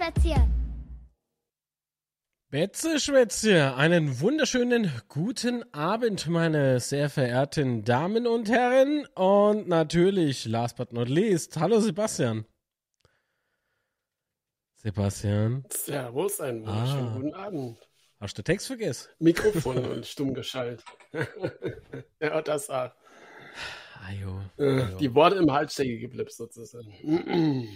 Betzeschwätzchen. 0.00 0.50
Betzeschwätzchen, 2.50 3.74
einen 3.74 4.20
wunderschönen 4.20 4.90
guten 5.08 5.62
Abend, 5.74 6.26
meine 6.26 6.80
sehr 6.80 7.10
verehrten 7.10 7.84
Damen 7.84 8.26
und 8.26 8.48
Herren. 8.48 9.04
Und 9.14 9.68
natürlich, 9.68 10.46
last 10.46 10.76
but 10.78 10.94
not 10.94 11.10
least, 11.10 11.58
hallo 11.58 11.80
Sebastian. 11.80 12.46
Sebastian. 14.76 15.66
Servus, 15.70 16.40
einen 16.40 16.66
wunderschönen 16.66 17.08
Ah. 17.08 17.14
guten 17.16 17.34
Abend. 17.34 17.78
Hast 18.20 18.38
du 18.38 18.42
den 18.42 18.46
Text 18.46 18.68
vergessen? 18.68 19.10
Mikrofon 19.18 19.84
und 19.84 20.06
stumm 20.06 20.32
geschaltet. 20.32 20.82
ja, 22.20 22.40
das 22.40 22.70
auch. 22.70 22.90
Ajo. 24.08 24.40
Äh, 24.56 24.96
Die 24.96 25.14
Worte 25.14 25.36
im 25.36 25.52
Hals 25.52 25.74
stecken 25.74 26.00
geblieben 26.00 26.30
sozusagen. 26.30 26.90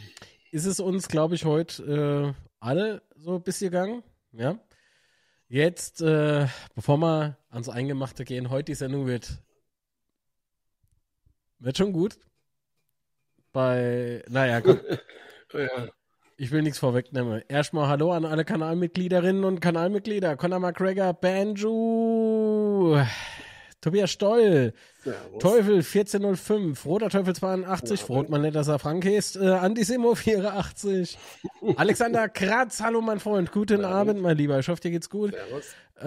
Ist 0.54 0.66
es 0.66 0.78
uns, 0.78 1.08
glaube 1.08 1.34
ich, 1.34 1.44
heute 1.44 1.82
äh, 1.82 2.44
alle 2.60 3.02
so 3.16 3.34
ein 3.34 3.42
bisschen 3.42 3.72
gegangen? 3.72 4.04
Ja. 4.30 4.56
Jetzt, 5.48 6.00
äh, 6.00 6.46
bevor 6.76 6.96
wir 6.98 7.38
ans 7.50 7.68
Eingemachte 7.68 8.24
gehen, 8.24 8.50
heute 8.50 8.66
die 8.66 8.76
Sendung 8.76 9.08
wird, 9.08 9.42
wird 11.58 11.76
schon 11.76 11.92
gut. 11.92 12.20
Bei, 13.52 14.22
naja, 14.28 14.60
komm, 14.60 14.78
ja. 15.54 15.88
Ich 16.36 16.52
will 16.52 16.62
nichts 16.62 16.78
vorwegnehmen. 16.78 17.42
Erstmal 17.48 17.88
Hallo 17.88 18.12
an 18.12 18.24
alle 18.24 18.44
Kanalmitgliederinnen 18.44 19.42
und 19.42 19.58
Kanalmitglieder. 19.58 20.36
Conor 20.36 20.60
McGregor, 20.60 21.14
Banjo, 21.14 23.04
Tobias 23.84 24.10
Stoll, 24.10 24.72
Servus. 25.02 25.42
Teufel 25.42 25.74
1405, 25.76 26.86
Roter 26.86 27.10
Teufel 27.10 27.34
82, 27.34 28.00
Ja, 28.00 28.06
Frot 28.06 28.30
man 28.30 28.40
nicht, 28.40 28.56
dass 28.56 28.66
er 28.66 28.78
Frank 28.78 29.04
ist, 29.04 29.36
äh, 29.36 29.46
Antisimo 29.46 30.14
84, 30.14 31.18
Alexander 31.76 32.30
Kratz, 32.30 32.80
hallo 32.80 33.02
mein 33.02 33.20
Freund, 33.20 33.52
guten 33.52 33.82
Ja, 33.82 33.90
Abend, 33.90 34.22
mein 34.22 34.38
Lieber, 34.38 34.58
ich 34.58 34.68
hoffe 34.68 34.80
dir 34.80 34.90
geht's 34.90 35.10
gut. 35.10 35.32
Servus. 35.32 35.74
Äh, 36.00 36.06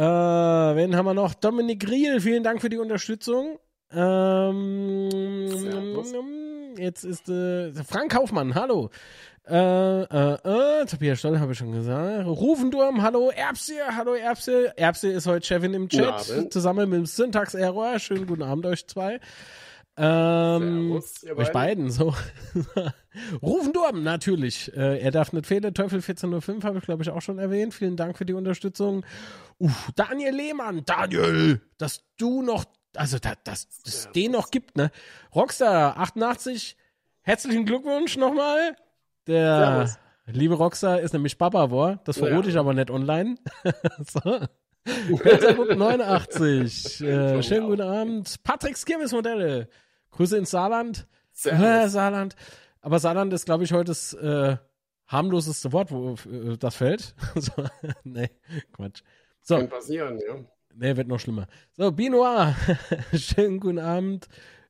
wen 0.75 0.95
haben 0.95 1.06
wir 1.06 1.14
noch? 1.14 1.36
Dominik 1.36 1.88
Riel, 1.88 2.19
vielen 2.19 2.42
Dank 2.42 2.61
für 2.61 2.69
die 2.69 2.80
Unterstützung. 2.80 3.59
Ähm, 3.91 5.47
Servus. 5.47 6.14
jetzt 6.78 7.03
ist 7.03 7.30
äh, 7.30 7.72
Frank 7.84 8.12
Kaufmann, 8.12 8.56
hallo. 8.56 8.89
Äh, 9.50 10.02
äh, 10.02 10.81
äh, 10.81 10.86
Tobias 10.86 11.20
Stoll 11.20 11.40
habe 11.40 11.53
ich 11.53 11.58
schon 11.58 11.72
gesagt. 11.72 12.26
Rufendurm, 12.26 13.02
hallo. 13.02 13.30
Erbse, 13.30 13.76
hallo 13.95 14.14
Erbse. 14.14 14.73
Erbse 14.76 15.08
ist 15.08 15.26
heute 15.26 15.45
Chefin 15.45 15.73
im 15.73 15.88
Chat, 15.88 16.52
zusammen 16.52 16.90
mit 16.90 17.00
dem 17.00 17.06
Syntax 17.06 17.53
Error. 17.53 17.98
Schönen 18.00 18.28
guten 18.28 18.44
Abend 18.44 18.66
euch 18.66 18.86
zwei. 18.88 19.22
Ähm, 19.95 21.02
Servus, 21.02 21.25
euch 21.25 21.52
beiden. 21.53 21.88
beiden, 21.88 21.92
so. 21.92 22.14
Rufendurm, 23.42 24.03
natürlich. 24.03 24.75
Äh, 24.75 25.00
er 25.00 25.12
darf 25.12 25.31
nicht 25.31 25.48
fehlen. 25.48 25.73
Teufel 25.73 26.00
1405 26.00 26.66
habe 26.66 26.80
ich, 26.80 26.84
glaube 26.84 27.03
ich, 27.03 27.09
auch 27.09 27.22
schon 27.22 27.40
erwähnt. 27.40 27.73
Vielen 27.73 27.95
Dank 27.95 28.18
für 28.18 28.25
die 28.25 28.34
Unterstützung. 28.34 29.06
Uff, 29.59 29.92
Daniel 29.95 30.36
Lehmann, 30.36 30.84
Daniel, 30.86 31.62
dass 31.78 32.03
du 32.18 32.42
noch, 32.42 32.66
also 32.95 33.18
da, 33.18 33.34
dass 33.45 33.68
es 33.86 34.09
den 34.14 34.34
noch 34.34 34.52
gibt, 34.52 34.75
ne? 34.75 34.92
Rockstar 35.34 35.98
88, 35.98 36.75
herzlichen 37.22 37.66
Glückwunsch 37.66 38.18
nochmal. 38.18 38.75
Der 39.28 39.88
Servus. 39.88 40.00
liebe 40.28 40.56
Rockstar 40.56 41.00
ist 41.02 41.14
nämlich 41.14 41.38
Papa 41.38 41.70
war. 41.72 42.00
Das 42.06 42.17
verrate 42.17 42.45
Ja. 42.47 42.50
ich 42.53 42.58
aber 42.58 42.73
nicht 42.73 42.89
online. 42.89 43.36
so. 44.00 44.22
Kaiserbuck 45.17 45.75
89. 45.75 47.02
Äh, 47.02 47.44
schönen 47.44 47.67
guten. 47.67 47.81
Abend. 47.81 48.42
Patrick 48.44 48.78
Skirmes 48.78 49.11
Modelle. 49.11 49.67
Grüße 50.11 50.38
ins 50.38 50.52
Saarland. 50.52 51.08
Äh. 51.44 51.88
Saarland. 51.89 52.36
Aber 52.81 53.00
Saarland 53.00 53.34
ist, 53.34 53.45
glaube 53.45 53.66
ich, 53.66 53.73
heute 53.73 53.92
das 53.92 54.14
äh, 54.14 54.56
harmloseste 55.07 55.73
Wort, 55.73 55.91
wo 55.91 56.16
äh, 56.31 56.57
das 56.57 56.75
fällt. 56.75 57.16
so, 57.35 57.52
nee, 58.03 58.29
Quatsch. 58.72 59.02
So, 59.41 59.57
Kann 59.57 59.69
passieren, 59.69 60.19
ja. 60.25 60.35
nee, 60.73 60.96
wird 60.96 61.07
noch 61.09 61.19
schlimmer. 61.19 61.47
So, 61.73 61.91
Binoir. 61.91 62.56
Schönen 63.13 63.59
guten 63.59 63.79
Abend. 63.79 64.28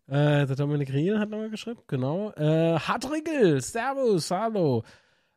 Äh, 0.07 0.45
der 0.45 0.55
Dominik 0.55 0.93
Riel 0.93 1.19
hat 1.19 1.29
nochmal 1.29 1.49
geschrieben, 1.49 1.81
genau. 1.87 2.31
Äh, 2.31 2.79
Hartrigel, 2.79 3.61
Servus, 3.61 4.31
hallo. 4.31 4.83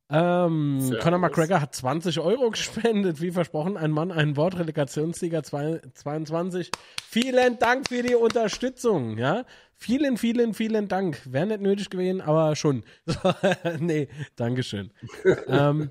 Ähm, 0.08 0.80
Servus. 0.80 1.02
Conor 1.02 1.18
McGregor 1.18 1.60
hat 1.60 1.74
20 1.74 2.20
Euro 2.20 2.50
gespendet, 2.50 3.20
wie 3.20 3.32
versprochen. 3.32 3.76
Ein 3.76 3.90
Mann, 3.90 4.12
ein 4.12 4.36
Wort, 4.36 4.58
Relegationssieger 4.58 5.42
zwei- 5.42 5.80
22. 5.94 6.70
Vielen 7.04 7.58
Dank 7.58 7.88
für 7.88 8.02
die 8.02 8.14
Unterstützung, 8.14 9.18
ja. 9.18 9.44
Vielen, 9.74 10.18
vielen, 10.18 10.54
vielen 10.54 10.88
Dank. 10.88 11.20
Wäre 11.24 11.46
nicht 11.46 11.62
nötig 11.62 11.90
gewesen, 11.90 12.20
aber 12.20 12.54
schon. 12.54 12.84
nee, 13.80 14.08
Dankeschön. 14.36 14.92
ähm, 15.48 15.90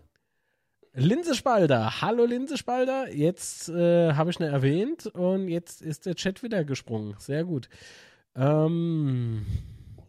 Linsespalter, 0.93 2.01
hallo 2.01 2.25
Linsespalter. 2.25 3.13
Jetzt 3.13 3.69
äh, 3.69 4.13
habe 4.13 4.29
ich 4.29 4.39
ne 4.39 4.47
erwähnt 4.47 5.07
und 5.07 5.47
jetzt 5.47 5.81
ist 5.81 6.05
der 6.05 6.15
Chat 6.15 6.43
wieder 6.43 6.63
gesprungen. 6.63 7.15
Sehr 7.19 7.43
gut. 7.43 7.69
Ähm, 8.39 9.45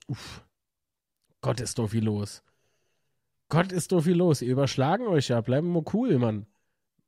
uff. 0.06 0.44
Gott, 1.40 1.60
ist 1.60 1.78
doch 1.78 1.88
viel 1.88 2.04
los. 2.04 2.44
Gott, 3.48 3.72
ist 3.72 3.90
doch 3.90 4.02
viel 4.02 4.16
los. 4.16 4.40
Ihr 4.40 4.52
überschlagen 4.52 5.08
euch 5.08 5.28
ja. 5.28 5.40
Bleiben 5.40 5.72
wir 5.72 5.82
cool, 5.92 6.18
Mann. 6.18 6.46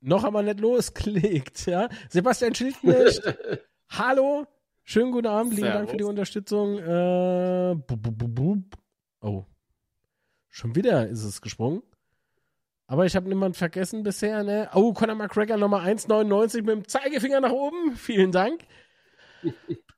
Noch 0.00 0.25
aber 0.25 0.43
nicht 0.43 0.59
losgelegt, 0.59 1.66
ja. 1.66 1.88
Sebastian 2.09 2.56
Schildknecht, 2.56 3.22
hallo. 3.88 4.47
Schönen 4.82 5.12
guten 5.12 5.28
Abend. 5.28 5.55
Lieben 5.55 5.69
Dank 5.69 5.91
für 5.91 5.97
die. 5.97 6.03
Unterstützung. 6.03 6.78
Äh, 6.78 7.77
bub, 7.87 8.03
bub, 8.03 8.34
bub. 8.34 8.78
Oh. 9.21 9.44
Schon 10.49 10.75
wieder 10.75 11.06
ist 11.06 11.22
es 11.22 11.41
gesprungen. 11.41 11.82
Aber 12.88 13.06
ich 13.06 13.15
habe 13.15 13.28
niemanden 13.28 13.55
vergessen 13.55 14.03
bisher, 14.03 14.43
ne? 14.43 14.69
Oh, 14.75 14.93
Conor 14.93 15.15
McGregor 15.15 15.56
Nummer 15.56 15.82
1,99 15.82 16.56
mit 16.59 16.69
dem 16.69 16.88
Zeigefinger 16.88 17.41
nach 17.41 17.53
oben. 17.53 17.94
Vielen 17.94 18.32
Dank. 18.32 18.65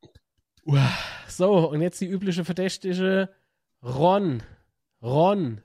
Uah. 0.67 0.91
so, 1.29 1.69
und 1.71 1.81
jetzt 1.83 2.01
die 2.01 2.07
übliche 2.07 2.45
Verdächtige 2.45 3.29
Ron. 3.83 4.43
Ron. 5.03 5.61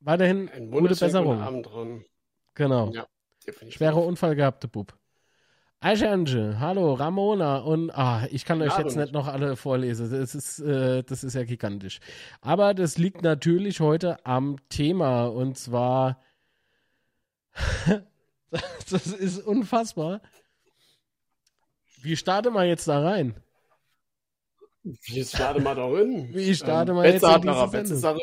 Weiterhin 0.00 0.50
Ein 0.50 0.70
gute 0.70 0.88
Besserung. 0.88 1.40
Abend, 1.40 1.72
Ron. 1.72 2.04
Genau. 2.54 2.90
Ja. 2.92 3.06
Schwerer 3.68 4.04
Unfall 4.04 4.36
gehabte 4.36 4.68
Bub. 4.68 4.94
Aishange, 5.80 6.58
hallo, 6.60 6.94
Ramona 6.94 7.58
und 7.58 7.90
ah, 7.90 8.26
ich 8.30 8.46
kann 8.46 8.62
euch 8.62 8.78
jetzt 8.78 8.96
nicht 8.96 9.12
noch 9.12 9.28
alle 9.28 9.54
vorlesen. 9.54 10.10
Das 10.10 10.34
ist, 10.34 10.58
äh, 10.60 11.02
das 11.02 11.22
ist 11.22 11.34
ja 11.34 11.44
gigantisch. 11.44 12.00
Aber 12.40 12.72
das 12.72 12.96
liegt 12.96 13.22
natürlich 13.22 13.80
heute 13.80 14.24
am 14.24 14.56
Thema 14.70 15.26
und 15.26 15.58
zwar 15.58 16.22
das 18.90 19.06
ist 19.06 19.46
unfassbar. 19.46 20.22
Wie 22.00 22.16
starte 22.16 22.50
mal 22.50 22.66
jetzt 22.66 22.88
da 22.88 23.02
rein? 23.02 23.34
Wie 24.84 25.24
starte 25.24 25.60
mal 25.60 25.74
da 25.74 25.86
rein? 25.86 26.28
Wie 26.32 26.54
starte 26.54 26.92
ähm, 26.92 26.96
mal 26.96 27.06
jetzt 27.06 27.22
Betze 27.22 27.26
in 27.26 27.32
hat 27.32 27.56
Sendung? 27.56 27.70
Betze-Sache 27.70 28.20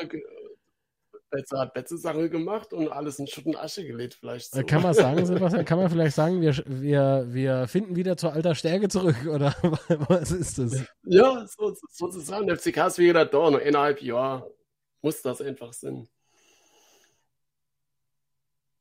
Betze 1.31 1.57
hat 1.57 1.73
Betze-Sache 1.73 2.29
gemacht 2.29 2.73
und 2.73 2.89
alles 2.89 3.17
in 3.17 3.25
Schutt 3.25 3.45
und 3.45 3.55
Asche 3.55 3.85
gelegt, 3.85 4.15
vielleicht 4.15 4.51
so. 4.51 4.59
Äh, 4.59 4.63
Kann 4.65 4.81
man 4.81 4.93
sagen, 4.93 5.25
Sebastian, 5.25 5.63
kann 5.63 5.79
man 5.79 5.89
vielleicht 5.89 6.15
sagen, 6.15 6.41
wir, 6.41 6.53
wir, 6.65 7.25
wir 7.29 7.67
finden 7.67 7.95
wieder 7.95 8.17
zur 8.17 8.33
alter 8.33 8.53
Stärke 8.53 8.89
zurück 8.89 9.15
oder 9.25 9.55
was 10.09 10.31
ist 10.31 10.59
das? 10.59 10.83
Ja, 11.03 11.45
so, 11.47 11.73
sozusagen. 11.89 12.47
Der 12.47 12.57
FCK 12.57 12.87
ist 12.87 12.97
wieder 12.99 13.25
da, 13.25 13.49
noch 13.49 13.61
eineinhalb 13.61 14.01
Jahre. 14.01 14.53
Muss 15.01 15.21
das 15.21 15.41
einfach 15.41 15.73
sein. 15.73 16.07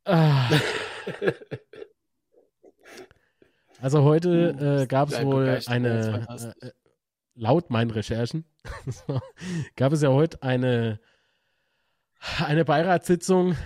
Ah. 0.04 0.50
Also 3.82 4.02
heute 4.02 4.82
äh, 4.82 4.86
gab 4.86 5.08
es 5.08 5.22
wohl 5.24 5.58
eine, 5.66 6.26
äh, 6.28 6.66
äh, 6.66 6.70
laut 7.40 7.70
meinen 7.70 7.90
Recherchen, 7.90 8.44
gab 9.76 9.92
es 9.92 10.02
ja 10.02 10.10
heute 10.10 10.42
eine, 10.42 11.00
eine 12.38 12.64
Beiratssitzung. 12.64 13.56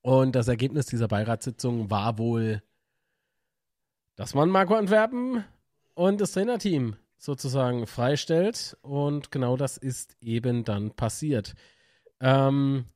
Und 0.00 0.34
das 0.34 0.48
Ergebnis 0.48 0.86
dieser 0.86 1.08
Beiratssitzung 1.08 1.90
war 1.90 2.18
wohl, 2.18 2.62
dass 4.16 4.34
man 4.34 4.48
Marco 4.48 4.74
Antwerpen 4.74 5.44
und 5.94 6.20
das 6.20 6.32
Trainerteam 6.32 6.96
sozusagen 7.18 7.86
freistellt. 7.86 8.76
Und 8.80 9.30
genau 9.30 9.56
das 9.56 9.76
ist 9.76 10.16
eben 10.20 10.64
dann 10.64 10.92
passiert. 10.92 11.54
Ähm, 12.20 12.86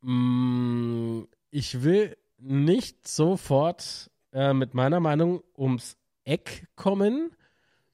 mh, 0.00 1.26
ich 1.50 1.82
will 1.82 2.16
nicht 2.38 3.06
sofort 3.06 4.10
äh, 4.32 4.52
mit 4.52 4.74
meiner 4.74 5.00
Meinung 5.00 5.42
ums 5.56 5.96
Eck 6.24 6.68
kommen, 6.76 7.30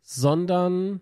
sondern 0.04 1.00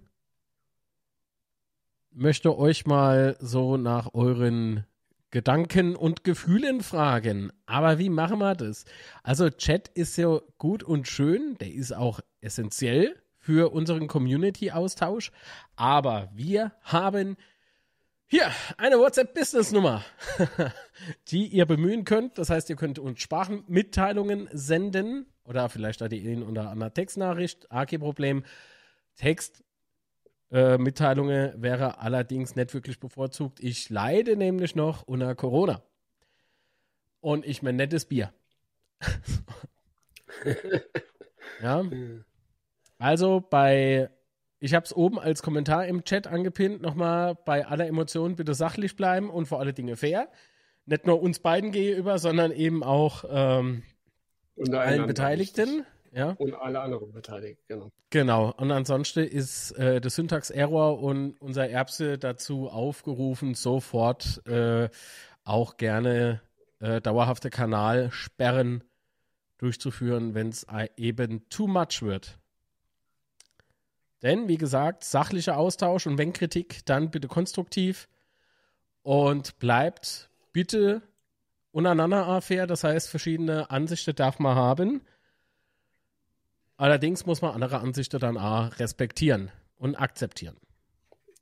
möchte 2.12 2.56
euch 2.56 2.86
mal 2.86 3.36
so 3.40 3.76
nach 3.76 4.14
euren 4.14 4.86
Gedanken 5.32 5.96
und 5.96 6.24
Gefühlen 6.24 6.82
fragen. 6.82 7.50
Aber 7.66 7.98
wie 7.98 8.10
machen 8.10 8.38
wir 8.38 8.54
das? 8.54 8.84
Also 9.22 9.50
Chat 9.50 9.88
ist 9.88 10.16
ja 10.16 10.40
gut 10.58 10.84
und 10.84 11.08
schön, 11.08 11.56
der 11.58 11.72
ist 11.72 11.92
auch 11.92 12.20
essentiell 12.40 13.16
für 13.38 13.72
unseren 13.72 14.06
Community-Austausch, 14.06 15.32
aber 15.74 16.30
wir 16.32 16.72
haben 16.82 17.36
Hier, 18.28 18.50
eine 18.78 18.98
WhatsApp-Business-Nummer, 18.98 20.04
die 21.28 21.48
ihr 21.48 21.66
bemühen 21.66 22.04
könnt. 22.04 22.38
Das 22.38 22.50
heißt, 22.50 22.70
ihr 22.70 22.76
könnt 22.76 22.98
uns 22.98 23.20
Sprachenmitteilungen 23.20 24.48
senden 24.52 25.26
oder 25.44 25.68
vielleicht 25.68 26.00
da 26.00 26.08
die 26.08 26.18
in 26.18 26.42
oder 26.42 26.70
andere 26.70 26.94
Textnachricht. 26.94 27.70
AK-Problem. 27.70 28.44
Textmitteilungen 29.16 31.54
äh, 31.54 31.62
wäre 31.62 31.98
allerdings 31.98 32.56
nicht 32.56 32.74
wirklich 32.74 33.00
bevorzugt. 33.00 33.60
Ich 33.60 33.88
leide 33.90 34.36
nämlich 34.36 34.74
noch 34.74 35.02
unter 35.02 35.34
Corona. 35.34 35.82
Und 37.20 37.46
ich 37.46 37.62
mein 37.62 37.76
nettes 37.76 38.06
Bier. 38.06 38.32
ja. 41.62 41.84
Also 42.98 43.40
bei, 43.40 44.10
ich 44.58 44.74
habe 44.74 44.84
es 44.84 44.94
oben 44.94 45.18
als 45.18 45.42
Kommentar 45.42 45.86
im 45.86 46.04
Chat 46.04 46.26
angepinnt, 46.26 46.82
nochmal 46.82 47.34
bei 47.34 47.66
aller 47.66 47.86
Emotionen 47.86 48.36
bitte 48.36 48.52
sachlich 48.54 48.96
bleiben 48.96 49.30
und 49.30 49.46
vor 49.46 49.60
alle 49.60 49.72
Dinge 49.72 49.96
fair. 49.96 50.28
Nicht 50.84 51.06
nur 51.06 51.22
uns 51.22 51.38
beiden 51.38 51.70
gegenüber, 51.70 52.18
sondern 52.18 52.50
eben 52.50 52.82
auch 52.82 53.24
ähm, 53.28 53.84
allen 54.72 55.06
Beteiligten. 55.06 55.86
Ja. 56.12 56.34
Und 56.38 56.54
alle 56.54 56.80
anderen 56.80 57.10
Beteiligten, 57.10 57.62
genau. 57.66 57.90
Genau. 58.10 58.52
Und 58.58 58.70
ansonsten 58.70 59.20
ist 59.20 59.72
äh, 59.72 60.00
der 60.00 60.10
Syntax-Error 60.10 61.00
und 61.00 61.40
unser 61.40 61.70
Erbse 61.70 62.18
dazu 62.18 62.68
aufgerufen, 62.68 63.54
sofort 63.54 64.46
äh, 64.46 64.90
auch 65.44 65.78
gerne 65.78 66.42
äh, 66.80 67.00
dauerhafte 67.00 67.48
Kanalsperren 67.48 68.84
durchzuführen, 69.56 70.34
wenn 70.34 70.48
es 70.48 70.66
eben 70.96 71.48
too 71.48 71.66
much 71.66 72.02
wird. 72.02 72.38
Denn, 74.22 74.48
wie 74.48 74.58
gesagt, 74.58 75.04
sachlicher 75.04 75.56
Austausch 75.56 76.06
und 76.06 76.18
wenn 76.18 76.32
Kritik, 76.32 76.84
dann 76.84 77.10
bitte 77.10 77.28
konstruktiv 77.28 78.08
und 79.02 79.58
bleibt 79.58 80.30
bitte 80.52 81.02
untereinander 81.72 82.40
fair. 82.40 82.66
Das 82.66 82.84
heißt, 82.84 83.08
verschiedene 83.08 83.70
Ansichten 83.70 84.14
darf 84.14 84.38
man 84.38 84.54
haben. 84.54 85.00
Allerdings 86.82 87.26
muss 87.26 87.42
man 87.42 87.54
andere 87.54 87.78
Ansichten 87.78 88.18
dann 88.18 88.36
auch 88.36 88.76
respektieren 88.80 89.52
und 89.76 89.94
akzeptieren. 89.94 90.56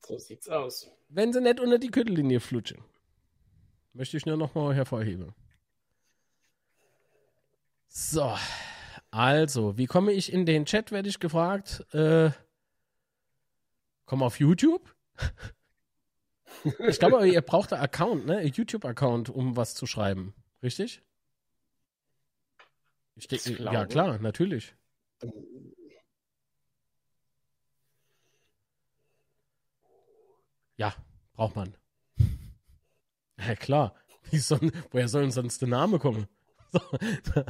So 0.07 0.19
sieht's 0.19 0.51
aus. 0.51 0.91
Wenn 1.09 1.33
sie 1.33 1.41
nicht 1.41 1.61
unter 1.61 1.79
die 1.79 1.91
Küttellinie 1.91 2.41
flutschen. 2.41 2.85
Möchte 3.95 4.19
ich 4.19 4.27
nur 4.27 4.37
noch 4.37 4.55
mal 4.55 4.75
hervorheben. 4.75 5.35
So, 7.89 8.37
also, 9.11 9.79
wie 9.79 9.87
komme 9.87 10.13
ich 10.13 10.31
in 10.31 10.45
den 10.45 10.67
Chat, 10.67 10.93
werde 10.93 11.09
ich 11.09 11.21
gefragt. 11.21 11.87
Äh, 11.95 12.33
komm 14.05 14.23
auf 14.23 14.41
YouTube. 14.41 14.95
ich 16.87 16.99
glaube, 16.99 17.27
ihr 17.27 17.41
braucht 17.41 17.73
einen 17.73 17.83
Account, 17.83 18.27
ne? 18.27 18.37
Ein 18.37 18.53
YouTube-Account, 18.53 19.31
um 19.31 19.57
was 19.57 19.75
zu 19.75 19.87
schreiben. 19.87 20.35
Richtig? 20.63 21.01
Ich 23.17 23.27
denke, 23.27 23.63
ja, 23.63 23.87
klar, 23.87 24.19
natürlich. 24.19 24.75
Ja, 30.77 30.95
braucht 31.35 31.57
man. 31.57 31.77
Ja, 33.39 33.55
klar. 33.55 33.95
Soll, 34.33 34.71
woher 34.91 35.09
soll 35.09 35.23
denn 35.23 35.31
sonst 35.31 35.61
der 35.63 35.69
Name 35.69 35.99
kommen? 35.99 36.27
So. 37.35 37.45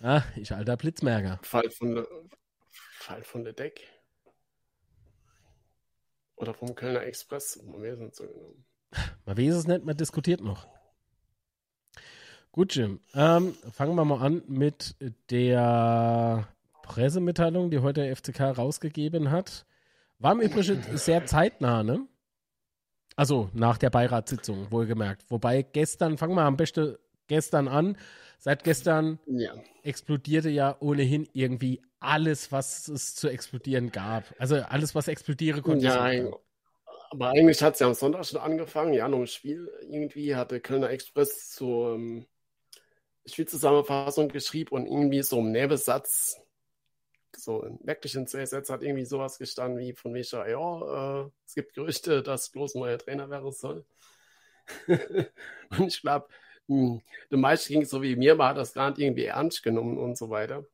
Ah, 0.00 0.22
ich 0.36 0.52
alter 0.52 0.76
Blitzmerker. 0.76 1.40
Fall 1.42 1.70
von 1.70 1.96
der, 1.96 2.06
Fall 2.70 3.22
von 3.24 3.42
der 3.44 3.52
Deck. 3.52 3.82
Oder 6.36 6.54
vom 6.54 6.74
Kölner 6.76 7.02
Express. 7.02 7.60
Man 7.64 7.82
weiß 7.82 7.98
es 7.98 8.16
so 8.16 8.26
genommen. 8.28 8.64
Man 9.26 9.36
weiß 9.36 9.54
es 9.54 9.66
nicht, 9.66 9.84
man 9.84 9.96
diskutiert 9.96 10.40
noch. 10.40 10.68
Gut, 12.52 12.74
Jim. 12.76 13.00
Ähm, 13.14 13.54
fangen 13.72 13.96
wir 13.96 14.04
mal 14.04 14.24
an 14.24 14.42
mit 14.46 14.94
der 15.30 16.48
Pressemitteilung, 16.88 17.70
die 17.70 17.78
heute 17.78 18.02
der 18.02 18.16
FCK 18.16 18.58
rausgegeben 18.58 19.30
hat. 19.30 19.66
War 20.18 20.32
im 20.32 20.40
Übrigen 20.40 20.82
sehr 20.96 21.26
zeitnah, 21.26 21.82
ne? 21.82 22.06
Also 23.14 23.50
nach 23.52 23.78
der 23.78 23.90
Beiratssitzung, 23.90 24.70
wohlgemerkt. 24.70 25.24
Wobei 25.30 25.62
gestern, 25.62 26.18
fangen 26.18 26.34
wir 26.34 26.42
am 26.42 26.56
besten 26.56 26.96
gestern 27.28 27.68
an. 27.68 27.96
Seit 28.38 28.64
gestern 28.64 29.18
ja. 29.26 29.52
explodierte 29.82 30.48
ja 30.48 30.76
ohnehin 30.80 31.28
irgendwie 31.32 31.82
alles, 32.00 32.52
was 32.52 32.88
es 32.88 33.14
zu 33.14 33.28
explodieren 33.28 33.90
gab. 33.90 34.24
Also 34.38 34.56
alles, 34.56 34.94
was 34.94 35.08
explodieren 35.08 35.62
konnte. 35.62 35.86
Ja, 35.86 36.10
aber 37.10 37.30
eigentlich 37.30 37.62
hat 37.62 37.74
es 37.74 37.80
ja 37.80 37.86
am 37.86 37.94
Sonntag 37.94 38.24
schon 38.26 38.40
angefangen, 38.40 38.92
ja, 38.92 39.08
noch 39.08 39.18
ein 39.20 39.26
Spiel. 39.26 39.70
Irgendwie 39.82 40.36
hatte 40.36 40.60
Kölner 40.60 40.90
Express 40.90 41.50
zur 41.50 41.94
ähm, 41.94 42.26
Spielzusammenfassung 43.26 44.28
geschrieben 44.28 44.70
und 44.70 44.86
irgendwie 44.86 45.22
so 45.22 45.38
im 45.38 45.52
Nebensatz, 45.52 46.36
so 47.38 47.62
im 47.62 47.78
wirklichen 47.82 48.26
CSS 48.26 48.70
hat 48.70 48.82
irgendwie 48.82 49.04
sowas 49.04 49.38
gestanden 49.38 49.78
wie 49.78 49.92
von 49.92 50.12
Mischa, 50.12 50.46
ja, 50.46 51.24
äh, 51.24 51.30
es 51.46 51.54
gibt 51.54 51.74
Gerüchte, 51.74 52.22
dass 52.22 52.50
bloß 52.50 52.74
ein 52.74 52.80
neuer 52.80 52.98
Trainer 52.98 53.30
werden 53.30 53.52
soll. 53.52 53.84
und 54.86 55.86
ich 55.86 56.00
glaube, 56.02 56.28
hm, 56.68 57.00
den 57.30 57.40
meisten 57.40 57.72
ging 57.72 57.84
so 57.84 58.02
wie 58.02 58.16
mir, 58.16 58.34
man 58.34 58.48
hat 58.50 58.58
das 58.58 58.74
gar 58.74 58.90
nicht 58.90 58.98
irgendwie 59.00 59.24
ernst 59.24 59.62
genommen 59.62 59.98
und 59.98 60.18
so 60.18 60.30
weiter. 60.30 60.66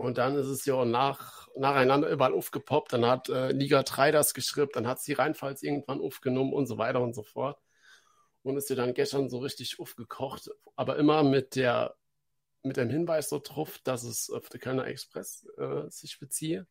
Und 0.00 0.16
dann 0.16 0.34
ist 0.36 0.46
es 0.46 0.64
ja 0.64 0.82
nach, 0.86 1.48
nacheinander 1.56 2.08
überall 2.08 2.32
aufgepoppt. 2.32 2.94
Dann 2.94 3.04
hat 3.04 3.28
äh, 3.28 3.52
Liga 3.52 3.82
3 3.82 4.12
das 4.12 4.32
geschrieben, 4.32 4.70
dann 4.72 4.86
hat 4.86 4.98
sie 5.00 5.12
Rheinpfalz 5.12 5.62
irgendwann 5.62 6.00
aufgenommen 6.00 6.54
und 6.54 6.66
so 6.66 6.78
weiter 6.78 7.02
und 7.02 7.14
so 7.14 7.22
fort. 7.22 7.58
Und 8.42 8.56
ist 8.56 8.70
ja 8.70 8.76
dann 8.76 8.94
gestern 8.94 9.28
so 9.28 9.40
richtig 9.40 9.78
aufgekocht, 9.78 10.50
aber 10.74 10.96
immer 10.96 11.22
mit 11.22 11.54
der 11.54 11.96
mit 12.62 12.76
dem 12.76 12.90
Hinweis 12.90 13.28
so 13.28 13.38
drauf, 13.38 13.78
dass 13.84 14.02
es 14.02 14.30
auf 14.30 14.48
den 14.48 14.60
Kölner 14.60 14.86
Express 14.86 15.46
äh, 15.58 15.88
sich 15.88 16.18
beziehe. 16.18 16.66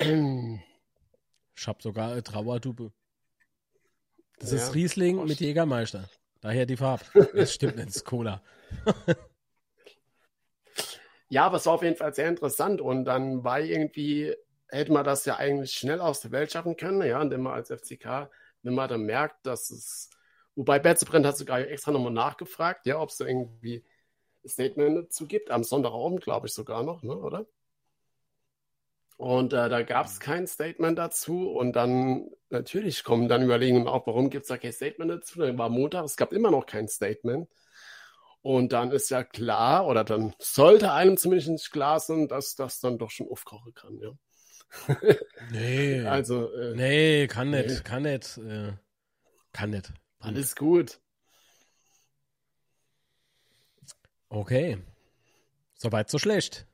Ich 0.00 1.68
habe 1.68 1.82
sogar 1.82 2.12
eine 2.12 2.22
Trauerdube. 2.22 2.92
Das 4.38 4.50
ja, 4.50 4.58
ist 4.58 4.74
Riesling 4.74 5.24
mit 5.24 5.40
Jägermeister. 5.40 6.08
Daher 6.40 6.66
die 6.66 6.76
Farbe. 6.76 7.04
Das 7.34 7.52
stimmt 7.52 7.76
nicht, 7.76 7.88
das 7.88 7.96
ist 7.96 8.04
Cola. 8.04 8.42
ja, 11.28 11.46
aber 11.46 11.56
es 11.56 11.66
war 11.66 11.74
auf 11.74 11.82
jeden 11.82 11.96
Fall 11.96 12.14
sehr 12.14 12.28
interessant 12.28 12.80
und 12.80 13.04
dann 13.04 13.44
war 13.44 13.60
irgendwie, 13.60 14.34
hätte 14.68 14.92
man 14.92 15.04
das 15.04 15.24
ja 15.24 15.36
eigentlich 15.36 15.72
schnell 15.72 16.00
aus 16.00 16.20
der 16.20 16.32
Welt 16.32 16.52
schaffen 16.52 16.76
können, 16.76 17.02
ja, 17.02 17.20
indem 17.20 17.42
man 17.42 17.54
als 17.54 17.70
FCK, 17.70 18.30
wenn 18.62 18.74
man 18.74 18.88
dann 18.88 19.02
merkt, 19.02 19.46
dass 19.46 19.70
es, 19.70 20.10
wobei 20.54 20.78
Betzebrennt 20.78 21.26
hat 21.26 21.38
sogar 21.38 21.60
extra 21.60 21.92
nochmal 21.92 22.12
nachgefragt, 22.12 22.86
ja, 22.86 23.00
ob 23.00 23.10
es 23.10 23.20
irgendwie 23.20 23.84
Statement 24.48 24.96
dazu 24.96 25.26
gibt, 25.26 25.50
am 25.50 25.64
Sonntagabend, 25.64 26.22
glaube 26.22 26.46
ich 26.46 26.54
sogar 26.54 26.82
noch, 26.82 27.02
ne, 27.02 27.16
oder? 27.16 27.46
Und 29.16 29.54
äh, 29.54 29.68
da 29.70 29.82
gab 29.82 30.06
es 30.06 30.20
kein 30.20 30.46
Statement 30.46 30.98
dazu. 30.98 31.50
Und 31.50 31.74
dann 31.74 32.30
natürlich 32.50 33.02
kommen 33.02 33.28
dann 33.28 33.42
Überlegungen 33.42 33.88
auf, 33.88 34.06
warum 34.06 34.28
gibt 34.28 34.42
es 34.42 34.48
da 34.48 34.58
kein 34.58 34.72
Statement 34.72 35.10
dazu? 35.10 35.40
Dann 35.40 35.56
war 35.58 35.68
Montag, 35.70 36.04
es 36.04 36.16
gab 36.16 36.32
immer 36.32 36.50
noch 36.50 36.66
kein 36.66 36.88
Statement. 36.88 37.48
Und 38.42 38.72
dann 38.72 38.92
ist 38.92 39.10
ja 39.10 39.24
klar, 39.24 39.86
oder 39.86 40.04
dann 40.04 40.34
sollte 40.38 40.92
einem 40.92 41.16
zumindest 41.16 41.50
nicht 41.50 41.72
klar 41.72 41.98
sein, 41.98 42.28
dass 42.28 42.54
das 42.54 42.78
dann 42.78 42.98
doch 42.98 43.10
schon 43.10 43.28
aufkochen 43.28 43.74
kann, 43.74 43.98
ja. 43.98 44.12
nee. 45.50 46.00
Also, 46.02 46.52
äh, 46.52 46.74
nee, 46.74 47.26
kann 47.26 47.50
nicht, 47.50 47.68
nee. 47.68 47.80
kann 47.82 48.02
nicht. 48.02 48.38
Äh, 48.38 48.72
kann 49.52 49.70
nicht. 49.70 49.92
Alles 50.20 50.54
gut. 50.54 51.00
Okay. 54.28 54.78
Soweit 55.74 56.10
so 56.10 56.18
schlecht. 56.18 56.66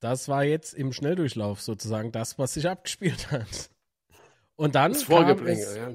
Das 0.00 0.28
war 0.28 0.44
jetzt 0.44 0.74
im 0.74 0.92
Schnelldurchlauf 0.92 1.60
sozusagen 1.60 2.12
das, 2.12 2.38
was 2.38 2.54
sich 2.54 2.68
abgespielt 2.68 3.30
hat. 3.30 3.70
Und 4.56 4.74
dann 4.74 4.92
das 4.92 5.04
Vorgeplänkel, 5.04 5.76
ja. 5.76 5.92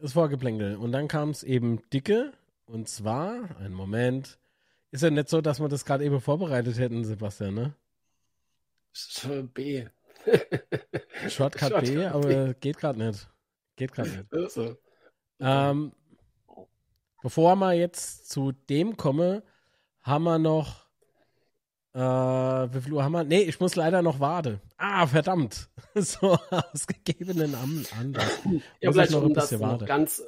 Das 0.00 0.12
Vorgeplänkel. 0.12 0.76
Und 0.76 0.92
dann 0.92 1.08
kam 1.08 1.30
es 1.30 1.42
eben 1.42 1.80
dicke. 1.90 2.32
Und 2.66 2.88
zwar, 2.88 3.56
ein 3.60 3.72
Moment, 3.72 4.38
ist 4.90 5.02
ja 5.02 5.10
nicht 5.10 5.28
so, 5.28 5.40
dass 5.40 5.60
wir 5.60 5.68
das 5.68 5.84
gerade 5.84 6.04
eben 6.04 6.20
vorbereitet 6.20 6.78
hätten, 6.78 7.04
Sebastian, 7.04 7.54
ne? 7.54 7.74
B. 9.54 9.86
Shortcut, 11.28 11.60
Shortcut 11.70 11.84
B, 11.84 12.06
aber 12.06 12.54
geht 12.54 12.78
gerade 12.78 12.98
nicht. 12.98 13.28
Geht 13.76 13.92
gerade 13.92 14.10
nicht. 14.10 14.32
Also. 14.32 14.76
Ähm, 15.40 15.92
bevor 17.22 17.56
wir 17.56 17.72
jetzt 17.72 18.30
zu 18.30 18.52
dem 18.52 18.96
kommen, 18.96 19.42
haben 20.04 20.24
wir 20.24 20.38
noch 20.38 20.84
äh, 21.94 21.98
wie 21.98 22.80
viel 22.80 22.92
Uhr 22.92 23.04
haben 23.04 23.12
wir? 23.12 23.22
Nee, 23.22 23.42
ich 23.42 23.60
muss 23.60 23.76
leider 23.76 24.02
noch 24.02 24.18
warten. 24.18 24.60
Ah, 24.76 25.06
verdammt. 25.06 25.68
so 25.94 26.36
aus 26.50 26.86
gegebenen 26.88 27.54
Anlass. 27.54 28.42
Ja, 28.80 28.90
vielleicht 28.90 29.12
noch 29.12 29.22
um 29.22 29.32
das 29.32 29.52
noch 29.52 29.84
ganz, 29.86 30.20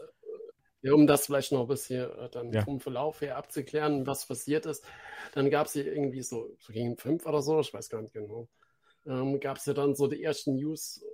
ja, 0.83 0.93
um 0.93 1.09
das 1.09 1.27
vielleicht 1.27 1.51
noch 1.51 1.63
ein 1.63 1.67
bisschen 1.67 2.09
äh, 2.09 2.31
dann 2.31 2.53
ja. 2.53 2.63
vom 2.63 2.79
Verlauf 2.79 3.21
her 3.21 3.37
abzuklären, 3.37 4.07
was 4.07 4.27
passiert 4.27 4.65
ist. 4.65 4.85
Dann 5.33 5.51
gab 5.51 5.67
es 5.67 5.73
hier 5.73 5.93
irgendwie 5.93 6.23
so, 6.23 6.55
so 6.61 6.73
gegen 6.73 6.97
fünf 6.97 7.27
oder 7.27 7.43
so, 7.43 7.59
ich 7.59 7.75
weiß 7.75 7.89
gar 7.89 8.01
nicht 8.01 8.15
genau, 8.15 8.49
ähm, 9.05 9.41
gab 9.41 9.57
es 9.57 9.67
ja 9.67 9.75
dann 9.75 9.97
so 9.97 10.07
die 10.07 10.23
ersten 10.23 10.55
News, 10.55 11.05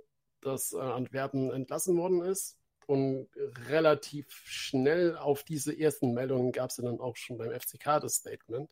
dass 0.41 0.73
äh, 0.73 0.77
Antwerpen 0.77 1.49
entlassen 1.49 1.97
worden 1.97 2.21
ist. 2.21 2.59
Und 2.87 3.27
relativ 3.69 4.29
schnell 4.45 5.17
auf 5.17 5.43
diese 5.43 5.77
ersten 5.77 6.13
Meldungen 6.13 6.51
gab 6.51 6.69
es 6.69 6.77
dann 6.77 6.99
auch 6.99 7.15
schon 7.15 7.37
beim 7.37 7.51
FCK 7.51 7.99
das 8.01 8.15
Statement. 8.15 8.69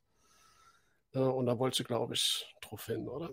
Äh, 1.13 1.19
und 1.19 1.45
da 1.45 1.59
wollte 1.59 1.81
ich, 1.81 1.87
glaube 1.87 2.13
ich, 2.13 2.53
drauf 2.61 2.85
hin, 2.85 3.07
oder? 3.07 3.29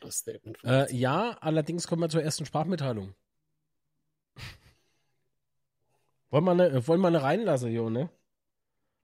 Das 0.00 0.18
Statement. 0.18 0.58
Äh, 0.64 0.92
ja, 0.94 1.36
allerdings 1.40 1.86
kommen 1.86 2.02
wir 2.02 2.08
zur 2.08 2.22
ersten 2.22 2.46
Sprachmitteilung. 2.46 3.14
wollen, 6.30 6.44
wir 6.44 6.50
eine, 6.52 6.86
wollen 6.86 7.00
wir 7.00 7.08
eine 7.08 7.22
reinlassen, 7.22 7.70
Jo, 7.72 7.90
ne? 7.90 8.10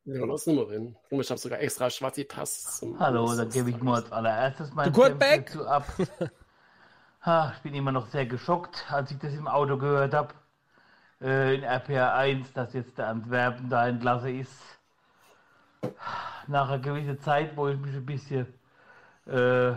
Ja, 0.04 0.24
lass 0.24 0.46
nur 0.46 0.66
mal 0.66 0.72
rein. 0.72 0.96
Ich 1.10 1.30
habe 1.30 1.40
sogar 1.40 1.58
extra 1.58 1.90
schwarze 1.90 2.28
Tass. 2.28 2.80
Hallo, 3.00 3.34
dann 3.34 3.50
gebe 3.50 3.70
ich 3.70 3.78
mal 3.82 4.02
als 4.02 4.12
allererstes 4.12 4.72
mein 4.72 4.94
Senf 4.94 5.56
ab. 5.66 5.84
ha, 7.22 7.52
ich 7.56 7.62
bin 7.62 7.74
immer 7.74 7.90
noch 7.90 8.06
sehr 8.06 8.24
geschockt, 8.24 8.86
als 8.88 9.10
ich 9.10 9.18
das 9.18 9.34
im 9.34 9.48
Auto 9.48 9.76
gehört 9.76 10.14
habe. 10.14 10.32
Äh, 11.20 11.56
in 11.56 11.62
RPR 11.62 12.14
1, 12.14 12.52
dass 12.52 12.72
jetzt 12.74 12.98
der 12.98 13.08
Antwerpen 13.08 13.68
da 13.68 13.88
entlassen 13.88 14.40
ist. 14.40 14.52
Nach 16.46 16.68
einer 16.68 16.78
gewissen 16.78 17.20
Zeit, 17.20 17.56
wo 17.56 17.68
ich 17.68 17.78
mich 17.78 17.94
ein 17.94 18.06
bisschen 18.06 18.46
äh, 19.26 19.72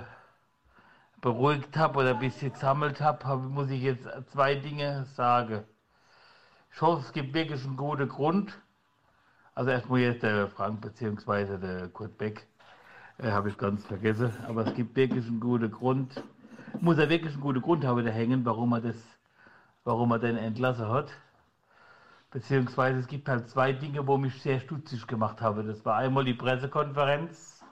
beruhigt 1.22 1.75
habe 1.77 2.00
oder 2.00 2.12
ein 2.12 2.19
bisschen 2.19 2.53
gesammelt 2.53 3.01
habe, 3.01 3.25
hab, 3.25 3.41
muss 3.41 3.69
ich 3.69 3.81
jetzt 3.81 4.08
zwei 4.31 4.55
Dinge 4.55 5.05
sagen. 5.15 5.63
Ich 6.72 6.81
hoffe, 6.81 7.03
es 7.05 7.12
gibt 7.12 7.34
wirklich 7.34 7.63
einen 7.65 7.77
guten 7.77 8.08
Grund 8.08 8.58
also 9.60 9.72
erstmal 9.72 10.00
jetzt 10.00 10.24
der 10.24 10.48
Frank 10.48 10.79
bzw. 10.79 11.58
der 11.58 11.89
Kurt 11.89 12.17
Beck, 12.17 12.48
äh, 13.17 13.29
habe 13.29 13.50
ich 13.50 13.58
ganz 13.58 13.86
vergessen. 13.86 14.31
Aber 14.48 14.65
es 14.65 14.74
gibt 14.74 14.96
wirklich 14.96 15.27
einen 15.27 15.41
guten 15.41 15.69
Grund, 15.69 16.24
muss 16.79 16.98
er 16.98 17.10
wirklich 17.10 17.34
einen 17.34 17.41
guten 17.41 17.62
Grund 17.62 17.84
haben, 17.84 18.01
der 18.05 18.13
hängen, 18.13 18.46
warum 18.46 18.72
er 18.72 18.79
das, 18.79 18.96
warum 19.84 20.12
er 20.12 20.19
den 20.19 20.38
entlassen 20.38 20.88
hat. 20.88 21.12
Beziehungsweise 22.31 23.00
es 23.00 23.07
gibt 23.07 23.27
halt 23.27 23.50
zwei 23.50 23.74
Dinge, 23.74 24.05
wo 24.07 24.17
mich 24.17 24.41
sehr 24.41 24.59
stutzig 24.59 25.07
gemacht 25.07 25.41
habe. 25.41 25.63
Das 25.63 25.83
war 25.86 25.98
einmal 25.98 26.25
die 26.25 26.33
Pressekonferenz 26.33 27.63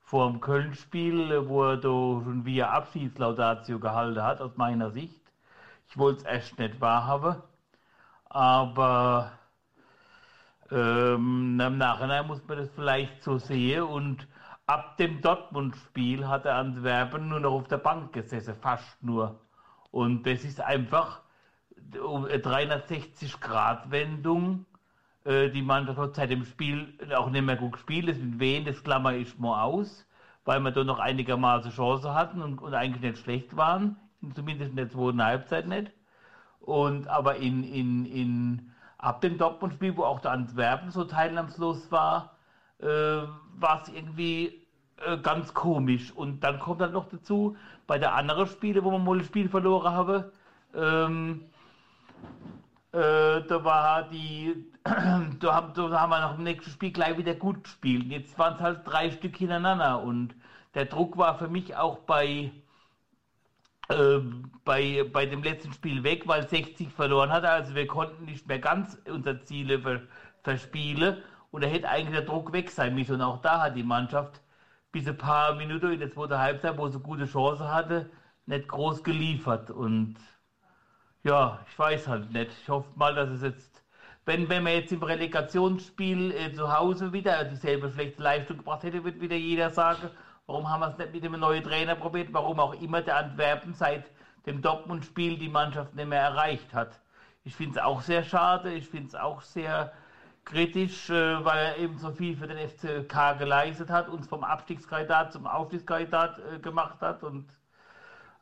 vor 0.00 0.30
dem 0.30 0.40
Köln-Spiel, 0.40 1.48
wo 1.48 1.64
er 1.64 1.76
da 1.78 1.88
schon 1.88 2.44
via 2.44 2.70
Abschiedslaudatio 2.70 3.78
gehalten 3.80 4.22
hat, 4.22 4.40
aus 4.40 4.56
meiner 4.56 4.90
Sicht. 4.90 5.20
Ich 5.88 5.96
wollte 5.96 6.20
es 6.20 6.26
echt 6.26 6.58
nicht 6.58 6.80
wahrhaben. 6.80 7.36
Aber 8.26 9.32
ähm, 10.70 11.60
Im 11.60 11.78
Nachhinein 11.78 12.26
muss 12.26 12.46
man 12.46 12.58
das 12.58 12.70
vielleicht 12.70 13.22
so 13.22 13.38
sehen 13.38 13.82
und 13.84 14.26
ab 14.66 14.96
dem 14.96 15.20
Dortmund-Spiel 15.20 16.26
hat 16.26 16.44
er 16.44 16.56
Antwerpen 16.56 17.28
nur 17.28 17.40
noch 17.40 17.52
auf 17.52 17.68
der 17.68 17.78
Bank 17.78 18.12
gesessen, 18.12 18.56
fast 18.60 19.02
nur. 19.02 19.40
Und 19.92 20.24
das 20.26 20.44
ist 20.44 20.60
einfach 20.60 21.22
360-Grad-Wendung. 21.92 24.64
Äh, 25.24 25.50
die 25.50 25.62
Mannschaft 25.62 25.98
hat 25.98 26.14
seit 26.14 26.30
dem 26.30 26.44
Spiel 26.44 26.94
auch 27.14 27.30
nicht 27.30 27.44
mehr 27.44 27.56
gut 27.56 27.72
gespielt. 27.72 28.08
Das 28.08 28.18
mit 28.18 28.38
wen, 28.38 28.64
das 28.64 28.82
klammer 28.82 29.12
ich 29.14 29.38
mal 29.38 29.62
aus, 29.62 30.06
weil 30.44 30.60
wir 30.60 30.70
da 30.70 30.84
noch 30.84 30.98
einigermaßen 30.98 31.72
Chancen 31.72 32.14
hatten 32.14 32.42
und, 32.42 32.62
und 32.62 32.74
eigentlich 32.74 33.02
nicht 33.02 33.18
schlecht 33.18 33.56
waren. 33.56 33.96
Zumindest 34.34 34.70
in 34.70 34.76
der 34.76 34.90
zweiten 34.90 35.22
Halbzeit 35.22 35.68
nicht. 35.68 35.92
Und 36.60 37.08
aber 37.08 37.36
in, 37.36 37.64
in, 37.64 38.06
in 38.06 38.72
ab 38.98 39.20
dem 39.20 39.38
Dortmund-Spiel, 39.38 39.96
wo 39.96 40.04
auch 40.04 40.20
der 40.20 40.32
Antwerpen 40.32 40.90
so 40.90 41.04
teilnahmslos 41.04 41.90
war, 41.92 42.36
äh, 42.80 42.86
war 42.86 43.82
es 43.82 43.88
irgendwie 43.88 44.66
äh, 45.04 45.18
ganz 45.18 45.54
komisch. 45.54 46.12
Und 46.12 46.42
dann 46.42 46.58
kommt 46.58 46.80
dann 46.80 46.92
noch 46.92 47.08
dazu, 47.08 47.56
bei 47.86 47.98
der 47.98 48.14
anderen 48.14 48.46
Spiele, 48.46 48.84
wo 48.84 48.90
man 48.90 49.04
mal 49.04 49.18
das 49.18 49.26
Spiel 49.26 49.48
verloren 49.48 49.92
habe, 49.92 50.32
ähm, 50.74 51.44
äh, 52.92 53.42
da 53.46 53.64
war 53.64 54.08
die, 54.08 54.66
da 54.84 55.54
haben, 55.54 55.74
da 55.74 56.00
haben 56.00 56.10
wir 56.10 56.20
nach 56.20 56.34
dem 56.34 56.44
nächsten 56.44 56.70
Spiel 56.70 56.92
gleich 56.92 57.16
wieder 57.18 57.34
gut 57.34 57.64
gespielt. 57.64 58.06
Jetzt 58.06 58.38
waren 58.38 58.54
es 58.54 58.60
halt 58.60 58.80
drei 58.84 59.10
Stück 59.10 59.36
hintereinander 59.36 60.02
und 60.02 60.34
der 60.74 60.86
Druck 60.86 61.16
war 61.16 61.38
für 61.38 61.48
mich 61.48 61.76
auch 61.76 61.98
bei 61.98 62.52
äh, 63.88 64.18
bei, 64.64 65.04
bei 65.12 65.26
dem 65.26 65.42
letzten 65.42 65.72
Spiel 65.72 66.02
weg, 66.02 66.26
weil 66.26 66.48
60 66.48 66.92
verloren 66.92 67.30
hat. 67.30 67.44
Also 67.44 67.74
wir 67.74 67.86
konnten 67.86 68.24
nicht 68.24 68.46
mehr 68.48 68.58
ganz 68.58 68.98
unsere 69.08 69.42
Ziele 69.42 69.80
ver, 69.80 70.00
verspielen. 70.42 71.18
Und 71.52 71.62
da 71.62 71.68
hätte 71.68 71.88
eigentlich 71.88 72.16
der 72.16 72.26
Druck 72.26 72.52
weg 72.52 72.70
sein 72.70 72.94
müssen. 72.94 73.14
Und 73.14 73.22
auch 73.22 73.40
da 73.42 73.62
hat 73.62 73.76
die 73.76 73.84
Mannschaft 73.84 74.40
bis 74.90 75.06
ein 75.06 75.16
paar 75.16 75.54
Minuten 75.54 75.92
in 75.92 76.00
der 76.00 76.10
zweiten 76.10 76.38
Halbzeit, 76.38 76.76
wo 76.78 76.88
sie 76.88 76.98
gute 76.98 77.26
Chance 77.26 77.72
hatte, 77.72 78.10
nicht 78.46 78.66
groß 78.68 79.04
geliefert. 79.04 79.70
Und 79.70 80.16
ja, 81.26 81.60
ich 81.68 81.78
weiß 81.78 82.08
halt 82.08 82.32
nicht. 82.32 82.50
Ich 82.62 82.68
hoffe 82.68 82.88
mal, 82.94 83.14
dass 83.14 83.30
es 83.30 83.42
jetzt, 83.42 83.82
wenn, 84.24 84.48
wenn 84.48 84.62
man 84.62 84.72
jetzt 84.74 84.92
im 84.92 85.02
Relegationsspiel 85.02 86.32
äh, 86.32 86.52
zu 86.52 86.72
Hause 86.72 87.12
wieder 87.12 87.44
dieselbe 87.44 87.90
schlechte 87.90 88.22
Leistung 88.22 88.58
gebracht 88.58 88.82
hätte, 88.82 89.04
wird 89.04 89.20
wieder 89.20 89.36
jeder 89.36 89.70
sagen, 89.70 90.10
Warum 90.46 90.70
haben 90.70 90.80
wir 90.80 90.90
es 90.90 90.98
nicht 90.98 91.12
mit 91.12 91.24
dem 91.24 91.40
neuen 91.40 91.64
Trainer 91.64 91.96
probiert? 91.96 92.32
Warum 92.32 92.60
auch 92.60 92.74
immer 92.74 93.02
der 93.02 93.16
Antwerpen 93.16 93.74
seit 93.74 94.04
dem 94.46 94.62
Dortmund-Spiel 94.62 95.38
die 95.38 95.48
Mannschaft 95.48 95.94
nicht 95.96 96.08
mehr 96.08 96.20
erreicht 96.20 96.72
hat. 96.72 97.00
Ich 97.42 97.56
finde 97.56 97.78
es 97.78 97.84
auch 97.84 98.00
sehr 98.00 98.22
schade. 98.22 98.72
Ich 98.72 98.88
finde 98.88 99.08
es 99.08 99.14
auch 99.16 99.42
sehr 99.42 99.92
kritisch, 100.44 101.10
äh, 101.10 101.44
weil 101.44 101.58
er 101.58 101.78
eben 101.78 101.98
so 101.98 102.12
viel 102.12 102.36
für 102.36 102.46
den 102.46 102.58
FCK 102.68 103.36
geleistet 103.38 103.90
hat, 103.90 104.08
uns 104.08 104.28
vom 104.28 104.44
Abstiegskandidat 104.44 105.32
zum 105.32 105.48
Aufstiegskandidat 105.48 106.38
äh, 106.38 106.58
gemacht 106.60 107.00
hat. 107.00 107.24
Und, 107.24 107.48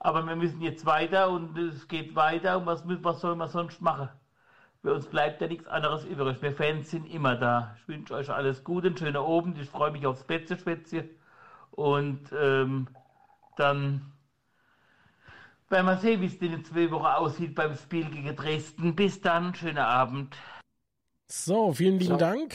aber 0.04 0.23
wir 0.26 0.37
müssen 0.37 0.61
jetzt 0.61 0.84
weiter 0.84 1.30
und 1.30 1.56
es 1.56 1.88
geht 1.88 2.14
weiter. 2.14 2.58
Und 2.58 2.66
was, 2.66 2.84
was 2.87 3.23
soll 3.23 3.37
man 3.37 3.49
sonst 3.49 3.80
machen? 3.80 4.11
Für 4.82 4.92
uns 4.92 5.06
bleibt 5.06 5.40
ja 5.40 5.49
nichts 5.49 5.66
anderes 5.66 6.04
übrig. 6.04 6.42
Wir 6.42 6.52
Fans 6.52 6.90
sind 6.90 7.06
immer 7.06 7.37
da. 7.37 7.75
Ich 7.80 7.88
wünsche 7.88 8.12
euch 8.12 8.28
alles 8.28 8.62
Gute, 8.64 8.88
einen 8.88 8.99
schönen 8.99 9.16
Abend. 9.16 9.58
Ich 9.58 9.70
freue 9.70 9.92
mich 9.92 10.06
aufs 10.06 10.23
Betze-Schwätzchen. 10.25 11.08
Und 11.70 12.20
ähm, 12.38 12.88
dann 13.56 14.12
werden 15.70 15.87
wir 15.87 15.96
sehen, 15.96 16.20
wie 16.20 16.26
es 16.26 16.34
in 16.34 16.62
zwei 16.66 16.90
Wochen 16.90 17.06
aussieht 17.06 17.54
beim 17.54 17.75
Spiel 17.75 18.04
gegen 18.11 18.37
Dresden. 18.37 18.94
Bis 18.94 19.23
dann, 19.23 19.54
schönen 19.54 19.78
Abend. 19.78 20.37
So, 21.28 21.73
vielen 21.73 21.99
lieben 21.99 22.12
so. 22.12 22.18
Dank. 22.18 22.54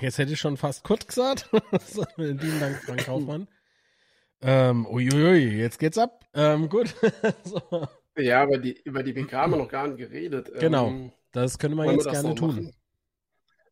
Jetzt 0.00 0.18
hätte 0.18 0.32
ich 0.32 0.40
schon 0.40 0.56
fast 0.56 0.82
kurz 0.82 1.06
gesagt. 1.06 1.48
vielen 2.16 2.38
lieben 2.38 2.58
Dank, 2.58 2.82
Frank 2.82 3.04
Kaufmann. 3.04 3.46
Ähm, 4.40 4.86
uiuiui, 4.86 5.58
jetzt 5.58 5.78
geht's 5.78 5.98
ab. 5.98 6.24
Ähm, 6.34 6.68
gut. 6.68 6.94
so. 7.44 7.88
Ja, 8.16 8.42
aber 8.42 8.58
die, 8.58 8.80
über 8.82 9.02
die 9.02 9.12
PK 9.12 9.42
haben 9.42 9.52
wir 9.52 9.58
noch 9.58 9.68
gar 9.68 9.86
nicht 9.88 9.98
geredet. 9.98 10.50
Genau, 10.58 10.88
ähm, 10.88 11.12
das 11.32 11.58
können 11.58 11.76
wir 11.76 11.90
jetzt 11.92 12.04
wir 12.04 12.12
gerne 12.12 12.34
tun. 12.34 12.72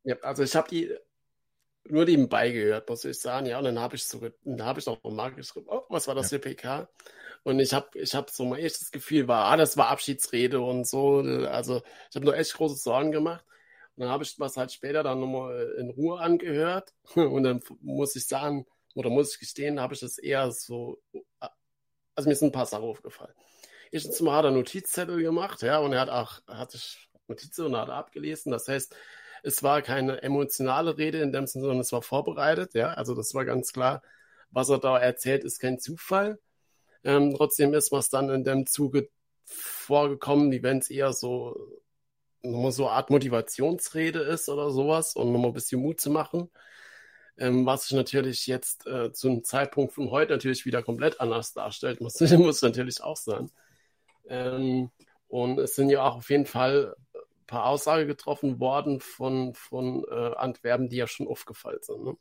Ja, 0.05 0.17
also 0.23 0.43
ich 0.43 0.55
habe 0.55 0.69
die 0.69 0.95
nur 1.89 2.05
nebenbei 2.05 2.51
gehört, 2.51 2.89
muss 2.89 3.05
ich 3.05 3.19
sagen. 3.19 3.47
Ja, 3.47 3.59
und 3.59 3.65
dann 3.65 3.79
habe 3.79 3.97
ich 3.97 4.05
so, 4.05 4.21
dann 4.45 4.65
habe 4.65 4.81
ich 4.81 4.89
auch 4.89 4.99
mal 5.05 5.33
geschrieben, 5.33 5.67
oh, 5.69 5.83
was 5.89 6.09
war 6.09 6.15
das 6.15 6.31
ja. 6.31 6.39
für 6.39 6.49
PK? 6.49 6.89
Und 7.43 7.61
ich 7.61 7.73
habe 7.73 7.87
ich 7.95 8.15
hab 8.15 8.31
so 8.31 8.45
mein 8.45 8.61
echtes 8.61 8.91
Gefühl 8.91 9.29
war, 9.29 9.47
ah, 9.47 9.57
das 9.57 9.77
war 9.77 9.89
Abschiedsrede 9.89 10.61
und 10.61 10.87
so. 10.87 11.19
Also 11.19 11.83
ich 12.11 12.17
habe 12.17 12.25
nur 12.25 12.37
echt 12.37 12.55
große 12.55 12.77
Sorgen 12.77 13.13
gemacht. 13.13 13.45
Und 13.97 14.03
dann 14.03 14.11
habe 14.11 14.25
ich 14.25 14.39
was 14.39 14.57
halt 14.57 14.73
später 14.73 15.03
dann 15.03 15.21
nochmal 15.21 15.75
in 15.79 15.91
Ruhe 15.91 16.21
angehört. 16.21 16.93
Und 17.15 17.45
dann 17.45 17.63
muss 17.81 18.15
ich 18.15 18.27
sagen, 18.27 18.67
oder 18.97 19.11
muss 19.11 19.35
ich 19.35 19.39
gestehen, 19.39 19.79
habe 19.79 19.95
ich 19.95 20.01
das 20.01 20.19
eher 20.19 20.51
so, 20.51 20.99
also 22.15 22.29
mir 22.29 22.35
sind 22.35 22.49
ein 22.49 22.53
paar 22.53 22.67
Sachen 22.67 22.85
aufgefallen. 22.85 23.35
Erstens 23.93 24.21
mal 24.21 24.37
hat 24.37 24.47
er 24.47 24.51
Notizzettel 24.51 25.23
gemacht, 25.23 25.63
ja, 25.63 25.79
und 25.79 25.93
er 25.93 26.01
hat 26.01 26.09
auch, 26.09 26.41
hatte 26.49 26.79
ich 26.79 27.09
Notizen 27.29 27.67
und 27.67 27.77
hat 27.77 27.91
abgelesen. 27.91 28.51
Das 28.53 28.69
heißt, 28.69 28.97
es 29.43 29.63
war 29.63 29.83
keine 29.83 30.23
emotionale 30.23 30.97
Rede 30.97 31.21
in 31.21 31.31
dem 31.31 31.47
Sinne, 31.47 31.65
sondern 31.65 31.81
es 31.81 31.93
war 31.93 32.03
vorbereitet. 32.03 32.75
Ja, 32.75 32.95
also 32.95 33.15
das 33.15 33.35
war 33.35 33.45
ganz 33.45 33.73
klar. 33.73 34.03
Was 34.51 34.71
er 34.71 34.79
da 34.79 34.99
erzählt, 34.99 35.45
ist 35.45 35.61
kein 35.61 35.79
Zufall. 35.79 36.39
Ähm, 37.05 37.35
trotzdem 37.37 37.75
ist 37.75 37.93
was 37.93 38.09
dann 38.09 38.31
in 38.31 38.45
dem 38.45 38.67
Zuge 38.67 39.11
vorgekommen, 39.45 40.51
wie 40.51 40.63
wenn 40.63 40.79
es 40.79 40.91
eher 40.91 41.13
so 41.13 41.55
nochmal 42.43 42.73
so 42.73 42.87
eine 42.87 42.97
Art 42.97 43.11
Motivationsrede 43.11 44.21
ist 44.21 44.49
oder 44.49 44.71
sowas 44.71 45.15
und 45.15 45.33
nochmal 45.33 45.51
ein 45.51 45.55
bisschen 45.55 45.83
Mut 45.83 46.01
zu 46.01 46.11
machen. 46.11 46.51
Ähm, 47.39 47.67
was 47.67 47.89
sich 47.89 47.97
natürlich 47.97 48.47
jetzt 48.47 48.87
äh, 48.87 49.13
zu 49.13 49.29
einem 49.29 49.45
Zeitpunkt 49.45 49.93
von 49.93 50.11
heute 50.11 50.33
natürlich 50.33 50.65
wieder 50.65 50.83
komplett 50.83 51.21
anders 51.21 51.53
darstellt, 51.53 52.01
muss, 52.03 52.21
muss 52.21 52.63
natürlich 52.63 53.03
auch 53.03 53.17
sein. 53.17 53.51
Ähm, 54.29 54.91
und 55.29 55.59
es 55.59 55.75
sind 55.75 55.91
ja 55.91 56.03
auch 56.03 56.17
auf 56.17 56.31
jeden 56.31 56.47
Fall 56.47 56.95
paar 57.47 57.67
Aussagen 57.67 58.07
getroffen 58.07 58.61
worden 58.61 59.01
von, 59.01 59.55
von 59.55 60.05
äh, 60.11 60.35
Antwerpen, 60.37 60.89
die 60.89 60.97
ja 60.97 61.07
schon 61.07 61.29
aufgefallen 61.29 61.79
sind. 61.83 62.05
Ne? 62.05 62.17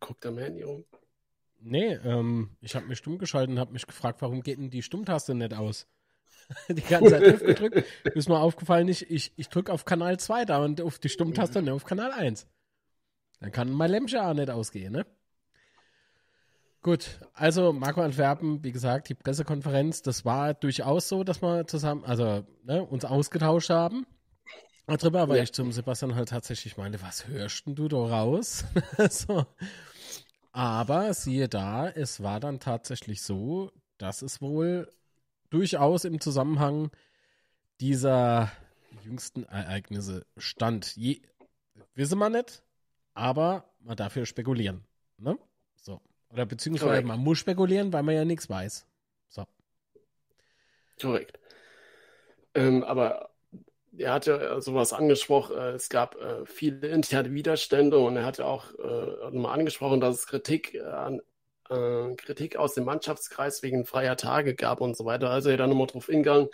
Guckt 0.00 0.24
am 0.26 0.38
Handy 0.38 0.62
rum. 0.62 0.84
Nee, 1.60 1.94
ähm, 2.04 2.56
ich 2.60 2.76
habe 2.76 2.86
mich 2.86 2.98
stumm 2.98 3.18
geschaltet 3.18 3.50
und 3.50 3.58
habe 3.58 3.72
mich 3.72 3.86
gefragt, 3.86 4.22
warum 4.22 4.42
geht 4.42 4.58
denn 4.58 4.70
die 4.70 4.82
Stummtaste 4.82 5.34
nicht 5.34 5.54
aus? 5.54 5.88
die 6.68 6.80
ganze 6.82 7.10
Zeit 7.10 7.22
F 7.22 7.44
gedrückt. 7.44 7.84
Ist 8.14 8.28
mir 8.28 8.38
aufgefallen, 8.38 8.88
ich, 8.88 9.10
ich, 9.10 9.32
ich 9.36 9.48
drücke 9.48 9.72
auf 9.72 9.84
Kanal 9.84 10.18
2 10.18 10.44
da 10.44 10.64
und 10.64 10.80
auf 10.80 10.98
die 10.98 11.08
Stummtaste 11.08 11.58
und 11.58 11.66
nicht 11.66 11.74
auf 11.74 11.84
Kanal 11.84 12.12
1. 12.12 12.46
Dann 13.40 13.52
kann 13.52 13.70
mein 13.70 13.90
Lämpchen 13.90 14.20
auch 14.20 14.34
nicht 14.34 14.50
ausgehen, 14.50 14.92
ne? 14.92 15.06
Gut, 16.82 17.18
also 17.34 17.72
Marco 17.72 18.00
Antwerpen, 18.00 18.62
wie 18.62 18.72
gesagt, 18.72 19.08
die 19.08 19.14
Pressekonferenz, 19.14 20.02
das 20.02 20.24
war 20.24 20.54
durchaus 20.54 21.08
so, 21.08 21.24
dass 21.24 21.42
wir 21.42 21.66
zusammen, 21.66 22.04
also 22.04 22.46
ne, 22.62 22.84
uns 22.84 23.04
ausgetauscht 23.04 23.70
haben 23.70 24.06
darüber, 24.86 25.28
weil 25.28 25.38
ja. 25.38 25.42
ich 25.42 25.52
zum 25.52 25.72
Sebastian 25.72 26.14
halt 26.14 26.28
tatsächlich 26.28 26.76
meinte, 26.76 27.02
was 27.02 27.26
hörst 27.26 27.66
denn 27.66 27.74
du 27.74 27.88
da 27.88 27.96
raus? 27.98 28.64
so. 29.10 29.44
Aber 30.52 31.12
siehe 31.14 31.48
da, 31.48 31.88
es 31.88 32.22
war 32.22 32.40
dann 32.40 32.60
tatsächlich 32.60 33.22
so, 33.22 33.70
dass 33.98 34.22
es 34.22 34.40
wohl 34.40 34.88
durchaus 35.50 36.04
im 36.04 36.20
Zusammenhang 36.20 36.90
dieser 37.80 38.50
jüngsten 39.04 39.44
Ereignisse 39.44 40.26
stand. 40.36 40.96
Je, 40.96 41.22
wisse 41.94 42.16
man 42.16 42.32
nicht, 42.32 42.62
aber 43.14 43.64
man 43.80 43.96
darf 43.96 44.16
ja 44.16 44.24
spekulieren. 44.24 44.84
Ne? 45.16 45.38
So. 45.76 46.00
Oder 46.30 46.46
beziehungsweise 46.46 46.90
Korrekt. 46.90 47.08
man 47.08 47.20
muss 47.20 47.38
spekulieren, 47.38 47.92
weil 47.92 48.02
man 48.02 48.14
ja 48.14 48.24
nichts 48.24 48.48
weiß. 48.48 48.86
So. 49.28 49.44
Korrekt. 51.00 51.38
Ähm, 52.54 52.82
aber 52.84 53.30
er 53.96 54.12
hat 54.12 54.26
ja 54.26 54.60
sowas 54.60 54.92
angesprochen, 54.92 55.56
äh, 55.56 55.70
es 55.70 55.88
gab 55.88 56.16
äh, 56.16 56.44
viele 56.46 56.88
interne 56.88 57.32
Widerstände 57.32 57.98
und 57.98 58.16
er 58.16 58.24
hat 58.24 58.38
ja 58.38 58.44
auch 58.44 58.72
äh, 58.74 59.30
nochmal 59.30 59.58
angesprochen, 59.58 60.00
dass 60.00 60.16
es 60.16 60.26
Kritik 60.26 60.74
äh, 60.74 60.82
an 60.82 61.20
äh, 61.70 62.14
Kritik 62.16 62.56
aus 62.56 62.74
dem 62.74 62.84
Mannschaftskreis 62.84 63.62
wegen 63.62 63.84
freier 63.84 64.16
Tage 64.16 64.54
gab 64.54 64.80
und 64.80 64.96
so 64.96 65.04
weiter. 65.04 65.30
Also 65.30 65.50
er 65.50 65.56
dann 65.56 65.70
nochmal 65.70 65.86
drauf 65.86 66.06
hingegangen, 66.06 66.48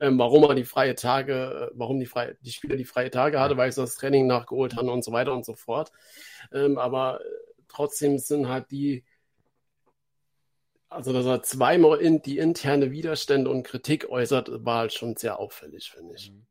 ähm, 0.00 0.18
warum 0.18 0.44
er 0.44 0.54
die 0.54 0.64
freie 0.64 0.94
Tage, 0.94 1.70
äh, 1.70 1.74
warum 1.74 2.00
die, 2.00 2.06
freie, 2.06 2.36
die 2.40 2.52
Spieler 2.52 2.76
die 2.76 2.84
freie 2.84 3.10
Tage 3.10 3.40
hatte, 3.40 3.56
weil 3.56 3.72
sie 3.72 3.80
das 3.80 3.96
Training 3.96 4.26
nachgeholt 4.26 4.76
haben 4.76 4.88
und 4.88 5.04
so 5.04 5.12
weiter 5.12 5.32
und 5.32 5.44
so 5.44 5.54
fort. 5.54 5.92
Ähm, 6.52 6.78
aber 6.78 7.20
trotzdem 7.68 8.18
sind 8.18 8.48
halt 8.48 8.70
die 8.70 9.04
also, 10.92 11.12
dass 11.14 11.24
er 11.24 11.42
zweimal 11.42 11.98
in 11.98 12.20
die 12.20 12.36
interne 12.36 12.90
Widerstände 12.90 13.50
und 13.50 13.62
Kritik 13.62 14.10
äußert, 14.10 14.64
war 14.64 14.80
halt 14.80 14.92
schon 14.92 15.16
sehr 15.16 15.38
auffällig, 15.38 15.90
finde 15.90 16.14
ich. 16.16 16.30
Mhm. 16.30 16.46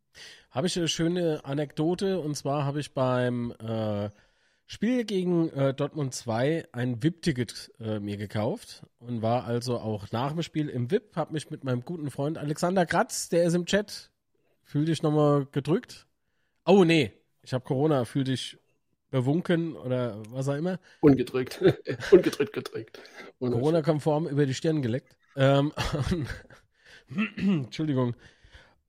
Habe 0.49 0.67
ich 0.67 0.77
eine 0.77 0.87
schöne 0.87 1.45
Anekdote 1.45 2.19
und 2.19 2.35
zwar 2.35 2.65
habe 2.65 2.79
ich 2.79 2.93
beim 2.93 3.53
äh, 3.59 4.09
Spiel 4.73 5.03
gegen 5.03 5.49
äh, 5.49 5.73
Dortmund 5.73 6.15
2 6.15 6.69
ein 6.71 7.03
VIP-Ticket 7.03 7.73
äh, 7.81 7.99
mir 7.99 8.15
gekauft 8.15 8.83
und 8.99 9.21
war 9.21 9.43
also 9.43 9.77
auch 9.77 10.09
nach 10.13 10.31
dem 10.31 10.43
Spiel 10.43 10.69
im 10.69 10.89
VIP, 10.89 11.13
habe 11.17 11.33
mich 11.33 11.49
mit 11.49 11.65
meinem 11.65 11.83
guten 11.83 12.09
Freund 12.09 12.37
Alexander 12.37 12.85
Kratz, 12.85 13.27
der 13.27 13.43
ist 13.43 13.53
im 13.53 13.65
Chat, 13.65 14.11
fühl 14.63 14.85
dich 14.85 15.03
nochmal 15.03 15.45
gedrückt. 15.51 16.07
Oh 16.65 16.85
nee, 16.85 17.11
ich 17.43 17.51
habe 17.51 17.65
Corona, 17.65 18.05
fühl 18.05 18.23
dich 18.23 18.59
bewunken 19.09 19.75
oder 19.75 20.23
was 20.29 20.47
auch 20.47 20.55
immer. 20.55 20.79
Ungedrückt. 21.01 21.61
Ungedrückt 22.11 22.53
gedrückt. 22.53 23.01
Corona-konform 23.39 24.25
über 24.29 24.45
die 24.45 24.53
Stirn 24.53 24.81
geleckt. 24.81 25.17
Ähm, 25.35 25.73
Entschuldigung. 27.35 28.15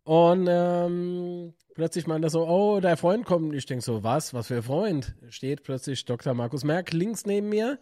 Und 0.04 0.48
ähm, 0.50 1.54
plötzlich 1.74 2.06
meint 2.06 2.24
er 2.24 2.30
so, 2.30 2.46
oh, 2.46 2.80
der 2.80 2.96
Freund 2.96 3.24
kommt. 3.24 3.54
Ich 3.54 3.66
denke 3.66 3.84
so, 3.84 4.02
was? 4.02 4.34
Was 4.34 4.48
für 4.48 4.56
ein 4.56 4.62
Freund? 4.62 5.14
Steht 5.28 5.62
plötzlich 5.62 6.04
Dr. 6.04 6.34
Markus 6.34 6.64
Merck 6.64 6.92
links 6.92 7.24
neben 7.24 7.48
mir, 7.48 7.78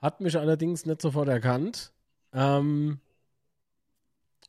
hat 0.00 0.20
mich 0.20 0.38
allerdings 0.38 0.86
nicht 0.86 1.02
sofort 1.02 1.28
erkannt. 1.28 1.92
Ähm, 2.32 3.00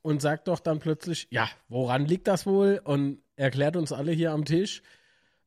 und 0.01 0.21
sagt 0.21 0.47
doch 0.47 0.59
dann 0.59 0.79
plötzlich, 0.79 1.27
ja, 1.29 1.49
woran 1.67 2.05
liegt 2.05 2.27
das 2.27 2.45
wohl? 2.45 2.81
Und 2.83 3.21
erklärt 3.35 3.75
uns 3.75 3.91
alle 3.91 4.11
hier 4.11 4.31
am 4.31 4.45
Tisch, 4.45 4.81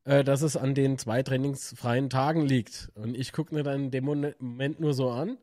äh, 0.03 0.23
dass 0.23 0.41
es 0.41 0.57
an 0.57 0.75
den 0.75 0.97
zwei 0.97 1.23
trainingsfreien 1.23 2.09
Tagen 2.09 2.45
liegt. 2.45 2.91
Und 2.95 3.15
ich 3.15 3.31
gucke 3.31 3.55
mir 3.55 3.63
dann 3.63 3.85
in 3.85 3.91
dem 3.91 4.05
Moment 4.05 4.79
nur 4.79 4.93
so 4.93 5.09
an. 5.09 5.37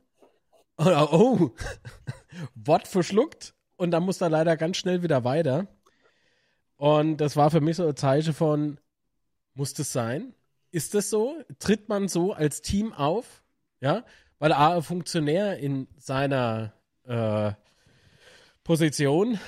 Oder, 0.77 1.12
oh, 1.12 1.51
Wort 2.55 2.87
verschluckt. 2.87 3.55
Und 3.77 3.92
dann 3.92 4.03
muss 4.03 4.21
er 4.21 4.29
leider 4.29 4.57
ganz 4.57 4.77
schnell 4.77 5.03
wieder 5.03 5.25
weiter. 5.25 5.66
Und 6.81 7.19
das 7.19 7.37
war 7.37 7.51
für 7.51 7.61
mich 7.61 7.77
so 7.77 7.87
ein 7.87 7.95
Zeichen 7.95 8.33
von, 8.33 8.81
muss 9.53 9.75
das 9.75 9.93
sein? 9.93 10.33
Ist 10.71 10.95
das 10.95 11.11
so? 11.11 11.37
Tritt 11.59 11.90
man 11.90 12.09
so 12.09 12.33
als 12.33 12.62
Team 12.62 12.95
auf? 12.95 13.43
Ja, 13.83 14.03
weil 14.38 14.55
ein 14.55 14.83
Funktionär 14.83 15.59
in 15.59 15.88
seiner 15.99 16.73
äh, 17.05 17.53
Position 18.64 19.38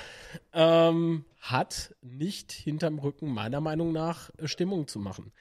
ähm, 0.53 1.25
hat 1.39 1.95
nicht 2.03 2.51
hinterm 2.51 2.99
Rücken 2.99 3.33
meiner 3.33 3.61
Meinung 3.61 3.93
nach 3.93 4.29
Stimmung 4.43 4.87
zu 4.87 4.99
machen. 4.99 5.31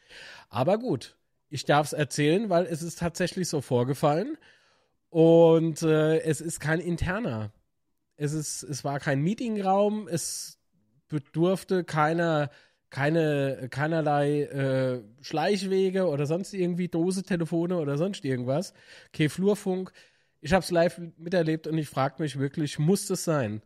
Aber 0.48 0.78
gut, 0.78 1.18
ich 1.50 1.66
darf 1.66 1.88
es 1.88 1.92
erzählen, 1.92 2.48
weil 2.48 2.64
es 2.64 2.80
ist 2.80 3.00
tatsächlich 3.00 3.50
so 3.50 3.60
vorgefallen 3.60 4.38
und 5.10 5.82
äh, 5.82 6.20
es 6.20 6.40
ist 6.40 6.58
kein 6.58 6.80
interner. 6.80 7.52
Es 8.16 8.32
ist, 8.32 8.62
es 8.62 8.82
war 8.82 8.98
kein 8.98 9.20
Meetingraum. 9.20 10.08
Es 10.08 10.58
bedurfte 11.12 11.84
keiner, 11.84 12.50
keine, 12.90 13.68
keinerlei 13.70 14.42
äh, 14.42 15.02
Schleichwege 15.20 16.08
oder 16.08 16.26
sonst 16.26 16.54
irgendwie 16.54 16.88
Dose-Telefone 16.88 17.78
oder 17.78 17.96
sonst 17.98 18.24
irgendwas. 18.24 18.74
Okay, 19.08 19.28
Flurfunk. 19.28 19.92
Ich 20.40 20.52
habe 20.52 20.64
es 20.64 20.70
live 20.72 21.00
miterlebt 21.18 21.68
und 21.68 21.78
ich 21.78 21.88
frage 21.88 22.20
mich 22.20 22.38
wirklich, 22.38 22.78
muss 22.78 23.06
das 23.06 23.24
sein? 23.24 23.62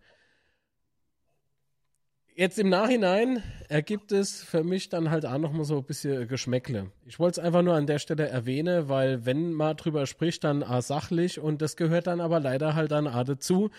Jetzt 2.38 2.58
im 2.58 2.68
Nachhinein 2.68 3.42
ergibt 3.70 4.12
es 4.12 4.44
für 4.44 4.62
mich 4.62 4.90
dann 4.90 5.10
halt 5.10 5.24
auch 5.24 5.38
nochmal 5.38 5.64
so 5.64 5.78
ein 5.78 5.84
bisschen 5.84 6.28
Geschmäckle. 6.28 6.92
Ich 7.06 7.18
wollte 7.18 7.40
es 7.40 7.46
einfach 7.46 7.62
nur 7.62 7.72
an 7.72 7.86
der 7.86 7.98
Stelle 7.98 8.28
erwähnen, 8.28 8.90
weil 8.90 9.24
wenn 9.24 9.54
man 9.54 9.74
drüber 9.78 10.06
spricht, 10.06 10.44
dann 10.44 10.62
A 10.62 10.82
sachlich 10.82 11.40
und 11.40 11.62
das 11.62 11.76
gehört 11.76 12.08
dann 12.08 12.20
aber 12.20 12.38
leider 12.38 12.74
halt 12.74 12.90
dann 12.90 13.06
A 13.06 13.24
dazu 13.24 13.70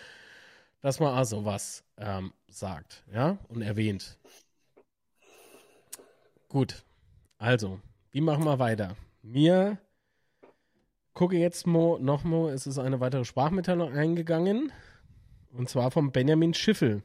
dass 0.82 1.00
man 1.00 1.13
also 1.13 1.46
was 1.46 1.84
ähm, 1.98 2.34
sagt, 2.48 3.04
ja, 3.12 3.38
und 3.48 3.62
erwähnt. 3.62 4.18
Gut, 6.50 6.84
also, 7.38 7.80
wie 8.12 8.22
machen 8.22 8.46
wir 8.46 8.60
weiter? 8.60 8.96
Mir 9.22 9.78
gucke 11.13 11.38
jetzt 11.38 11.68
mal, 11.68 12.00
noch 12.00 12.24
mal, 12.24 12.52
es 12.52 12.68
ist 12.68 12.78
eine 12.78 13.00
weitere 13.00 13.26
Sprachmitteilung 13.26 13.94
eingegangen, 13.94 14.72
und 15.52 15.70
zwar 15.70 15.92
vom 15.92 16.12
Benjamin 16.12 16.54
Schiffel. 16.54 17.04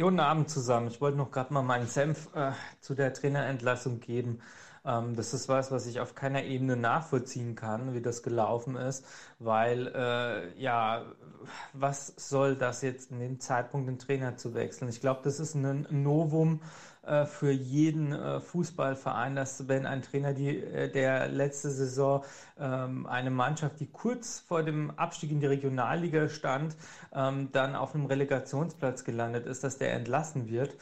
Guten 0.00 0.20
Abend 0.20 0.50
zusammen. 0.50 0.88
Ich 0.88 1.00
wollte 1.00 1.18
noch 1.18 1.30
gerade 1.30 1.52
mal 1.54 1.62
meinen 1.62 1.86
Senf 1.86 2.28
äh, 2.34 2.52
zu 2.80 2.94
der 2.94 3.12
Trainerentlassung 3.14 4.00
geben. 4.00 4.40
Ähm, 4.84 5.14
das 5.14 5.32
ist 5.34 5.48
was, 5.48 5.70
was 5.70 5.86
ich 5.86 6.00
auf 6.00 6.14
keiner 6.14 6.42
Ebene 6.44 6.76
nachvollziehen 6.76 7.54
kann, 7.54 7.94
wie 7.94 8.02
das 8.02 8.22
gelaufen 8.22 8.76
ist, 8.76 9.04
weil 9.38 9.88
äh, 9.94 10.60
ja, 10.60 11.04
was 11.72 12.08
soll 12.16 12.56
das 12.56 12.82
jetzt 12.82 13.10
in 13.10 13.20
dem 13.20 13.40
Zeitpunkt, 13.40 13.88
den 13.88 13.98
Trainer 13.98 14.36
zu 14.36 14.54
wechseln? 14.54 14.88
Ich 14.88 15.00
glaube, 15.00 15.20
das 15.24 15.40
ist 15.40 15.54
ein 15.54 15.86
Novum 15.90 16.60
äh, 17.04 17.26
für 17.26 17.50
jeden 17.50 18.12
äh, 18.12 18.38
Fußballverein, 18.38 19.34
dass 19.34 19.66
wenn 19.66 19.86
ein 19.86 20.02
Trainer, 20.02 20.34
die, 20.34 20.58
äh, 20.58 20.88
der 20.88 21.26
letzte 21.26 21.70
Saison 21.70 22.24
ähm, 22.60 23.06
eine 23.06 23.30
Mannschaft, 23.30 23.80
die 23.80 23.88
kurz 23.88 24.38
vor 24.38 24.62
dem 24.62 24.92
Abstieg 24.92 25.32
in 25.32 25.40
die 25.40 25.46
Regionalliga 25.46 26.28
stand, 26.28 26.76
ähm, 27.12 27.48
dann 27.50 27.74
auf 27.74 27.96
einem 27.96 28.06
Relegationsplatz 28.06 29.02
gelandet 29.02 29.46
ist, 29.46 29.64
dass 29.64 29.78
der 29.78 29.94
entlassen 29.94 30.48
wird. 30.48 30.76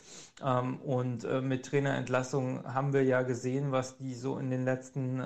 Ähm, 0.45 0.77
und 0.83 1.27
mit 1.43 1.65
Trainerentlassung 1.65 2.65
haben 2.65 2.93
wir 2.93 3.05
ja 3.05 3.23
gesehen, 3.23 3.73
was 3.73 3.97
die 3.97 4.15
so 4.15 4.37
in 4.39 4.51
den 4.51 4.65
letzten 4.65 5.23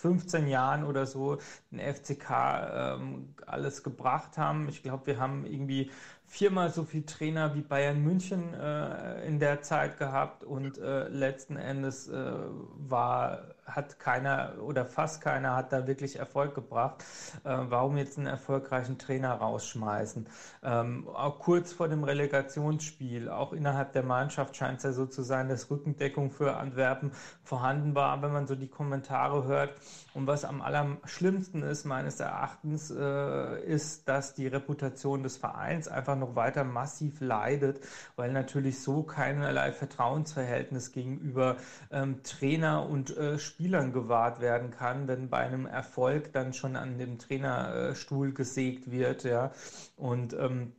15 0.00 0.46
Jahren 0.46 0.84
oder 0.84 1.06
so 1.06 1.38
den 1.70 1.80
FCK 1.80 2.30
ähm, 2.30 3.34
alles 3.46 3.82
gebracht 3.82 4.38
haben. 4.38 4.68
Ich 4.68 4.82
glaube, 4.82 5.06
wir 5.06 5.18
haben 5.18 5.44
irgendwie 5.44 5.90
viermal 6.28 6.70
so 6.70 6.84
viel 6.84 7.04
Trainer 7.04 7.54
wie 7.54 7.62
Bayern 7.62 8.02
München 8.02 8.54
äh, 8.54 9.26
in 9.26 9.40
der 9.40 9.62
Zeit 9.62 9.98
gehabt 9.98 10.44
und 10.44 10.78
äh, 10.78 11.08
letzten 11.08 11.56
Endes 11.56 12.08
äh, 12.08 12.32
war 12.76 13.54
hat 13.68 13.98
keiner 13.98 14.54
oder 14.62 14.86
fast 14.86 15.20
keiner 15.20 15.54
hat 15.54 15.72
da 15.72 15.86
wirklich 15.86 16.18
Erfolg 16.18 16.54
gebracht. 16.54 17.04
Äh, 17.44 17.56
warum 17.68 17.96
jetzt 17.96 18.18
einen 18.18 18.26
erfolgreichen 18.26 18.98
Trainer 18.98 19.32
rausschmeißen? 19.34 20.26
Ähm, 20.62 21.08
auch 21.08 21.38
kurz 21.38 21.72
vor 21.72 21.88
dem 21.88 22.04
Relegationsspiel, 22.04 23.28
auch 23.28 23.52
innerhalb 23.52 23.92
der 23.92 24.02
Mannschaft 24.02 24.56
scheint 24.56 24.78
es 24.78 24.84
ja 24.84 24.92
so 24.92 25.06
zu 25.06 25.22
sein, 25.22 25.48
dass 25.48 25.70
Rückendeckung 25.70 26.30
für 26.30 26.56
Antwerpen 26.56 27.12
vorhanden 27.42 27.94
war, 27.94 28.22
wenn 28.22 28.32
man 28.32 28.46
so 28.46 28.54
die 28.54 28.68
Kommentare 28.68 29.44
hört. 29.44 29.74
Und 30.14 30.26
was 30.26 30.44
am 30.44 30.62
allerschlimmsten 30.62 31.62
ist, 31.62 31.84
meines 31.84 32.20
Erachtens, 32.20 32.90
äh, 32.90 33.62
ist, 33.64 34.08
dass 34.08 34.34
die 34.34 34.46
Reputation 34.46 35.22
des 35.22 35.36
Vereins 35.36 35.88
einfach 35.88 36.16
noch 36.18 36.36
weiter 36.36 36.64
massiv 36.64 37.20
leidet, 37.20 37.80
weil 38.16 38.32
natürlich 38.32 38.80
so 38.82 39.02
keinerlei 39.02 39.72
Vertrauensverhältnis 39.72 40.92
gegenüber 40.92 41.56
ähm, 41.90 42.22
Trainer 42.22 42.88
und 42.88 43.16
äh, 43.16 43.38
Spielern 43.38 43.92
gewahrt 43.92 44.40
werden 44.40 44.70
kann, 44.70 45.08
wenn 45.08 45.30
bei 45.30 45.38
einem 45.38 45.66
Erfolg 45.66 46.32
dann 46.32 46.52
schon 46.52 46.76
an 46.76 46.98
dem 46.98 47.18
Trainerstuhl 47.18 48.32
gesägt 48.32 48.90
wird, 48.90 49.24
ja. 49.24 49.52
Und 49.96 50.32
ähm, 50.34 50.72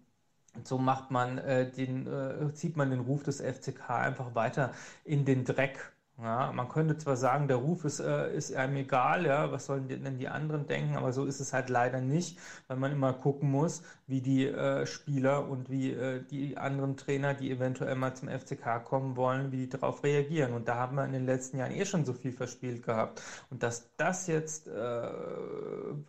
so 0.64 0.78
macht 0.78 1.12
man 1.12 1.38
äh, 1.38 1.70
den, 1.72 2.08
äh, 2.08 2.54
zieht 2.54 2.78
man 2.78 2.90
den 2.90 3.00
Ruf 3.02 3.24
des 3.24 3.42
FCK 3.42 3.90
einfach 3.90 4.36
weiter 4.36 4.72
in 5.06 5.26
den 5.26 5.46
Dreck 5.46 5.92
Ja, 6.22 6.52
man 6.52 6.68
könnte 6.68 6.98
zwar 6.98 7.16
sagen, 7.16 7.48
der 7.48 7.56
Ruf 7.58 7.86
ist, 7.86 8.02
äh, 8.02 8.36
ist 8.36 8.54
einem 8.54 8.76
egal, 8.76 9.26
ja, 9.26 9.52
was 9.54 9.66
sollen 9.68 9.88
denn 9.88 10.18
die 10.18 10.28
anderen 10.28 10.68
denken, 10.68 10.98
aber 10.98 11.14
so 11.14 11.24
ist 11.26 11.40
es 11.40 11.54
halt 11.54 11.70
leider 11.70 12.02
nicht, 12.02 12.38
weil 12.68 12.76
man 12.76 12.92
immer 12.92 13.14
gucken 13.14 13.50
muss, 13.50 13.84
wie 14.06 14.20
die 14.22 14.46
äh, 14.46 14.86
Spieler 14.86 15.48
und 15.48 15.70
wie 15.70 15.92
äh, 15.94 16.22
die 16.30 16.58
anderen 16.58 16.98
Trainer, 16.98 17.34
die 17.36 17.50
eventuell 17.50 17.96
mal 17.96 18.14
zum 18.16 18.28
FCK 18.28 18.80
kommen 18.84 19.16
wollen, 19.16 19.54
wie 19.54 19.58
die 19.58 19.70
darauf 19.70 20.04
reagieren. 20.04 20.52
Und 20.54 20.68
da 20.68 20.76
haben 20.76 20.98
wir 20.98 21.06
in 21.06 21.14
den 21.14 21.26
letzten 21.26 21.58
Jahren 21.58 21.72
eh 21.72 21.86
schon 21.86 22.04
so 22.06 22.12
viel 22.14 22.34
verspielt 22.34 22.84
gehabt. 22.84 23.22
Und 23.50 23.64
dass 23.64 23.90
das 23.96 24.28
jetzt 24.28 24.68
äh, 24.68 25.08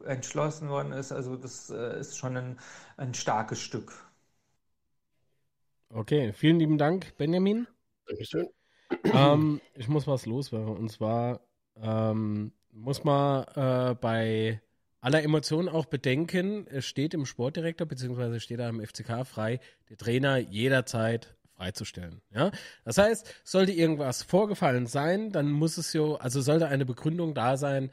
entschlossen 0.07 0.69
worden 0.69 0.93
ist, 0.93 1.13
also 1.13 1.37
das 1.37 1.71
äh, 1.71 2.01
ist 2.01 2.17
schon 2.19 2.37
ein, 2.37 2.59
ein 2.97 3.15
starkes 3.15 3.61
Stück. 3.61 3.93
Okay, 5.93 6.33
vielen 6.33 6.59
lieben 6.59 6.79
Dank, 6.79 7.17
Benjamin. 7.17 7.67
Dankeschön. 8.07 8.49
Ähm, 9.05 9.61
ich 9.75 9.89
muss 9.89 10.07
was 10.07 10.27
loswerden. 10.27 10.77
Und 10.77 10.91
zwar 10.91 11.41
ähm, 11.81 12.53
muss 12.73 13.05
man 13.05 13.45
äh, 13.55 13.95
bei 13.95 14.61
aller 15.01 15.23
Emotionen 15.23 15.69
auch 15.69 15.87
bedenken, 15.87 16.67
es 16.69 16.87
steht 16.87 17.15
im 17.15 17.25
Sportdirektor 17.27 17.87
beziehungsweise 17.87 18.41
steht 18.41 18.61
da 18.61 18.69
im 18.69 18.85
FCK 18.85 19.27
frei, 19.27 19.61
der 19.89 19.97
Trainer 19.97 20.37
jederzeit 20.39 21.35
freizustellen. 21.57 22.21
Ja? 22.35 22.51
Das 22.85 22.99
heißt, 22.99 23.35
sollte 23.45 23.73
irgendwas 23.73 24.23
vorgefallen 24.23 24.87
sein, 24.87 25.33
dann 25.33 25.51
muss 25.51 25.79
es 25.79 25.93
ja, 25.93 26.17
also 26.17 26.41
sollte 26.41 26.69
eine 26.69 26.87
Begründung 26.87 27.35
da 27.35 27.57
sein, 27.57 27.91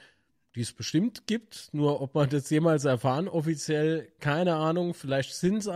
die 0.56 0.62
es 0.62 0.74
bestimmt 0.74 1.28
gibt. 1.28 1.70
Nur 1.72 2.02
ob 2.02 2.16
man 2.16 2.30
das 2.30 2.50
jemals 2.50 2.86
erfahren, 2.86 3.28
offiziell, 3.28 4.12
keine 4.20 4.56
Ahnung. 4.56 4.94
Vielleicht 4.94 5.34
sind 5.34 5.58
es 5.58 5.68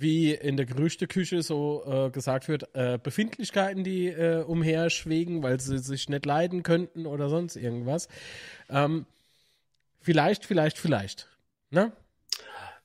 wie 0.00 0.32
in 0.32 0.56
der 0.56 0.66
Gerüchteküche 0.66 1.42
so 1.42 1.84
äh, 1.86 2.10
gesagt 2.10 2.48
wird, 2.48 2.74
äh, 2.74 2.98
Befindlichkeiten, 3.02 3.84
die 3.84 4.08
äh, 4.08 4.42
umherschwegen, 4.42 5.42
weil 5.42 5.60
sie 5.60 5.78
sich 5.78 6.08
nicht 6.08 6.26
leiden 6.26 6.62
könnten 6.62 7.06
oder 7.06 7.28
sonst 7.28 7.56
irgendwas. 7.56 8.08
Ähm, 8.68 9.06
vielleicht, 10.00 10.44
vielleicht, 10.44 10.78
vielleicht. 10.78 11.28
Ne? 11.70 11.92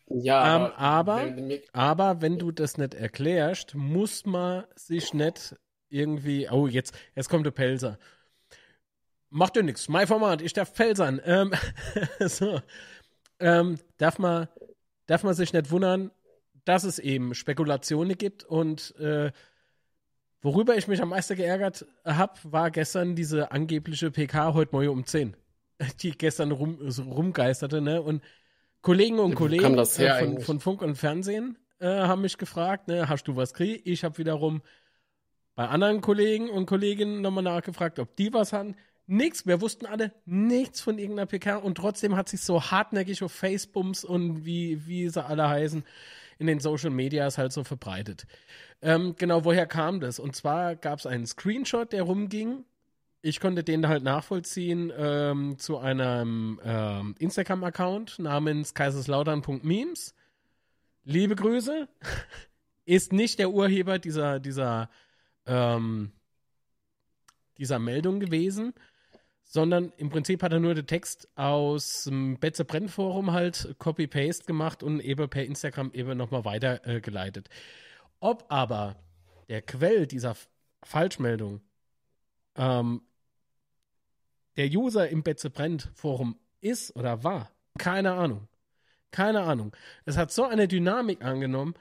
Ja, 0.08 0.56
ähm, 0.56 0.72
aber, 0.76 1.36
wenn, 1.36 1.60
aber 1.72 2.22
wenn 2.22 2.40
du 2.40 2.52
das 2.52 2.78
nicht 2.78 2.96
erklärst, 2.96 3.76
muss 3.76 4.26
man 4.26 4.64
sich 4.76 5.14
nicht 5.14 5.56
irgendwie, 5.90 6.50
oh, 6.50 6.68
jetzt, 6.68 6.96
jetzt 7.16 7.30
kommt 7.30 7.46
der 7.46 7.52
Pelzer. 7.52 8.00
Macht 9.30 9.56
ja 9.56 9.62
nichts. 9.62 9.88
Mein 9.90 10.08
Format, 10.08 10.42
ich 10.42 10.54
darf 10.54 10.74
Felsern. 10.74 11.22
Ähm, 11.24 11.54
so. 12.20 12.60
Ähm, 13.40 13.78
darf, 13.98 14.18
man, 14.18 14.48
darf 15.06 15.24
man 15.24 15.36
sich 15.36 15.54
nicht 15.54 15.70
wundern, 15.70 16.12
dass 16.70 16.84
es 16.84 17.00
eben 17.00 17.34
Spekulationen 17.34 18.16
gibt 18.16 18.44
und 18.44 18.96
äh, 18.98 19.32
worüber 20.44 20.78
ich 20.78 20.88
mich 20.88 21.02
am 21.02 21.10
meisten 21.10 21.36
geärgert 21.36 21.88
habe, 22.06 22.34
war 22.44 22.70
gestern 22.70 23.16
diese 23.16 23.52
angebliche 23.52 24.12
PK 24.12 24.54
heute 24.54 24.72
Morgen 24.74 24.90
um 24.90 25.04
10, 25.04 25.36
die 26.02 26.12
gestern 26.12 26.52
rum, 26.52 26.80
rumgeisterte, 26.80 27.82
ne? 27.82 28.04
Und 28.04 28.24
Kollegen 28.82 29.18
und 29.18 29.34
Kollegen 29.34 29.80
äh, 29.80 29.86
von, 30.20 30.42
von, 30.42 30.60
Funk 30.60 30.84
und 30.84 30.96
Fernsehen 30.96 31.58
äh, 31.80 31.88
haben 31.88 32.22
mich 32.22 32.38
gefragt, 32.38 32.88
ne, 32.88 33.10
hast 33.10 33.24
du 33.24 33.36
was 33.36 33.54
gekriegt? 33.54 33.88
Ich 33.88 34.04
habe 34.04 34.20
wiederum 34.20 34.62
bei 35.56 35.68
anderen 35.68 36.02
Kollegen 36.02 36.52
und 36.52 36.68
Kolleginnen 36.68 37.22
nochmal 37.22 37.44
nachgefragt, 37.44 37.98
ob 37.98 38.16
die 38.16 38.32
was 38.32 38.54
haben. 38.54 38.76
Nichts, 39.08 39.48
wir 39.48 39.60
wussten 39.60 39.88
alle 39.88 40.14
nichts 40.26 40.82
von 40.82 41.00
irgendeiner 41.00 41.26
PK 41.26 41.58
und 41.58 41.80
trotzdem 41.80 42.16
hat 42.16 42.30
sich 42.30 42.42
so 42.42 42.62
hartnäckig 42.62 43.24
auf 43.24 43.32
Facebooks 43.32 44.06
und 44.06 44.46
wie, 44.46 44.86
wie 44.86 45.10
sie 45.10 45.26
alle 45.26 45.50
heißen, 45.50 45.84
in 46.40 46.48
den 46.48 46.60
Social 46.60 46.90
Medias 46.90 47.38
halt 47.38 47.52
so 47.52 47.64
verbreitet. 47.64 48.26
Ähm, 48.82 49.16
genau, 49.18 49.44
woher 49.46 49.68
kam 49.68 50.00
das? 50.00 50.20
Und 50.20 50.36
zwar 50.36 50.76
gab 50.76 51.00
es 51.00 51.06
einen 51.06 51.28
Screenshot, 51.28 51.92
der 51.92 52.04
rumging. 52.04 52.64
Ich 53.22 53.42
konnte 53.42 53.64
den 53.64 53.88
halt 53.88 54.04
nachvollziehen 54.04 54.92
ähm, 54.98 55.60
zu 55.60 55.78
einem 55.78 56.60
ähm, 56.64 57.16
Instagram-Account 57.20 58.20
namens 58.20 58.74
kaiserslautern.memes. 58.74 60.16
Liebe 61.04 61.36
Grüße. 61.36 61.88
Ist 62.86 63.14
nicht 63.14 63.38
der 63.38 63.52
Urheber 63.52 64.00
dieser, 64.00 64.40
dieser, 64.40 64.90
ähm, 65.46 66.12
dieser 67.58 67.78
Meldung 67.78 68.20
gewesen 68.20 68.74
sondern 69.52 69.92
im 69.98 70.10
Prinzip 70.10 70.44
hat 70.44 70.54
er 70.54 70.60
nur 70.60 70.76
den 70.76 70.86
Text 70.86 71.28
aus 71.36 72.04
dem 72.04 72.38
Betze 72.40 72.66
Brenn 72.66 72.88
Forum 72.88 73.32
halt 73.32 73.76
Copy-Paste 73.80 74.46
gemacht 74.46 74.84
und 74.84 75.00
eben 75.00 75.28
per 75.28 75.44
Instagram 75.44 75.92
eben 75.94 76.16
nochmal 76.16 76.46
weitergeleitet. 76.46 77.50
Ob 78.20 78.46
aber 78.50 78.96
der 79.50 79.64
Quell 79.64 80.06
dieser 80.06 80.36
Falschmeldung 80.84 81.62
ähm, 82.56 83.02
der 84.56 84.68
User 84.68 85.10
im 85.10 85.24
Betze 85.24 85.50
Brennt 85.50 85.90
Forum 85.96 86.38
ist 86.62 86.96
oder 86.96 87.24
war, 87.24 87.52
keine 87.80 88.14
Ahnung. 88.14 88.48
Keine 89.10 89.42
Ahnung. 89.42 89.76
Es 90.06 90.16
hat 90.16 90.32
so 90.32 90.44
eine 90.44 90.68
Dynamik 90.68 91.24
angenommen, 91.24 91.74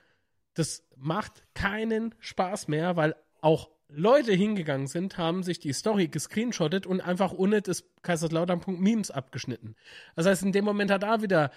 das 0.55 0.89
macht 0.97 1.43
keinen 1.53 2.15
Spaß 2.19 2.69
mehr, 2.69 2.97
weil 2.97 3.15
auch 3.43 3.69
Leute 3.89 4.33
hingegangen 4.33 4.87
sind, 4.87 5.17
haben 5.17 5.43
sich 5.43 5.61
die 5.61 5.73
Story 5.73 6.09
gescreenshottet 6.09 6.87
und 6.87 7.01
einfach 7.01 7.33
ohne 7.33 7.63
das 7.63 7.85
Kaiserslautern.memes 8.03 9.11
abgeschnitten. 9.11 9.77
Das 10.15 10.27
heißt, 10.27 10.43
in 10.43 10.53
dem 10.53 10.65
Moment 10.65 10.91
hat 10.91 11.03
da 11.03 11.23
wieder 11.23 11.51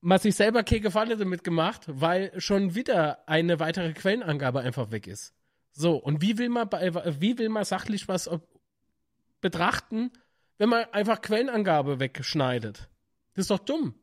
man 0.00 0.18
sich 0.18 0.34
selber 0.34 0.62
keine 0.62 0.80
Gefallen 0.80 1.18
damit 1.18 1.44
gemacht, 1.44 1.82
weil 1.86 2.32
schon 2.40 2.74
wieder 2.74 3.28
eine 3.28 3.60
weitere 3.60 3.92
Quellenangabe 3.92 4.60
einfach 4.60 4.90
weg 4.90 5.06
ist. 5.06 5.34
So, 5.72 5.96
und 5.96 6.22
wie 6.22 6.38
will 6.38 6.48
man, 6.48 6.68
bei, 6.68 6.92
wie 7.20 7.38
will 7.38 7.48
man 7.48 7.64
sachlich 7.64 8.08
was 8.08 8.28
betrachten, 9.40 10.10
wenn 10.58 10.68
man 10.68 10.84
einfach 10.92 11.20
Quellenangabe 11.20 12.00
wegschneidet? 12.00 12.88
Das 13.34 13.44
ist 13.44 13.50
doch 13.50 13.58
dumm. 13.58 13.94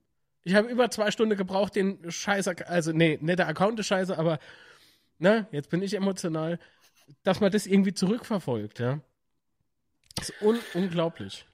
Ich 0.44 0.56
habe 0.56 0.70
über 0.70 0.90
zwei 0.92 1.12
Stunden 1.12 1.36
gebraucht, 1.36 1.76
den 1.76 2.10
Scheiß, 2.10 2.48
also 2.48 2.94
nee, 2.94 3.18
nicht 3.22 3.40
der 3.40 3.48
Account 3.48 3.80
ist 3.80 3.88
scheiße, 3.88 4.18
aber 4.18 4.40
ne, 5.20 5.48
jetzt 5.52 5.70
bin 5.70 5.82
ich 5.82 5.94
emotional, 5.94 6.60
dass 7.24 7.40
man 7.40 7.52
das 7.52 7.68
irgendwie 7.68 7.94
zurückverfolgt, 7.94 8.80
ja. 8.80 9.00
Das 10.16 10.30
ist 10.30 10.42
un 10.42 10.60
unglaublich. 10.74 11.46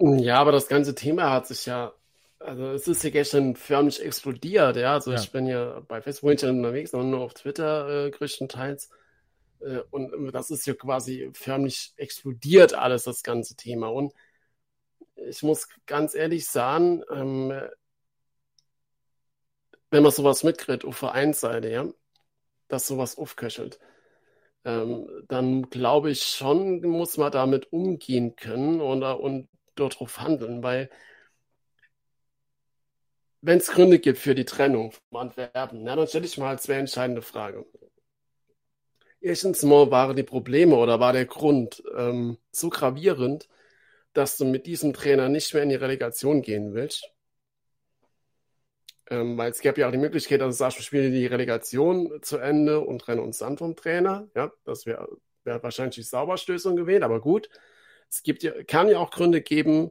Ja, 0.00 0.38
aber 0.40 0.52
das 0.52 0.68
ganze 0.68 0.94
Thema 0.94 1.30
hat 1.30 1.46
sich 1.46 1.66
ja, 1.66 1.92
also 2.38 2.72
es 2.72 2.88
ist 2.88 3.04
ja 3.04 3.10
gestern 3.10 3.54
förmlich 3.54 4.02
explodiert, 4.02 4.76
ja. 4.76 4.94
Also 4.94 5.12
ja. 5.12 5.20
ich 5.20 5.30
bin 5.30 5.46
ja 5.46 5.80
bei 5.80 6.00
Facebook 6.00 6.30
nicht 6.30 6.44
unterwegs, 6.44 6.92
sondern 6.92 7.10
nur 7.10 7.20
auf 7.20 7.34
Twitter 7.34 8.06
äh, 8.06 8.10
größtenteils. 8.10 8.90
Äh, 9.60 9.80
und 9.90 10.32
das 10.32 10.50
ist 10.50 10.66
ja 10.66 10.74
quasi 10.74 11.30
förmlich 11.34 11.92
explodiert 11.96 12.74
alles, 12.74 13.04
das 13.04 13.22
ganze 13.22 13.56
Thema. 13.56 13.88
Und 13.88 14.14
ich 15.16 15.42
muss 15.42 15.68
ganz 15.86 16.14
ehrlich 16.14 16.48
sagen, 16.48 17.02
ähm, 17.10 17.52
wenn 19.90 20.02
man 20.02 20.12
sowas 20.12 20.44
mitkriegt 20.44 20.84
auf 20.84 20.96
Vereinsseite, 20.96 21.68
ja, 21.70 21.86
dass 22.70 22.86
sowas 22.86 23.18
aufköchelt. 23.18 23.78
Ähm, 24.64 25.08
dann 25.28 25.70
glaube 25.70 26.10
ich 26.10 26.22
schon, 26.24 26.80
muss 26.82 27.16
man 27.18 27.32
damit 27.32 27.72
umgehen 27.72 28.36
können 28.36 28.80
und, 28.80 29.02
und 29.02 29.48
darauf 29.76 30.20
handeln, 30.20 30.62
weil 30.62 30.90
wenn 33.42 33.58
es 33.58 33.68
Gründe 33.70 33.98
gibt 33.98 34.18
für 34.18 34.34
die 34.34 34.44
Trennung 34.44 34.92
von 34.92 35.20
Antwerpen, 35.20 35.82
na, 35.82 35.96
dann 35.96 36.06
stelle 36.06 36.26
ich 36.26 36.38
mal 36.38 36.58
zwei 36.58 36.74
entscheidende 36.74 37.22
Fragen. 37.22 37.64
Erstens 39.20 39.62
mal 39.62 39.90
waren 39.90 40.16
die 40.16 40.22
Probleme 40.22 40.76
oder 40.76 41.00
war 41.00 41.12
der 41.12 41.26
Grund 41.26 41.82
ähm, 41.96 42.38
so 42.50 42.70
gravierend, 42.70 43.48
dass 44.14 44.36
du 44.36 44.44
mit 44.44 44.66
diesem 44.66 44.92
Trainer 44.92 45.28
nicht 45.28 45.54
mehr 45.54 45.62
in 45.62 45.68
die 45.70 45.74
Relegation 45.76 46.42
gehen 46.42 46.74
willst? 46.74 47.10
Ähm, 49.10 49.36
weil 49.36 49.50
es 49.50 49.60
gäbe 49.60 49.80
ja 49.80 49.88
auch 49.88 49.92
die 49.92 49.98
Möglichkeit, 49.98 50.40
dass 50.40 50.54
du 50.54 50.58
sagst, 50.58 50.78
wir 50.78 50.84
spielen 50.84 51.12
die 51.12 51.26
Relegation 51.26 52.22
zu 52.22 52.38
Ende 52.38 52.80
und 52.80 53.00
trennen 53.00 53.20
uns 53.20 53.38
dann 53.38 53.58
vom 53.58 53.74
Trainer. 53.74 54.28
Ja, 54.36 54.52
das 54.64 54.86
wäre 54.86 55.08
wär 55.44 55.62
wahrscheinlich 55.62 55.96
die 55.96 56.02
Sauberstößung 56.02 56.76
gewesen, 56.76 57.02
aber 57.02 57.20
gut. 57.20 57.48
Es 58.08 58.22
gibt 58.22 58.42
ja, 58.42 58.52
kann 58.64 58.88
ja 58.88 58.98
auch 58.98 59.10
Gründe 59.10 59.40
geben, 59.42 59.90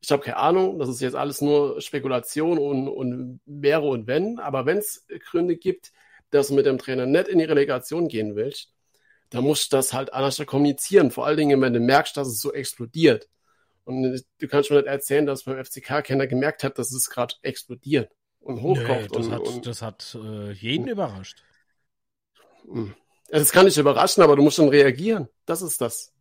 ich 0.00 0.10
habe 0.10 0.22
keine 0.22 0.36
Ahnung, 0.38 0.78
das 0.78 0.88
ist 0.88 1.00
jetzt 1.00 1.16
alles 1.16 1.40
nur 1.40 1.80
Spekulation 1.80 2.58
und, 2.58 2.88
und 2.88 3.40
wäre 3.46 3.82
und 3.88 4.06
wenn, 4.06 4.38
aber 4.38 4.66
wenn 4.66 4.78
es 4.78 5.06
Gründe 5.30 5.56
gibt, 5.56 5.92
dass 6.30 6.48
du 6.48 6.54
mit 6.54 6.66
dem 6.66 6.78
Trainer 6.78 7.06
nicht 7.06 7.28
in 7.28 7.38
die 7.38 7.44
Relegation 7.44 8.08
gehen 8.08 8.36
willst, 8.36 8.72
dann 9.30 9.44
musst 9.44 9.72
du 9.72 9.76
das 9.76 9.92
halt 9.92 10.12
anders 10.12 10.40
kommunizieren. 10.46 11.10
Vor 11.10 11.26
allen 11.26 11.38
Dingen, 11.38 11.60
wenn 11.60 11.72
du 11.72 11.80
merkst, 11.80 12.16
dass 12.16 12.28
es 12.28 12.40
so 12.40 12.52
explodiert. 12.52 13.28
Und 13.84 14.24
du 14.38 14.48
kannst 14.48 14.70
mir 14.70 14.76
nicht 14.78 14.86
erzählen, 14.88 15.26
dass 15.26 15.44
beim 15.44 15.62
FCK 15.64 16.02
keiner 16.04 16.26
gemerkt 16.26 16.64
hat, 16.64 16.78
dass 16.78 16.92
es 16.92 17.10
gerade 17.10 17.34
explodiert 17.42 18.10
und 18.46 18.62
hochkocht. 18.62 18.88
Nee, 18.88 19.08
das, 19.12 19.26
und, 19.26 19.32
hat, 19.32 19.40
und, 19.40 19.66
das 19.66 19.82
hat 19.82 20.18
äh, 20.22 20.52
jeden 20.52 20.88
überrascht. 20.88 21.42
Hm. 22.64 22.94
Das 23.28 23.50
kann 23.50 23.64
nicht 23.64 23.76
überraschen, 23.76 24.22
aber 24.22 24.36
du 24.36 24.42
musst 24.42 24.56
schon 24.56 24.68
reagieren. 24.68 25.28
Das 25.46 25.62
ist 25.62 25.80
das. 25.80 26.12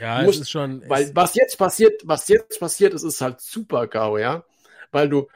Ja, 0.00 0.22
musst, 0.22 0.36
es 0.36 0.42
ist 0.42 0.50
schon. 0.50 0.82
Weil 0.88 1.14
was 1.14 1.34
jetzt 1.34 1.58
passiert, 1.58 2.02
was 2.04 2.28
jetzt 2.28 2.58
passiert 2.58 2.94
ist, 2.94 3.02
ist 3.02 3.20
halt 3.20 3.40
super 3.40 3.86
GAU, 3.86 4.16
ja. 4.16 4.44
Weil 4.90 5.10
du, 5.10 5.28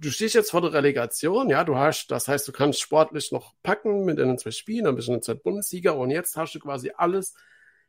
du 0.00 0.10
stehst 0.10 0.34
jetzt 0.34 0.52
vor 0.52 0.62
der 0.62 0.72
Relegation, 0.72 1.50
ja, 1.50 1.64
du 1.64 1.76
hast, 1.76 2.10
das 2.10 2.28
heißt, 2.28 2.48
du 2.48 2.52
kannst 2.52 2.80
sportlich 2.80 3.32
noch 3.32 3.52
packen 3.62 4.06
mit 4.06 4.18
den 4.18 4.38
zwei 4.38 4.52
Spielen, 4.52 4.86
ein 4.86 4.96
bisschen 4.96 5.20
Zeit 5.20 5.42
Bundesliga 5.42 5.90
und 5.90 6.10
jetzt 6.10 6.36
hast 6.36 6.54
du 6.54 6.60
quasi 6.60 6.92
alles 6.96 7.34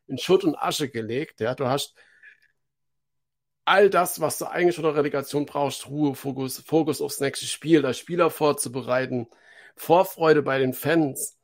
in 0.06 0.18
Schutt 0.18 0.44
und 0.44 0.56
Asche 0.56 0.90
gelegt. 0.90 1.40
Ja, 1.40 1.54
du 1.54 1.66
hast 1.66 1.94
all 3.66 3.90
das, 3.90 4.20
was 4.20 4.38
du 4.38 4.46
eigentlich 4.46 4.76
von 4.76 4.84
der 4.84 4.94
Relegation 4.94 5.44
brauchst, 5.44 5.88
Ruhe, 5.88 6.14
Fokus, 6.14 6.60
Fokus 6.60 7.02
aufs 7.02 7.20
nächste 7.20 7.46
Spiel, 7.46 7.82
das 7.82 7.98
Spieler 7.98 8.30
vorzubereiten, 8.30 9.28
Vorfreude 9.74 10.42
bei 10.42 10.58
den 10.58 10.72
Fans. 10.72 11.36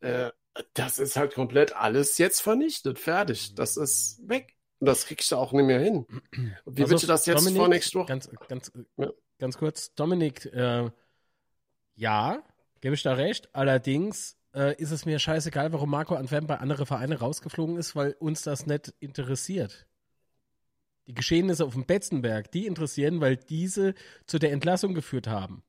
Äh, 0.00 0.30
das 0.74 0.98
ist 0.98 1.16
halt 1.16 1.34
komplett 1.34 1.74
alles 1.74 2.18
jetzt 2.18 2.40
vernichtet, 2.40 2.98
fertig. 2.98 3.54
Das 3.56 3.76
ist 3.76 4.20
weg. 4.28 4.54
Und 4.78 4.86
das 4.86 5.06
kriegst 5.06 5.32
du 5.32 5.36
auch 5.36 5.52
nicht 5.52 5.64
mehr 5.64 5.80
hin. 5.80 6.06
Wie 6.66 6.82
also, 6.82 6.92
willst 6.92 7.04
du 7.04 7.08
das 7.08 7.26
jetzt 7.26 7.38
Dominik, 7.38 7.58
vor 7.58 7.68
nächster 7.68 7.98
Woche? 8.00 8.08
Ganz, 8.08 8.30
ganz, 8.48 8.72
ja. 8.96 9.10
ganz 9.38 9.58
kurz, 9.58 9.94
Dominik, 9.94 10.46
äh, 10.46 10.90
ja, 11.96 12.42
gebe 12.80 12.94
ich 12.94 13.02
da 13.02 13.14
recht. 13.14 13.48
Allerdings 13.54 14.36
äh, 14.54 14.76
ist 14.76 14.90
es 14.90 15.06
mir 15.06 15.18
scheißegal, 15.18 15.72
warum 15.72 15.90
Marco 15.90 16.14
Antwerpen 16.14 16.46
bei 16.46 16.58
andere 16.58 16.86
Vereine 16.86 17.18
rausgeflogen 17.18 17.76
ist, 17.76 17.96
weil 17.96 18.12
uns 18.18 18.42
das 18.42 18.66
nicht 18.66 18.92
interessiert. 19.00 19.86
Die 21.06 21.14
Geschehnisse 21.14 21.64
auf 21.64 21.74
dem 21.74 21.84
Betzenberg, 21.84 22.50
die 22.50 22.66
interessieren, 22.66 23.20
weil 23.20 23.36
diese 23.36 23.94
zu 24.26 24.38
der 24.38 24.52
Entlassung 24.52 24.94
geführt 24.94 25.26
haben. 25.26 25.62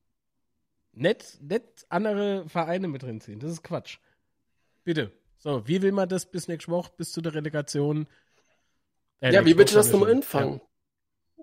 Nicht, 0.92 1.42
nicht 1.42 1.64
andere 1.90 2.48
Vereine 2.48 2.88
mit 2.88 3.02
drin 3.02 3.20
ziehen. 3.20 3.38
Das 3.38 3.50
ist 3.50 3.62
Quatsch. 3.62 3.98
Bitte. 4.82 5.12
So, 5.38 5.66
wie 5.68 5.82
will 5.82 5.92
man 5.92 6.08
das 6.08 6.26
bis 6.26 6.48
nächste 6.48 6.70
Woche, 6.70 6.90
bis 6.96 7.12
zu 7.12 7.20
der 7.20 7.34
Relegation? 7.34 8.06
Äh, 9.20 9.32
ja, 9.32 9.44
wie 9.44 9.56
willst 9.58 9.74
du 9.74 9.78
das 9.78 9.92
nochmal 9.92 10.10
infangen? 10.10 10.60
Ja. 10.60 10.66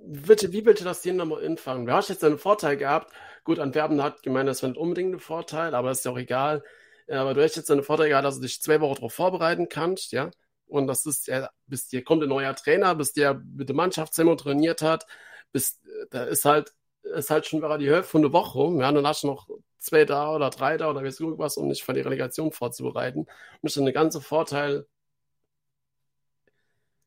Bitte, 0.05 0.51
wie 0.51 0.65
willst 0.65 0.81
du 0.81 0.85
das 0.85 1.01
denn 1.01 1.15
nochmal 1.15 1.43
infangen? 1.43 1.85
Du 1.85 1.93
hast 1.93 2.09
jetzt 2.09 2.23
einen 2.23 2.37
Vorteil 2.37 2.77
gehabt. 2.77 3.13
Gut, 3.43 3.59
Antwerpen 3.59 4.01
hat 4.01 4.23
gemeint, 4.23 4.49
das 4.49 4.61
wäre 4.61 4.71
nicht 4.71 4.79
unbedingt 4.79 5.13
ein 5.13 5.19
Vorteil, 5.19 5.75
aber 5.75 5.91
ist 5.91 6.03
ja 6.03 6.11
auch 6.11 6.17
egal. 6.17 6.63
Aber 7.07 7.33
du 7.33 7.43
hast 7.43 7.55
jetzt 7.55 7.69
einen 7.69 7.83
Vorteil 7.83 8.09
gehabt, 8.09 8.25
dass 8.25 8.35
du 8.35 8.41
dich 8.41 8.61
zwei 8.61 8.81
Wochen 8.81 8.95
darauf 8.95 9.13
vorbereiten 9.13 9.69
kannst, 9.69 10.11
ja. 10.11 10.31
Und 10.67 10.87
das 10.87 11.05
ist 11.05 11.27
ja, 11.27 11.49
bis 11.67 11.87
dir 11.87 12.03
kommt 12.03 12.23
ein 12.23 12.29
neuer 12.29 12.55
Trainer, 12.55 12.95
bis 12.95 13.13
der 13.13 13.35
mit 13.35 13.69
der 13.69 13.75
Mannschaft 13.75 14.13
Semmo 14.13 14.35
trainiert 14.35 14.81
hat, 14.81 15.05
bis 15.51 15.79
da 16.09 16.23
ist 16.23 16.45
halt, 16.45 16.73
ist 17.03 17.29
halt 17.29 17.45
schon 17.45 17.61
die 17.79 17.89
Hälfte 17.89 18.09
von 18.09 18.21
der 18.21 18.33
Woche 18.33 18.57
rum. 18.57 18.79
Ja, 18.79 18.91
dann 18.91 19.05
hast 19.05 19.23
du 19.23 19.27
noch 19.27 19.47
zwei 19.77 20.05
da 20.05 20.33
oder 20.33 20.49
drei 20.49 20.77
da 20.77 20.89
oder 20.89 21.03
weißt 21.03 21.19
du 21.19 21.25
irgendwas, 21.25 21.57
um 21.57 21.69
dich 21.69 21.83
für 21.83 21.93
die 21.93 22.01
Relegation 22.01 22.51
vorzubereiten. 22.51 23.19
Und 23.19 23.29
ist 23.61 23.77
dann 23.77 23.85
der 23.85 23.93
ganze 23.93 24.21
Vorteil 24.21 24.87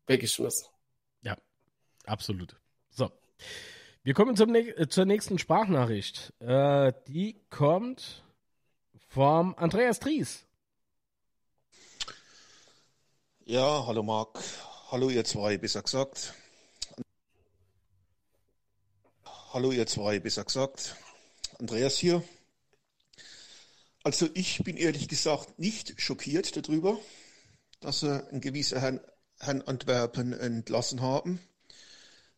weggeschmissen. 0.07 0.69
Ja, 1.23 1.37
absolut. 2.05 2.57
So. 2.91 3.11
Wir 4.03 4.15
kommen 4.15 4.37
zum, 4.37 4.55
äh, 4.55 4.89
zur 4.89 5.05
nächsten 5.05 5.39
Sprachnachricht. 5.39 6.33
Äh, 6.39 6.93
die 7.09 7.41
kommt 7.51 8.25
vom 9.09 9.55
Andreas 9.57 9.99
Tries. 9.99 10.46
Ja, 13.49 13.87
hallo 13.87 14.03
Marc. 14.03 14.43
Hallo 14.91 15.09
ihr 15.09 15.25
zwei, 15.25 15.57
besser 15.57 15.81
gesagt. 15.81 16.35
Hallo 19.53 19.71
ihr 19.71 19.87
zwei, 19.87 20.19
besser 20.19 20.43
gesagt. 20.43 20.97
Andreas 21.61 21.97
hier. 21.97 22.25
Also 24.03 24.29
ich 24.35 24.65
bin 24.65 24.77
ehrlich 24.77 25.07
gesagt 25.07 25.61
nicht 25.61 25.95
schockiert 26.01 26.57
darüber, 26.57 26.99
dass 27.79 28.01
sie 28.01 28.29
einen 28.31 28.41
gewissen 28.41 28.81
Herrn, 28.81 29.01
Herrn 29.39 29.63
Antwerpen 29.63 30.33
entlassen 30.33 31.01
haben, 31.01 31.39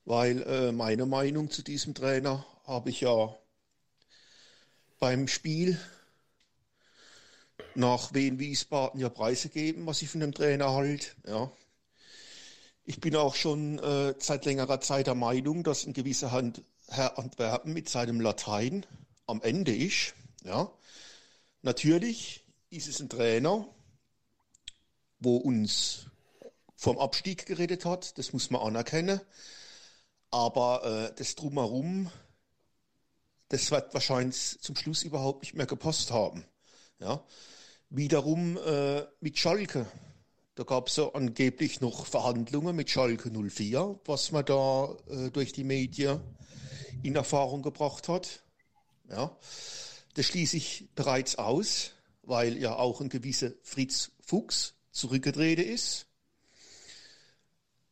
weil 0.05 0.43
äh, 0.43 0.73
meine 0.73 1.07
Meinung 1.07 1.51
zu 1.51 1.63
diesem 1.63 1.95
Trainer 1.95 2.45
habe 2.67 2.91
ich 2.91 3.01
ja 3.01 3.35
beim 4.99 5.27
Spiel 5.27 5.81
nach 7.75 8.13
Wien 8.13 8.39
Wiesbaden 8.39 9.01
ja 9.01 9.09
Preise 9.09 9.49
geben, 9.49 9.87
was 9.87 10.03
ich 10.03 10.09
von 10.09 10.21
dem 10.21 10.35
Trainer 10.35 10.73
halt. 10.73 11.17
Ja. 11.27 11.51
Ich 12.85 13.01
bin 13.01 13.15
auch 13.17 13.35
schon 13.35 13.79
äh, 13.79 14.15
seit 14.19 14.45
längerer 14.45 14.81
Zeit 14.81 15.07
der 15.07 15.15
Meinung, 15.15 15.63
dass 15.63 15.87
ein 15.87 15.93
gewisser 15.93 16.33
Hand, 16.33 16.63
Herr 16.89 17.19
Antwerpen 17.19 17.73
mit 17.73 17.89
seinem 17.89 18.21
Latein 18.21 18.87
am 19.27 19.43
Ende 19.43 19.77
ist. 19.77 20.15
Ja. 20.45 20.73
Natürlich 21.63 22.45
ist 22.71 22.89
es 22.89 23.01
ein 23.01 23.09
Trainer, 23.09 23.67
wo 25.21 25.37
uns 25.37 26.07
vom 26.77 26.99
Abstieg 26.99 27.47
geredet 27.47 27.85
hat, 27.85 28.19
das 28.19 28.33
muss 28.33 28.51
man 28.51 28.63
anerkennen. 28.63 29.21
Aber 30.31 31.11
äh, 31.11 31.15
das 31.17 31.35
drumherum, 31.35 32.11
das 33.49 33.71
wird 33.71 33.95
wahrscheinlich 33.95 34.61
zum 34.61 34.77
Schluss 34.77 35.03
überhaupt 35.03 35.43
nicht 35.43 35.55
mehr 35.55 35.67
gepasst 35.67 36.11
haben. 36.11 36.45
Ja. 37.01 37.25
Wiederum 37.91 38.59
äh, 38.59 39.03
mit 39.21 39.39
Schalke. 39.39 39.87
Da 40.55 40.65
gab 40.65 40.89
es 40.89 40.97
ja 40.97 41.09
angeblich 41.15 41.81
noch 41.81 42.07
Verhandlungen 42.07 42.75
mit 42.75 42.91
Schalke 42.91 43.31
04, 43.31 44.01
was 44.05 44.33
man 44.33 44.45
da 44.45 44.97
äh, 45.09 45.31
durch 45.31 45.53
die 45.53 45.65
Medien 45.65 46.21
in 47.03 47.15
Erfahrung 47.15 47.63
gebracht 47.63 48.09
hat. 48.09 48.43
Ja, 49.09 49.37
das 50.15 50.27
schließe 50.27 50.57
ich 50.57 50.89
bereits 50.95 51.37
aus, 51.37 51.93
weil 52.23 52.59
ja 52.59 52.77
auch 52.77 53.01
ein 53.01 53.09
gewisser 53.09 53.53
Fritz 53.63 54.11
Fuchs 54.21 54.75
zurückgetreten 54.91 55.65
ist. 55.65 56.07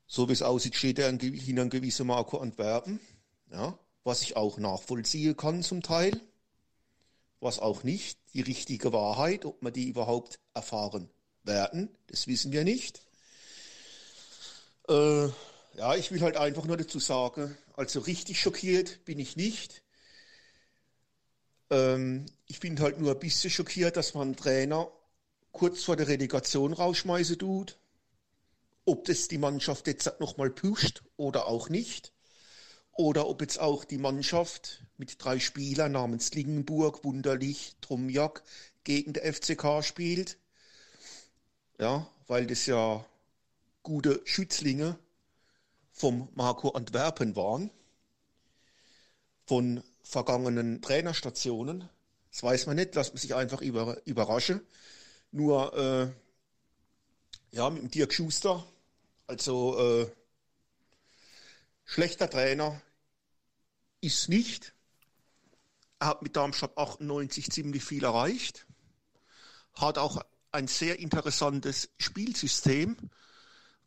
So 0.07 0.29
wie 0.29 0.33
es 0.33 0.42
aussieht, 0.42 0.75
steht 0.75 0.99
er 0.99 1.09
hinter 1.09 1.27
einem 1.27 1.71
gewissen 1.71 2.07
Marco 2.07 2.38
Antwerpen, 2.38 3.01
ja, 3.51 3.79
was 4.05 4.23
ich 4.23 4.37
auch 4.37 4.59
nachvollziehen 4.59 5.37
kann 5.37 5.62
zum 5.62 5.83
Teil 5.83 6.21
was 7.47 7.61
auch 7.61 7.85
nicht, 7.85 8.19
die 8.35 8.43
richtige 8.43 8.93
Wahrheit, 8.93 9.45
ob 9.45 9.63
wir 9.63 9.71
die 9.71 9.89
überhaupt 9.89 10.41
erfahren 10.53 11.09
werden, 11.45 11.89
das 12.09 12.27
wissen 12.27 12.51
wir 12.51 12.65
nicht. 12.65 13.01
Äh, 14.89 15.29
ja, 15.77 15.95
ich 15.97 16.11
will 16.11 16.21
halt 16.23 16.37
einfach 16.37 16.65
nur 16.65 16.77
dazu 16.77 16.99
sagen, 16.99 17.57
also 17.77 18.01
richtig 18.01 18.41
schockiert 18.41 19.05
bin 19.05 19.21
ich 19.21 19.37
nicht. 19.37 19.83
Ähm, 21.71 22.27
ich 22.47 22.59
bin 22.59 22.81
halt 22.81 22.99
nur 22.99 23.13
ein 23.13 23.19
bisschen 23.21 23.51
schockiert, 23.51 23.97
dass 23.97 24.15
man 24.15 24.29
einen 24.29 24.37
Trainer 24.37 24.91
kurz 25.53 25.85
vor 25.85 25.95
der 25.97 26.09
Relegation 26.09 26.73
rausschmeißen 26.73 27.39
tut. 27.39 27.79
Ob 28.85 29.05
das 29.05 29.29
die 29.29 29.39
Mannschaft 29.39 29.87
jetzt 29.87 30.19
nochmal 30.19 30.51
pusht 30.51 31.03
oder 31.17 31.47
auch 31.47 31.69
nicht 31.69 32.13
oder 32.97 33.27
ob 33.29 33.41
jetzt 33.41 33.59
auch 33.61 33.85
die 33.85 33.99
Mannschaft 33.99 34.83
mit 34.97 35.23
drei 35.23 35.39
Spielern 35.39 35.93
namens 35.93 36.33
Lingenburg, 36.35 37.05
Wunderlich, 37.05 37.77
Trumjak 37.81 38.43
gegen 38.85 39.13
der 39.13 39.33
FCK 39.33 39.83
spielt. 39.83 40.39
Ja, 41.79 42.09
weil 42.27 42.47
das 42.47 42.67
ja 42.67 43.05
gute 43.83 44.21
Schützlinge 44.25 44.99
vom 45.93 46.29
Marco 46.35 46.71
Antwerpen 46.71 47.37
waren, 47.37 47.71
von 49.47 49.83
vergangenen 50.03 50.81
Trainerstationen. 50.81 51.89
Das 52.31 52.43
weiß 52.43 52.67
man 52.67 52.77
nicht, 52.77 52.95
lässt 52.95 53.15
man 53.15 53.21
sich 53.21 53.35
einfach 53.35 53.61
über, 53.61 54.01
überraschen. 54.07 54.61
Nur, 55.33 55.77
äh, 55.77 57.57
ja, 57.57 57.71
mit 57.71 57.83
dem 57.83 57.91
Dirk 57.91 58.13
Schuster, 58.13 58.67
also 59.27 59.79
äh, 59.79 60.11
schlechter 61.85 62.29
Trainer, 62.29 62.81
ist 64.07 64.29
nicht. 64.29 64.73
Er 65.99 66.09
hat 66.09 66.23
mit 66.23 66.37
Darmstadt 66.37 66.79
98 66.79 67.51
ziemlich 67.51 67.85
viel 67.85 68.05
erreicht, 68.05 68.66
hat 69.75 69.99
auch 69.99 70.23
ein 70.53 70.69
sehr 70.69 70.99
interessantes 70.99 71.90
Spielsystem, 71.99 72.97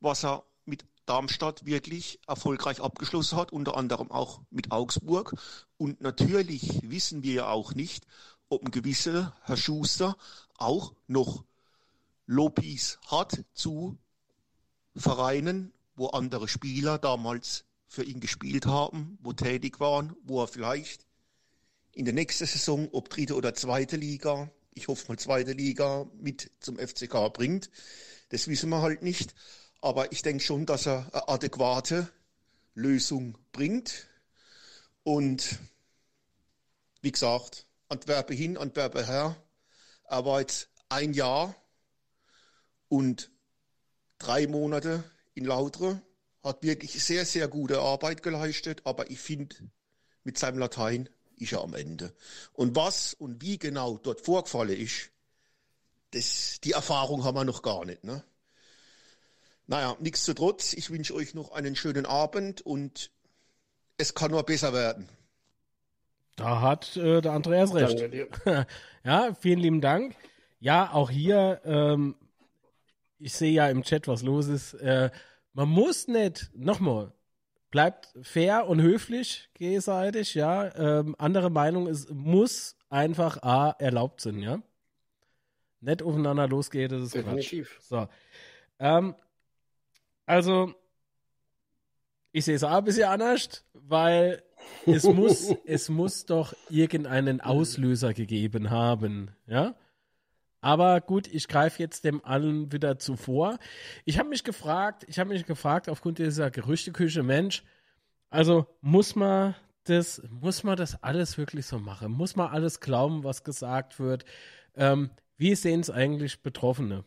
was 0.02 0.26
er 0.26 0.44
mit 0.66 0.86
Darmstadt 1.06 1.66
wirklich 1.66 2.20
erfolgreich 2.28 2.82
abgeschlossen 2.82 3.38
hat, 3.38 3.52
unter 3.52 3.78
anderem 3.78 4.12
auch 4.12 4.42
mit 4.52 4.72
Augsburg. 4.72 5.36
Und 5.78 6.02
natürlich 6.02 6.82
wissen 6.84 7.24
wir 7.24 7.34
ja 7.34 7.50
auch 7.50 7.74
nicht, 7.74 8.06
ob 8.50 8.64
ein 8.66 8.72
gewisser 8.72 9.36
Herr 9.44 9.58
Schuster 9.58 10.18
auch 10.58 10.94
noch 11.08 11.44
Lobbies 12.26 13.00
hat 13.08 13.44
zu 13.54 13.98
Vereinen, 14.96 15.72
wo 15.96 16.08
andere 16.08 16.48
Spieler 16.48 16.98
damals 16.98 17.66
für 17.90 18.04
ihn 18.04 18.20
gespielt 18.20 18.68
haben, 18.68 19.18
wo 19.22 19.34
tätig 19.34 19.80
waren, 19.80 20.16
wo 20.24 20.44
er 20.44 20.48
vielleicht 20.48 21.06
in 21.92 22.06
der 22.06 22.14
nächsten 22.14 22.46
Saison, 22.46 22.88
ob 22.92 23.10
dritte 23.10 23.36
oder 23.36 23.56
zweite 23.56 23.98
Liga, 23.98 24.52
ich 24.74 24.88
hoffe 24.88 25.06
mal 25.10 25.18
zweite 25.18 25.54
Liga, 25.54 26.06
mit 26.14 26.52
zum 26.60 26.78
FCK 26.78 27.34
bringt. 27.34 27.72
Das 28.30 28.48
wissen 28.48 28.70
wir 28.70 28.84
halt 28.84 29.02
nicht. 29.02 29.34
Aber 29.82 30.12
ich 30.12 30.22
denke 30.22 30.44
schon, 30.44 30.66
dass 30.68 30.86
er 30.86 31.10
eine 31.12 31.28
adäquate 31.30 32.08
Lösung 32.76 33.38
bringt. 33.52 34.08
Und 35.04 35.58
wie 37.02 37.12
gesagt, 37.12 37.66
Antwerpen 37.88 38.38
hin, 38.38 38.58
Antwerpen 38.58 39.06
her. 39.06 39.36
Er 40.08 40.26
war 40.26 40.42
jetzt 40.42 40.70
ein 40.90 41.14
Jahr 41.14 41.56
und 42.88 43.32
drei 44.20 44.46
Monate 44.46 45.04
in 45.34 45.46
Lautre 45.46 46.02
hat 46.44 46.64
wirklich 46.64 47.04
sehr, 47.04 47.26
sehr 47.26 47.48
gute 47.48 47.80
Arbeit 47.80 48.24
geleistet, 48.24 48.82
aber 48.86 49.10
ich 49.10 49.20
finde, 49.20 49.56
mit 50.24 50.38
seinem 50.38 50.60
Latein 50.60 51.10
ist 51.38 51.54
er 51.54 51.62
am 51.62 51.74
Ende. 51.74 52.14
Und 52.54 52.76
was 52.76 53.14
und 53.14 53.42
wie 53.42 53.58
genau 53.58 53.98
dort 53.98 54.22
vorgefallen 54.22 54.78
ist, 54.78 55.10
das, 56.12 56.60
die 56.64 56.72
Erfahrung 56.72 57.24
haben 57.24 57.36
wir 57.36 57.46
noch 57.46 57.62
gar 57.62 57.86
nicht. 57.86 58.04
Ne? 58.04 58.24
Naja, 59.68 59.96
nichtsdestotrotz, 60.00 60.74
ich 60.74 60.90
wünsche 60.90 61.14
euch 61.14 61.34
noch 61.34 61.52
einen 61.52 61.76
schönen 61.76 62.06
Abend 62.06 62.62
und 62.62 63.12
es 63.98 64.16
kann 64.16 64.32
nur 64.32 64.44
besser 64.44 64.74
werden. 64.74 65.08
Da 66.36 66.62
hat 66.62 66.96
äh, 66.96 67.22
der 67.22 67.34
Andreas 67.34 67.74
recht. 67.74 68.00
Danke 68.00 68.10
dir. 68.10 68.68
ja, 69.04 69.36
vielen 69.36 69.60
lieben 69.60 69.82
Dank. 69.82 70.16
Ja, 70.60 70.92
auch 70.94 71.10
hier, 71.10 71.62
ähm, 71.66 72.16
ich 73.20 73.34
sehe 73.34 73.52
ja 73.52 73.70
im 73.70 73.84
Chat, 73.84 74.08
was 74.08 74.24
los 74.24 74.48
ist. 74.48 74.74
Äh, 74.76 75.12
man 75.54 75.70
muss 75.70 76.08
nicht, 76.08 76.52
nochmal, 76.56 77.14
bleibt 77.72 78.14
fair 78.22 78.68
und 78.68 78.82
höflich, 78.82 79.50
gegenseitig, 79.54 80.34
ja. 80.34 80.74
Ähm, 80.76 81.16
andere 81.18 81.50
Meinung 81.50 81.88
ist, 81.88 82.10
muss 82.12 82.76
einfach 82.90 83.42
A, 83.44 83.72
erlaubt 83.80 84.22
sind, 84.22 84.40
ja. 84.40 84.62
Nicht 85.82 86.04
aufeinander 86.04 86.48
losgeht, 86.48 86.92
das 86.92 87.04
ist 87.04 87.14
Quatsch. 87.14 87.26
Definitiv. 87.26 87.80
So. 87.82 88.08
Ähm, 88.80 89.16
also, 90.26 90.74
ich 92.32 92.46
sehe 92.46 92.56
es 92.56 92.64
auch 92.64 92.72
ein 92.78 92.84
bisschen 92.84 93.10
anders, 93.10 93.64
weil 93.74 94.44
es 94.86 95.04
muss, 95.04 95.50
es 95.66 95.90
muss 95.90 96.26
doch 96.26 96.54
irgendeinen 96.70 97.42
Auslöser 97.42 98.14
gegeben 98.14 98.70
haben, 98.70 99.32
ja? 99.48 99.76
Aber 100.62 101.00
gut, 101.02 101.28
ich 101.28 101.48
greife 101.48 101.82
jetzt 101.82 102.04
dem 102.04 102.24
allen 102.26 102.72
wieder 102.72 103.00
zuvor. 103.00 103.60
Ich 104.06 104.20
habe 104.20 104.30
mich 104.30 104.44
gefragt, 104.44 105.06
ich 105.08 105.20
habe 105.20 105.30
mich 105.30 105.46
gefragt 105.46 105.90
aufgrund 105.90 106.20
dieser 106.20 106.52
Gerüchteküche, 106.52 107.24
Mensch, 107.24 107.64
also 108.30 108.68
muss 108.82 109.16
man 109.16 109.56
das, 109.86 110.22
muss 110.30 110.64
man 110.64 110.78
das 110.78 111.02
alles 111.02 111.38
wirklich 111.38 111.66
so 111.66 111.80
machen? 111.80 112.12
Muss 112.12 112.36
man 112.36 112.50
alles 112.50 112.80
glauben, 112.80 113.24
was 113.24 113.44
gesagt 113.44 114.00
wird? 114.00 114.26
Ähm, 114.76 115.10
wie 115.38 115.56
sehen 115.56 115.80
es 115.80 115.90
eigentlich 115.90 116.44
Betroffene? 116.44 117.06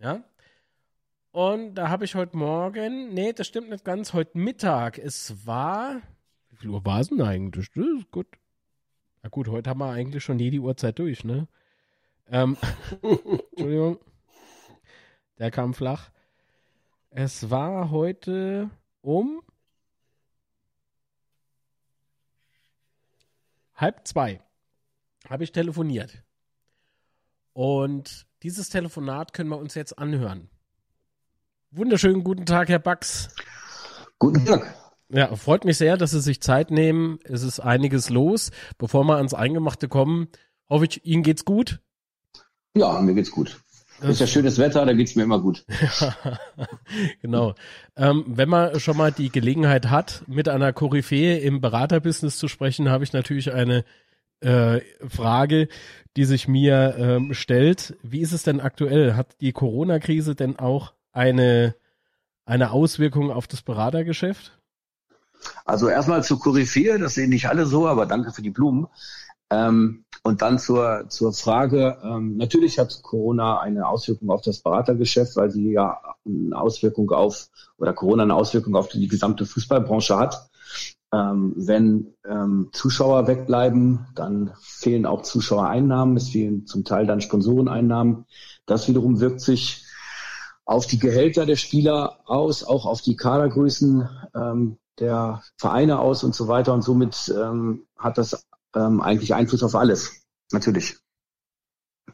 Ja? 0.00 0.24
Und 1.30 1.74
da 1.74 1.88
habe 1.88 2.04
ich 2.04 2.14
heute 2.14 2.36
Morgen, 2.36 3.12
nee, 3.12 3.32
das 3.32 3.46
stimmt 3.46 3.70
nicht 3.70 3.84
ganz, 3.84 4.12
heute 4.12 4.38
Mittag, 4.38 4.98
es 4.98 5.46
war, 5.46 6.00
wie 6.48 6.56
viel 6.56 6.70
Uhr 6.70 6.84
war 6.84 7.00
es 7.00 7.08
denn 7.08 7.20
eigentlich? 7.20 7.70
Das 7.74 7.84
ist 7.84 8.10
gut. 8.10 8.26
Na 9.22 9.28
gut, 9.28 9.48
heute 9.48 9.70
haben 9.70 9.80
wir 9.80 9.90
eigentlich 9.90 10.22
schon 10.22 10.36
nie 10.36 10.50
die 10.50 10.60
Uhrzeit 10.60 10.98
durch, 10.98 11.24
ne? 11.24 11.48
Ähm, 12.28 12.56
Entschuldigung. 13.02 13.98
Der 15.38 15.50
kam 15.50 15.74
flach. 15.74 16.10
Es 17.10 17.50
war 17.50 17.90
heute 17.90 18.70
um 19.00 19.42
halb 23.74 24.06
zwei. 24.06 24.40
Habe 25.28 25.44
ich 25.44 25.52
telefoniert. 25.52 26.22
Und 27.52 28.26
dieses 28.42 28.68
Telefonat 28.68 29.32
können 29.32 29.50
wir 29.50 29.58
uns 29.58 29.74
jetzt 29.74 29.98
anhören. 29.98 30.50
Wunderschönen 31.70 32.24
guten 32.24 32.46
Tag, 32.46 32.68
Herr 32.68 32.78
Bax. 32.78 33.34
Guten 34.18 34.44
Tag. 34.44 34.74
Ja, 35.08 35.34
freut 35.36 35.64
mich 35.64 35.76
sehr, 35.78 35.96
dass 35.96 36.10
Sie 36.12 36.20
sich 36.20 36.40
Zeit 36.40 36.70
nehmen. 36.70 37.18
Es 37.24 37.42
ist 37.42 37.60
einiges 37.60 38.10
los. 38.10 38.50
Bevor 38.78 39.04
wir 39.04 39.16
ans 39.16 39.34
Eingemachte 39.34 39.88
kommen, 39.88 40.28
hoffe 40.68 40.86
ich, 40.86 41.04
Ihnen 41.04 41.22
geht's 41.22 41.44
gut. 41.44 41.80
Ja, 42.74 43.00
mir 43.00 43.14
geht's 43.14 43.30
gut. 43.30 43.58
Ist 44.02 44.20
ja 44.20 44.26
schönes 44.26 44.58
Wetter, 44.58 44.84
da 44.84 44.92
geht's 44.92 45.14
mir 45.14 45.22
immer 45.22 45.40
gut. 45.40 45.64
genau. 47.22 47.54
Ähm, 47.96 48.24
wenn 48.26 48.48
man 48.48 48.78
schon 48.80 48.96
mal 48.96 49.12
die 49.12 49.30
Gelegenheit 49.30 49.88
hat, 49.88 50.24
mit 50.26 50.48
einer 50.48 50.72
Koryphäe 50.72 51.38
im 51.38 51.60
Beraterbusiness 51.60 52.36
zu 52.36 52.48
sprechen, 52.48 52.90
habe 52.90 53.04
ich 53.04 53.12
natürlich 53.12 53.52
eine 53.52 53.84
äh, 54.40 54.80
Frage, 55.08 55.68
die 56.16 56.24
sich 56.24 56.48
mir 56.48 56.96
ähm, 56.98 57.34
stellt. 57.34 57.96
Wie 58.02 58.20
ist 58.20 58.32
es 58.32 58.42
denn 58.42 58.60
aktuell? 58.60 59.14
Hat 59.14 59.40
die 59.40 59.52
Corona-Krise 59.52 60.34
denn 60.34 60.58
auch 60.58 60.92
eine, 61.12 61.74
eine 62.44 62.72
Auswirkung 62.72 63.30
auf 63.30 63.46
das 63.46 63.62
Beratergeschäft? 63.62 64.58
Also 65.64 65.88
erstmal 65.88 66.24
zur 66.24 66.40
Koryphäe, 66.40 66.98
das 66.98 67.14
sehen 67.14 67.30
nicht 67.30 67.48
alle 67.48 67.66
so, 67.66 67.86
aber 67.86 68.06
danke 68.06 68.32
für 68.32 68.42
die 68.42 68.50
Blumen. 68.50 68.86
Ähm, 69.54 70.04
und 70.22 70.40
dann 70.40 70.58
zur, 70.58 71.04
zur 71.08 71.32
Frage, 71.32 71.98
ähm, 72.02 72.36
natürlich 72.38 72.78
hat 72.78 73.02
Corona 73.02 73.60
eine 73.60 73.86
Auswirkung 73.86 74.30
auf 74.30 74.40
das 74.40 74.60
Beratergeschäft, 74.60 75.36
weil 75.36 75.50
sie 75.50 75.72
ja 75.72 76.00
eine 76.26 76.58
Auswirkung 76.58 77.10
auf, 77.10 77.48
oder 77.76 77.92
Corona 77.92 78.22
eine 78.22 78.34
Auswirkung 78.34 78.74
auf 78.74 78.88
die 78.88 79.06
gesamte 79.06 79.44
Fußballbranche 79.44 80.16
hat. 80.16 80.48
Ähm, 81.12 81.52
wenn 81.56 82.14
ähm, 82.26 82.70
Zuschauer 82.72 83.26
wegbleiben, 83.28 84.06
dann 84.14 84.52
fehlen 84.60 85.06
auch 85.06 85.22
Zuschauereinnahmen, 85.22 86.16
es 86.16 86.30
fehlen 86.30 86.66
zum 86.66 86.84
Teil 86.84 87.06
dann 87.06 87.20
Sponsoreneinnahmen. 87.20 88.24
Das 88.66 88.88
wiederum 88.88 89.20
wirkt 89.20 89.42
sich 89.42 89.84
auf 90.64 90.86
die 90.86 90.98
Gehälter 90.98 91.44
der 91.44 91.56
Spieler 91.56 92.20
aus, 92.24 92.64
auch 92.64 92.86
auf 92.86 93.02
die 93.02 93.16
Kadergrößen 93.16 94.08
ähm, 94.34 94.78
der 94.98 95.42
Vereine 95.58 95.98
aus 95.98 96.24
und 96.24 96.34
so 96.34 96.48
weiter. 96.48 96.72
Und 96.72 96.82
somit 96.82 97.32
ähm, 97.36 97.86
hat 97.98 98.16
das 98.16 98.46
ähm, 98.74 99.00
eigentlich 99.00 99.34
Einfluss 99.34 99.62
auf 99.62 99.74
alles. 99.74 100.24
Natürlich. 100.52 100.96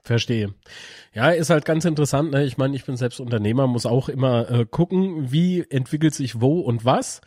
Verstehe. 0.03 0.55
Ja, 1.13 1.31
ist 1.31 1.51
halt 1.51 1.65
ganz 1.65 1.85
interessant. 1.85 2.31
Ne? 2.31 2.45
Ich 2.45 2.57
meine, 2.57 2.77
ich 2.77 2.85
bin 2.85 2.97
selbst 2.97 3.21
Unternehmer, 3.21 3.67
muss 3.67 3.87
auch 3.87 4.09
immer 4.09 4.51
äh, 4.51 4.67
gucken, 4.67 5.31
wie 5.33 5.65
entwickelt 5.69 6.15
sich 6.15 6.41
wo 6.41 6.61
und 6.61 6.85
was. 6.85 7.21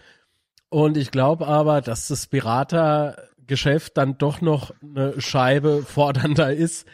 Und 0.70 0.98
ich 0.98 1.12
glaube 1.12 1.48
aber, 1.48 1.82
dass 1.82 2.08
das 2.08 2.28
Beratergeschäft 2.28 3.98
dann 3.98 4.18
doch 4.18 4.42
noch 4.42 4.74
eine 4.82 5.20
Scheibe 5.22 5.84
fordernder 5.88 6.54
ist, 6.54 6.88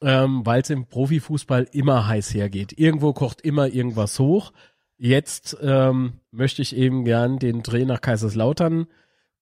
ähm, 0.00 0.46
weil 0.46 0.62
es 0.62 0.70
im 0.70 0.86
Profifußball 0.86 1.68
immer 1.72 2.06
heiß 2.06 2.32
hergeht. 2.34 2.78
Irgendwo 2.78 3.12
kocht 3.12 3.42
immer 3.42 3.68
irgendwas 3.68 4.18
hoch. 4.18 4.52
Jetzt 4.96 5.56
ähm, 5.60 6.20
möchte 6.30 6.62
ich 6.62 6.76
eben 6.76 7.04
gern 7.04 7.38
den 7.38 7.62
Dreh 7.62 7.84
nach 7.84 8.00
Kaiserslautern 8.00 8.86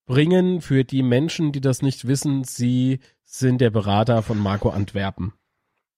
bringen. 0.06 0.60
Für 0.60 0.84
die 0.84 1.02
Menschen, 1.02 1.52
die 1.52 1.60
das 1.60 1.82
nicht 1.82 2.06
wissen, 2.06 2.44
sie 2.44 3.00
sind 3.22 3.60
der 3.60 3.70
Berater 3.70 4.22
von 4.22 4.38
Marco 4.38 4.70
Antwerpen. 4.70 5.32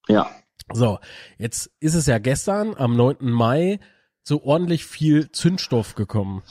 Ja. 0.07 0.29
So, 0.71 0.99
jetzt 1.37 1.71
ist 1.79 1.95
es 1.95 2.05
ja 2.05 2.19
gestern, 2.19 2.75
am 2.75 2.95
9. 2.95 3.31
Mai, 3.31 3.79
so 4.21 4.43
ordentlich 4.43 4.85
viel 4.85 5.31
Zündstoff 5.31 5.95
gekommen. 5.95 6.43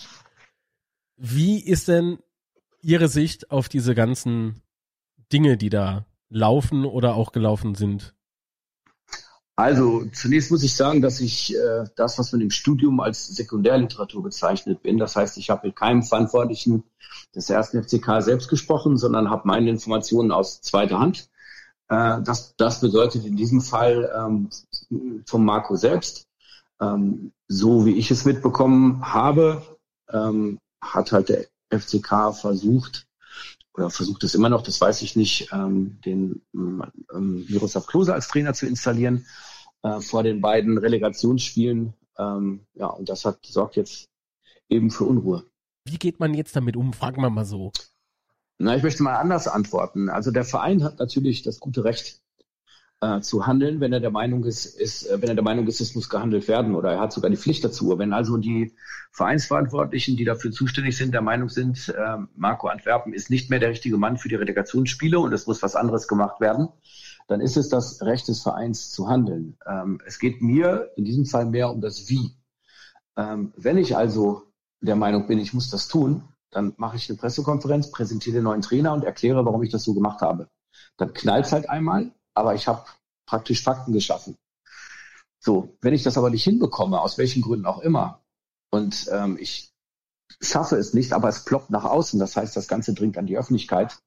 Wie 1.16 1.58
ist 1.64 1.88
denn 1.88 2.18
Ihre 2.82 3.08
Sicht 3.08 3.50
auf 3.50 3.68
diese 3.68 3.94
ganzen 3.94 4.62
Dinge, 5.32 5.56
die 5.56 5.70
da 5.70 6.06
laufen 6.28 6.84
oder 6.84 7.14
auch 7.14 7.32
gelaufen 7.32 7.74
sind? 7.74 8.14
Also 9.54 10.04
zunächst 10.12 10.50
muss 10.50 10.62
ich 10.62 10.74
sagen, 10.74 11.02
dass 11.02 11.20
ich 11.20 11.54
äh, 11.54 11.84
das, 11.94 12.18
was 12.18 12.32
man 12.32 12.40
im 12.40 12.50
Studium 12.50 13.00
als 13.00 13.26
Sekundärliteratur 13.28 14.22
bezeichnet 14.22 14.82
bin, 14.82 14.98
das 14.98 15.14
heißt, 15.14 15.36
ich 15.36 15.50
habe 15.50 15.66
mit 15.66 15.76
keinem 15.76 16.02
Verantwortlichen 16.02 16.84
des 17.34 17.50
ersten 17.50 17.82
FCK 17.82 18.22
selbst 18.22 18.48
gesprochen, 18.48 18.96
sondern 18.96 19.28
habe 19.28 19.46
meine 19.46 19.68
Informationen 19.68 20.32
aus 20.32 20.62
zweiter 20.62 20.98
Hand. 20.98 21.28
Äh, 21.88 22.22
das, 22.22 22.54
das 22.56 22.80
bedeutet 22.80 23.26
in 23.26 23.36
diesem 23.36 23.60
Fall 23.60 24.10
ähm, 24.16 24.48
vom 25.26 25.44
Marco 25.44 25.76
selbst. 25.76 26.26
Ähm, 26.80 27.32
so 27.46 27.84
wie 27.84 27.96
ich 27.96 28.10
es 28.10 28.24
mitbekommen 28.24 29.02
habe, 29.12 29.62
ähm, 30.10 30.58
hat 30.80 31.12
halt 31.12 31.28
der 31.28 31.46
FCK 31.70 32.34
versucht, 32.34 33.06
oder 33.74 33.90
versucht 33.90 34.24
es 34.24 34.34
immer 34.34 34.48
noch, 34.48 34.62
das 34.62 34.80
weiß 34.80 35.02
ich 35.02 35.16
nicht, 35.16 35.48
ähm, 35.52 35.98
den 36.04 36.42
ähm, 36.54 37.46
Miroslav 37.48 37.86
Klose 37.86 38.14
als 38.14 38.28
Trainer 38.28 38.54
zu 38.54 38.66
installieren 38.66 39.26
äh, 39.82 40.00
vor 40.00 40.22
den 40.22 40.40
beiden 40.40 40.78
Relegationsspielen. 40.78 41.94
Ähm, 42.18 42.66
ja, 42.74 42.86
und 42.86 43.08
das 43.08 43.24
hat 43.24 43.44
sorgt 43.46 43.76
jetzt 43.76 44.08
eben 44.68 44.90
für 44.90 45.04
Unruhe. 45.04 45.44
Wie 45.84 45.98
geht 45.98 46.20
man 46.20 46.34
jetzt 46.34 46.54
damit 46.54 46.76
um? 46.76 46.92
Fragen 46.92 47.22
wir 47.22 47.30
mal 47.30 47.44
so. 47.44 47.72
Na, 48.58 48.76
ich 48.76 48.82
möchte 48.82 49.02
mal 49.02 49.16
anders 49.16 49.48
antworten. 49.48 50.08
Also 50.08 50.30
der 50.30 50.44
Verein 50.44 50.84
hat 50.84 50.98
natürlich 50.98 51.42
das 51.42 51.58
gute 51.58 51.84
Recht 51.84 52.21
äh, 53.02 53.20
zu 53.20 53.46
handeln, 53.46 53.80
wenn 53.80 53.92
er 53.92 54.00
der 54.00 54.12
Meinung 54.12 54.44
ist, 54.44 54.64
ist 54.64 55.06
äh, 55.06 55.20
wenn 55.20 55.28
er 55.28 55.34
der 55.34 55.44
Meinung 55.44 55.66
ist, 55.66 55.80
es 55.80 55.94
muss 55.96 56.08
gehandelt 56.08 56.46
werden 56.46 56.76
oder 56.76 56.92
er 56.92 57.00
hat 57.00 57.12
sogar 57.12 57.30
die 57.30 57.36
Pflicht 57.36 57.64
dazu. 57.64 57.98
Wenn 57.98 58.12
also 58.12 58.36
die 58.36 58.72
Vereinsverantwortlichen, 59.10 60.16
die 60.16 60.24
dafür 60.24 60.52
zuständig 60.52 60.96
sind, 60.96 61.12
der 61.12 61.20
Meinung 61.20 61.48
sind, 61.48 61.88
äh, 61.88 62.18
Marco 62.36 62.68
Antwerpen 62.68 63.12
ist 63.12 63.28
nicht 63.28 63.50
mehr 63.50 63.58
der 63.58 63.70
richtige 63.70 63.96
Mann 63.96 64.18
für 64.18 64.28
die 64.28 64.36
Relegationsspiele 64.36 65.18
und 65.18 65.32
es 65.32 65.48
muss 65.48 65.62
was 65.62 65.74
anderes 65.74 66.06
gemacht 66.06 66.40
werden, 66.40 66.68
dann 67.26 67.40
ist 67.40 67.56
es 67.56 67.68
das 67.68 68.02
Recht 68.02 68.28
des 68.28 68.42
Vereins 68.42 68.92
zu 68.92 69.08
handeln. 69.08 69.58
Ähm, 69.66 70.00
es 70.06 70.20
geht 70.20 70.40
mir 70.40 70.90
in 70.96 71.04
diesem 71.04 71.26
Fall 71.26 71.46
mehr 71.46 71.70
um 71.70 71.80
das 71.80 72.08
Wie. 72.08 72.36
Ähm, 73.16 73.52
wenn 73.56 73.78
ich 73.78 73.96
also 73.96 74.44
der 74.80 74.96
Meinung 74.96 75.26
bin, 75.26 75.40
ich 75.40 75.52
muss 75.52 75.70
das 75.70 75.88
tun, 75.88 76.22
dann 76.52 76.74
mache 76.76 76.96
ich 76.96 77.08
eine 77.08 77.18
Pressekonferenz, 77.18 77.90
präsentiere 77.90 78.36
den 78.36 78.44
neuen 78.44 78.62
Trainer 78.62 78.92
und 78.92 79.04
erkläre, 79.04 79.44
warum 79.44 79.62
ich 79.64 79.70
das 79.70 79.82
so 79.82 79.92
gemacht 79.92 80.20
habe. 80.20 80.48
Dann 80.98 81.12
knallt 81.14 81.46
es 81.46 81.52
halt 81.52 81.68
einmal, 81.68 82.12
aber 82.34 82.54
ich 82.54 82.68
habe 82.68 82.84
praktisch 83.26 83.62
Fakten 83.62 83.92
geschaffen. 83.92 84.36
So, 85.38 85.76
wenn 85.80 85.94
ich 85.94 86.02
das 86.02 86.16
aber 86.16 86.30
nicht 86.30 86.44
hinbekomme, 86.44 87.00
aus 87.00 87.18
welchen 87.18 87.42
Gründen 87.42 87.66
auch 87.66 87.80
immer, 87.80 88.22
und 88.70 89.08
ähm, 89.12 89.36
ich 89.40 89.72
schaffe 90.40 90.76
es 90.76 90.94
nicht, 90.94 91.12
aber 91.12 91.28
es 91.28 91.44
ploppt 91.44 91.70
nach 91.70 91.84
außen, 91.84 92.18
das 92.18 92.36
heißt, 92.36 92.56
das 92.56 92.68
Ganze 92.68 92.94
dringt 92.94 93.18
an 93.18 93.26
die 93.26 93.36
Öffentlichkeit, 93.36 93.98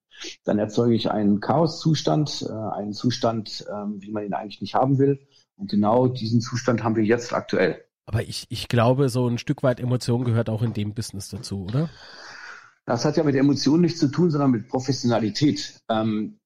dann 0.44 0.60
erzeuge 0.60 0.96
ich 0.96 1.12
einen 1.12 1.40
Chaoszustand, 1.40 2.46
äh, 2.50 2.52
einen 2.52 2.94
Zustand, 2.94 3.66
ähm, 3.72 4.02
wie 4.02 4.12
man 4.12 4.24
ihn 4.24 4.34
eigentlich 4.34 4.62
nicht 4.62 4.76
haben 4.76 4.98
will. 4.98 5.28
Und 5.58 5.70
genau 5.70 6.08
diesen 6.08 6.42
Zustand 6.42 6.84
haben 6.84 6.96
wir 6.96 7.04
jetzt 7.04 7.34
aktuell. 7.34 7.84
Aber 8.06 8.24
ich, 8.24 8.46
ich 8.50 8.68
glaube, 8.68 9.10
so 9.10 9.28
ein 9.28 9.38
Stück 9.38 9.64
weit 9.64 9.80
Emotion 9.80 10.24
gehört 10.24 10.50
auch 10.50 10.62
in 10.62 10.74
dem 10.74 10.94
Business 10.94 11.30
dazu, 11.30 11.66
oder? 11.66 11.90
Das 12.86 13.04
hat 13.04 13.18
ja 13.18 13.24
mit 13.24 13.36
Emotionen 13.36 13.82
nichts 13.82 14.00
zu 14.00 14.10
tun, 14.10 14.30
sondern 14.30 14.52
mit 14.52 14.68
Professionalität. 14.68 15.82
Ähm, 15.90 16.40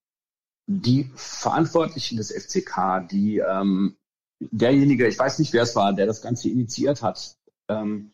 die 0.71 1.09
Verantwortlichen 1.15 2.17
des 2.17 2.31
FCK, 2.31 3.07
die 3.09 3.39
ähm, 3.39 3.97
derjenige, 4.39 5.07
ich 5.07 5.17
weiß 5.17 5.39
nicht, 5.39 5.51
wer 5.51 5.63
es 5.63 5.75
war, 5.75 5.93
der 5.93 6.05
das 6.05 6.21
Ganze 6.21 6.47
initiiert 6.49 7.01
hat, 7.01 7.37
ähm, 7.69 8.11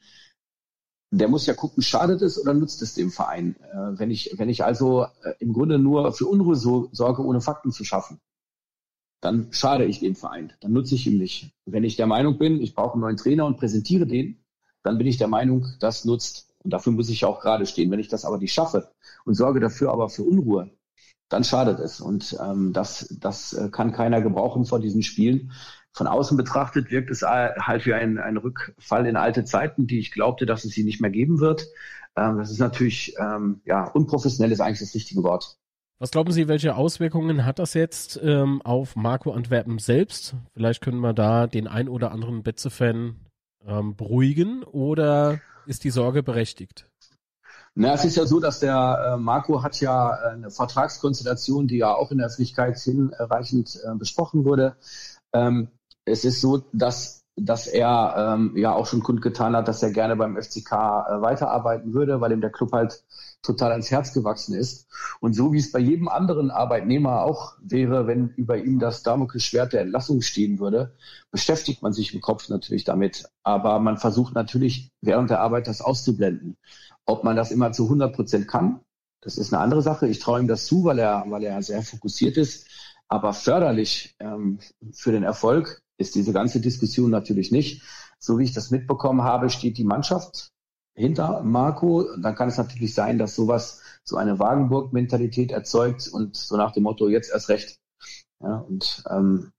der 1.12 1.28
muss 1.28 1.46
ja 1.46 1.54
gucken, 1.54 1.84
schadet 1.84 2.22
es 2.22 2.42
oder 2.42 2.54
nutzt 2.54 2.82
es 2.82 2.94
dem 2.94 3.12
Verein? 3.12 3.58
Äh, 3.60 4.00
wenn 4.00 4.10
ich, 4.10 4.34
wenn 4.38 4.48
ich 4.48 4.64
also 4.64 5.04
äh, 5.24 5.34
im 5.40 5.52
Grunde 5.52 5.80
nur 5.80 6.14
für 6.14 6.28
Unruhe 6.28 6.56
so, 6.56 6.88
sorge, 6.94 7.26
ohne 7.26 7.42
Fakten 7.42 7.74
zu 7.74 7.84
schaffen, 7.84 8.22
dann 9.20 9.52
schade 9.52 9.84
ich 9.84 10.00
dem 10.00 10.16
Verein, 10.16 10.54
dann 10.62 10.72
nutze 10.72 10.96
ich 10.96 11.08
ihm 11.08 11.18
nicht. 11.18 11.52
Wenn 11.66 11.84
ich 11.84 11.98
der 11.98 12.08
Meinung 12.08 12.38
bin, 12.38 12.62
ich 12.62 12.74
brauche 12.74 12.94
einen 12.94 13.02
neuen 13.02 13.18
Trainer 13.18 13.46
und 13.46 13.58
präsentiere 13.58 14.08
den, 14.08 14.46
dann 14.82 14.98
bin 14.98 15.08
ich 15.08 15.18
der 15.18 15.28
Meinung, 15.28 15.66
das 15.80 16.06
nutzt. 16.06 16.54
Und 16.64 16.72
dafür 16.72 16.94
muss 16.94 17.10
ich 17.10 17.26
auch 17.26 17.42
gerade 17.42 17.66
stehen. 17.66 17.92
Wenn 17.92 18.00
ich 18.00 18.08
das 18.08 18.24
aber 18.24 18.38
nicht 18.38 18.54
schaffe 18.54 18.92
und 19.26 19.34
sorge 19.34 19.60
dafür 19.60 19.92
aber 19.92 20.10
für 20.10 20.24
Unruhe, 20.24 20.72
dann 21.30 21.44
schadet 21.44 21.80
es. 21.80 22.02
Und 22.02 22.38
ähm, 22.42 22.74
das, 22.74 23.16
das 23.20 23.54
äh, 23.54 23.70
kann 23.70 23.92
keiner 23.92 24.22
gebrauchen 24.22 24.66
vor 24.66 24.80
diesen 24.80 25.04
Spielen. 25.04 25.52
Von 25.92 26.08
außen 26.08 26.36
betrachtet 26.36 26.92
wirkt 26.92 27.10
es 27.10 27.22
halt 27.22 27.86
wie 27.86 27.94
ein, 27.94 28.18
ein 28.18 28.38
Rückfall 28.38 29.06
in 29.06 29.16
alte 29.16 29.46
Zeiten, 29.46 29.88
die 29.88 30.00
ich 30.00 30.12
glaubte, 30.12 30.46
dass 30.46 30.66
es 30.66 30.74
sie 30.74 30.84
nicht 30.84 31.00
mehr 31.00 31.12
geben 31.12 31.40
wird. 31.40 31.68
Ähm, 32.18 32.38
das 32.38 32.52
ist 32.52 32.60
natürlich, 32.60 33.16
ähm, 33.20 33.62
ja, 33.66 33.86
unprofessionell 33.86 34.52
ist 34.52 34.60
eigentlich 34.60 34.80
das 34.80 34.94
richtige 34.94 35.24
Wort. 35.24 35.58
Was 35.98 36.12
glauben 36.12 36.34
Sie, 36.34 36.50
welche 36.50 36.76
Auswirkungen 36.76 37.46
hat 37.46 37.58
das 37.58 37.74
jetzt 37.74 38.20
ähm, 38.22 38.62
auf 38.64 38.98
Marco 38.98 39.32
Antwerpen 39.32 39.80
selbst? 39.80 40.36
Vielleicht 40.54 40.82
können 40.82 41.00
wir 41.00 41.14
da 41.14 41.48
den 41.48 41.68
ein 41.70 41.88
oder 41.88 42.12
anderen 42.12 42.44
Betze-Fan 42.44 43.16
ähm, 43.66 43.96
beruhigen 43.96 44.64
oder 44.64 45.40
ist 45.66 45.86
die 45.86 45.90
Sorge 45.90 46.22
berechtigt? 46.22 46.90
Na, 47.78 47.94
es 47.94 48.06
ist 48.06 48.16
ja 48.16 48.26
so, 48.26 48.40
dass 48.40 48.62
der 48.62 49.16
äh, 49.16 49.18
Marco 49.18 49.62
hat 49.62 49.82
ja 49.82 50.10
eine 50.12 50.50
Vertragskonstellation, 50.50 51.68
die 51.68 51.78
ja 51.78 51.94
auch 51.94 52.10
in 52.12 52.20
der 52.20 52.28
Öffentlichkeit 52.28 52.78
hinreichend 52.80 53.78
äh, 53.84 53.96
besprochen 53.96 54.46
wurde. 54.46 54.78
Ähm, 55.34 55.68
es 56.06 56.24
ist 56.24 56.40
so, 56.40 56.64
dass 56.72 57.26
dass 57.38 57.68
er 57.68 58.36
ähm, 58.36 58.54
ja 58.56 58.74
auch 58.74 58.86
schon 58.86 59.04
kundgetan 59.04 59.56
hat, 59.56 59.68
dass 59.68 59.84
er 59.84 59.92
gerne 59.92 60.16
beim 60.16 60.42
FCK 60.42 60.72
äh, 60.72 61.22
weiterarbeiten 61.22 61.94
würde, 61.94 62.22
weil 62.22 62.32
ihm 62.32 62.40
der 62.40 62.50
Club 62.50 62.72
halt 62.72 63.04
total 63.42 63.72
ans 63.72 63.92
Herz 63.92 64.14
gewachsen 64.14 64.56
ist. 64.56 64.88
Und 65.20 65.36
so 65.36 65.52
wie 65.52 65.60
es 65.60 65.72
bei 65.72 65.80
jedem 65.80 66.08
anderen 66.08 66.50
Arbeitnehmer 66.50 67.24
auch 67.24 67.56
wäre, 67.62 68.08
wenn 68.08 68.30
über 68.30 68.58
ihm 68.58 68.80
das 68.80 69.04
Damoklesschwert 69.04 69.74
der 69.74 69.82
Entlassung 69.82 70.22
stehen 70.22 70.60
würde, 70.60 70.96
beschäftigt 71.30 71.82
man 71.82 71.92
sich 71.92 72.14
im 72.14 72.22
Kopf 72.22 72.48
natürlich 72.48 72.86
damit. 72.86 73.26
Aber 73.44 73.80
man 73.80 73.98
versucht 73.98 74.34
natürlich 74.34 74.92
während 75.02 75.30
der 75.30 75.42
Arbeit 75.42 75.68
das 75.68 75.82
auszublenden. 75.82 76.56
Ob 77.06 77.24
man 77.24 77.36
das 77.36 77.52
immer 77.52 77.72
zu 77.72 77.84
100 77.84 78.16
Prozent 78.16 78.48
kann, 78.48 78.82
das 79.22 79.38
ist 79.38 79.54
eine 79.54 79.62
andere 79.62 79.82
Sache. 79.82 80.08
Ich 80.08 80.20
traue 80.20 80.40
ihm 80.40 80.48
das 80.48 80.66
zu, 80.66 80.84
weil 80.84 81.00
er, 81.00 81.26
weil 81.28 81.44
er 81.44 81.62
sehr 81.64 81.82
fokussiert 81.82 82.38
ist. 82.38 82.68
Aber 83.08 83.34
förderlich 83.34 84.16
ähm, 84.20 84.60
für 84.92 85.12
den 85.12 85.24
Erfolg 85.24 85.82
ist 85.98 86.16
diese 86.16 86.34
ganze 86.34 86.60
Diskussion 86.60 87.10
natürlich 87.10 87.52
nicht. 87.52 87.82
So 88.20 88.40
wie 88.40 88.44
ich 88.44 88.54
das 88.54 88.72
mitbekommen 88.72 89.24
habe, 89.24 89.50
steht 89.50 89.78
die 89.78 89.84
Mannschaft 89.84 90.52
hinter 90.94 91.44
Marco. 91.44 92.06
Dann 92.18 92.36
kann 92.36 92.50
es 92.50 92.58
natürlich 92.58 92.94
sein, 92.94 93.18
dass 93.18 93.36
sowas 93.36 93.82
so 94.04 94.18
eine 94.18 94.40
Wagenburg-Mentalität 94.40 95.52
erzeugt 95.52 96.08
und 96.08 96.36
so 96.36 96.58
nach 96.58 96.72
dem 96.72 96.84
Motto, 96.84 97.10
jetzt 97.10 97.32
erst 97.32 97.50
recht. 97.50 97.80
Ja, 98.42 98.58
und 98.58 99.04
ähm, 99.10 99.52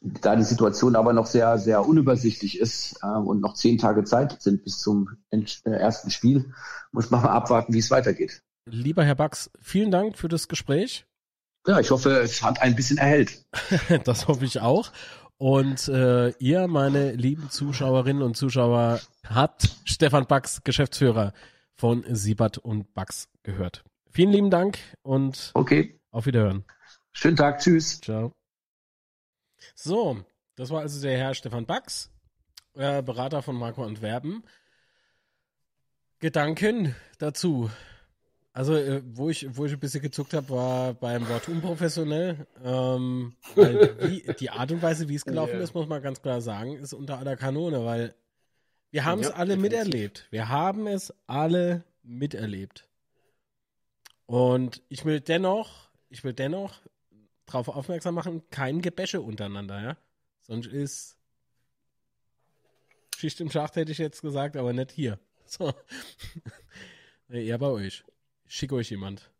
da 0.00 0.36
die 0.36 0.44
Situation 0.44 0.96
aber 0.96 1.12
noch 1.12 1.26
sehr, 1.26 1.58
sehr 1.58 1.86
unübersichtlich 1.86 2.58
ist 2.58 2.98
äh, 3.02 3.06
und 3.06 3.40
noch 3.40 3.54
zehn 3.54 3.78
Tage 3.78 4.04
Zeit 4.04 4.40
sind 4.40 4.64
bis 4.64 4.78
zum 4.78 5.18
äh, 5.30 5.44
ersten 5.64 6.10
Spiel, 6.10 6.52
muss 6.92 7.10
man 7.10 7.22
mal 7.22 7.30
abwarten, 7.30 7.72
wie 7.72 7.78
es 7.78 7.90
weitergeht. 7.90 8.42
Lieber 8.66 9.04
Herr 9.04 9.14
Bax, 9.14 9.50
vielen 9.60 9.90
Dank 9.90 10.16
für 10.16 10.28
das 10.28 10.48
Gespräch. 10.48 11.06
Ja, 11.66 11.78
ich 11.78 11.90
hoffe, 11.90 12.10
es 12.20 12.42
hat 12.42 12.62
ein 12.62 12.74
bisschen 12.74 12.98
erhellt. 12.98 13.44
das 14.04 14.28
hoffe 14.28 14.44
ich 14.44 14.60
auch. 14.60 14.92
Und 15.36 15.88
äh, 15.88 16.30
ihr, 16.38 16.68
meine 16.68 17.12
lieben 17.12 17.48
Zuschauerinnen 17.50 18.22
und 18.22 18.36
Zuschauer, 18.36 19.00
habt 19.26 19.76
Stefan 19.84 20.26
Bax, 20.26 20.62
Geschäftsführer 20.64 21.32
von 21.74 22.04
Siebert 22.08 22.58
und 22.58 22.92
Bax, 22.92 23.28
gehört. 23.42 23.84
Vielen 24.10 24.32
lieben 24.32 24.50
Dank 24.50 24.78
und 25.02 25.50
okay. 25.54 25.98
auf 26.10 26.26
Wiederhören. 26.26 26.64
Schönen 27.12 27.36
Tag, 27.36 27.60
tschüss. 27.60 28.00
Ciao. 28.00 28.32
So, 29.74 30.24
das 30.56 30.70
war 30.70 30.80
also 30.80 31.00
der 31.00 31.16
Herr 31.16 31.34
Stefan 31.34 31.66
Bax, 31.66 32.10
äh, 32.74 33.02
Berater 33.02 33.42
von 33.42 33.56
Marco 33.56 33.84
Antwerpen. 33.84 34.42
Gedanken 36.18 36.94
dazu. 37.18 37.70
Also, 38.52 38.74
äh, 38.74 39.02
wo, 39.06 39.30
ich, 39.30 39.46
wo 39.56 39.64
ich 39.64 39.72
ein 39.72 39.78
bisschen 39.78 40.02
gezuckt 40.02 40.34
habe, 40.34 40.50
war 40.50 40.94
beim 40.94 41.28
Wort 41.28 41.48
unprofessionell. 41.48 42.46
Ähm, 42.64 43.36
die, 43.56 44.24
die, 44.38 44.50
Art 44.50 44.72
und 44.72 44.82
Weise, 44.82 45.08
wie 45.08 45.14
es 45.14 45.24
gelaufen 45.24 45.54
yeah. 45.54 45.62
ist, 45.62 45.74
muss 45.74 45.86
man 45.86 46.02
ganz 46.02 46.20
klar 46.20 46.40
sagen, 46.40 46.74
ist 46.76 46.92
unter 46.92 47.18
aller 47.18 47.36
Kanone, 47.36 47.84
weil 47.84 48.14
wir 48.90 49.04
haben 49.04 49.22
ja, 49.22 49.28
es 49.28 49.34
alle 49.34 49.56
definitiv. 49.56 49.78
miterlebt. 49.78 50.26
Wir 50.30 50.48
haben 50.48 50.86
es 50.88 51.14
alle 51.26 51.84
miterlebt. 52.02 52.88
Und 54.26 54.82
ich 54.88 55.04
will 55.04 55.20
dennoch, 55.20 55.88
ich 56.08 56.24
will 56.24 56.32
dennoch 56.32 56.80
darauf 57.50 57.68
aufmerksam 57.68 58.14
machen, 58.14 58.42
kein 58.50 58.80
Gebäsche 58.80 59.20
untereinander, 59.20 59.82
ja. 59.82 59.96
Sonst 60.42 60.66
ist 60.66 61.16
Schicht 63.16 63.40
im 63.40 63.50
Schacht, 63.50 63.76
hätte 63.76 63.92
ich 63.92 63.98
jetzt 63.98 64.22
gesagt, 64.22 64.56
aber 64.56 64.72
nicht 64.72 64.92
hier. 64.92 65.18
So. 65.50 65.74
Eher 67.28 67.58
bei 67.58 67.66
euch. 67.66 68.04
Schick 68.46 68.72
euch 68.72 68.90
jemand. 68.90 69.32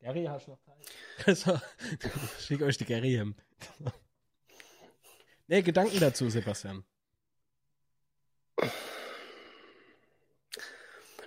Gary, 0.00 0.24
hast 0.24 0.46
du 0.46 0.50
noch 0.50 0.60
Zeit? 0.60 1.62
Schick 2.40 2.60
euch 2.60 2.76
die 2.76 2.84
Gary 2.84 3.12
hin. 3.12 3.34
nee, 5.46 5.62
Gedanken 5.62 6.00
dazu, 6.00 6.28
Sebastian. 6.28 6.84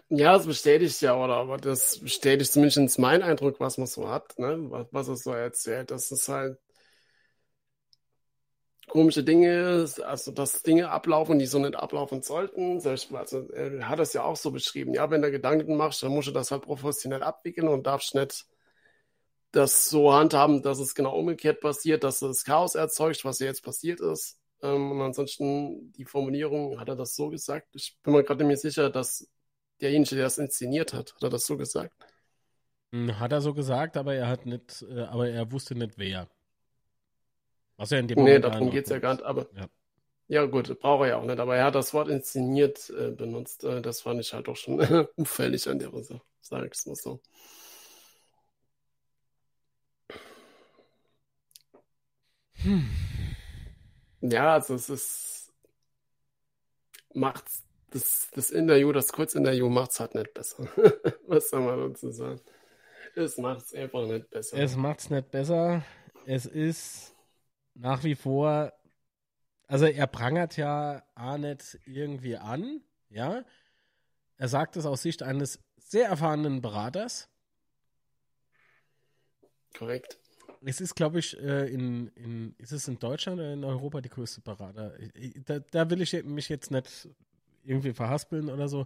Ja, 0.09 0.33
das 0.33 0.45
bestätigt 0.45 1.01
ja, 1.01 1.15
oder? 1.15 1.35
Aber 1.35 1.57
das 1.57 1.99
bestätigt 1.99 2.51
zumindest 2.51 2.99
meinen 2.99 3.23
Eindruck, 3.23 3.59
was 3.59 3.77
man 3.77 3.87
so 3.87 4.07
hat, 4.09 4.37
ne? 4.37 4.57
was, 4.69 4.87
was 4.91 5.07
er 5.07 5.15
so 5.17 5.31
erzählt. 5.33 5.89
Das 5.91 6.11
ist 6.11 6.27
halt 6.29 6.59
komische 8.87 9.23
Dinge, 9.23 9.85
also 10.05 10.31
dass 10.31 10.61
Dinge 10.63 10.89
ablaufen, 10.89 11.39
die 11.39 11.45
so 11.47 11.59
nicht 11.59 11.75
ablaufen 11.75 12.21
sollten. 12.21 12.81
Also 13.13 13.49
er 13.49 13.89
hat 13.89 13.99
es 13.99 14.13
ja 14.13 14.23
auch 14.23 14.35
so 14.35 14.51
beschrieben. 14.51 14.93
Ja, 14.93 15.09
wenn 15.11 15.21
du 15.21 15.31
Gedanken 15.31 15.75
machst, 15.75 16.03
dann 16.03 16.11
musst 16.11 16.27
du 16.27 16.31
das 16.31 16.51
halt 16.51 16.63
professionell 16.63 17.23
abwickeln 17.23 17.67
und 17.67 17.85
darfst 17.87 18.15
nicht 18.15 18.45
das 19.51 19.89
so 19.89 20.13
handhaben, 20.13 20.61
dass 20.61 20.79
es 20.79 20.95
genau 20.95 21.17
umgekehrt 21.17 21.61
passiert, 21.61 22.03
dass 22.03 22.19
das 22.19 22.43
Chaos 22.43 22.75
erzeugt, 22.75 23.23
was 23.25 23.39
ja 23.39 23.47
jetzt 23.47 23.63
passiert 23.63 24.01
ist. 24.01 24.37
Ähm, 24.61 24.91
und 24.91 25.01
ansonsten 25.01 25.91
die 25.93 26.05
Formulierung, 26.05 26.79
hat 26.79 26.89
er 26.89 26.95
das 26.95 27.15
so 27.15 27.29
gesagt? 27.29 27.69
Ich 27.73 27.97
bin 28.03 28.13
mir 28.13 28.23
gerade 28.23 28.43
nicht 28.43 28.61
sicher, 28.61 28.89
dass 28.89 29.27
derjenige, 29.81 30.15
der 30.15 30.25
das 30.25 30.37
inszeniert 30.37 30.93
hat, 30.93 31.13
hat 31.13 31.23
er 31.23 31.29
das 31.29 31.45
so 31.45 31.57
gesagt? 31.57 31.93
Hm, 32.91 33.19
hat 33.19 33.31
er 33.31 33.41
so 33.41 33.53
gesagt, 33.53 33.97
aber 33.97 34.15
er 34.15 34.27
hat 34.27 34.45
nicht, 34.45 34.85
äh, 34.89 35.01
aber 35.01 35.29
er 35.29 35.51
wusste 35.51 35.75
nicht 35.75 35.97
wer. 35.97 36.29
Was 37.77 37.89
ja 37.89 37.99
in 37.99 38.07
dem 38.07 38.19
Moment. 38.19 38.43
Nee, 38.45 38.49
darum 38.49 38.71
geht 38.71 38.85
es 38.85 38.89
ja 38.89 38.99
gar 38.99 39.15
nicht, 39.15 39.25
aber. 39.25 39.47
Ja. 39.53 39.67
ja. 40.27 40.45
gut, 40.45 40.79
braucht 40.79 41.03
er 41.03 41.07
ja 41.09 41.17
auch 41.17 41.25
nicht, 41.25 41.39
aber 41.39 41.57
er 41.57 41.65
hat 41.65 41.75
das 41.75 41.93
Wort 41.93 42.07
inszeniert 42.07 42.89
äh, 42.89 43.11
benutzt. 43.11 43.63
Äh, 43.63 43.81
das 43.81 44.01
fand 44.01 44.21
ich 44.21 44.33
halt 44.33 44.47
auch 44.47 44.55
schon 44.55 44.79
unfällig 45.15 45.67
an 45.67 45.79
der 45.79 45.91
Sache, 46.03 46.21
sag 46.41 46.65
ich 46.65 46.73
es 46.73 46.85
mal 46.85 46.95
so. 46.95 47.21
Hm. 52.53 52.89
Ja, 54.21 54.53
also 54.53 54.75
es 54.75 54.89
ist. 54.89 55.53
Macht's. 57.13 57.64
Das, 57.95 58.29
das 58.33 58.51
Interview, 58.51 58.91
das 58.91 59.13
Kurzinterview 59.13 59.69
macht 59.69 59.91
es 59.91 60.01
halt 60.01 60.15
nicht 60.15 60.33
besser. 60.33 60.67
Was 61.27 61.49
soll 61.49 61.61
man 61.61 61.79
dazu 61.79 62.11
sagen? 62.11 62.41
Es 63.15 63.37
macht 63.37 63.61
es 63.61 63.73
einfach 63.73 64.05
nicht 64.05 64.29
besser. 64.29 64.57
Es 64.57 64.75
macht 64.75 64.99
es 64.99 65.09
nicht 65.09 65.31
besser. 65.31 65.81
Es 66.25 66.45
ist 66.45 67.15
nach 67.73 68.03
wie 68.03 68.15
vor, 68.15 68.73
also 69.67 69.85
er 69.85 70.07
prangert 70.07 70.57
ja 70.57 71.03
Arnett 71.15 71.79
irgendwie 71.85 72.35
an, 72.35 72.81
ja. 73.07 73.45
Er 74.35 74.47
sagt 74.49 74.75
es 74.75 74.85
aus 74.85 75.01
Sicht 75.01 75.23
eines 75.23 75.61
sehr 75.77 76.09
erfahrenen 76.09 76.61
Beraters. 76.61 77.29
Korrekt. 79.73 80.19
Es 80.65 80.81
ist, 80.81 80.95
glaube 80.95 81.19
ich, 81.19 81.39
äh, 81.39 81.71
in, 81.71 82.09
in, 82.09 82.55
ist 82.57 82.73
es 82.73 82.89
in 82.89 82.99
Deutschland 82.99 83.39
oder 83.39 83.53
in 83.53 83.63
Europa 83.63 84.01
die 84.01 84.09
größte 84.09 84.41
Berater? 84.41 84.97
Da, 85.45 85.59
da 85.59 85.89
will 85.89 86.01
ich 86.01 86.11
mich 86.25 86.49
jetzt 86.49 86.71
nicht 86.71 87.07
irgendwie 87.65 87.93
verhaspeln 87.93 88.49
oder 88.49 88.67
so. 88.67 88.85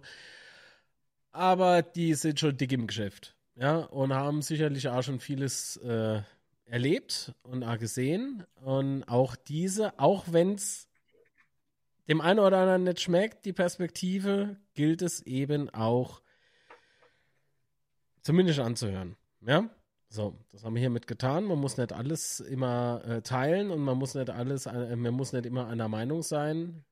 Aber 1.32 1.82
die 1.82 2.14
sind 2.14 2.40
schon 2.40 2.56
dick 2.56 2.72
im 2.72 2.86
Geschäft. 2.86 3.36
Ja, 3.54 3.78
und 3.78 4.12
haben 4.14 4.42
sicherlich 4.42 4.88
auch 4.88 5.02
schon 5.02 5.20
vieles 5.20 5.76
äh, 5.78 6.22
erlebt 6.64 7.34
und 7.42 7.62
auch 7.62 7.78
gesehen. 7.78 8.44
Und 8.56 9.04
auch 9.04 9.36
diese, 9.36 9.98
auch 9.98 10.24
wenn 10.30 10.54
es 10.54 10.88
dem 12.08 12.20
einen 12.20 12.40
oder 12.40 12.58
anderen 12.58 12.84
nicht 12.84 13.00
schmeckt, 13.00 13.44
die 13.44 13.52
Perspektive, 13.52 14.56
gilt 14.74 15.02
es 15.02 15.20
eben 15.22 15.68
auch 15.70 16.22
zumindest 18.22 18.58
anzuhören. 18.60 19.16
Ja? 19.40 19.68
So, 20.08 20.36
das 20.50 20.64
haben 20.64 20.74
wir 20.74 20.80
hiermit 20.80 21.06
getan. 21.06 21.44
Man 21.44 21.58
muss 21.58 21.76
nicht 21.76 21.92
alles 21.92 22.40
immer 22.40 23.02
äh, 23.06 23.22
teilen 23.22 23.70
und 23.70 23.80
man 23.80 23.96
muss 23.96 24.14
nicht 24.14 24.30
alles, 24.30 24.66
äh, 24.66 24.96
man 24.96 25.14
muss 25.14 25.32
nicht 25.32 25.46
immer 25.46 25.68
einer 25.68 25.88
Meinung 25.88 26.22
sein. 26.22 26.84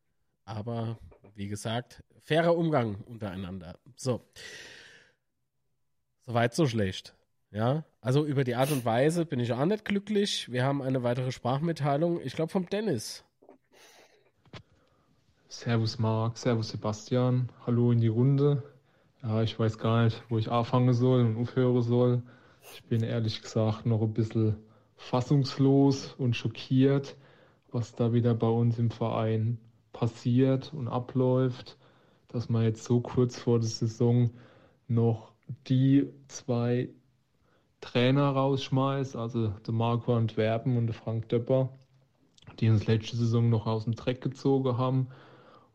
Aber 0.49 0.99
wie 1.35 1.47
gesagt, 1.47 2.03
fairer 2.23 2.57
Umgang 2.57 2.97
untereinander. 3.05 3.79
So. 3.97 4.23
Soweit 6.23 6.55
so 6.55 6.67
schlecht. 6.67 7.15
Ja, 7.51 7.85
also 8.01 8.25
über 8.25 8.45
die 8.45 8.55
Art 8.55 8.73
und 8.73 8.87
Weise 8.87 9.27
bin 9.27 9.41
ich 9.41 9.53
auch 9.53 9.67
nicht 9.67 9.85
glücklich. 9.85 10.51
Wir 10.51 10.65
haben 10.65 10.81
eine 10.81 11.03
weitere 11.03 11.33
Sprachmitteilung, 11.33 12.19
ich 12.23 12.35
glaube 12.35 12.51
vom 12.51 12.67
Dennis. 12.67 13.25
Servus 15.49 15.99
Marc, 15.99 16.39
Servus 16.39 16.71
Sebastian, 16.71 17.51
hallo 17.67 17.93
in 17.93 18.01
die 18.01 18.09
Runde. 18.09 18.63
Ja, 19.23 19.43
ich 19.43 19.59
weiß 19.59 19.77
gar 19.77 20.05
nicht, 20.05 20.23
wo 20.31 20.39
ich 20.39 20.51
anfangen 20.51 20.95
soll 20.95 21.27
und 21.27 21.37
aufhören 21.37 21.83
soll. 21.83 22.23
Ich 22.73 22.85
bin 22.85 23.03
ehrlich 23.03 23.43
gesagt 23.43 23.85
noch 23.85 24.01
ein 24.01 24.15
bisschen 24.15 24.57
fassungslos 24.97 26.15
und 26.15 26.37
schockiert, 26.37 27.17
was 27.71 27.95
da 27.95 28.15
wieder 28.15 28.35
bei 28.35 28.49
uns 28.49 28.79
im 28.79 28.91
Verein 28.91 29.59
passiert 29.93 30.72
und 30.74 30.89
abläuft, 30.89 31.78
dass 32.28 32.49
man 32.49 32.62
jetzt 32.62 32.84
so 32.84 33.01
kurz 33.01 33.39
vor 33.39 33.59
der 33.59 33.68
Saison 33.68 34.30
noch 34.86 35.32
die 35.66 36.09
zwei 36.28 36.91
Trainer 37.80 38.28
rausschmeißt, 38.30 39.16
also 39.16 39.49
der 39.49 39.74
Marco 39.74 40.14
Antwerpen 40.14 40.76
und 40.76 40.86
der 40.86 40.95
Frank 40.95 41.28
Döpper, 41.28 41.70
die 42.59 42.68
uns 42.68 42.86
letzte 42.86 43.16
Saison 43.16 43.49
noch 43.49 43.66
aus 43.66 43.84
dem 43.84 43.95
Dreck 43.95 44.20
gezogen 44.20 44.76
haben 44.76 45.09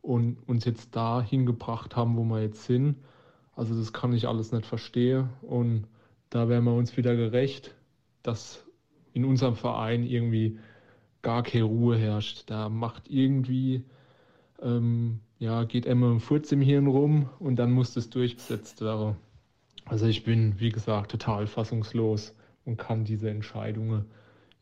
und 0.02 0.38
uns 0.48 0.66
jetzt 0.66 0.96
dahin 0.96 1.46
gebracht 1.46 1.96
haben, 1.96 2.18
wo 2.18 2.24
wir 2.24 2.42
jetzt 2.42 2.66
sind. 2.66 2.98
Also 3.56 3.76
das 3.76 3.94
kann 3.94 4.14
ich 4.14 4.28
alles 4.28 4.52
nicht 4.52 4.66
verstehen 4.66 5.30
und 5.42 5.88
da 6.30 6.50
wären 6.50 6.66
wir 6.66 6.74
uns 6.74 6.98
wieder 6.98 7.16
gerecht, 7.16 7.76
dass 8.22 8.66
in 9.14 9.26
unserem 9.26 9.56
Verein 9.56 10.04
irgendwie 10.04 10.60
gar 11.22 11.44
keine 11.44 11.66
Ruhe 11.66 11.98
herrscht. 11.98 12.50
Da 12.50 12.70
macht 12.70 13.10
irgendwie, 13.10 13.84
ähm, 14.64 15.20
ja, 15.40 15.64
geht 15.64 15.86
immer 15.86 16.12
ein 16.12 16.20
Furz 16.20 16.52
im 16.52 16.62
Hirn 16.62 16.88
rum 16.88 17.30
und 17.40 17.58
dann 17.58 17.72
muss 17.72 17.94
das 17.94 18.10
durchgesetzt 18.10 18.82
werden. 18.82 19.18
Also 19.86 20.06
ich 20.06 20.24
bin, 20.24 20.60
wie 20.60 20.70
gesagt, 20.70 21.12
total 21.12 21.48
fassungslos 21.48 22.34
und 22.66 22.78
kann 22.78 23.04
diese 23.04 23.30
Entscheidungen 23.30 24.06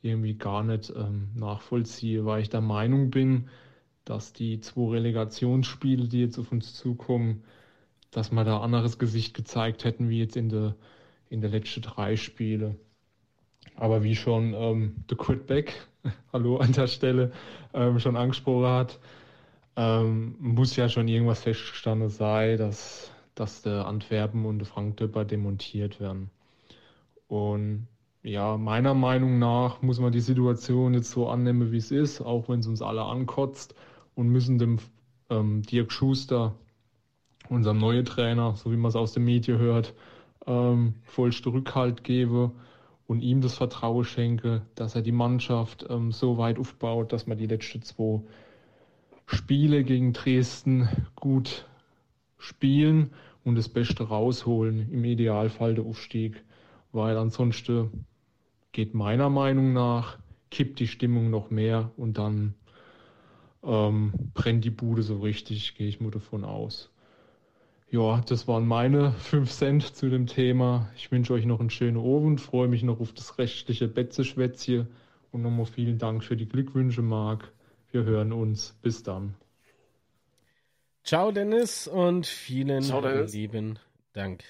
irgendwie 0.01 0.33
gar 0.33 0.63
nicht 0.63 0.91
ähm, 0.95 1.29
nachvollziehen, 1.35 2.25
weil 2.25 2.41
ich 2.41 2.49
der 2.49 2.61
Meinung 2.61 3.11
bin, 3.11 3.49
dass 4.03 4.33
die 4.33 4.59
zwei 4.59 4.93
Relegationsspiele, 4.93 6.07
die 6.07 6.21
jetzt 6.21 6.39
auf 6.39 6.51
uns 6.51 6.73
zukommen, 6.73 7.43
dass 8.09 8.31
wir 8.31 8.43
da 8.43 8.59
anderes 8.59 8.97
Gesicht 8.97 9.35
gezeigt 9.35 9.83
hätten, 9.83 10.09
wie 10.09 10.19
jetzt 10.19 10.35
in 10.35 10.49
der 10.49 10.75
in 11.31 11.41
der 11.41 11.49
letzten 11.49 11.81
drei 11.81 12.17
Spiele. 12.17 12.75
Aber 13.75 14.03
wie 14.03 14.15
schon 14.15 14.53
ähm, 14.53 14.95
der 15.09 15.17
Quitback, 15.17 15.87
hallo 16.33 16.57
an 16.57 16.73
der 16.73 16.87
Stelle, 16.87 17.31
ähm, 17.73 17.99
schon 17.99 18.17
angesprochen 18.17 18.67
hat, 18.67 18.99
ähm, 19.75 20.35
muss 20.39 20.75
ja 20.75 20.89
schon 20.89 21.07
irgendwas 21.07 21.43
festgestanden 21.43 22.09
sein, 22.09 22.57
dass, 22.57 23.11
dass 23.35 23.61
der 23.61 23.85
Antwerpen 23.87 24.45
und 24.45 24.59
der 24.59 24.67
Frank 24.67 24.97
Döpper 24.97 25.25
demontiert 25.25 25.99
werden. 25.99 26.29
Und 27.27 27.87
ja, 28.23 28.57
meiner 28.57 28.93
Meinung 28.93 29.39
nach 29.39 29.81
muss 29.81 29.99
man 29.99 30.11
die 30.11 30.19
Situation 30.19 30.93
jetzt 30.93 31.11
so 31.11 31.27
annehmen, 31.29 31.71
wie 31.71 31.77
es 31.77 31.91
ist, 31.91 32.21
auch 32.21 32.49
wenn 32.49 32.59
es 32.59 32.67
uns 32.67 32.81
alle 32.81 33.03
ankotzt 33.03 33.73
und 34.15 34.27
müssen 34.27 34.59
dem 34.59 34.79
ähm, 35.29 35.63
Dirk 35.63 35.91
Schuster, 35.91 36.55
unserem 37.49 37.79
neuen 37.79 38.05
Trainer, 38.05 38.55
so 38.55 38.71
wie 38.71 38.77
man 38.77 38.89
es 38.89 38.95
aus 38.95 39.13
den 39.13 39.23
Medien 39.23 39.57
hört, 39.57 39.93
ähm, 40.45 40.95
vollsten 41.03 41.51
Rückhalt 41.51 42.03
gebe 42.03 42.51
und 43.07 43.21
ihm 43.21 43.41
das 43.41 43.55
Vertrauen 43.55 44.05
schenke, 44.05 44.61
dass 44.75 44.95
er 44.95 45.01
die 45.01 45.11
Mannschaft 45.11 45.85
ähm, 45.89 46.11
so 46.11 46.37
weit 46.37 46.59
aufbaut, 46.59 47.11
dass 47.13 47.27
man 47.27 47.37
die 47.37 47.47
letzten 47.47 47.81
zwei 47.81 48.21
Spiele 49.33 49.83
gegen 49.83 50.13
Dresden 50.13 50.89
gut 51.15 51.65
spielen 52.37 53.11
und 53.45 53.55
das 53.55 53.69
Beste 53.69 54.03
rausholen, 54.03 54.91
im 54.91 55.05
Idealfall 55.05 55.75
der 55.75 55.85
Aufstieg, 55.85 56.43
weil 56.91 57.17
ansonsten 57.17 58.05
geht 58.71 58.93
meiner 58.93 59.29
Meinung 59.29 59.73
nach, 59.73 60.17
kippt 60.49 60.79
die 60.79 60.87
Stimmung 60.87 61.29
noch 61.29 61.49
mehr 61.49 61.91
und 61.97 62.17
dann 62.17 62.55
ähm, 63.63 64.13
brennt 64.33 64.65
die 64.65 64.69
Bude 64.69 65.01
so 65.01 65.19
richtig, 65.19 65.75
gehe 65.75 65.87
ich 65.87 66.01
nur 66.01 66.11
davon 66.11 66.43
aus. 66.43 66.89
Ja, 67.89 68.21
das 68.21 68.47
waren 68.47 68.67
meine 68.67 69.11
5 69.13 69.51
Cent 69.51 69.95
zu 69.95 70.09
dem 70.09 70.27
Thema. 70.27 70.89
Ich 70.95 71.11
wünsche 71.11 71.33
euch 71.33 71.45
noch 71.45 71.59
einen 71.59 71.69
schönen 71.69 71.97
Abend, 71.97 72.41
freue 72.41 72.67
mich 72.67 72.83
noch 72.83 72.99
auf 72.99 73.13
das 73.13 73.37
rechtliche 73.37 73.87
Betzeschwätzchen 73.87 74.87
und 75.31 75.41
nochmal 75.41 75.65
vielen 75.65 75.97
Dank 75.97 76.23
für 76.23 76.37
die 76.37 76.47
Glückwünsche, 76.47 77.01
Marc. 77.01 77.51
Wir 77.91 78.05
hören 78.05 78.31
uns. 78.31 78.73
Bis 78.81 79.03
dann. 79.03 79.35
Ciao, 81.03 81.31
Dennis, 81.31 81.87
und 81.87 82.25
vielen 82.27 82.83
Ciao, 82.83 83.01
Dennis. 83.01 83.33
lieben 83.33 83.79
Dank. 84.13 84.43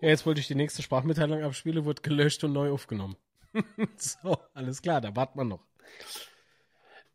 Ja, 0.00 0.08
jetzt 0.08 0.26
wollte 0.26 0.40
ich 0.40 0.48
die 0.48 0.54
nächste 0.54 0.82
Sprachmitteilung 0.82 1.42
abspielen, 1.42 1.84
wurde 1.84 2.02
gelöscht 2.02 2.42
und 2.44 2.52
neu 2.52 2.72
aufgenommen. 2.72 3.16
so, 3.96 4.36
alles 4.54 4.82
klar, 4.82 5.00
da 5.00 5.14
wartet 5.14 5.36
man 5.36 5.48
noch. 5.48 5.64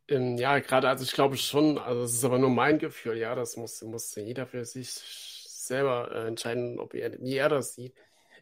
Ähm, 0.08 0.38
ja, 0.38 0.60
gerade, 0.60 0.88
also 0.88 1.04
ich 1.04 1.12
glaube 1.12 1.36
schon, 1.36 1.78
also 1.78 2.04
es 2.04 2.14
ist 2.14 2.24
aber 2.24 2.40
nur 2.40 2.50
mein 2.50 2.80
Gefühl, 2.80 3.18
ja, 3.18 3.36
das 3.36 3.58
muss, 3.58 3.82
muss 3.82 4.16
jeder 4.16 4.48
für 4.48 4.64
sich 4.64 4.90
selber 4.90 6.12
äh, 6.12 6.28
entscheiden, 6.28 6.80
ob 6.80 6.94
er, 6.94 7.20
wie 7.20 7.36
er 7.36 7.50
das 7.50 7.76
sieht. 7.76 7.94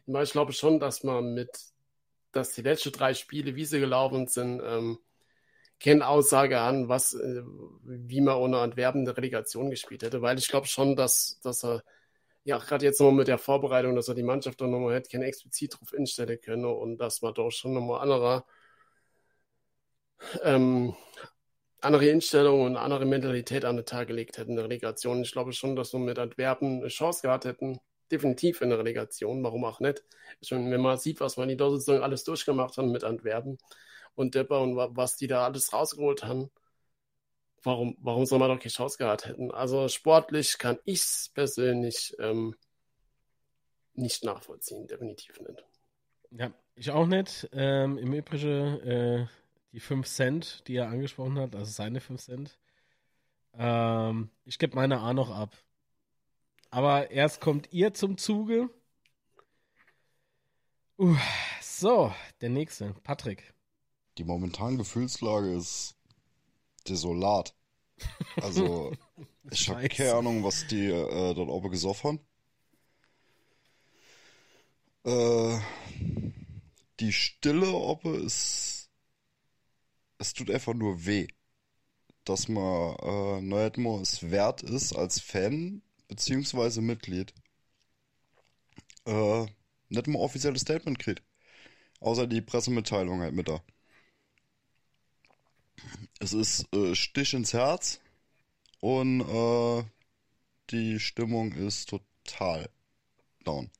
Ich 0.06 0.32
glaube 0.32 0.52
schon, 0.52 0.78
dass 0.78 1.02
man 1.02 1.34
mit, 1.34 1.50
dass 2.30 2.52
die 2.52 2.62
letzten 2.62 2.92
drei 2.92 3.14
Spiele, 3.14 3.56
wie 3.56 3.64
sie 3.64 3.80
gelaufen 3.80 4.28
sind, 4.28 4.62
ähm, 4.64 4.98
keine 5.80 6.06
Aussage 6.08 6.60
an, 6.60 6.88
was, 6.88 7.14
äh, 7.14 7.42
wie 7.82 8.20
man 8.20 8.36
ohne 8.36 8.58
Antwerpen 8.58 9.02
eine 9.02 9.16
Relegation 9.16 9.70
gespielt 9.70 10.02
hätte, 10.02 10.22
weil 10.22 10.38
ich 10.38 10.48
glaube 10.48 10.66
schon, 10.66 10.96
dass, 10.96 11.38
dass 11.42 11.64
er, 11.64 11.82
ja, 12.44 12.58
gerade 12.58 12.84
jetzt 12.84 13.00
nochmal 13.00 13.16
mit 13.16 13.28
der 13.28 13.38
Vorbereitung, 13.38 13.94
dass 13.96 14.08
er 14.08 14.14
die 14.14 14.22
Mannschaft 14.22 14.60
dann 14.60 14.70
nochmal 14.70 14.94
hätte, 14.94 15.10
keine 15.10 15.26
explizit 15.26 15.74
darauf 15.74 15.92
instellen 15.92 16.40
können 16.40 16.64
und 16.64 16.98
dass 16.98 17.22
man 17.22 17.34
doch 17.34 17.50
schon 17.50 17.74
nochmal 17.74 18.00
anderer, 18.00 18.46
ähm, 20.42 20.94
andere 21.80 22.10
Einstellung 22.10 22.62
und 22.62 22.76
andere 22.76 23.04
Mentalität 23.04 23.64
an 23.64 23.76
den 23.76 23.84
Tag 23.86 24.08
gelegt 24.08 24.38
hätten 24.38 24.50
in 24.50 24.56
der 24.56 24.64
Relegation. 24.64 25.22
Ich 25.22 25.32
glaube 25.32 25.52
schon, 25.52 25.76
dass 25.76 25.92
wir 25.92 26.00
mit 26.00 26.18
Antwerpen 26.18 26.80
eine 26.80 26.88
Chance 26.88 27.22
gehabt 27.22 27.44
hätten. 27.44 27.80
Definitiv 28.10 28.60
in 28.60 28.70
der 28.70 28.78
Relegation, 28.78 29.42
warum 29.42 29.64
auch 29.64 29.80
nicht. 29.80 30.04
Meine, 30.50 30.70
wenn 30.70 30.80
man 30.80 30.98
sieht, 30.98 31.20
was 31.20 31.36
man 31.36 31.50
in 31.50 31.58
der 31.58 31.70
Saison 31.70 32.02
alles 32.02 32.24
durchgemacht 32.24 32.76
hat 32.78 32.86
mit 32.86 33.04
Antwerpen 33.04 33.58
und 34.16 34.34
Depper 34.34 34.60
und 34.60 34.76
was 34.76 35.16
die 35.16 35.28
da 35.28 35.44
alles 35.44 35.72
rausgeholt 35.72 36.24
haben, 36.24 36.50
warum, 37.62 37.96
warum 38.00 38.26
soll 38.26 38.38
man 38.38 38.48
doch 38.48 38.58
keine 38.58 38.72
Chance 38.72 38.98
gehabt 38.98 39.26
hätten? 39.26 39.50
Also 39.50 39.88
sportlich 39.88 40.58
kann 40.58 40.78
ich 40.84 41.00
es 41.00 41.30
persönlich 41.34 42.16
ähm, 42.18 42.56
nicht 43.94 44.24
nachvollziehen, 44.24 44.86
definitiv 44.86 45.38
nicht. 45.40 45.64
Ja, 46.30 46.52
ich 46.74 46.90
auch 46.90 47.06
nicht. 47.06 47.48
Ähm, 47.52 47.98
Im 47.98 48.12
Übrigen, 48.12 48.80
äh, 48.80 49.26
die 49.72 49.80
5 49.80 50.06
Cent, 50.06 50.66
die 50.66 50.76
er 50.76 50.88
angesprochen 50.88 51.38
hat, 51.38 51.54
also 51.54 51.70
seine 51.70 52.00
5 52.00 52.20
Cent. 52.20 52.58
Ähm, 53.54 54.30
ich 54.44 54.58
gebe 54.58 54.76
meine 54.76 55.00
A 55.00 55.12
noch 55.12 55.30
ab. 55.30 55.54
Aber 56.70 57.10
erst 57.10 57.40
kommt 57.40 57.72
ihr 57.72 57.94
zum 57.94 58.18
Zuge. 58.18 58.68
Uh, 60.98 61.16
so, 61.60 62.12
der 62.40 62.48
nächste, 62.48 62.94
Patrick. 63.02 63.55
Die 64.18 64.24
momentane 64.24 64.78
Gefühlslage 64.78 65.54
ist 65.54 65.96
desolat. 66.88 67.54
Also, 68.36 68.92
ich 69.50 69.68
habe 69.68 69.88
keine 69.88 70.14
Ahnung, 70.14 70.44
was 70.44 70.66
die 70.66 70.86
äh, 70.86 71.34
dort 71.34 71.48
oben 71.48 71.70
gesoffen 71.70 72.20
haben. 75.04 75.58
Äh, 75.58 75.60
die 77.00 77.12
Stille 77.12 77.70
oben 77.70 78.24
ist 78.24 78.76
es 80.18 80.32
tut 80.32 80.50
einfach 80.50 80.74
nur 80.74 81.06
weh, 81.06 81.28
dass 82.24 82.48
man 82.48 82.96
äh, 82.96 83.40
Neuetmo 83.40 84.00
es 84.00 84.30
wert 84.30 84.62
ist 84.62 84.94
als 84.94 85.20
Fan 85.20 85.82
beziehungsweise 86.08 86.80
Mitglied 86.80 87.34
äh, 89.06 89.46
nicht 89.88 90.06
mal 90.06 90.18
offizielles 90.18 90.62
Statement 90.62 90.98
kriegt. 90.98 91.22
Außer 92.00 92.26
die 92.26 92.42
Pressemitteilung 92.42 93.20
halt 93.20 93.34
mit 93.34 93.48
da. 93.48 93.62
Es 96.18 96.32
ist 96.32 96.72
äh, 96.74 96.94
Stich 96.94 97.34
ins 97.34 97.52
Herz 97.52 98.00
und 98.80 99.20
äh, 99.20 99.84
die 100.70 100.98
Stimmung 100.98 101.52
ist 101.52 101.90
total 101.90 102.68
down. 103.44 103.70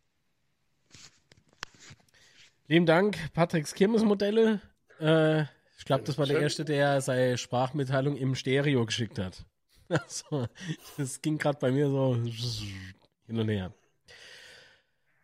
Lieben 2.68 2.86
Dank, 2.86 3.32
Patricks 3.32 3.74
Kirmesmodelle. 3.74 4.60
Äh, 5.00 5.42
ich 5.78 5.84
glaube, 5.84 6.04
das 6.04 6.18
war 6.18 6.26
der 6.26 6.40
erste, 6.40 6.64
der 6.64 7.00
seine 7.00 7.38
Sprachmitteilung 7.38 8.16
im 8.16 8.34
Stereo 8.34 8.84
geschickt 8.86 9.18
hat. 9.18 9.44
Also, 9.88 10.48
das 10.96 11.22
ging 11.22 11.38
gerade 11.38 11.60
bei 11.60 11.70
mir 11.70 11.88
so 11.88 12.16
hin 12.16 13.38
und 13.38 13.48
her. 13.48 13.72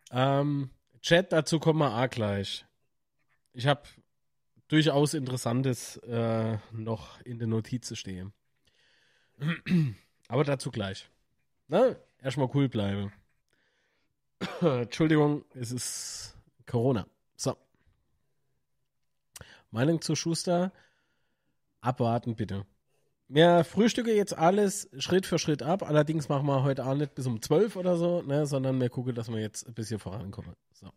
Ähm, 0.09 0.69
Chat, 1.01 1.33
dazu 1.33 1.59
kommen 1.59 1.79
wir 1.79 1.93
auch 1.93 2.09
gleich. 2.09 2.65
Ich 3.51 3.67
habe 3.67 3.81
durchaus 4.73 5.13
Interessantes 5.13 5.97
äh, 5.97 6.57
noch 6.71 7.21
in 7.21 7.37
der 7.37 7.47
Notizen 7.47 7.95
stehen. 7.95 8.33
Aber 10.27 10.43
dazu 10.43 10.71
gleich. 10.71 11.07
Na, 11.67 11.95
erstmal 12.19 12.49
cool 12.55 12.67
bleiben. 12.69 13.13
Entschuldigung, 14.61 15.45
es 15.53 15.71
ist 15.71 16.35
Corona. 16.65 17.05
So. 17.35 17.55
Meinung 19.69 20.01
zu 20.01 20.15
Schuster? 20.15 20.71
Abwarten 21.81 22.35
bitte. 22.35 22.65
Wir 23.27 23.63
frühstücke 23.63 24.15
jetzt 24.15 24.35
alles 24.35 24.89
Schritt 24.97 25.27
für 25.27 25.37
Schritt 25.37 25.61
ab. 25.61 25.83
Allerdings 25.83 26.29
machen 26.29 26.47
wir 26.47 26.63
heute 26.63 26.85
auch 26.87 26.95
nicht 26.95 27.13
bis 27.13 27.27
um 27.27 27.39
12 27.41 27.75
oder 27.75 27.95
so, 27.95 28.23
ne, 28.23 28.47
sondern 28.47 28.81
wir 28.81 28.89
gucken, 28.89 29.13
dass 29.13 29.31
wir 29.31 29.39
jetzt 29.39 29.67
ein 29.67 29.75
bisschen 29.75 29.99
vorankommen. 29.99 30.55
So. 30.71 30.89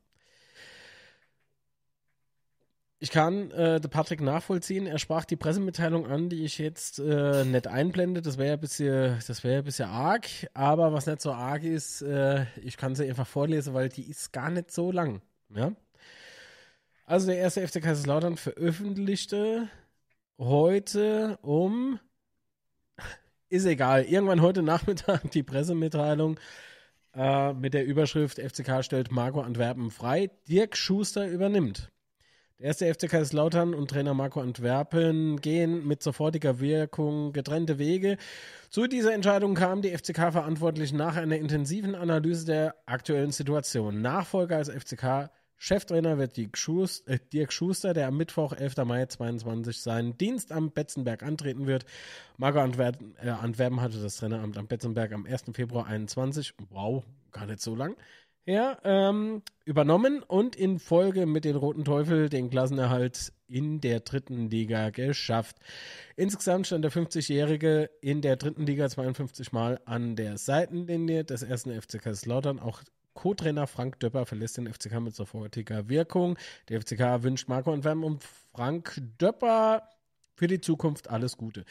Ich 2.99 3.11
kann 3.11 3.51
äh, 3.51 3.79
Patrick 3.81 4.23
nachvollziehen. 4.23 4.87
Er 4.87 4.99
sprach 4.99 5.27
die 5.27 5.37
Pressemitteilung 5.37 6.07
an, 6.07 6.31
die 6.31 6.45
ich 6.45 6.57
jetzt 6.57 6.99
äh, 6.99 7.45
nicht 7.45 7.67
einblende. 7.67 8.23
Das 8.23 8.39
wäre 8.39 8.55
ein 8.55 8.61
bisschen, 8.61 9.19
wäre 9.43 9.59
ein 9.59 9.65
bisschen 9.65 9.89
arg. 9.89 10.27
Aber 10.55 10.95
was 10.95 11.07
nicht 11.07 11.21
so 11.21 11.33
arg 11.33 11.63
ist, 11.63 12.01
äh, 12.01 12.47
ich 12.63 12.79
kann 12.79 12.95
sie 12.95 13.07
einfach 13.07 13.27
vorlesen, 13.27 13.75
weil 13.75 13.91
die 13.91 14.09
ist 14.09 14.33
gar 14.33 14.51
nicht 14.51 14.71
so 14.71 14.91
lang. 14.93 15.21
Ja. 15.55 15.73
Also 17.05 17.27
der 17.27 17.37
erste 17.37 17.67
FC 17.67 17.83
Kaiserslautern 17.83 18.39
veröffentlichte 18.39 19.69
heute 20.39 21.39
um 21.43 22.01
ist 23.51 23.67
egal. 23.67 24.05
Irgendwann 24.05 24.41
heute 24.41 24.63
Nachmittag 24.63 25.31
die 25.33 25.43
Pressemitteilung 25.43 26.41
äh, 27.15 27.53
mit 27.53 27.75
der 27.75 27.85
Überschrift 27.85 28.41
FCK 28.41 28.83
stellt 28.83 29.13
Marco 29.13 29.43
Antwerpen 29.43 29.91
frei. 29.91 30.31
Dirk 30.49 30.79
Schuster 30.79 31.29
übernimmt. 31.29 31.93
Der 32.59 32.69
erste 32.69 32.87
FC 32.87 33.07
Kaiserslautern 33.11 33.75
und 33.75 33.91
Trainer 33.91 34.15
Marco 34.15 34.41
Antwerpen 34.41 35.39
gehen 35.43 35.87
mit 35.87 36.03
sofortiger 36.03 36.59
Wirkung 36.59 37.35
getrennte 37.35 37.79
Wege. 37.79 38.17
Zu 38.71 38.87
dieser 38.87 39.13
Entscheidung 39.13 39.55
kamen 39.55 39.83
die 39.83 39.91
FCK-Verantwortlichen 39.95 40.97
nach 40.97 41.17
einer 41.17 41.37
intensiven 41.37 41.95
Analyse 41.95 42.47
der 42.47 42.75
aktuellen 42.87 43.31
Situation. 43.31 44.01
Nachfolger 44.01 44.57
als 44.57 44.71
FCK 44.71 45.29
Cheftrainer 45.59 46.17
wird 46.17 46.37
Dirk 46.39 46.57
Schuster, 46.57 47.13
äh, 47.13 47.19
Dirk 47.33 47.53
Schuster, 47.53 47.93
der 47.93 48.09
am 48.09 48.17
Mittwoch, 48.17 48.55
11. 48.55 48.85
Mai 48.85 49.05
2022, 49.05 49.81
seinen 49.81 50.17
Dienst 50.17 50.53
am 50.53 50.71
Betzenberg 50.71 51.23
antreten 51.23 51.67
wird. 51.67 51.85
Marco 52.39 52.61
Antwerpen, 52.61 53.15
äh, 53.23 53.31
Antwerpen 53.31 53.81
hatte 53.81 54.01
das 54.01 54.17
Traineramt 54.17 54.57
am 54.57 54.67
Betzenberg 54.67 55.13
am 55.13 55.27
1. 55.27 55.55
Februar 55.55 55.85
2021, 55.85 56.55
wow, 56.71 57.05
gar 57.33 57.47
nicht 57.47 57.61
so 57.61 57.75
lang, 57.75 57.97
ja, 58.47 58.79
ähm, 58.85 59.43
übernommen 59.65 60.23
und 60.23 60.55
in 60.55 60.79
Folge 60.79 61.27
mit 61.27 61.45
den 61.45 61.57
Roten 61.57 61.85
Teufel 61.85 62.29
den 62.29 62.49
Klassenerhalt 62.49 63.33
in 63.49 63.81
der 63.81 64.01
dritten 64.01 64.49
Liga 64.49 64.91
geschafft. 64.91 65.57
Insgesamt 66.15 66.69
stand 66.69 66.85
der 66.85 66.93
50-Jährige 66.93 67.91
in 68.01 68.23
der 68.23 68.37
dritten 68.37 68.65
Liga 68.65 68.89
52 68.89 69.53
Mal 69.53 69.81
an 69.85 70.15
der 70.15 70.39
Seitenlinie 70.39 71.25
des 71.25 71.43
ersten 71.43 71.71
FC 71.71 72.01
Kaiserslautern. 72.01 72.61
Auch 72.61 72.83
Co-Trainer 73.15 73.67
Frank 73.67 73.99
Döpper 73.99 74.27
verlässt 74.27 74.59
den 74.59 74.73
FCK 74.73 75.01
mit 75.01 75.17
sofortiger 75.17 75.89
Wirkung. 75.89 76.39
Der 76.69 76.81
FCK 76.81 77.25
wünscht 77.25 77.49
Marco 77.49 77.73
und 77.73 77.85
Wem 77.85 78.05
und 78.05 78.23
Frank 78.53 79.03
Döpper 79.21 79.89
für 80.37 80.47
die 80.47 80.61
Zukunft 80.61 81.11
alles 81.11 81.37
Gute. 81.37 81.65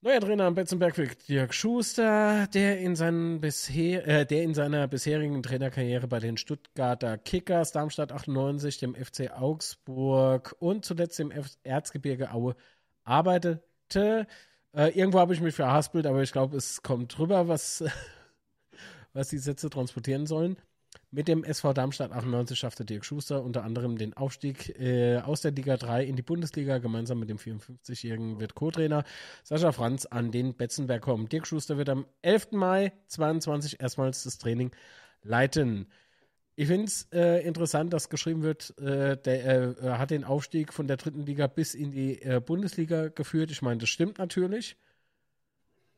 Neuer 0.00 0.20
Trainer 0.20 0.44
am 0.44 0.54
Betzenberg 0.54 0.96
wird 0.96 1.28
Dirk 1.28 1.52
Schuster, 1.52 2.46
der 2.54 2.78
in, 2.78 2.94
seinen 2.94 3.40
bisher, 3.40 4.06
äh, 4.06 4.24
der 4.24 4.44
in 4.44 4.54
seiner 4.54 4.86
bisherigen 4.86 5.42
Trainerkarriere 5.42 6.06
bei 6.06 6.20
den 6.20 6.36
Stuttgarter 6.36 7.18
Kickers, 7.18 7.72
Darmstadt 7.72 8.12
98, 8.12 8.78
dem 8.78 8.94
FC 8.94 9.32
Augsburg 9.32 10.54
und 10.60 10.84
zuletzt 10.84 11.18
dem 11.18 11.32
Erzgebirge 11.64 12.32
Aue 12.32 12.54
arbeitete. 13.02 14.28
Äh, 14.72 14.96
irgendwo 14.96 15.18
habe 15.18 15.34
ich 15.34 15.40
mich 15.40 15.56
verhaspelt, 15.56 16.06
aber 16.06 16.22
ich 16.22 16.30
glaube, 16.30 16.56
es 16.56 16.84
kommt 16.84 17.18
drüber, 17.18 17.48
was 17.48 17.82
was 19.12 19.30
die 19.30 19.38
Sätze 19.38 19.68
transportieren 19.68 20.26
sollen. 20.26 20.58
Mit 21.10 21.26
dem 21.26 21.42
SV 21.42 21.72
Darmstadt 21.72 22.12
98 22.12 22.58
schaffte 22.58 22.84
Dirk 22.84 23.02
Schuster 23.02 23.42
unter 23.42 23.64
anderem 23.64 23.96
den 23.96 24.14
Aufstieg 24.14 24.78
äh, 24.78 25.16
aus 25.18 25.40
der 25.40 25.52
Liga 25.52 25.78
3 25.78 26.04
in 26.04 26.16
die 26.16 26.22
Bundesliga. 26.22 26.78
Gemeinsam 26.78 27.18
mit 27.18 27.30
dem 27.30 27.38
54-jährigen 27.38 28.40
wird 28.40 28.54
Co-Trainer 28.54 29.04
Sascha 29.42 29.72
Franz 29.72 30.04
an 30.04 30.32
den 30.32 30.54
Betzenberg 30.54 31.00
kommen. 31.00 31.28
Dirk 31.30 31.46
Schuster 31.46 31.78
wird 31.78 31.88
am 31.88 32.04
11. 32.20 32.52
Mai 32.52 32.92
2022 33.06 33.80
erstmals 33.80 34.24
das 34.24 34.36
Training 34.36 34.70
leiten. 35.22 35.86
Ich 36.56 36.66
finde 36.66 36.84
es 36.86 37.08
äh, 37.12 37.46
interessant, 37.46 37.92
dass 37.94 38.10
geschrieben 38.10 38.42
wird, 38.42 38.76
äh, 38.78 39.16
der 39.16 39.78
äh, 39.80 39.90
hat 39.92 40.10
den 40.10 40.24
Aufstieg 40.24 40.74
von 40.74 40.88
der 40.88 40.98
dritten 40.98 41.24
Liga 41.24 41.46
bis 41.46 41.74
in 41.74 41.90
die 41.90 42.20
äh, 42.20 42.40
Bundesliga 42.44 43.08
geführt. 43.08 43.50
Ich 43.50 43.62
meine, 43.62 43.78
das 43.78 43.88
stimmt 43.88 44.18
natürlich. 44.18 44.76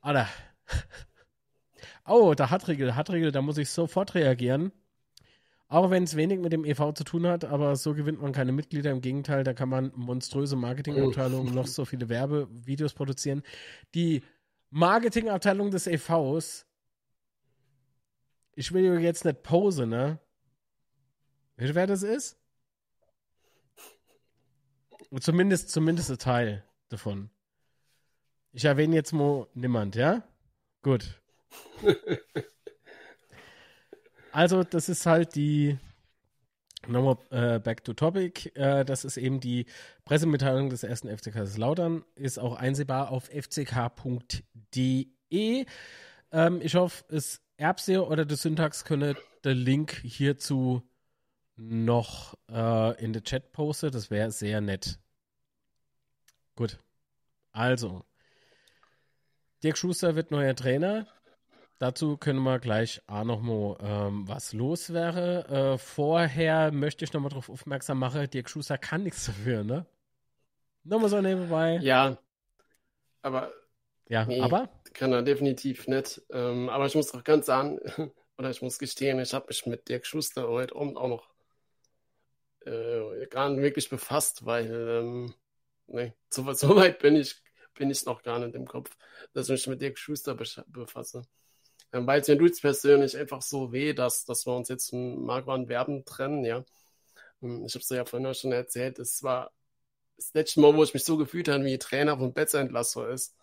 Alter, 0.03 0.29
Oh, 2.07 2.35
der 2.35 2.51
Hartregel, 2.51 2.95
Hartregel, 2.95 3.33
da 3.33 3.43
muss 3.43 3.59
ich 3.59 3.71
sofort 3.71 4.15
reagieren. 4.15 4.71
Auch 5.71 5.89
wenn 5.89 6.03
es 6.03 6.17
wenig 6.17 6.41
mit 6.41 6.53
dem 6.53 6.65
EV 6.65 6.95
zu 6.95 7.05
tun 7.05 7.29
hat, 7.29 7.45
aber 7.45 7.77
so 7.77 7.95
gewinnt 7.95 8.21
man 8.21 8.33
keine 8.33 8.51
Mitglieder. 8.51 8.91
Im 8.91 9.01
Gegenteil, 9.01 9.45
da 9.45 9.55
kann 9.55 9.69
man 9.69 9.93
monströse 9.95 10.57
Marketingabteilungen 10.57 11.55
noch 11.55 11.69
so 11.69 11.85
viele 11.85 12.09
Werbevideos 12.09 12.93
produzieren. 12.93 13.45
Die 13.95 14.25
Marketingabteilung 14.71 15.71
des 15.71 15.87
EVs, 15.87 16.67
ich 18.57 18.73
will 18.73 18.99
jetzt 18.99 19.25
nicht 19.25 19.45
pose, 19.45 19.87
ne? 19.87 20.19
Wisst 21.57 21.71
ihr, 21.71 21.75
wer 21.77 21.87
das 21.87 22.03
ist? 22.03 22.37
Zumindest, 25.21 25.71
zumindest 25.71 26.11
ein 26.11 26.19
Teil 26.19 26.65
davon. 26.89 27.31
Ich 28.51 28.65
erwähne 28.65 28.97
jetzt 28.97 29.13
mal 29.13 29.47
niemand, 29.55 29.95
ja? 29.95 30.25
Gut. 30.83 31.23
also, 34.33 34.65
das 34.65 34.89
ist 34.89 35.07
halt 35.07 35.35
die, 35.35 35.79
nochmal 36.87 37.19
äh, 37.31 37.59
back 37.59 37.85
to 37.85 37.93
topic, 37.93 38.51
äh, 38.55 38.85
das 38.85 39.05
ist 39.05 39.17
eben 39.17 39.41
die 39.41 39.67
Pressemitteilung 40.05 40.71
des 40.71 40.83
ersten 40.83 41.09
FCK 41.09 41.57
Lautern, 41.57 42.05
ist 42.15 42.39
auch 42.39 42.57
einsehbar 42.57 43.11
auf 43.11 43.27
fck.de. 43.27 44.45
Ähm, 46.33 46.61
ich 46.63 46.75
hoffe, 46.75 47.05
es 47.09 47.41
Erbse 47.57 48.07
oder 48.07 48.25
der 48.25 48.37
Syntax 48.37 48.85
könne 48.85 49.17
der 49.45 49.55
Link 49.55 50.01
hierzu 50.05 50.83
noch 51.57 52.35
äh, 52.51 53.05
in 53.05 53.13
den 53.13 53.23
Chat 53.23 53.53
posten. 53.53 53.91
Das 53.91 54.11
wäre 54.11 54.31
sehr 54.31 54.61
nett. 54.61 54.99
Gut. 56.57 56.79
Also, 57.53 58.05
Dirk 59.63 59.77
Schuster 59.77 60.15
wird 60.17 60.31
neuer 60.31 60.55
Trainer. 60.55 61.07
Dazu 61.81 62.19
können 62.19 62.43
wir 62.43 62.59
gleich 62.59 63.01
auch 63.07 63.25
noch 63.25 63.41
mal 63.41 63.75
ähm, 63.81 64.29
was 64.29 64.53
los 64.53 64.93
wäre. 64.93 65.49
Äh, 65.49 65.79
vorher 65.79 66.73
möchte 66.73 67.07
ich 67.07 67.13
noch 67.15 67.23
mal 67.23 67.31
darauf 67.31 67.49
aufmerksam 67.49 67.99
machen, 67.99 68.29
Dirk 68.29 68.51
Schuster 68.51 68.77
kann 68.77 69.03
nichts 69.03 69.25
dafür, 69.25 69.65
ne? 69.65 69.87
Nochmal 70.85 71.09
so 71.09 71.23
nebenbei. 71.23 71.79
Ja, 71.81 72.19
aber. 73.23 73.51
Ja, 74.11 74.27
nee, 74.27 74.43
aber? 74.43 74.69
Kann 74.93 75.15
er 75.15 75.23
definitiv 75.23 75.89
nicht. 75.89 76.21
Ähm, 76.29 76.69
aber 76.69 76.85
ich 76.85 76.95
muss 76.95 77.15
auch 77.15 77.25
ganz 77.25 77.47
sagen, 77.47 77.79
oder 78.37 78.51
ich 78.51 78.61
muss 78.61 78.79
gestehen, 78.79 79.19
ich 79.19 79.33
habe 79.33 79.47
mich 79.49 79.65
mit 79.65 79.89
Dirk 79.89 80.05
Schuster 80.05 80.49
heute 80.49 80.77
Abend 80.77 80.99
auch 80.99 81.09
noch 81.09 81.31
äh, 82.67 83.27
gar 83.29 83.49
nicht 83.49 83.63
wirklich 83.63 83.89
befasst, 83.89 84.45
weil 84.45 84.71
ähm, 84.71 85.35
nee, 85.87 86.13
so, 86.29 86.53
so 86.53 86.77
weit 86.77 86.99
bin 86.99 87.17
ich, 87.17 87.43
bin 87.73 87.91
ich 87.91 88.05
noch 88.05 88.23
gar 88.23 88.39
nicht 88.39 88.55
im 88.55 88.67
Kopf, 88.67 88.95
dass 89.33 89.49
ich 89.49 89.53
mich 89.53 89.67
mit 89.67 89.81
Dirk 89.81 89.97
Schuster 89.97 90.35
befasse. 90.35 91.23
Ähm, 91.93 92.07
weil 92.07 92.21
es 92.21 92.29
mir 92.29 92.39
tut 92.39 92.61
persönlich 92.61 93.17
einfach 93.17 93.43
so 93.43 93.73
weh, 93.73 93.93
dass, 93.95 94.25
dass 94.25 94.47
wir 94.47 94.55
uns 94.55 94.69
jetzt 94.69 94.91
von 94.91 95.29
an 95.31 95.69
Werben 95.69 96.05
trennen, 96.05 96.45
ja. 96.45 96.65
Ähm, 97.43 97.65
ich 97.67 97.75
habe 97.75 97.83
es 97.83 97.89
ja 97.91 98.05
vorhin 98.05 98.33
schon 98.35 98.53
erzählt, 98.53 98.99
es 98.99 99.23
war 99.23 99.53
das 100.17 100.35
letzte 100.35 100.61
Mal, 100.61 100.75
wo 100.77 100.85
ich 100.85 100.95
mich 100.95 101.05
so 101.05 101.17
gefühlt 101.17 101.49
habe, 101.49 101.65
wie 101.65 101.79
Trainer 101.79 102.19
von 102.19 102.35
Betzer 102.35 102.61
entlassen 102.61 103.09
ist. 103.11 103.35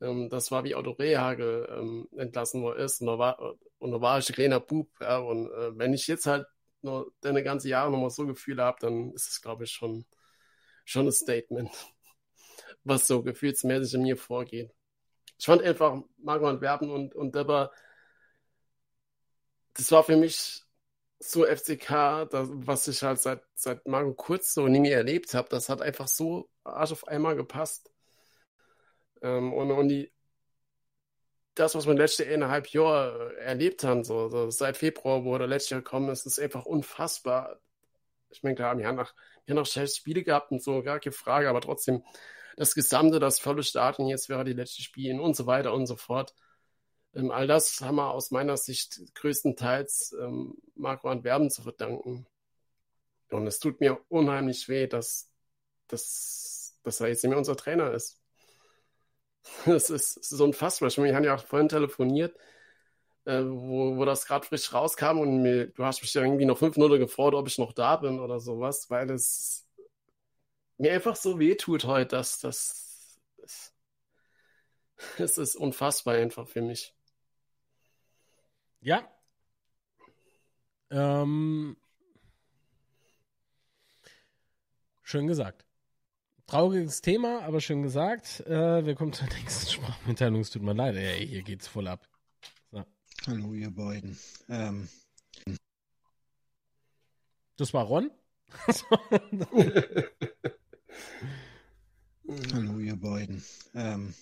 Ähm, 0.00 0.28
das 0.30 0.50
war 0.50 0.64
wie 0.64 0.74
Otto 0.74 0.92
Rehagel 0.92 2.06
entlassen 2.16 2.62
worden 2.62 2.80
ist. 2.84 3.00
Und 3.00 3.08
da 3.08 3.18
war, 3.18 3.56
und 3.78 3.92
da 3.92 4.00
war 4.00 4.18
ich 4.18 4.28
ein 4.30 4.34
kleiner 4.34 4.60
Bub, 4.60 4.88
ja. 5.00 5.18
Und 5.18 5.50
äh, 5.52 5.78
wenn 5.78 5.94
ich 5.94 6.06
jetzt 6.08 6.26
halt 6.26 6.46
nur 6.82 7.12
deine 7.22 7.42
ganze 7.44 7.68
Jahre 7.68 7.90
nochmal 7.90 8.10
so 8.10 8.26
Gefühle 8.26 8.62
habe, 8.64 8.78
dann 8.80 9.12
ist 9.12 9.28
es, 9.30 9.42
glaube 9.42 9.64
ich, 9.64 9.72
schon, 9.72 10.06
schon 10.84 11.06
ein 11.06 11.12
Statement, 11.12 11.70
was 12.84 13.06
so 13.06 13.22
gefühlsmäßig 13.22 13.94
in 13.94 14.02
mir 14.02 14.16
vorgeht 14.16 14.72
ich 15.40 15.46
fand 15.46 15.62
einfach 15.62 16.02
Marco 16.18 16.46
Antwerpen 16.46 16.90
und, 16.90 17.14
und 17.14 17.34
Depper, 17.34 17.72
das 19.72 19.90
war 19.90 20.04
für 20.04 20.16
mich 20.16 20.62
so 21.18 21.46
FCK, 21.46 22.26
das, 22.30 22.48
was 22.52 22.86
ich 22.88 23.02
halt 23.02 23.20
seit, 23.20 23.42
seit 23.54 23.86
Marco 23.88 24.12
Kurz 24.12 24.52
so 24.52 24.68
nie 24.68 24.80
mehr 24.80 24.98
erlebt 24.98 25.32
habe. 25.32 25.48
Das 25.48 25.70
hat 25.70 25.80
einfach 25.80 26.08
so 26.08 26.50
Arsch 26.62 26.92
auf 26.92 27.08
einmal 27.08 27.36
gepasst. 27.36 27.90
Ähm, 29.22 29.52
und, 29.54 29.70
und 29.70 29.88
die, 29.88 30.12
das, 31.54 31.74
was 31.74 31.86
wir 31.86 31.94
letzten 31.94 32.28
eineinhalb 32.28 32.68
Jahren 32.68 33.30
erlebt 33.38 33.82
haben, 33.82 34.04
so, 34.04 34.28
so 34.28 34.50
seit 34.50 34.76
Februar, 34.76 35.24
wo 35.24 35.38
der 35.38 35.46
letzte 35.46 35.74
Jahr 35.74 35.82
gekommen 35.82 36.10
ist, 36.10 36.26
ist 36.26 36.38
einfach 36.38 36.66
unfassbar. 36.66 37.60
Ich 38.28 38.42
meine, 38.42 38.56
klar, 38.56 38.76
wir 38.76 38.86
haben 38.86 38.98
haben 38.98 39.56
noch 39.56 39.66
schlechte 39.66 39.96
Spiele 39.96 40.22
gehabt 40.22 40.52
und 40.52 40.62
so, 40.62 40.82
gar 40.82 41.00
keine 41.00 41.12
Frage, 41.12 41.48
aber 41.48 41.60
trotzdem, 41.62 42.04
das 42.60 42.74
Gesamte, 42.74 43.20
das 43.20 43.40
volle 43.40 43.62
Stadion, 43.62 44.06
jetzt 44.08 44.28
wäre 44.28 44.44
die 44.44 44.52
letzte 44.52 44.82
Spiele 44.82 45.22
und 45.22 45.34
so 45.34 45.46
weiter 45.46 45.72
und 45.72 45.86
so 45.86 45.96
fort. 45.96 46.34
Ähm, 47.14 47.30
all 47.30 47.46
das 47.46 47.80
haben 47.80 47.96
wir 47.96 48.10
aus 48.10 48.32
meiner 48.32 48.58
Sicht 48.58 49.00
größtenteils 49.14 50.14
ähm, 50.20 50.58
Marco 50.74 51.08
Antwerpen 51.08 51.48
zu 51.50 51.62
verdanken. 51.62 52.26
Und 53.30 53.46
es 53.46 53.60
tut 53.60 53.80
mir 53.80 53.98
unheimlich 54.10 54.68
weh, 54.68 54.86
dass, 54.86 55.30
dass, 55.88 56.78
dass 56.82 57.00
er 57.00 57.08
jetzt 57.08 57.24
nicht 57.24 57.30
mehr 57.30 57.38
unser 57.38 57.56
Trainer 57.56 57.92
ist. 57.92 58.20
Das 59.64 59.88
ist, 59.88 60.18
das 60.18 60.32
ist 60.32 60.40
unfassbar. 60.40 60.88
Ich 60.88 60.98
meine, 60.98 61.08
wir 61.12 61.16
haben 61.16 61.24
ja 61.24 61.36
auch 61.36 61.46
vorhin 61.46 61.70
telefoniert, 61.70 62.36
äh, 63.24 63.40
wo, 63.42 63.96
wo 63.96 64.04
das 64.04 64.26
gerade 64.26 64.46
frisch 64.46 64.70
rauskam 64.74 65.18
und 65.18 65.40
mir, 65.40 65.68
du 65.68 65.82
hast 65.82 66.02
mich 66.02 66.14
irgendwie 66.14 66.44
noch 66.44 66.58
fünf 66.58 66.76
Minuten 66.76 66.98
gefordert, 66.98 67.40
ob 67.40 67.48
ich 67.48 67.56
noch 67.56 67.72
da 67.72 67.96
bin 67.96 68.20
oder 68.20 68.38
sowas, 68.38 68.90
weil 68.90 69.10
es 69.10 69.66
mir 70.80 70.92
einfach 70.94 71.14
so 71.14 71.38
weh 71.38 71.54
tut 71.54 71.84
heute, 71.84 72.16
dass 72.16 72.40
das. 72.40 73.20
Es 75.18 75.38
ist 75.38 75.56
unfassbar 75.56 76.16
einfach 76.16 76.46
für 76.48 76.62
mich. 76.62 76.94
Ja. 78.80 79.08
Ähm, 80.90 81.76
schön 85.02 85.26
gesagt. 85.26 85.64
Trauriges 86.46 87.00
Thema, 87.00 87.42
aber 87.42 87.60
schön 87.60 87.82
gesagt. 87.82 88.40
Äh, 88.40 88.84
wir 88.84 88.94
kommen 88.94 89.12
zur 89.12 89.28
nächsten 89.38 89.70
Sprachmitteilung. 89.70 90.40
Es 90.40 90.50
tut 90.50 90.62
mir 90.62 90.74
leid, 90.74 90.96
ey, 90.96 91.26
hier 91.26 91.42
geht's 91.42 91.68
voll 91.68 91.88
ab. 91.88 92.08
So. 92.72 92.84
Hallo, 93.26 93.54
ihr 93.54 93.70
beiden. 93.70 94.18
Ähm. 94.48 94.88
Das 97.56 97.72
war 97.72 97.84
Ron? 97.84 98.10
Hallo, 102.52 102.78
ihr 102.78 102.96
beiden. 102.96 103.42
Ähm, 103.74 104.14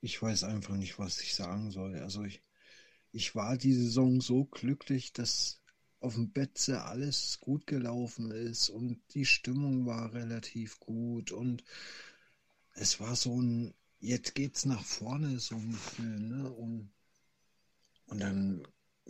ich 0.00 0.20
weiß 0.20 0.44
einfach 0.44 0.76
nicht, 0.76 0.98
was 0.98 1.20
ich 1.20 1.34
sagen 1.34 1.70
soll. 1.70 1.98
Also 1.98 2.24
ich, 2.24 2.42
ich 3.12 3.34
war 3.34 3.56
die 3.56 3.74
Saison 3.74 4.20
so 4.20 4.44
glücklich, 4.44 5.12
dass 5.12 5.60
auf 6.00 6.14
dem 6.14 6.30
Betze 6.30 6.82
alles 6.82 7.40
gut 7.40 7.66
gelaufen 7.66 8.30
ist 8.30 8.70
und 8.70 9.00
die 9.14 9.26
Stimmung 9.26 9.86
war 9.86 10.14
relativ 10.14 10.80
gut 10.80 11.30
und 11.30 11.62
es 12.74 13.00
war 13.00 13.16
so 13.16 13.40
ein, 13.40 13.74
jetzt 13.98 14.34
geht's 14.34 14.64
nach 14.64 14.84
vorne, 14.84 15.40
so 15.40 15.56
ein 15.56 15.72
Gefühl, 15.72 16.20
ne? 16.20 16.50
Und, 16.50 16.90
und 18.06 18.20
dann 18.20 18.62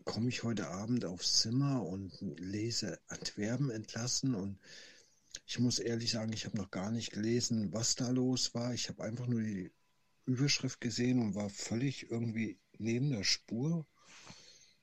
komme 0.05 0.29
ich 0.29 0.43
heute 0.43 0.69
Abend 0.69 1.05
aufs 1.05 1.41
Zimmer 1.41 1.87
und 1.87 2.13
lese 2.39 2.99
Antwerpen 3.09 3.71
entlassen 3.71 4.35
und 4.35 4.59
ich 5.47 5.59
muss 5.59 5.79
ehrlich 5.79 6.11
sagen, 6.11 6.33
ich 6.33 6.47
habe 6.47 6.57
noch 6.57 6.71
gar 6.71 6.91
nicht 6.91 7.13
gelesen, 7.13 7.73
was 7.73 7.95
da 7.95 8.11
los 8.11 8.55
war. 8.55 8.75
Ich 8.75 8.89
habe 8.89 9.03
einfach 9.03 9.27
nur 9.27 9.43
die 9.43 9.71
Überschrift 10.27 10.81
gesehen 10.81 11.21
und 11.21 11.35
war 11.35 11.51
völlig 11.51 12.11
irgendwie 12.11 12.59
neben 12.79 13.11
der 13.11 13.25
Spur 13.25 13.87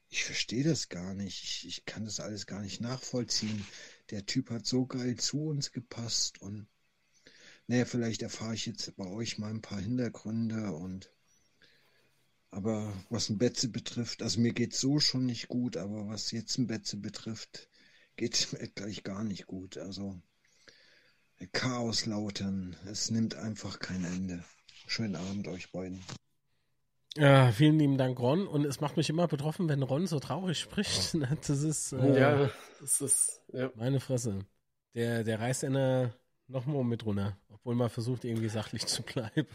ich 0.09 0.23
verstehe 0.23 0.63
das 0.63 0.89
gar 0.89 1.13
nicht. 1.13 1.43
Ich, 1.43 1.67
ich 1.67 1.85
kann 1.85 2.05
das 2.05 2.19
alles 2.19 2.45
gar 2.45 2.61
nicht 2.61 2.81
nachvollziehen. 2.81 3.65
Der 4.09 4.25
Typ 4.25 4.49
hat 4.49 4.65
so 4.65 4.85
geil 4.85 5.17
zu 5.17 5.45
uns 5.45 5.71
gepasst 5.71 6.41
und 6.41 6.67
naja, 7.67 7.83
vielleicht 7.85 8.21
erfahre 8.21 8.55
ich 8.55 8.65
jetzt 8.65 8.95
bei 8.95 9.05
euch 9.07 9.37
mal 9.37 9.49
ein 9.49 9.61
paar 9.61 9.81
Hintergründe 9.81 10.71
und 10.71 11.11
aber 12.49 12.93
was 13.09 13.29
ein 13.29 13.37
Betze 13.37 13.67
betrifft, 13.67 14.23
also 14.23 14.39
mir 14.39 14.53
geht 14.53 14.73
so 14.73 14.99
schon 15.01 15.25
nicht 15.25 15.49
gut, 15.49 15.75
aber 15.75 16.07
was 16.07 16.31
jetzt 16.31 16.57
ein 16.57 16.67
Betze 16.67 16.95
betrifft, 16.95 17.69
geht 18.15 18.35
es 18.35 18.51
mir 18.53 18.67
gleich 18.69 19.03
gar 19.03 19.25
nicht 19.25 19.47
gut. 19.47 19.77
Also 19.77 20.21
Chaos 21.51 22.05
lautern, 22.05 22.75
es 22.89 23.11
nimmt 23.11 23.35
einfach 23.35 23.79
kein 23.79 24.03
Ende. 24.03 24.43
Schönen 24.87 25.15
Abend 25.15 25.47
euch 25.47 25.71
beiden. 25.71 26.03
Ja, 27.15 27.51
vielen 27.51 27.79
lieben 27.79 27.97
Dank, 27.97 28.19
Ron. 28.19 28.47
Und 28.47 28.65
es 28.65 28.79
macht 28.79 28.97
mich 28.97 29.09
immer 29.09 29.27
betroffen, 29.27 29.69
wenn 29.69 29.83
Ron 29.83 30.07
so 30.07 30.19
traurig 30.19 30.59
spricht. 30.59 31.15
Das 31.47 31.63
ist, 31.63 31.93
äh, 31.93 32.19
ja, 32.19 32.49
das 32.79 33.01
ist, 33.01 33.41
ja. 33.53 33.71
meine 33.75 33.99
Fresse. 33.99 34.39
Der, 34.93 35.23
der 35.23 35.39
reißt 35.39 35.63
eine 35.63 36.13
nochmal 36.47 36.83
mit 36.83 37.05
runter, 37.05 37.37
obwohl 37.49 37.75
man 37.75 37.89
versucht, 37.89 38.23
irgendwie 38.23 38.49
sachlich 38.49 38.85
zu 38.85 39.03
bleiben. 39.03 39.47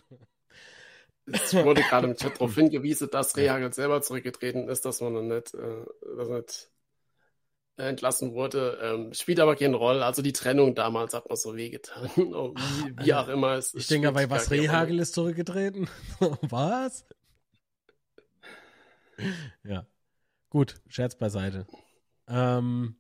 Es 1.26 1.54
wurde 1.54 1.82
gerade 1.82 2.08
im 2.08 2.16
Chat 2.16 2.34
darauf 2.34 2.54
hingewiesen, 2.54 3.08
dass 3.10 3.36
Rehagel 3.36 3.72
selber 3.72 4.02
zurückgetreten 4.02 4.68
ist, 4.68 4.84
dass 4.84 5.00
man 5.00 5.12
noch 5.12 5.22
nicht, 5.22 5.54
äh, 5.54 5.84
dass 6.16 6.28
nicht 6.28 6.71
entlassen 7.88 8.34
wurde. 8.34 8.78
Ähm, 8.82 9.14
spielt 9.14 9.40
aber 9.40 9.56
keine 9.56 9.76
Rolle. 9.76 10.04
Also 10.04 10.22
die 10.22 10.32
Trennung 10.32 10.74
damals 10.74 11.14
hat 11.14 11.28
man 11.28 11.36
so 11.36 11.56
wehgetan. 11.56 12.10
wie, 12.16 13.04
wie 13.04 13.14
auch 13.14 13.28
immer. 13.28 13.52
Es, 13.52 13.74
ich 13.74 13.86
denke 13.86 14.08
aber, 14.08 14.28
was 14.30 14.50
Rehagel 14.50 14.98
ist 14.98 15.14
zurückgetreten? 15.14 15.88
was? 16.42 17.04
ja. 19.64 19.86
Gut, 20.50 20.80
Scherz 20.88 21.16
beiseite. 21.16 21.66
Ähm, 22.28 22.96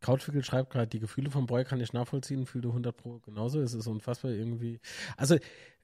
Krautwickel 0.00 0.44
schreibt 0.44 0.70
gerade, 0.70 0.88
die 0.88 1.00
Gefühle 1.00 1.30
von 1.30 1.46
Boy 1.46 1.64
kann 1.64 1.80
ich 1.80 1.92
nachvollziehen, 1.92 2.46
fühlte 2.46 2.68
100 2.68 2.96
Pro 2.96 3.18
genauso. 3.20 3.60
Es 3.60 3.74
ist 3.74 3.86
unfassbar 3.86 4.30
irgendwie. 4.30 4.80
Also, 5.16 5.36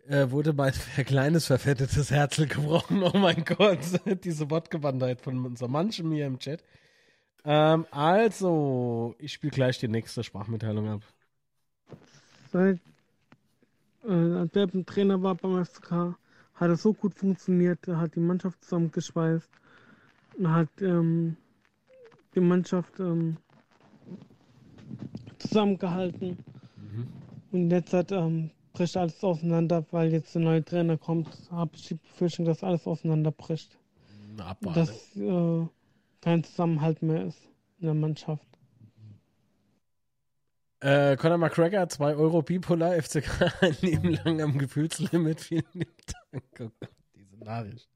äh, 0.07 0.31
wurde 0.31 0.53
mein 0.53 0.73
kleines 1.07 1.47
verfettetes 1.47 2.11
Herzl 2.11 2.47
gebrochen. 2.47 3.03
Oh 3.03 3.17
mein 3.17 3.45
Gott, 3.45 3.79
diese 4.25 4.51
Wortgewandtheit 4.51 5.21
von 5.21 5.45
unser 5.45 5.69
manchem 5.69 6.13
hier 6.13 6.27
im 6.27 6.39
Chat. 6.39 6.63
Ähm, 7.45 7.87
also, 7.91 9.15
ich 9.19 9.33
spiele 9.33 9.51
gleich 9.51 9.79
die 9.79 9.89
nächste 9.89 10.23
Sprachmitteilung 10.23 10.89
ab. 10.89 11.03
Seit 12.53 12.79
äh, 14.05 14.13
Antwerpen 14.13 14.87
Trainer 14.87 15.23
war 15.23 15.35
beim 15.35 15.65
FCK, 15.65 16.17
hat 16.55 16.71
es 16.71 16.83
so 16.83 16.93
gut 16.93 17.15
funktioniert, 17.15 17.89
er 17.89 17.99
hat 17.99 18.15
die 18.15 18.21
Mannschaft 18.21 18.63
zusammengeschweißt 18.63 19.51
und 20.39 20.51
hat 20.51 20.69
ähm, 20.81 21.37
die 22.35 22.41
Mannschaft 22.41 23.01
ähm, 23.01 23.37
zusammengehalten. 25.39 26.39
Mhm. 26.77 27.09
Und 27.51 27.71
jetzt 27.71 27.93
hat, 27.93 28.13
ähm, 28.13 28.51
bricht 28.73 28.97
alles 28.97 29.23
auseinander, 29.23 29.85
weil 29.91 30.13
jetzt 30.13 30.35
der 30.35 30.43
neue 30.43 30.65
Trainer 30.65 30.97
kommt, 30.97 31.29
habe 31.51 31.73
ich 31.75 31.89
die 31.89 31.95
Befürchtung, 31.95 32.45
dass 32.45 32.63
alles 32.63 32.87
auseinanderbricht. 32.87 33.79
Abwarte. 34.39 34.81
Dass 34.81 35.17
äh, 35.17 35.67
kein 36.23 36.45
Zusammenhalt 36.45 37.03
mehr 37.03 37.27
ist 37.27 37.49
in 37.79 37.87
der 37.87 37.95
Mannschaft. 37.95 38.47
Äh, 40.81 41.17
Conor 41.17 41.39
McGregor, 41.39 41.89
2 41.89 42.17
Euro 42.17 42.43
Bipolar, 42.43 43.01
FCK, 43.01 43.53
ein 43.61 43.77
Leben 43.83 44.15
lang 44.25 44.41
am 44.41 44.59
Gefühlslimit. 44.59 45.41
Vielen 45.41 45.65
Dank. 45.73 45.93
Oh 46.33 46.41
Gott, 46.55 46.73
diese 47.15 47.45
Nachricht. 47.45 47.89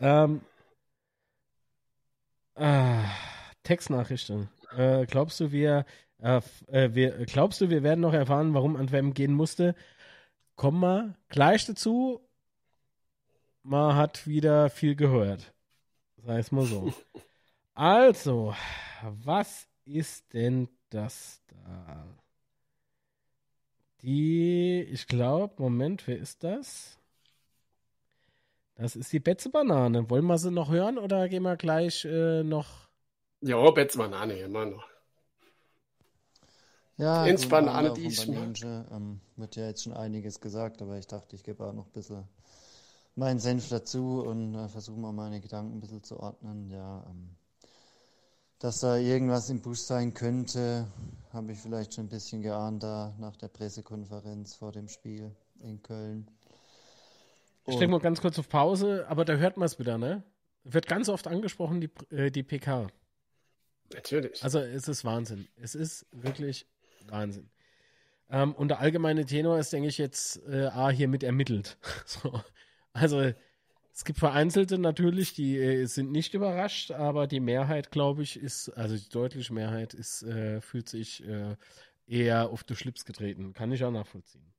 Ähm, 0.00 0.40
ah, 2.54 3.04
Textnachrichten. 3.62 4.48
Äh, 4.76 5.06
glaubst 5.06 5.40
du, 5.40 5.52
wir, 5.52 5.84
äh, 6.22 6.40
äh, 6.68 6.94
wir, 6.94 7.26
glaubst 7.26 7.60
du, 7.60 7.68
wir 7.68 7.82
werden 7.82 8.00
noch 8.00 8.14
erfahren, 8.14 8.54
warum 8.54 8.76
Antwerpen 8.76 9.12
gehen 9.12 9.34
musste? 9.34 9.74
Komm 10.56 10.80
mal 10.80 11.14
gleich 11.28 11.66
dazu. 11.66 12.20
Man 13.62 13.96
hat 13.96 14.26
wieder 14.26 14.70
viel 14.70 14.96
gehört. 14.96 15.52
Sei 16.24 16.38
es 16.38 16.52
mal 16.52 16.64
so. 16.64 16.92
Also, 17.74 18.54
was 19.02 19.66
ist 19.84 20.32
denn 20.32 20.68
das 20.90 21.42
da? 21.48 22.06
Die, 24.02 24.82
ich 24.90 25.06
glaube, 25.06 25.54
Moment, 25.62 26.06
wer 26.06 26.18
ist 26.18 26.44
das? 26.44 26.98
Das 28.74 28.96
ist 28.96 29.12
die 29.12 29.20
Betze 29.20 29.48
Banane. 29.48 30.10
Wollen 30.10 30.26
wir 30.26 30.38
sie 30.38 30.50
noch 30.50 30.70
hören 30.70 30.98
oder 30.98 31.28
gehen 31.28 31.42
wir 31.44 31.56
gleich 31.56 32.04
äh, 32.04 32.42
noch? 32.42 32.88
Ja, 33.40 33.70
Betze 33.70 33.98
Banane 33.98 34.38
immer 34.38 34.66
noch. 34.66 34.84
Ja, 36.98 37.26
Ins 37.26 37.42
also 37.42 37.50
Banane, 37.50 37.92
die 37.94 38.06
ich 38.06 38.28
ich 38.28 38.64
ähm, 38.64 39.20
Wird 39.36 39.56
ja 39.56 39.66
jetzt 39.66 39.82
schon 39.82 39.92
einiges 39.92 40.40
gesagt, 40.40 40.82
aber 40.82 40.98
ich 40.98 41.06
dachte, 41.06 41.34
ich 41.36 41.42
gebe 41.42 41.64
auch 41.64 41.72
noch 41.72 41.86
ein 41.86 41.92
bisschen 41.92 42.24
meinen 43.14 43.38
Senf 43.38 43.68
dazu 43.68 44.22
und 44.22 44.54
äh, 44.54 44.68
versuche 44.68 44.98
mal 44.98 45.12
meine 45.12 45.40
Gedanken 45.40 45.76
ein 45.76 45.80
bisschen 45.80 46.02
zu 46.02 46.18
ordnen. 46.18 46.70
Ja, 46.70 47.04
ähm, 47.08 47.36
dass 48.58 48.78
da 48.78 48.96
irgendwas 48.96 49.50
im 49.50 49.60
Busch 49.60 49.80
sein 49.80 50.14
könnte, 50.14 50.86
habe 51.32 51.52
ich 51.52 51.58
vielleicht 51.58 51.94
schon 51.94 52.04
ein 52.04 52.08
bisschen 52.08 52.42
geahnt 52.42 52.82
da 52.82 53.14
nach 53.18 53.36
der 53.36 53.48
Pressekonferenz 53.48 54.54
vor 54.54 54.70
dem 54.70 54.88
Spiel 54.88 55.34
in 55.60 55.82
Köln. 55.82 56.30
Ich 57.66 57.74
stecke 57.74 57.90
mal 57.90 58.00
ganz 58.00 58.20
kurz 58.20 58.38
auf 58.38 58.48
Pause, 58.48 59.06
aber 59.08 59.24
da 59.24 59.34
hört 59.34 59.56
man 59.56 59.66
es 59.66 59.78
wieder, 59.78 59.98
ne? 59.98 60.22
Wird 60.64 60.86
ganz 60.86 61.08
oft 61.08 61.26
angesprochen, 61.26 61.80
die, 61.80 61.90
äh, 62.14 62.30
die 62.30 62.42
PK. 62.42 62.86
Natürlich. 63.92 64.42
Also 64.42 64.60
es 64.60 64.88
ist 64.88 65.04
Wahnsinn. 65.04 65.48
Es 65.56 65.74
ist 65.74 66.06
wirklich 66.12 66.66
Wahnsinn. 67.08 67.50
Ähm, 68.30 68.54
und 68.54 68.68
der 68.68 68.80
allgemeine 68.80 69.26
Tenor 69.26 69.58
ist, 69.58 69.72
denke 69.72 69.88
ich, 69.88 69.98
jetzt 69.98 70.40
äh, 70.48 70.66
A, 70.66 70.90
hier 70.90 71.08
mit 71.08 71.22
ermittelt. 71.22 71.78
so. 72.06 72.40
Also 72.92 73.32
es 73.94 74.04
gibt 74.04 74.18
vereinzelte 74.18 74.78
natürlich, 74.78 75.34
die 75.34 75.58
äh, 75.58 75.86
sind 75.86 76.12
nicht 76.12 76.34
überrascht, 76.34 76.90
aber 76.92 77.26
die 77.26 77.40
Mehrheit, 77.40 77.90
glaube 77.90 78.22
ich, 78.22 78.38
ist, 78.38 78.70
also 78.70 78.96
die 78.96 79.08
deutliche 79.08 79.52
Mehrheit 79.52 79.94
ist, 79.94 80.22
äh, 80.22 80.60
fühlt 80.60 80.88
sich 80.88 81.24
äh, 81.26 81.56
eher 82.06 82.50
auf 82.50 82.64
den 82.64 82.76
Schlips 82.76 83.04
getreten. 83.04 83.52
Kann 83.52 83.72
ich 83.72 83.84
auch 83.84 83.90
nachvollziehen. 83.90 84.52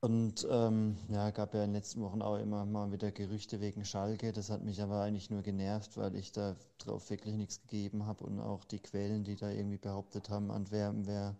Und 0.00 0.46
ähm, 0.50 0.98
ja, 1.08 1.30
gab 1.30 1.54
ja 1.54 1.62
in 1.64 1.70
den 1.70 1.76
letzten 1.76 2.02
Wochen 2.02 2.20
auch 2.20 2.36
immer 2.36 2.66
mal 2.66 2.92
wieder 2.92 3.10
Gerüchte 3.10 3.60
wegen 3.60 3.86
Schalke. 3.86 4.32
Das 4.32 4.50
hat 4.50 4.62
mich 4.62 4.82
aber 4.82 5.00
eigentlich 5.00 5.30
nur 5.30 5.40
genervt, 5.42 5.96
weil 5.96 6.14
ich 6.16 6.30
da 6.30 6.56
drauf 6.76 7.08
wirklich 7.08 7.34
nichts 7.36 7.62
gegeben 7.62 8.04
habe 8.04 8.24
und 8.24 8.38
auch 8.38 8.64
die 8.64 8.80
Quellen, 8.80 9.24
die 9.24 9.36
da 9.36 9.48
irgendwie 9.50 9.78
behauptet 9.78 10.28
haben, 10.28 10.50
Antwerpen 10.50 11.06
wäre 11.06 11.36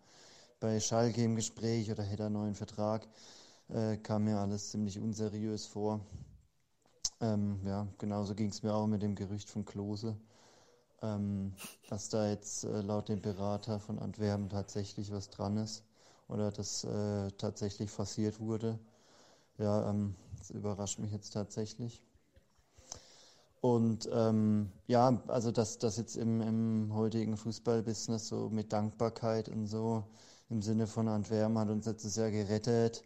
bei 0.60 0.80
Schalke 0.80 1.22
im 1.22 1.36
Gespräch 1.36 1.90
oder 1.90 2.02
hätte 2.04 2.24
einen 2.24 2.34
neuen 2.36 2.54
Vertrag, 2.54 3.06
äh, 3.68 3.96
kam 3.96 4.24
mir 4.24 4.38
alles 4.38 4.70
ziemlich 4.70 4.98
unseriös 4.98 5.66
vor. 5.66 6.00
Ähm, 7.20 7.60
ja, 7.64 7.86
genauso 7.98 8.34
ging 8.34 8.50
es 8.50 8.62
mir 8.62 8.74
auch 8.74 8.86
mit 8.86 9.02
dem 9.02 9.14
Gerücht 9.14 9.48
von 9.48 9.64
Klose, 9.64 10.16
ähm, 11.02 11.54
dass 11.88 12.08
da 12.08 12.28
jetzt 12.28 12.64
äh, 12.64 12.80
laut 12.80 13.08
dem 13.08 13.22
Berater 13.22 13.80
von 13.80 13.98
Antwerpen 13.98 14.48
tatsächlich 14.48 15.12
was 15.12 15.30
dran 15.30 15.56
ist 15.56 15.84
oder 16.28 16.50
das 16.50 16.84
äh, 16.84 17.30
tatsächlich 17.38 17.90
forciert 17.90 18.40
wurde. 18.40 18.78
Ja, 19.58 19.88
ähm, 19.88 20.14
das 20.38 20.50
überrascht 20.50 20.98
mich 20.98 21.12
jetzt 21.12 21.32
tatsächlich. 21.32 22.02
Und 23.60 24.08
ähm, 24.12 24.70
ja, 24.88 25.22
also 25.28 25.50
dass 25.50 25.78
das 25.78 25.96
jetzt 25.96 26.16
im, 26.16 26.42
im 26.42 26.92
heutigen 26.92 27.38
Fußballbusiness 27.38 28.28
so 28.28 28.50
mit 28.50 28.72
Dankbarkeit 28.74 29.48
und 29.48 29.66
so 29.66 30.04
im 30.50 30.60
Sinne 30.60 30.86
von 30.86 31.08
Antwerpen 31.08 31.56
hat 31.58 31.70
uns 31.70 31.86
letztes 31.86 32.16
Jahr 32.16 32.30
gerettet 32.30 33.04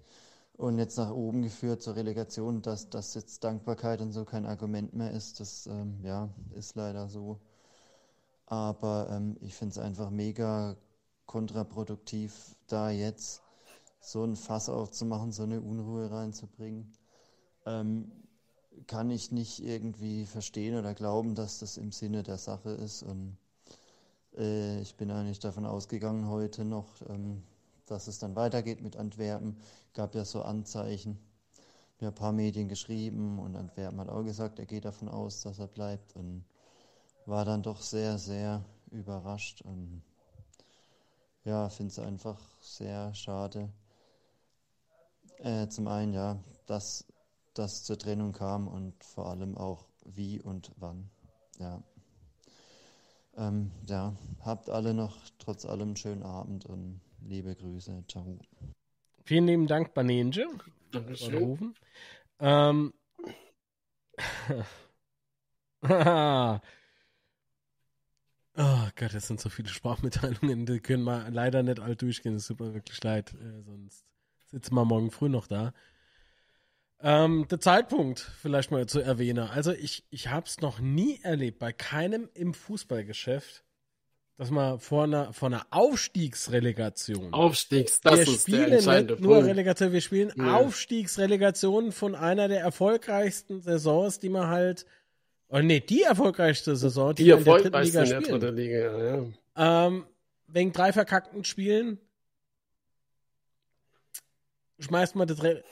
und 0.58 0.78
jetzt 0.78 0.98
nach 0.98 1.12
oben 1.12 1.42
geführt 1.42 1.82
zur 1.82 1.94
Relegation, 1.94 2.62
dass 2.62 2.90
das 2.90 3.14
jetzt 3.14 3.44
Dankbarkeit 3.44 4.00
und 4.00 4.12
so 4.12 4.24
kein 4.24 4.44
Argument 4.44 4.92
mehr 4.92 5.12
ist, 5.12 5.38
das 5.38 5.68
ähm, 5.68 6.00
ja, 6.02 6.28
ist 6.54 6.74
leider 6.74 7.08
so. 7.08 7.38
Aber 8.46 9.08
ähm, 9.10 9.36
ich 9.40 9.54
finde 9.54 9.72
es 9.72 9.78
einfach 9.78 10.10
mega 10.10 10.76
kontraproduktiv, 11.26 12.56
da 12.66 12.90
jetzt 12.90 13.42
so 14.00 14.24
ein 14.24 14.34
Fass 14.34 14.68
aufzumachen, 14.68 15.30
so 15.30 15.44
eine 15.44 15.60
Unruhe 15.60 16.10
reinzubringen. 16.10 16.92
Ähm, 17.64 18.10
kann 18.88 19.10
ich 19.10 19.30
nicht 19.30 19.62
irgendwie 19.62 20.26
verstehen 20.26 20.76
oder 20.76 20.92
glauben, 20.94 21.36
dass 21.36 21.60
das 21.60 21.76
im 21.76 21.92
Sinne 21.92 22.24
der 22.24 22.38
Sache 22.38 22.70
ist. 22.70 23.04
Und 23.04 23.36
äh, 24.36 24.80
ich 24.80 24.96
bin 24.96 25.12
eigentlich 25.12 25.38
davon 25.38 25.66
ausgegangen 25.66 26.28
heute 26.28 26.64
noch, 26.64 26.86
ähm, 27.08 27.44
dass 27.86 28.08
es 28.08 28.18
dann 28.18 28.36
weitergeht 28.36 28.82
mit 28.82 28.96
Antwerpen. 28.96 29.56
Gab 29.98 30.14
ja 30.14 30.24
so 30.24 30.42
Anzeichen. 30.42 31.18
Mir 31.98 32.10
ein 32.10 32.14
paar 32.14 32.30
Medien 32.30 32.68
geschrieben 32.68 33.40
und 33.40 33.56
Antwerpen 33.56 33.98
hat 33.98 34.08
auch 34.08 34.22
gesagt, 34.22 34.60
er 34.60 34.64
geht 34.64 34.84
davon 34.84 35.08
aus, 35.08 35.42
dass 35.42 35.58
er 35.58 35.66
bleibt 35.66 36.14
und 36.14 36.44
war 37.26 37.44
dann 37.44 37.64
doch 37.64 37.80
sehr, 37.80 38.16
sehr 38.16 38.64
überrascht 38.92 39.60
und 39.62 40.04
ja, 41.42 41.68
finde 41.68 41.90
es 41.90 41.98
einfach 41.98 42.38
sehr 42.60 43.12
schade. 43.12 43.72
Äh, 45.38 45.66
zum 45.66 45.88
einen, 45.88 46.12
ja, 46.12 46.38
dass 46.66 47.04
das 47.54 47.82
zur 47.82 47.98
Trennung 47.98 48.30
kam 48.30 48.68
und 48.68 49.02
vor 49.02 49.26
allem 49.26 49.58
auch 49.58 49.84
wie 50.04 50.40
und 50.40 50.70
wann. 50.76 51.10
Ja. 51.58 51.82
Ähm, 53.36 53.72
ja, 53.88 54.14
habt 54.42 54.70
alle 54.70 54.94
noch 54.94 55.16
trotz 55.40 55.64
allem 55.64 55.88
einen 55.88 55.96
schönen 55.96 56.22
Abend 56.22 56.66
und 56.66 57.00
liebe 57.20 57.56
Grüße. 57.56 58.04
Ciao. 58.06 58.38
Vielen 59.28 59.46
lieben 59.46 59.66
Dank, 59.66 59.92
Banenje. 59.92 60.46
Dankeschön. 60.90 61.74
Ähm. 62.40 62.94
Oh 68.60 68.88
Gott, 68.96 69.14
das 69.14 69.28
sind 69.28 69.38
so 69.38 69.50
viele 69.50 69.68
Sprachmitteilungen, 69.68 70.66
die 70.66 70.80
können 70.80 71.04
wir 71.04 71.30
leider 71.30 71.62
nicht 71.62 71.78
all 71.78 71.94
durchgehen. 71.94 72.34
Es 72.34 72.48
tut 72.48 72.58
mir 72.58 72.74
wirklich 72.74 73.00
leid. 73.04 73.32
Äh, 73.34 73.62
sonst 73.62 74.04
sitzen 74.46 74.74
wir 74.74 74.84
morgen 74.84 75.12
früh 75.12 75.28
noch 75.28 75.46
da. 75.46 75.72
Ähm, 76.98 77.46
der 77.48 77.60
Zeitpunkt, 77.60 78.18
vielleicht 78.18 78.72
mal 78.72 78.88
zu 78.88 78.98
erwähnen. 78.98 79.48
Also 79.48 79.70
ich, 79.70 80.04
ich 80.10 80.26
habe 80.26 80.46
es 80.46 80.60
noch 80.60 80.80
nie 80.80 81.20
erlebt, 81.22 81.60
bei 81.60 81.72
keinem 81.72 82.28
im 82.34 82.52
Fußballgeschäft, 82.52 83.62
dass 84.38 84.52
man 84.52 84.78
vor 84.78 85.04
einer, 85.04 85.32
vor 85.32 85.48
einer 85.48 85.66
Aufstiegsrelegation. 85.70 87.34
Aufstiegs, 87.34 88.00
das 88.00 88.14
wir 88.14 88.22
ist 88.22 88.46
der 88.46 88.54
spielen 88.54 88.72
entscheidende 88.72 89.14
nicht 89.14 89.22
nur 89.24 89.34
Punkt. 89.34 89.50
Relegation, 89.50 89.92
wir 89.92 90.00
spielen 90.00 90.32
Ja. 90.36 90.56
Aufstiegsrelegation 90.58 91.90
von 91.90 92.14
einer 92.14 92.46
der 92.46 92.60
erfolgreichsten 92.60 93.60
Saisons, 93.60 94.20
die 94.20 94.28
man 94.28 94.46
halt, 94.46 94.86
oh 95.48 95.58
nee, 95.58 95.80
die 95.80 96.02
erfolgreichste 96.02 96.76
Saison, 96.76 97.16
die, 97.16 97.24
Die 97.24 97.28
wir 97.30 97.38
in 97.38 97.44
der 97.44 97.54
dritten 97.54 97.74
erfolgreichste 97.74 98.04
Liga 98.04 98.16
in 98.16 98.22
der 98.22 98.38
dritten 98.38 98.56
Liga, 98.56 99.32
ja. 99.56 99.86
Ähm, 99.86 100.06
wegen 100.46 100.72
drei 100.72 100.92
verkackten 100.92 101.42
Spielen 101.42 101.98
schmeißt 104.78 105.16
man 105.16 105.26
das. 105.26 105.42
Re 105.42 105.64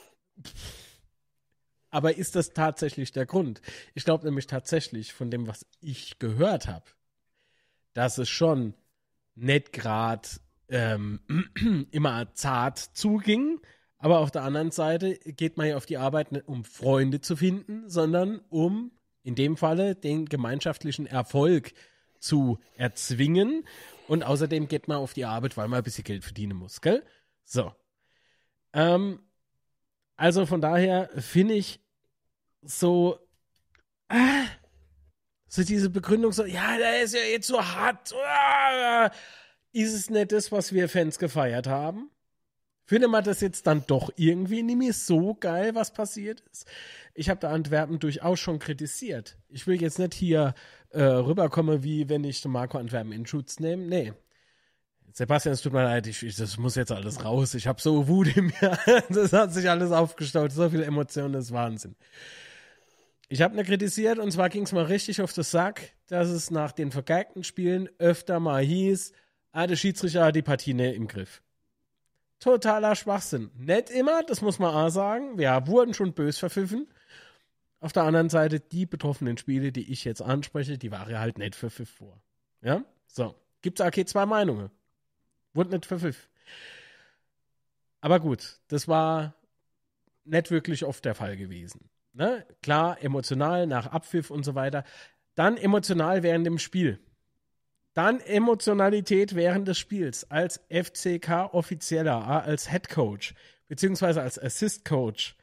Aber 1.89 2.17
ist 2.17 2.35
das 2.35 2.51
tatsächlich 2.51 3.13
der 3.13 3.25
Grund? 3.25 3.61
Ich 3.93 4.03
glaube 4.03 4.25
nämlich 4.25 4.45
tatsächlich 4.45 5.13
von 5.13 5.31
dem, 5.31 5.47
was 5.47 5.65
ich 5.79 6.19
gehört 6.19 6.67
habe, 6.67 6.83
dass 7.97 8.19
es 8.19 8.29
schon 8.29 8.75
nicht 9.33 9.73
gerade 9.73 10.29
ähm, 10.69 11.19
immer 11.89 12.31
zart 12.35 12.77
zuging. 12.77 13.59
Aber 13.97 14.19
auf 14.19 14.29
der 14.29 14.43
anderen 14.43 14.69
Seite 14.69 15.15
geht 15.15 15.57
man 15.57 15.65
ja 15.65 15.77
auf 15.77 15.87
die 15.87 15.97
Arbeit 15.97 16.31
nicht 16.31 16.47
um 16.47 16.63
Freunde 16.63 17.21
zu 17.21 17.35
finden, 17.35 17.89
sondern 17.89 18.39
um 18.49 18.91
in 19.23 19.33
dem 19.33 19.57
Falle 19.57 19.95
den 19.95 20.27
gemeinschaftlichen 20.27 21.07
Erfolg 21.07 21.73
zu 22.19 22.59
erzwingen. 22.75 23.67
Und 24.07 24.23
außerdem 24.23 24.67
geht 24.67 24.87
man 24.87 24.97
auf 24.97 25.15
die 25.15 25.25
Arbeit, 25.25 25.57
weil 25.57 25.67
man 25.67 25.79
ein 25.79 25.83
bisschen 25.83 26.03
Geld 26.03 26.23
verdienen 26.23 26.55
muss, 26.55 26.81
gell? 26.81 27.03
So. 27.45 27.73
Ähm, 28.73 29.21
also 30.17 30.45
von 30.45 30.61
daher 30.61 31.09
finde 31.17 31.55
ich 31.55 31.79
so, 32.61 33.17
ah, 34.09 34.45
so 35.47 35.63
diese 35.63 35.89
Begründung 35.89 36.31
so, 36.31 36.45
ja, 36.45 36.77
der 36.77 37.01
ist 37.03 37.13
ja 37.13 37.21
jetzt 37.21 37.47
so 37.47 37.61
hart. 37.61 38.13
Ah, 38.13 39.11
ist 39.71 39.93
es 39.93 40.09
nicht 40.09 40.31
das, 40.31 40.51
was 40.51 40.73
wir 40.73 40.89
Fans 40.89 41.19
gefeiert 41.19 41.67
haben? 41.67 42.09
Finde 42.85 43.09
man 43.09 43.23
das 43.23 43.41
jetzt 43.41 43.67
dann 43.67 43.83
doch 43.85 44.11
irgendwie 44.15 44.63
nicht 44.63 44.77
mehr 44.77 44.93
so 44.93 45.35
geil, 45.35 45.75
was 45.75 45.91
passiert 45.91 46.41
ist? 46.51 46.65
Ich 47.13 47.29
habe 47.29 47.39
da 47.39 47.49
Antwerpen 47.49 47.99
durchaus 47.99 48.39
schon 48.39 48.59
kritisiert. 48.59 49.37
Ich 49.49 49.67
will 49.67 49.81
jetzt 49.81 49.99
nicht 49.99 50.13
hier 50.13 50.53
äh, 50.91 51.01
rüberkommen, 51.01 51.83
wie 51.83 52.07
wenn 52.07 52.23
ich 52.23 52.45
Marco 52.45 52.77
Antwerpen 52.77 53.11
in 53.11 53.25
Schutz 53.25 53.59
nehme. 53.59 53.83
Nee. 53.83 54.13
Sebastian, 55.11 55.53
es 55.53 55.61
tut 55.61 55.73
mir 55.73 55.83
leid, 55.83 56.07
ich, 56.07 56.23
ich, 56.23 56.35
das 56.35 56.57
muss 56.57 56.75
jetzt 56.75 56.91
alles 56.91 57.25
raus. 57.25 57.55
Ich 57.55 57.67
habe 57.67 57.81
so 57.81 58.07
Wut 58.07 58.35
in 58.37 58.45
mir. 58.45 58.77
Das 59.09 59.33
hat 59.33 59.53
sich 59.53 59.69
alles 59.69 59.91
aufgestaut. 59.91 60.51
So 60.51 60.69
viele 60.69 60.85
Emotionen, 60.85 61.33
das 61.33 61.45
ist 61.45 61.51
Wahnsinn. 61.51 61.95
Ich 63.29 63.41
habe 63.41 63.55
ne 63.55 63.63
kritisiert 63.63 64.19
und 64.19 64.31
zwar 64.31 64.49
ging 64.49 64.63
es 64.63 64.71
mal 64.71 64.85
richtig 64.85 65.21
auf 65.21 65.33
den 65.33 65.43
Sack, 65.43 65.91
dass 66.07 66.29
es 66.29 66.49
nach 66.49 66.71
den 66.71 66.91
vergeigten 66.91 67.43
Spielen 67.43 67.89
öfter 67.97 68.39
mal 68.39 68.63
hieß, 68.63 69.11
ah, 69.51 69.67
der 69.67 69.75
Schiedsrichter 69.75 70.25
hat 70.25 70.35
die 70.35 70.41
Partie 70.41 70.73
nicht 70.73 70.95
im 70.95 71.07
Griff. 71.07 71.41
Totaler 72.39 72.95
Schwachsinn. 72.95 73.51
Nicht 73.55 73.89
immer, 73.89 74.23
das 74.23 74.41
muss 74.41 74.59
man 74.59 74.73
auch 74.73 74.89
sagen. 74.89 75.37
Wir 75.37 75.67
wurden 75.67 75.93
schon 75.93 76.13
bös 76.13 76.37
verpfiffen. 76.37 76.87
Auf 77.79 77.93
der 77.93 78.03
anderen 78.03 78.29
Seite, 78.29 78.59
die 78.59 78.85
betroffenen 78.85 79.37
Spiele, 79.37 79.71
die 79.71 79.91
ich 79.91 80.03
jetzt 80.05 80.21
anspreche, 80.21 80.77
die 80.77 80.91
waren 80.91 81.17
halt 81.17 81.37
nicht 81.37 81.55
verpfiff 81.55 81.89
vor. 81.89 82.21
Ja? 82.61 82.83
So. 83.07 83.35
Gibt's 83.61 83.81
okay 83.81 84.05
zwei 84.05 84.25
Meinungen. 84.25 84.69
Wurde 85.53 85.71
nicht 85.71 85.85
verpfiff. 85.85 86.29
Aber 88.01 88.19
gut, 88.19 88.59
das 88.67 88.87
war 88.87 89.33
nicht 90.23 90.51
wirklich 90.51 90.85
oft 90.85 91.03
der 91.03 91.15
Fall 91.15 91.35
gewesen. 91.35 91.89
Ne? 92.17 92.43
Klar, 92.63 92.97
emotional 93.03 93.67
nach 93.67 93.85
Abpfiff 93.85 94.31
und 94.31 94.43
so 94.43 94.55
weiter. 94.55 94.83
Dann 95.35 95.55
emotional 95.55 96.23
während 96.23 96.47
dem 96.47 96.57
Spiel. 96.57 96.99
Dann 97.93 98.19
Emotionalität 98.21 99.35
während 99.35 99.67
des 99.67 99.77
Spiels 99.77 100.29
als 100.31 100.59
FCK-Offizieller, 100.69 102.25
als 102.27 102.71
Head 102.71 102.89
Coach, 102.89 103.35
beziehungsweise 103.67 104.23
als 104.23 104.41
Assist 104.41 104.83
Coach. 104.83 105.35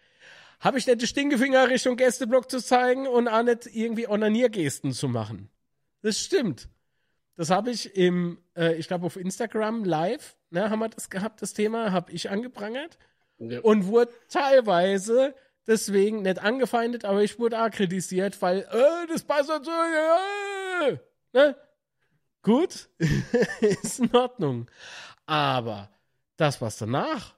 Habe 0.58 0.78
ich 0.78 0.86
nicht 0.88 1.00
die 1.00 1.06
Stinkefinger 1.06 1.68
Richtung 1.68 1.96
Gästeblock 1.96 2.50
zu 2.50 2.60
zeigen 2.60 3.06
und 3.06 3.28
auch 3.28 3.44
nicht 3.44 3.66
irgendwie 3.72 4.08
Onaniergesten 4.08 4.92
zu 4.92 5.08
machen. 5.08 5.50
Das 6.02 6.18
stimmt. 6.18 6.68
Das 7.36 7.50
habe 7.50 7.70
ich 7.70 7.94
im, 7.96 8.38
äh, 8.56 8.74
ich 8.74 8.88
glaube 8.88 9.06
auf 9.06 9.16
Instagram 9.16 9.84
live, 9.84 10.36
ne, 10.50 10.70
haben 10.70 10.80
wir 10.80 10.88
das 10.88 11.08
gehabt, 11.08 11.40
das 11.40 11.52
Thema, 11.52 11.92
habe 11.92 12.10
ich 12.10 12.30
angeprangert 12.30 12.98
Ja. 13.38 13.60
und 13.60 13.86
wurde 13.86 14.12
teilweise 14.28 15.34
deswegen 15.66 16.22
nicht 16.22 16.38
angefeindet, 16.38 17.04
aber 17.04 17.22
ich 17.22 17.38
wurde 17.38 17.62
auch 17.62 17.70
kritisiert, 17.70 18.40
weil, 18.42 18.60
äh, 18.60 19.06
das 19.08 19.24
passt 19.24 19.50
dazu, 19.50 19.70
äh, 19.70 20.98
ne? 21.32 21.56
Gut, 22.42 22.88
ist 23.60 24.00
in 24.00 24.14
Ordnung. 24.14 24.70
Aber 25.26 25.90
das, 26.36 26.60
was 26.60 26.76
danach 26.78 27.34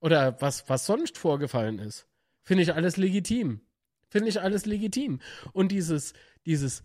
oder 0.00 0.40
was, 0.40 0.68
was 0.68 0.86
sonst 0.86 1.16
vorgefallen 1.16 1.78
ist, 1.78 2.08
Finde 2.42 2.62
ich 2.62 2.74
alles 2.74 2.96
legitim. 2.96 3.60
Finde 4.08 4.28
ich 4.28 4.40
alles 4.40 4.66
legitim. 4.66 5.20
Und 5.52 5.72
dieses, 5.72 6.12
dieses 6.44 6.82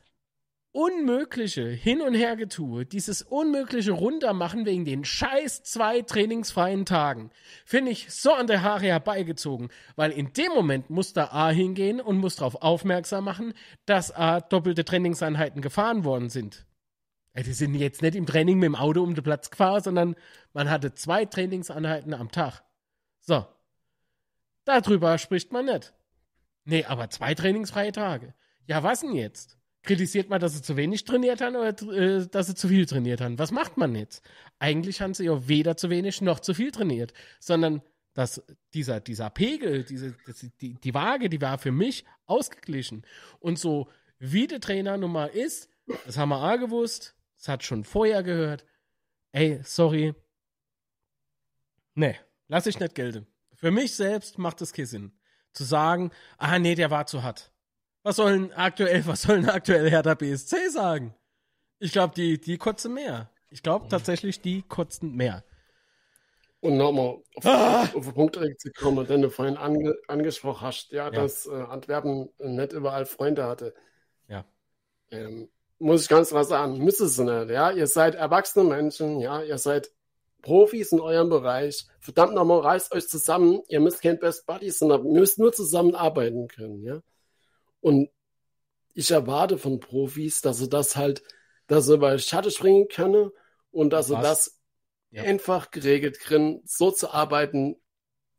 unmögliche 0.78 1.68
Hin- 1.68 2.04
und 2.04 2.14
Hergetue, 2.14 2.86
dieses 2.86 3.24
unmögliche 3.24 3.94
Runtermachen 3.94 4.68
wegen 4.68 4.86
den 4.86 5.04
scheiß 5.04 5.64
zwei 5.64 6.04
trainingsfreien 6.04 6.86
Tagen, 6.86 7.32
finde 7.66 7.90
ich 7.90 8.12
so 8.12 8.32
an 8.32 8.46
der 8.46 8.62
Haare 8.62 8.86
herbeigezogen, 8.86 9.70
weil 9.96 10.12
in 10.12 10.34
dem 10.34 10.52
Moment 10.52 10.92
muss 10.92 11.14
da 11.14 11.30
A 11.32 11.50
hingehen 11.50 12.00
und 12.00 12.20
muss 12.20 12.36
darauf 12.36 12.62
aufmerksam 12.62 13.24
machen, 13.24 13.56
dass 13.88 14.16
A 14.16 14.40
doppelte 14.40 14.86
Trainingseinheiten 14.86 15.64
gefahren 15.64 16.04
worden 16.04 16.30
sind. 16.30 16.68
Die 17.36 17.54
sind 17.54 17.74
jetzt 17.74 18.04
nicht 18.04 18.14
im 18.16 18.28
Training 18.28 18.60
mit 18.60 18.68
dem 18.68 18.76
Auto 18.76 19.02
um 19.02 19.16
den 19.16 19.24
Platz 19.24 19.50
gefahren, 19.50 19.82
sondern 19.82 20.16
man 20.54 20.70
hatte 20.70 20.94
zwei 20.94 21.26
Trainingseinheiten 21.26 22.14
am 22.14 22.30
Tag. 22.30 22.62
So. 23.22 23.48
Darüber 24.64 25.18
spricht 25.18 25.52
man 25.52 25.66
nicht. 25.66 25.96
Nee, 26.66 26.86
aber 26.86 27.10
zwei 27.10 27.34
trainingsfreie 27.34 27.92
Tage. 27.92 28.36
Ja, 28.68 28.84
was 28.84 29.00
denn 29.00 29.14
jetzt? 29.14 29.57
Kritisiert 29.88 30.30
man, 30.30 30.42
dass 30.42 30.54
sie 30.54 30.62
zu 30.62 30.76
wenig 30.76 31.06
trainiert 31.06 31.40
haben 31.40 31.56
oder 31.56 31.70
äh, 31.94 32.28
dass 32.28 32.48
sie 32.48 32.56
zu 32.56 32.68
viel 32.68 32.86
trainiert 32.86 33.22
haben? 33.22 33.40
Was 33.40 33.52
macht 33.52 33.78
man 33.78 33.96
jetzt? 33.96 34.22
Eigentlich 34.60 35.02
haben 35.02 35.14
sie 35.14 35.26
ja 35.26 35.48
weder 35.48 35.78
zu 35.78 35.90
wenig 35.90 36.22
noch 36.22 36.42
zu 36.42 36.54
viel 36.54 36.72
trainiert, 36.72 37.14
sondern 37.40 37.82
dass 38.14 38.44
dieser, 38.74 39.00
dieser 39.00 39.30
Pegel, 39.30 39.84
diese, 39.84 40.16
die, 40.60 40.74
die 40.74 40.94
Waage, 40.94 41.30
die 41.30 41.40
war 41.40 41.58
für 41.58 41.72
mich 41.72 42.04
ausgeglichen. 42.26 43.06
Und 43.40 43.60
so 43.60 43.90
wie 44.20 44.48
der 44.48 44.60
Trainer 44.60 44.98
nun 44.98 45.12
mal 45.12 45.28
ist, 45.28 45.70
das 46.06 46.18
haben 46.18 46.30
wir 46.30 46.44
auch 46.44 46.60
gewusst, 46.60 47.16
das 47.38 47.48
hat 47.48 47.64
schon 47.64 47.84
vorher 47.86 48.24
gehört. 48.24 48.66
Ey, 49.32 49.62
sorry. 49.64 50.14
Nee, 51.94 52.16
lass 52.48 52.68
ich 52.68 52.80
nicht 52.80 52.96
gelten. 52.96 53.26
Für 53.56 53.72
mich 53.72 53.96
selbst 53.96 54.38
macht 54.38 54.62
es 54.62 54.74
keinen 54.74 54.86
Sinn. 54.86 55.12
Zu 55.54 55.64
sagen, 55.64 56.12
ah 56.38 56.60
nee, 56.60 56.76
der 56.76 56.92
war 56.92 57.06
zu 57.06 57.24
hart. 57.24 57.52
Was 58.08 58.16
sollen 58.16 58.54
aktuell, 58.54 59.06
was 59.06 59.24
sollen 59.24 59.50
aktuell 59.50 59.90
Hertha 59.90 60.14
BSC 60.14 60.70
sagen? 60.70 61.14
Ich 61.78 61.92
glaube, 61.92 62.14
die, 62.16 62.40
die 62.40 62.58
kotzen 62.58 62.94
mehr. 62.94 63.30
Ich 63.50 63.64
glaube 63.64 63.90
tatsächlich, 63.90 64.40
die 64.40 64.62
kotzen 64.62 65.14
mehr. 65.14 65.44
Und 66.62 66.78
nochmal 66.78 67.18
auf, 67.36 67.46
Ah! 67.46 67.82
auf 67.94 68.06
den 68.06 68.14
Punkt 68.14 68.36
zu 68.60 68.72
kommen, 68.72 69.06
den 69.08 69.24
du 69.24 69.30
vorhin 69.30 69.58
ange, 69.58 69.94
angesprochen 70.08 70.66
hast, 70.66 70.94
ja, 70.94 71.08
Ja. 71.08 71.10
dass 71.12 71.48
äh, 71.48 71.52
Antwerpen 71.52 72.30
nicht 72.40 72.72
überall 72.72 73.06
Freunde 73.06 73.44
hatte. 73.44 73.74
Ja. 74.30 74.46
Ähm, 75.12 75.50
muss 75.78 76.04
ich 76.04 76.08
ganz 76.08 76.30
klar 76.30 76.46
sagen, 76.46 76.78
müsst 76.78 77.02
es 77.02 77.18
nicht, 77.18 77.50
ja. 77.50 77.72
Ihr 77.72 77.88
seid 77.88 78.16
erwachsene 78.16 78.64
Menschen, 78.64 79.20
ja, 79.20 79.44
ihr 79.44 79.58
seid 79.58 79.92
Profis 80.42 80.94
in 80.94 81.02
eurem 81.02 81.28
Bereich. 81.28 81.86
Verdammt 82.00 82.36
nochmal, 82.36 82.62
reißt 82.62 82.94
euch 82.94 83.10
zusammen. 83.10 83.64
Ihr 83.68 83.82
müsst 83.82 84.02
kein 84.02 84.18
Best 84.18 84.46
Buddies, 84.48 84.80
sondern 84.80 85.06
ihr 85.06 85.20
müsst 85.20 85.40
nur 85.40 85.52
zusammenarbeiten 85.52 86.48
können, 86.48 86.82
ja. 86.84 87.02
Und 87.88 88.10
ich 88.96 89.12
erwarte 89.12 89.58
von 89.58 89.80
Profis, 89.80 90.42
dass 90.42 90.58
sie 90.58 90.68
das 90.68 90.98
halt, 90.98 91.24
dass 91.68 91.86
sie 91.86 91.94
über 91.94 92.14
die 92.18 92.22
Schatten 92.22 92.52
springen 92.52 92.90
können 92.90 93.32
und 93.72 93.92
dass 93.92 94.08
sie 94.08 94.16
Was? 94.16 94.24
das 94.24 94.60
Ja. 95.12 95.24
einfach 95.24 95.72
geregelt 95.72 96.20
kriegen, 96.20 96.62
so 96.66 96.92
zu 96.92 97.14
arbeiten, 97.14 97.78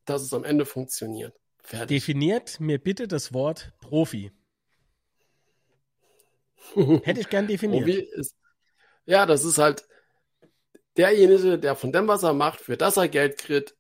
dass 0.05 0.21
es 0.21 0.35
am 0.35 0.45
Ende 0.45 0.67
funktioniert. 0.67 1.35
Fertig. 1.63 1.97
Definiert 1.97 2.61
mir 2.61 2.79
bitte 2.79 3.09
das 3.09 3.33
Wort 3.33 3.73
Profi. 3.81 4.33
Hätte 6.75 7.21
ich 7.21 7.31
gern 7.31 7.47
definiert. 7.49 7.87
Profi 7.87 8.01
ist, 8.01 8.37
ja, 9.07 9.25
das 9.25 9.47
ist 9.47 9.57
halt 9.57 9.89
derjenige, 10.99 11.59
der 11.59 11.75
von 11.75 11.91
dem, 11.91 12.07
was 12.07 12.23
er 12.23 12.35
macht, 12.35 12.61
für 12.61 12.77
das 12.77 12.99
er 12.99 13.09
Geld 13.09 13.39
kriegt, 13.39 13.75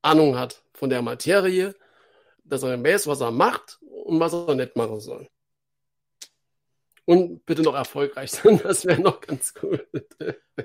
Ahnung 0.00 0.38
hat 0.38 0.64
von 0.72 0.88
der 0.88 1.02
Materie, 1.02 1.74
dass 2.44 2.62
er 2.62 2.82
weiß, 2.82 3.06
was 3.06 3.20
er 3.20 3.32
macht 3.32 3.77
und 4.08 4.20
was 4.20 4.32
er 4.32 4.54
nicht 4.54 4.76
machen 4.76 5.00
soll. 5.00 5.28
Und 7.04 7.46
bitte 7.46 7.62
noch 7.62 7.74
erfolgreich 7.74 8.30
sein, 8.32 8.58
das 8.62 8.84
wäre 8.84 9.00
noch 9.00 9.20
ganz 9.20 9.54
cool. 9.62 9.86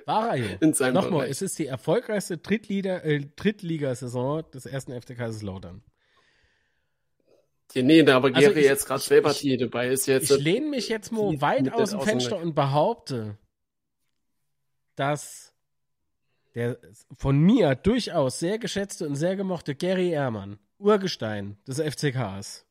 War 0.05 0.31
er 0.31 0.35
ja. 0.35 0.57
In 0.59 0.73
seinem 0.73 0.95
Nochmal, 0.95 1.11
Bereich. 1.21 1.31
es 1.31 1.41
ist 1.41 1.57
die 1.59 1.67
erfolgreichste 1.67 2.37
Drittliga, 2.37 2.97
äh, 2.99 3.25
Drittligasaison 3.35 4.43
des 4.51 4.65
ersten 4.65 4.99
FC 4.99 5.15
Kaiserslautern. 5.15 5.83
Ja, 7.73 7.81
nee, 7.81 8.03
da 8.03 8.17
aber 8.17 8.27
Also 8.35 8.41
Gary 8.49 8.59
ich- 8.61 8.65
jetzt 8.65 8.85
gerade 8.85 9.31
hier 9.33 9.57
dabei 9.57 9.87
ist 9.87 10.05
jetzt. 10.05 10.29
Ich 10.31 10.39
lehne 10.39 10.67
mich 10.67 10.89
jetzt 10.89 11.11
mal 11.11 11.39
weit 11.41 11.71
aus 11.73 11.91
dem 11.91 12.01
Fenster 12.01 12.37
und 12.37 12.53
behaupte, 12.55 13.37
dass 14.95 15.53
der 16.55 16.77
von 17.17 17.39
mir 17.39 17.73
durchaus 17.75 18.37
sehr 18.39 18.59
geschätzte 18.59 19.07
und 19.07 19.15
sehr 19.15 19.35
gemochte 19.35 19.73
Gary 19.75 20.11
Ehrmann, 20.11 20.59
Urgestein 20.77 21.57
des 21.67 21.79
FCKs, 21.79 22.62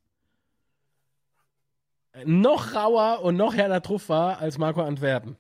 noch 2.25 2.75
rauer 2.75 3.23
und 3.23 3.37
noch 3.37 3.55
härter 3.55 3.81
drauf 3.81 4.09
war 4.09 4.39
als 4.39 4.59
Marco 4.59 4.83
Antwerpen. 4.83 5.37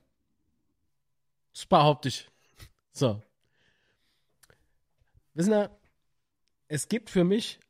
Das 1.52 1.66
behaupte 1.66 2.08
ich. 2.08 2.28
So. 2.92 3.22
Wissen 5.34 5.52
Sie, 5.52 5.70
es 6.68 6.88
gibt 6.88 7.10
für 7.10 7.24
mich 7.24 7.60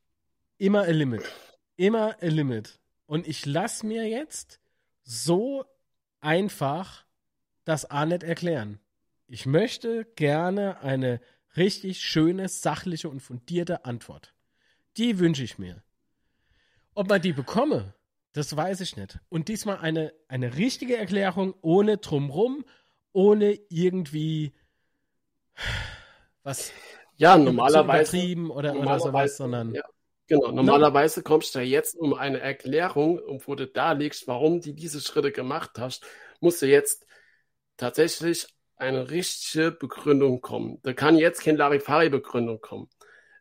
immer 0.59 0.83
ein 0.83 0.95
Limit. 0.95 1.23
Immer 1.77 2.17
ein 2.21 2.31
Limit. 2.31 2.79
Und 3.07 3.27
ich 3.27 3.45
lasse 3.47 3.87
mir 3.87 4.09
jetzt 4.09 4.61
so 5.03 5.65
einfach 6.21 7.05
das 7.65 7.85
A 7.91 8.07
nicht 8.07 8.23
erklären. 8.23 8.81
Ich 9.27 9.47
möchte 9.47 10.05
gerne 10.17 10.81
eine 10.81 11.21
richtig 11.57 12.03
schöne, 12.03 12.49
sachliche 12.49 13.09
und 13.09 13.21
fundierte 13.21 13.85
Antwort. 13.85 14.35
Die 14.97 15.19
wünsche 15.19 15.43
ich 15.43 15.59
mir. 15.59 15.83
Ob 16.95 17.09
man 17.09 17.23
die 17.23 17.33
bekomme, 17.33 17.95
das 18.33 18.57
weiß 18.57 18.81
ich 18.81 18.97
nicht. 18.97 19.19
Und 19.29 19.49
diesmal 19.49 19.79
eine, 19.79 20.13
eine 20.29 20.57
richtige 20.57 20.97
Erklärung 20.97 21.55
ohne 21.61 21.99
Drumrum, 21.99 22.65
ohne 23.13 23.59
irgendwie 23.69 24.55
was 26.43 26.73
Ja, 27.19 27.37
zu 27.37 27.45
normalerweise. 27.45 28.17
übertrieben 28.17 28.51
oder, 28.51 28.71
oder 28.73 28.75
normalerweise, 28.81 29.11
sowas, 29.11 29.37
sondern 29.37 29.75
Ja, 29.75 29.83
genau. 30.27 30.51
Normalerweise 30.51 31.23
kommst 31.23 31.55
du 31.55 31.61
ja 31.61 31.65
jetzt 31.65 31.95
um 31.95 32.15
eine 32.15 32.41
Erklärung, 32.41 33.19
um 33.19 33.41
wo 33.47 33.55
du 33.55 33.67
darlegst, 33.67 34.27
warum 34.27 34.61
du 34.61 34.73
diese 34.73 35.01
Schritte 35.01 35.31
gemacht 35.33 35.73
hast, 35.79 36.05
musst 36.41 36.63
du 36.63 36.67
jetzt 36.67 37.07
tatsächlich 37.77 38.47
eine 38.77 39.11
richtige 39.11 39.71
Begründung 39.73 40.41
kommen. 40.41 40.79
Da 40.83 40.93
kann 40.93 41.17
jetzt 41.17 41.43
keine 41.43 41.59
Larifari-Begründung 41.59 42.61
kommen. 42.61 42.89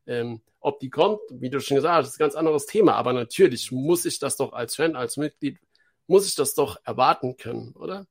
Ähm, 0.07 0.41
ob 0.59 0.79
die 0.79 0.89
kommt, 0.89 1.19
wie 1.31 1.49
du 1.49 1.59
schon 1.59 1.75
gesagt 1.75 1.95
hast, 1.95 2.07
ist 2.09 2.15
ein 2.15 2.25
ganz 2.25 2.35
anderes 2.35 2.65
Thema. 2.65 2.95
Aber 2.95 3.13
natürlich 3.13 3.71
muss 3.71 4.05
ich 4.05 4.19
das 4.19 4.37
doch 4.37 4.53
als 4.53 4.75
Fan, 4.75 4.95
als 4.95 5.17
Mitglied, 5.17 5.59
muss 6.07 6.27
ich 6.27 6.35
das 6.35 6.53
doch 6.53 6.77
erwarten 6.83 7.37
können, 7.37 7.73
oder? 7.75 8.05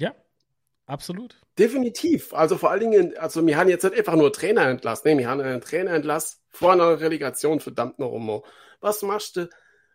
ja, 0.00 0.14
absolut. 0.86 1.38
Definitiv. 1.58 2.32
Also 2.32 2.56
vor 2.56 2.70
allen 2.70 2.90
Dingen, 2.90 3.18
also 3.18 3.46
wir 3.46 3.56
haben 3.56 3.68
jetzt 3.68 3.84
nicht 3.84 3.98
einfach 3.98 4.16
nur 4.16 4.32
Trainer 4.32 4.66
entlassen. 4.66 5.02
Nee, 5.10 5.18
wir 5.18 5.28
haben 5.28 5.40
einen 5.40 5.60
Trainer 5.60 5.92
entlassen 5.92 6.40
vor 6.48 6.72
einer 6.72 7.00
Relegation, 7.00 7.60
verdammt 7.60 7.98
noch 7.98 8.14
immer. 8.14 8.42
Was 8.80 9.02
machst 9.02 9.36
du, 9.36 9.48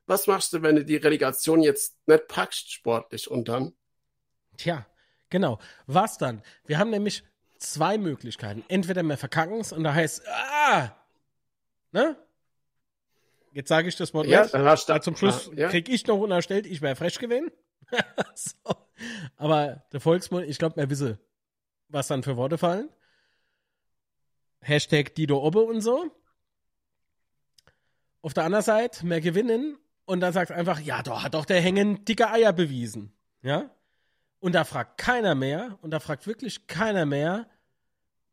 was 0.05 0.27
machst 0.27 0.53
du, 0.53 0.61
wenn 0.61 0.75
du 0.75 0.85
die 0.85 0.97
Relegation 0.97 1.61
jetzt 1.61 1.97
nicht 2.05 2.27
packst, 2.27 2.71
sportlich 2.71 3.29
und 3.29 3.47
dann? 3.47 3.73
Tja, 4.57 4.85
genau. 5.29 5.59
Was 5.87 6.17
dann? 6.17 6.43
Wir 6.65 6.77
haben 6.77 6.91
nämlich 6.91 7.23
zwei 7.71 7.97
Möglichkeiten. 7.97 8.63
Entweder 8.67 9.03
wir 9.03 9.17
verkacken 9.17 9.59
es 9.59 9.71
und 9.71 9.83
da 9.83 9.93
heißt, 9.93 10.27
ah, 10.27 10.91
ne? 11.91 12.17
Jetzt 13.51 13.69
sage 13.69 13.87
ich 13.87 13.95
das 13.95 14.13
Wort 14.13 14.27
Ja, 14.27 14.41
nicht. 14.43 14.53
dann 14.53 14.65
hast 14.65 14.89
du- 14.89 14.93
Aber 14.93 15.01
zum 15.01 15.15
Schluss 15.15 15.49
Ah, 15.49 15.55
ja. 15.55 15.69
krieg 15.69 15.87
ich 15.89 16.05
noch 16.07 16.17
unterstellt, 16.19 16.65
ich 16.65 16.81
wäre 16.81 16.95
frech 16.95 17.17
gewesen. 17.19 17.51
so. 18.35 18.75
Aber 19.37 19.85
der 19.93 19.99
Volksmund, 20.01 20.45
ich 20.47 20.57
glaube, 20.57 20.75
wir 20.77 20.89
wissen, 20.89 21.17
was 21.87 22.07
dann 22.07 22.23
für 22.23 22.35
Worte 22.37 22.57
fallen. 22.57 22.89
Hashtag 24.61 25.13
Dido 25.15 25.41
Obbe 25.45 25.61
und 25.61 25.81
so. 25.81 26.11
Auf 28.21 28.33
der 28.33 28.43
anderen 28.45 28.63
Seite, 28.65 29.05
mehr 29.05 29.21
gewinnen 29.21 29.77
und 30.05 30.19
dann 30.19 30.33
sagt 30.33 30.51
einfach, 30.51 30.79
ja, 30.79 31.03
da 31.03 31.21
hat 31.23 31.33
doch 31.35 31.45
der 31.45 31.61
Hängen 31.61 32.03
dicke 32.05 32.29
Eier 32.31 32.53
bewiesen. 32.53 33.13
Ja? 33.41 33.69
Und 34.39 34.53
da 34.55 34.63
fragt 34.63 34.97
keiner 34.97 35.35
mehr, 35.35 35.77
und 35.81 35.91
da 35.91 35.99
fragt 35.99 36.25
wirklich 36.27 36.67
keiner 36.67 37.05
mehr, 37.05 37.47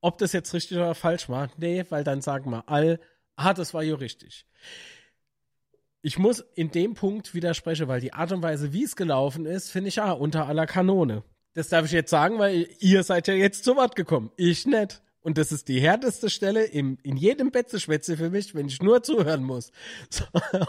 ob 0.03 0.19
das 0.19 0.33
jetzt 0.33 0.53
richtig 0.53 0.77
oder 0.77 0.95
falsch 0.95 1.31
war. 1.31 1.49
Nee, 1.57 1.87
weil 1.89 2.05
dann 2.05 2.21
sagen 2.21 2.51
wir 2.51 2.69
all, 2.69 3.01
ah, 3.37 3.55
das 3.55 3.73
war 3.73 3.83
ja 3.83 3.95
richtig. 3.95 4.45
Ich 6.03 6.19
muss 6.19 6.41
in 6.55 6.71
dem 6.71 6.95
Punkt 6.95 7.33
widersprechen, 7.33 7.89
weil 7.89 8.01
die 8.01 8.13
Art 8.13 8.33
und 8.33 8.43
Weise, 8.43 8.73
wie 8.73 8.85
es 8.85 8.97
gelaufen 8.97 9.47
ist, 9.47 9.71
finde 9.71 9.89
ich 9.89 9.97
ja 9.97 10.13
unter 10.13 10.47
aller 10.49 10.67
Kanone. 10.67 11.23
Das 11.55 11.69
darf 11.69 11.87
ich 11.87 11.93
jetzt 11.93 12.11
sagen, 12.11 12.39
weil 12.39 12.69
ihr 12.81 13.05
seid 13.05 13.29
ja 13.29 13.35
jetzt 13.35 13.65
zu 13.65 13.77
Wort 13.77 13.95
gekommen. 13.95 14.33
Ich 14.37 14.67
nicht. 14.67 15.01
Und 15.21 15.39
das 15.39 15.53
ist 15.53 15.69
die 15.69 15.81
härteste 15.81 16.31
Stelle 16.31 16.65
im, 16.65 16.99
in 17.05 17.17
jedem 17.17 17.53
Betzeschwätze 17.53 18.17
für 18.17 18.31
mich, 18.31 18.57
wenn 18.57 18.67
ich 18.67 18.83
nur 18.83 19.05
zuhören 19.05 19.45
muss. 19.45 19.71
So, 20.11 20.25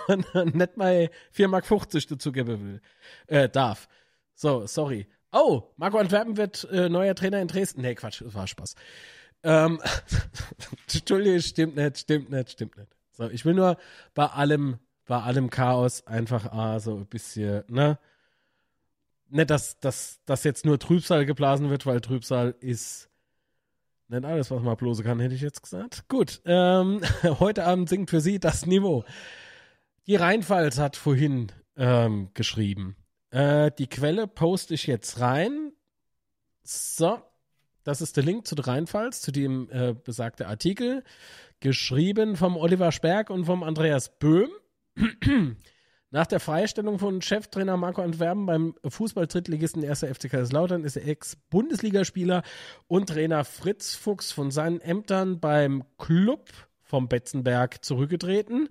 und, 0.08 0.36
und 0.36 0.56
nicht 0.56 0.78
mal 0.78 1.10
4,50 1.36 1.48
Mark 1.48 1.66
dazu 2.08 2.32
geben 2.32 2.64
will, 2.64 2.82
äh, 3.26 3.50
darf. 3.50 3.88
So, 4.36 4.68
sorry. 4.68 5.08
Oh, 5.32 5.64
Marco 5.78 5.98
Antwerpen 5.98 6.38
wird 6.38 6.68
äh, 6.72 6.90
neuer 6.90 7.16
Trainer 7.16 7.42
in 7.42 7.48
Dresden. 7.48 7.82
Nee, 7.82 7.96
Quatsch, 7.96 8.22
das 8.22 8.36
war 8.36 8.46
Spaß. 8.46 8.76
Ähm, 9.44 9.82
Entschuldigung, 10.94 11.42
stimmt 11.42 11.76
nicht, 11.76 11.98
stimmt 12.00 12.30
nicht, 12.30 12.52
stimmt 12.52 12.78
nicht. 12.78 12.90
So, 13.12 13.30
ich 13.30 13.46
will 13.46 13.54
nur 13.54 13.78
bei 14.14 14.26
allem, 14.28 14.80
bei 15.06 15.22
allem 15.22 15.50
Chaos 15.50 16.06
einfach 16.08 16.52
ah, 16.52 16.80
so 16.80 16.96
ein 16.96 17.06
bisschen, 17.06 17.64
ne? 17.68 18.00
Nicht, 19.30 19.50
dass, 19.50 19.80
dass, 19.80 20.20
dass 20.26 20.44
jetzt 20.44 20.66
nur 20.66 20.80
Trübsal 20.80 21.26
geblasen 21.26 21.70
wird, 21.70 21.86
weil 21.86 22.02
Trübsal 22.02 22.56
ist 22.60 23.10
nicht 24.08 24.26
alles, 24.26 24.52
was 24.52 24.62
man 24.62 24.78
bloße 24.78 25.04
kann, 25.04 25.20
hätte 25.20 25.34
ich 25.36 25.42
jetzt 25.42 25.64
gesagt. 25.64 26.08
Gut, 26.08 26.42
ähm, 26.46 27.02
heute 27.40 27.66
Abend 27.66 27.90
singt 27.90 28.10
für 28.10 28.22
Sie 28.22 28.40
das 28.40 28.66
Niveau. 28.66 29.04
Die 30.06 30.16
Rheinpfalz 30.16 30.78
hat 30.78 30.96
vorhin 30.96 31.52
ähm, 31.78 32.30
geschrieben. 32.34 32.96
Äh, 33.32 33.72
die 33.72 33.88
Quelle 33.88 34.28
poste 34.28 34.74
ich 34.76 34.86
jetzt 34.86 35.20
rein. 35.20 35.72
So, 36.64 37.20
das 37.84 38.02
ist 38.02 38.18
der 38.18 38.24
Link 38.24 38.48
zu 38.48 38.56
der 38.56 38.68
Rheinpfalz, 38.68 39.22
zu 39.22 39.32
dem 39.32 39.70
äh, 39.72 39.94
besagte 39.94 40.48
Artikel, 40.48 41.04
geschrieben 41.60 42.36
vom 42.36 42.58
Oliver 42.58 42.92
Sperg 42.92 43.30
und 43.30 43.46
vom 43.46 43.64
Andreas 43.64 44.18
Böhm. 44.20 44.50
Nach 46.14 46.28
der 46.28 46.40
Freistellung 46.40 47.00
von 47.00 47.24
Cheftrainer 47.24 47.76
Marco 47.76 48.04
Antwerpen 48.04 48.46
beim 48.46 48.76
Fußball-Drittligisten 48.86 49.84
1. 49.84 50.02
FC 50.02 50.30
Kaiserslautern 50.30 50.84
ist 50.84 50.96
der 50.96 51.08
Ex-Bundesligaspieler 51.08 52.44
und 52.88 53.10
Trainer 53.10 53.44
Fritz 53.44 53.96
Fuchs 53.96 54.32
von 54.32 54.52
seinen 54.52 54.80
Ämtern 54.80 55.40
beim 55.40 55.84
Club 55.98 56.52
vom 56.84 57.08
Betzenberg 57.08 57.84
zurückgetreten. 57.84 58.70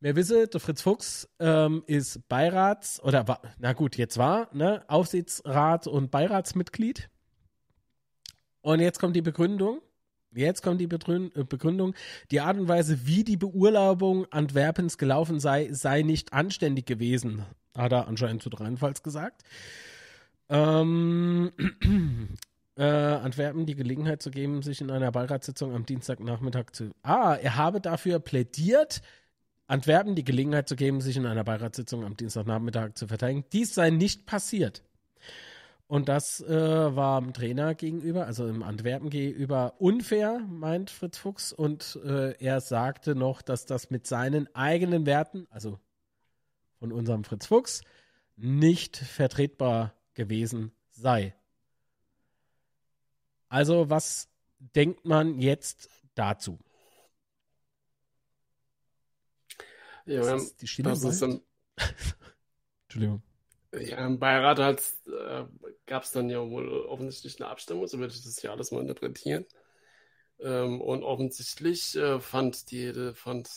Wer 0.00 0.16
wisse, 0.16 0.48
der 0.48 0.60
Fritz 0.60 0.80
Fuchs 0.80 1.28
ähm, 1.40 1.82
ist 1.86 2.26
Beirats, 2.30 3.02
oder 3.02 3.38
na 3.58 3.74
gut, 3.74 3.98
jetzt 3.98 4.16
war, 4.16 4.48
ne, 4.54 4.82
Aufsichtsrat 4.88 5.86
und 5.86 6.10
Beiratsmitglied. 6.10 7.10
Und 8.62 8.80
jetzt 8.80 8.98
kommt 8.98 9.16
die 9.16 9.22
Begründung. 9.22 9.80
Jetzt 10.32 10.62
kommt 10.62 10.80
die 10.80 10.84
äh, 10.84 11.44
Begründung. 11.44 11.94
Die 12.30 12.40
Art 12.40 12.56
und 12.56 12.68
Weise, 12.68 13.06
wie 13.06 13.24
die 13.24 13.36
Beurlaubung 13.36 14.26
Antwerpens 14.30 14.96
gelaufen 14.98 15.40
sei, 15.40 15.72
sei 15.72 16.02
nicht 16.02 16.32
anständig 16.32 16.86
gewesen, 16.86 17.44
hat 17.76 17.92
er 17.92 18.06
anscheinend 18.06 18.42
zu 18.42 18.50
Rheinpfalz 18.50 19.02
gesagt. 19.02 19.42
Ähm, 20.48 21.50
äh, 22.76 22.84
Antwerpen 22.84 23.66
die 23.66 23.74
Gelegenheit 23.74 24.22
zu 24.22 24.30
geben, 24.30 24.62
sich 24.62 24.80
in 24.80 24.90
einer 24.90 25.10
Beiratssitzung 25.10 25.74
am 25.74 25.84
Dienstagnachmittag 25.84 26.70
zu. 26.72 26.90
Ah, 27.02 27.34
er 27.34 27.56
habe 27.56 27.80
dafür 27.80 28.20
plädiert, 28.20 29.02
Antwerpen 29.66 30.14
die 30.14 30.24
Gelegenheit 30.24 30.68
zu 30.68 30.76
geben, 30.76 31.00
sich 31.00 31.16
in 31.16 31.26
einer 31.26 31.44
Beiratssitzung 31.44 32.04
am 32.04 32.16
Dienstagnachmittag 32.16 32.94
zu 32.94 33.06
verteidigen. 33.06 33.44
Dies 33.52 33.74
sei 33.74 33.90
nicht 33.90 34.26
passiert. 34.26 34.82
Und 35.90 36.08
das 36.08 36.40
äh, 36.42 36.94
war 36.94 37.20
dem 37.20 37.32
Trainer 37.32 37.74
gegenüber, 37.74 38.26
also 38.26 38.46
im 38.46 38.62
Antwerpen 38.62 39.10
gegenüber, 39.10 39.74
unfair, 39.80 40.38
meint 40.38 40.88
Fritz 40.88 41.18
Fuchs. 41.18 41.52
Und 41.52 41.98
äh, 42.04 42.30
er 42.38 42.60
sagte 42.60 43.16
noch, 43.16 43.42
dass 43.42 43.66
das 43.66 43.90
mit 43.90 44.06
seinen 44.06 44.54
eigenen 44.54 45.04
Werten, 45.04 45.48
also 45.50 45.80
von 46.78 46.92
unserem 46.92 47.24
Fritz 47.24 47.46
Fuchs, 47.46 47.82
nicht 48.36 48.98
vertretbar 48.98 49.92
gewesen 50.14 50.70
sei. 50.90 51.34
Also, 53.48 53.90
was 53.90 54.28
denkt 54.60 55.04
man 55.06 55.40
jetzt 55.40 55.90
dazu? 56.14 56.60
Ja, 60.06 60.20
das 60.20 60.42
ist 60.44 60.62
die 60.62 60.68
Stille 60.68 60.90
das 60.90 61.02
ist 61.02 61.22
im, 61.22 61.42
Entschuldigung. 62.84 63.24
Ja, 63.72 64.04
im 64.04 64.18
Beirat 64.18 64.58
äh, 65.06 65.44
gab 65.86 66.02
es 66.02 66.10
dann 66.10 66.28
ja 66.28 66.40
wohl 66.40 66.68
offensichtlich 66.86 67.40
eine 67.40 67.48
Abstimmung, 67.48 67.86
so 67.86 67.98
würde 67.98 68.12
ich 68.12 68.24
das 68.24 68.42
ja 68.42 68.50
alles 68.50 68.72
mal 68.72 68.80
interpretieren. 68.80 69.46
Ähm, 70.40 70.80
und 70.80 71.04
offensichtlich 71.04 71.94
äh, 71.96 72.18
fand, 72.20 72.70
die, 72.70 73.12
fand 73.14 73.48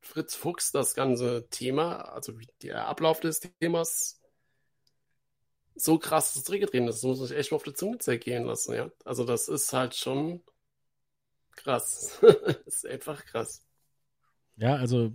Fritz 0.00 0.34
Fuchs 0.34 0.72
das 0.72 0.94
ganze 0.94 1.48
Thema, 1.48 2.00
also 2.12 2.32
der 2.62 2.88
Ablauf 2.88 3.20
des 3.20 3.40
Themas, 3.60 4.20
so 5.74 5.98
krass 5.98 6.34
dass 6.34 6.44
zurückgetreten 6.44 6.88
ist. 6.88 6.96
Das 6.96 7.02
muss 7.04 7.30
ich 7.30 7.36
echt 7.36 7.52
mal 7.52 7.56
auf 7.56 7.62
die 7.62 7.74
Zunge 7.74 7.98
zergehen 7.98 8.44
lassen, 8.44 8.74
ja. 8.74 8.90
Also 9.04 9.24
das 9.24 9.48
ist 9.48 9.72
halt 9.72 9.94
schon 9.94 10.42
krass. 11.52 12.18
das 12.22 12.56
ist 12.66 12.86
einfach 12.86 13.24
krass. 13.24 13.64
Ja, 14.56 14.74
also 14.74 15.12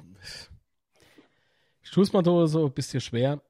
ich 1.84 2.14
mal 2.14 2.24
so, 2.48 2.66
ein 2.66 2.74
bisschen 2.74 3.02
schwer. 3.02 3.42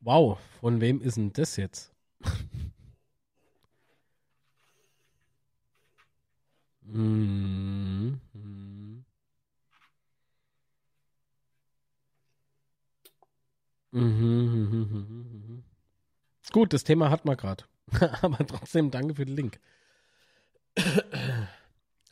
wow, 0.00 0.38
von 0.60 0.80
wem 0.80 1.00
ist 1.00 1.16
denn 1.16 1.32
das 1.32 1.56
jetzt? 1.56 1.92
Gut, 16.52 16.72
das 16.72 16.84
Thema 16.84 17.10
hat 17.10 17.24
man 17.24 17.36
gerade. 17.36 17.64
Aber 18.22 18.46
trotzdem 18.46 18.90
danke 18.90 19.14
für 19.14 19.24
den 19.24 19.36
Link. 19.36 19.60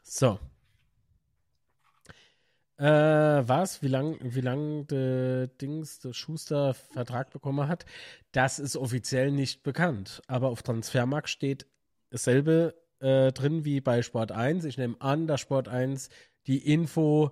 So. 0.02 0.38
Äh, 2.82 3.48
was? 3.48 3.80
Wie 3.82 3.86
lang, 3.86 4.18
wie 4.20 4.40
lang 4.40 4.88
der 4.88 5.46
Dings, 5.46 6.00
der 6.00 6.12
Schuster 6.12 6.74
Vertrag 6.74 7.30
bekommen 7.30 7.68
hat, 7.68 7.86
das 8.32 8.58
ist 8.58 8.76
offiziell 8.76 9.30
nicht 9.30 9.62
bekannt. 9.62 10.20
Aber 10.26 10.48
auf 10.48 10.64
Transfermarkt 10.64 11.28
steht 11.28 11.68
dasselbe 12.10 12.74
äh, 12.98 13.30
drin 13.30 13.64
wie 13.64 13.80
bei 13.80 14.02
Sport 14.02 14.32
1. 14.32 14.64
Ich 14.64 14.78
nehme 14.78 15.00
an, 15.00 15.28
dass 15.28 15.40
Sport 15.40 15.68
1 15.68 16.08
die 16.48 16.58
Info 16.58 17.30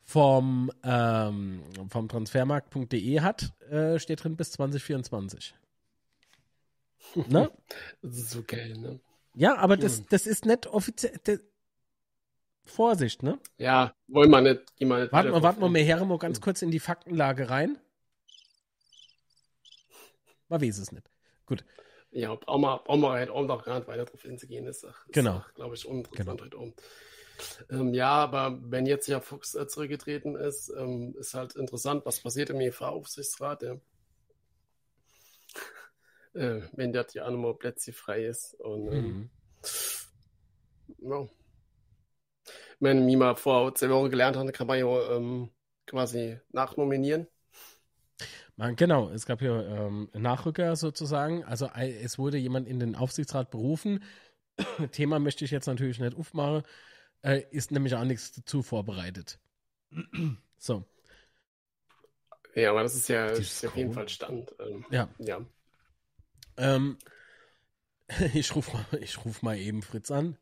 vom, 0.00 0.72
ähm, 0.82 1.62
vom 1.88 2.08
Transfermarkt.de 2.08 3.20
hat, 3.20 3.52
äh, 3.70 4.00
steht 4.00 4.24
drin 4.24 4.34
bis 4.34 4.50
2024. 4.50 5.54
ne? 7.28 7.48
Das 8.02 8.16
ist 8.16 8.30
so 8.30 8.42
geil, 8.44 8.76
ne? 8.76 8.98
Ja, 9.36 9.56
aber 9.56 9.76
das, 9.76 10.04
das 10.06 10.26
ist 10.26 10.46
nicht 10.46 10.66
offiziell. 10.66 11.12
Vorsicht, 12.64 13.22
ne? 13.22 13.38
Ja, 13.58 13.94
wollen 14.08 14.30
wir 14.30 14.40
nicht. 14.40 14.76
Geh 14.76 14.84
mal 14.84 15.10
warten 15.10 15.32
wir, 15.32 15.42
warten 15.42 15.60
wir 15.60 15.68
mal 15.68 15.80
her, 15.80 16.04
mal 16.04 16.18
ganz 16.18 16.40
kurz 16.40 16.62
in 16.62 16.70
die 16.70 16.78
Faktenlage 16.78 17.50
rein. 17.50 17.78
Man 20.48 20.60
weiß 20.60 20.78
es 20.78 20.92
nicht. 20.92 21.08
Gut. 21.46 21.64
Ja, 22.10 22.34
brauchen 22.34 22.62
wir, 22.62 22.78
brauchen 22.78 23.00
wir 23.00 23.10
halt 23.10 23.30
auch 23.30 23.46
noch 23.46 23.64
gerade 23.64 23.86
weiter 23.86 24.04
drauf 24.04 24.22
hinzugehen. 24.22 24.66
Ist, 24.66 24.84
ist 24.84 24.94
genau. 25.12 25.44
glaube 25.54 25.74
ich, 25.74 25.86
uninteressant 25.86 26.40
genau. 26.42 26.62
um. 26.62 26.74
Ähm, 27.70 27.94
ja, 27.94 28.10
aber 28.10 28.58
wenn 28.62 28.86
jetzt 28.86 29.06
ja 29.08 29.20
Fuchs 29.20 29.54
äh, 29.54 29.66
zurückgetreten 29.66 30.36
ist, 30.36 30.72
ähm, 30.76 31.14
ist 31.18 31.34
halt 31.34 31.56
interessant, 31.56 32.04
was 32.04 32.20
passiert 32.20 32.50
im 32.50 32.60
EV-Aufsichtsrat, 32.60 33.62
ja. 33.62 33.76
äh, 36.34 36.62
wenn 36.72 36.92
der 36.92 37.06
ja 37.12 37.30
nochmal 37.30 37.54
Plätze 37.54 37.92
frei 37.92 38.26
ist. 38.26 38.54
Und 38.54 38.92
ähm, 38.92 39.30
mhm. 41.00 41.10
ja 41.10 41.28
meine, 42.80 43.06
wie 43.06 43.16
man 43.16 43.36
vor 43.36 43.74
zwei 43.74 43.90
Wochen 43.90 44.10
gelernt 44.10 44.36
hat, 44.36 44.52
kann 44.52 44.66
man 44.66 44.78
ja 44.78 45.16
ähm, 45.16 45.50
quasi 45.86 46.38
nachnominieren. 46.50 47.26
Man, 48.56 48.76
genau, 48.76 49.10
es 49.10 49.26
gab 49.26 49.42
ja 49.42 49.62
ähm, 49.62 50.10
Nachrücker 50.12 50.76
sozusagen. 50.76 51.44
Also 51.44 51.68
es 51.74 52.18
wurde 52.18 52.38
jemand 52.38 52.68
in 52.68 52.78
den 52.78 52.94
Aufsichtsrat 52.94 53.50
berufen. 53.50 54.02
Thema 54.92 55.18
möchte 55.18 55.44
ich 55.44 55.50
jetzt 55.50 55.66
natürlich 55.66 55.98
nicht 55.98 56.16
aufmachen. 56.16 56.62
Äh, 57.22 57.42
ist 57.50 57.70
nämlich 57.70 57.94
auch 57.94 58.04
nichts 58.04 58.32
dazu 58.32 58.62
vorbereitet. 58.62 59.38
so. 60.58 60.84
Ja, 62.54 62.70
aber 62.70 62.82
das 62.82 62.94
ist 62.94 63.08
ja, 63.08 63.26
ist 63.26 63.64
auf 63.64 63.76
jeden 63.76 63.92
Fall 63.92 64.08
Stand. 64.08 64.54
Ähm, 64.58 64.84
ja. 64.90 65.08
ja. 65.18 65.40
Ähm, 66.56 66.98
ich 68.34 68.54
rufe 68.54 68.72
mal, 68.72 68.86
ruf 69.24 69.42
mal 69.42 69.56
eben 69.56 69.82
Fritz 69.82 70.10
an 70.10 70.36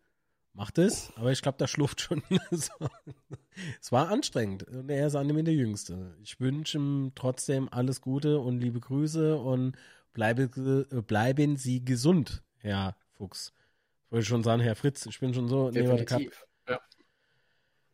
macht 0.53 0.79
es, 0.79 1.13
aber 1.17 1.33
ich 1.33 1.43
glaube, 1.43 1.59
da 1.59 1.67
schluft 1.67 2.01
schon. 2.01 2.23
es 2.51 3.93
war 3.93 4.09
anstrengend 4.09 4.65
und 4.65 4.91
er 4.91 5.07
ist 5.07 5.15
an 5.15 5.29
dem 5.29 5.45
der 5.45 5.55
Jüngste. 5.55 6.17
Ich 6.23 6.41
wünsche 6.41 6.79
ihm 6.79 7.13
trotzdem 7.15 7.69
alles 7.71 8.01
Gute 8.01 8.41
und 8.41 8.61
liebe 8.61 8.81
Grüße 8.81 9.37
und 9.37 9.77
bleibe, 10.13 10.49
bleiben 11.07 11.57
Sie 11.57 11.85
gesund, 11.85 12.43
Herr 12.57 12.97
Fuchs. 13.13 13.53
Ich 14.07 14.13
wollte 14.13 14.27
schon 14.27 14.43
sagen, 14.43 14.63
Herr 14.63 14.75
Fritz, 14.75 15.07
ich 15.07 15.21
bin 15.21 15.35
schon 15.35 15.49
so 15.49 15.71
Definitiv. 15.71 16.47
Ja. 16.69 16.81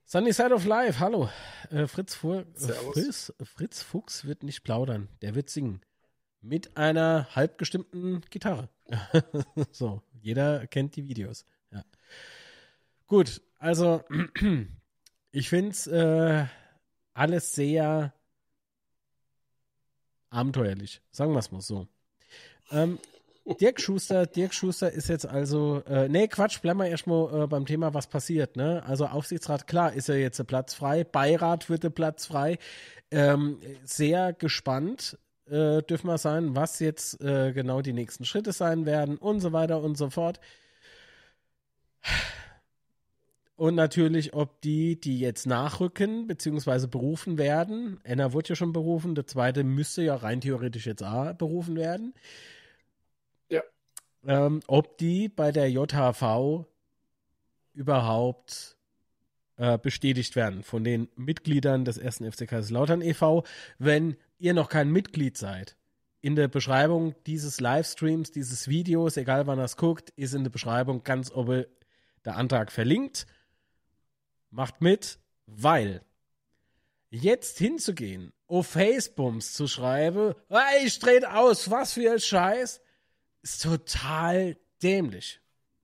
Sunny 0.07 0.33
Side 0.33 0.55
of 0.55 0.65
Life, 0.65 1.01
hallo. 1.01 1.29
Äh, 1.71 1.87
Fritz, 1.87 2.15
Fu 2.15 2.45
Fritz, 2.55 3.33
Fritz 3.43 3.83
Fuchs 3.83 4.25
wird 4.25 4.43
nicht 4.43 4.63
plaudern, 4.63 5.09
der 5.23 5.35
wird 5.35 5.51
singen. 5.51 5.81
Mit 6.41 6.77
einer 6.77 7.27
halbgestimmten 7.35 8.21
Gitarre. 8.31 8.69
so, 9.73 10.03
jeder 10.21 10.67
kennt 10.67 10.95
die 10.97 11.09
Videos. 11.09 11.47
Ja. 11.71 11.83
Gut, 13.07 13.43
also 13.59 14.03
ich 15.31 15.49
finde 15.49 15.71
es 15.71 15.87
äh, 15.87 16.47
alles 17.13 17.55
sehr 17.55 18.13
abenteuerlich. 20.31 21.01
Sagen 21.11 21.33
wir 21.33 21.39
es 21.39 21.53
mal 21.53 21.61
so. 21.61 21.87
Ähm, 22.71 22.99
Dirk 23.61 23.79
Schuster, 23.79 24.27
Dirk 24.27 24.55
Schuster 24.55 24.91
ist 24.91 25.09
jetzt 25.09 25.27
also, 25.27 25.83
äh, 25.87 26.09
nee, 26.09 26.29
Quatsch, 26.29 26.63
bleiben 26.63 26.81
wir 26.81 26.87
erstmal 26.87 27.43
äh, 27.43 27.47
beim 27.47 27.67
Thema, 27.67 27.93
was 27.93 28.07
passiert, 28.07 28.57
ne? 28.57 28.83
Also 28.87 29.07
Aufsichtsrat, 29.07 29.67
klar, 29.67 29.93
ist 29.93 30.09
ja 30.09 30.15
jetzt 30.15 30.39
der 30.39 30.45
Platz 30.45 30.73
frei, 30.73 31.05
Beirat 31.05 31.69
wird 31.69 31.85
der 31.85 31.91
Platz 31.91 32.25
frei. 32.25 32.59
Ähm, 33.11 33.59
sehr 33.85 34.33
gespannt 34.33 35.19
äh, 35.47 35.83
dürfen 35.83 36.07
wir 36.07 36.17
sein, 36.17 36.57
was 36.57 36.79
jetzt 36.81 37.21
äh, 37.21 37.53
genau 37.53 37.83
die 37.83 37.93
nächsten 37.93 38.25
Schritte 38.25 38.53
sein 38.53 38.87
werden 38.87 39.19
und 39.19 39.41
so 39.41 39.53
weiter 39.53 39.83
und 39.83 39.97
so 39.97 40.09
fort. 40.09 40.41
Und 43.57 43.77
natürlich, 43.77 44.35
ob 44.35 44.61
die, 44.63 45.01
die 45.01 45.21
jetzt 45.21 45.47
nachrücken, 45.47 46.27
beziehungsweise 46.27 46.89
berufen 46.89 47.39
werden, 47.39 48.01
Enna 48.03 48.33
wurde 48.33 48.51
ja 48.51 48.57
schon 48.57 48.73
berufen, 48.73 49.15
der 49.15 49.29
zweite 49.29 49.63
müsste 49.63 50.03
ja 50.03 50.17
rein 50.17 50.41
theoretisch 50.41 50.87
jetzt 50.87 51.05
auch 51.05 51.33
berufen 51.35 51.77
werden. 51.77 52.15
Ja. 53.49 53.63
Ähm, 54.27 54.61
ob 54.67 54.99
die 54.99 55.29
bei 55.29 55.53
der 55.53 55.71
JHV 55.71 56.67
überhaupt 57.75 58.77
äh, 59.57 59.79
bestätigt 59.79 60.35
werden 60.35 60.65
von 60.65 60.83
den 60.83 61.09
Mitgliedern 61.15 61.85
des 61.85 61.97
ersten 61.97 62.31
FC 62.31 62.49
Kaiserslautern 62.49 63.03
e.V., 63.03 63.45
wenn 63.79 64.17
ihr 64.39 64.53
noch 64.53 64.69
kein 64.69 64.91
Mitglied 64.91 65.39
seid. 65.39 65.77
In 66.21 66.35
der 66.35 66.49
Beschreibung 66.49 67.15
dieses 67.27 67.61
Livestreams, 67.61 68.33
dieses 68.33 68.67
Videos, 68.67 69.17
egal 69.17 69.47
wann 69.47 69.61
ihr 69.61 69.65
es 69.65 69.77
guckt, 69.77 70.11
ist 70.17 70.35
in 70.35 70.43
der 70.43 70.51
Beschreibung 70.51 71.05
ganz 71.05 71.31
oben 71.31 71.67
der 72.25 72.37
Antrag 72.37 72.73
verlinkt 72.73 73.27
macht 74.55 74.81
mit, 74.81 75.19
weil 75.47 76.03
jetzt 77.11 77.59
hinzugehen, 77.59 78.33
auf 78.47 78.69
Facebooks 78.69 79.53
zu 79.55 79.67
schreiben, 79.67 80.35
hey, 80.49 80.87
ich 80.87 80.99
drehe 80.99 81.35
aus, 81.35 81.71
was 81.71 81.95
für 81.95 82.13
ein 82.13 82.21
Scheiß, 82.21 82.81
ist 83.43 83.63
total 83.63 84.57
dämlich. 84.83 85.41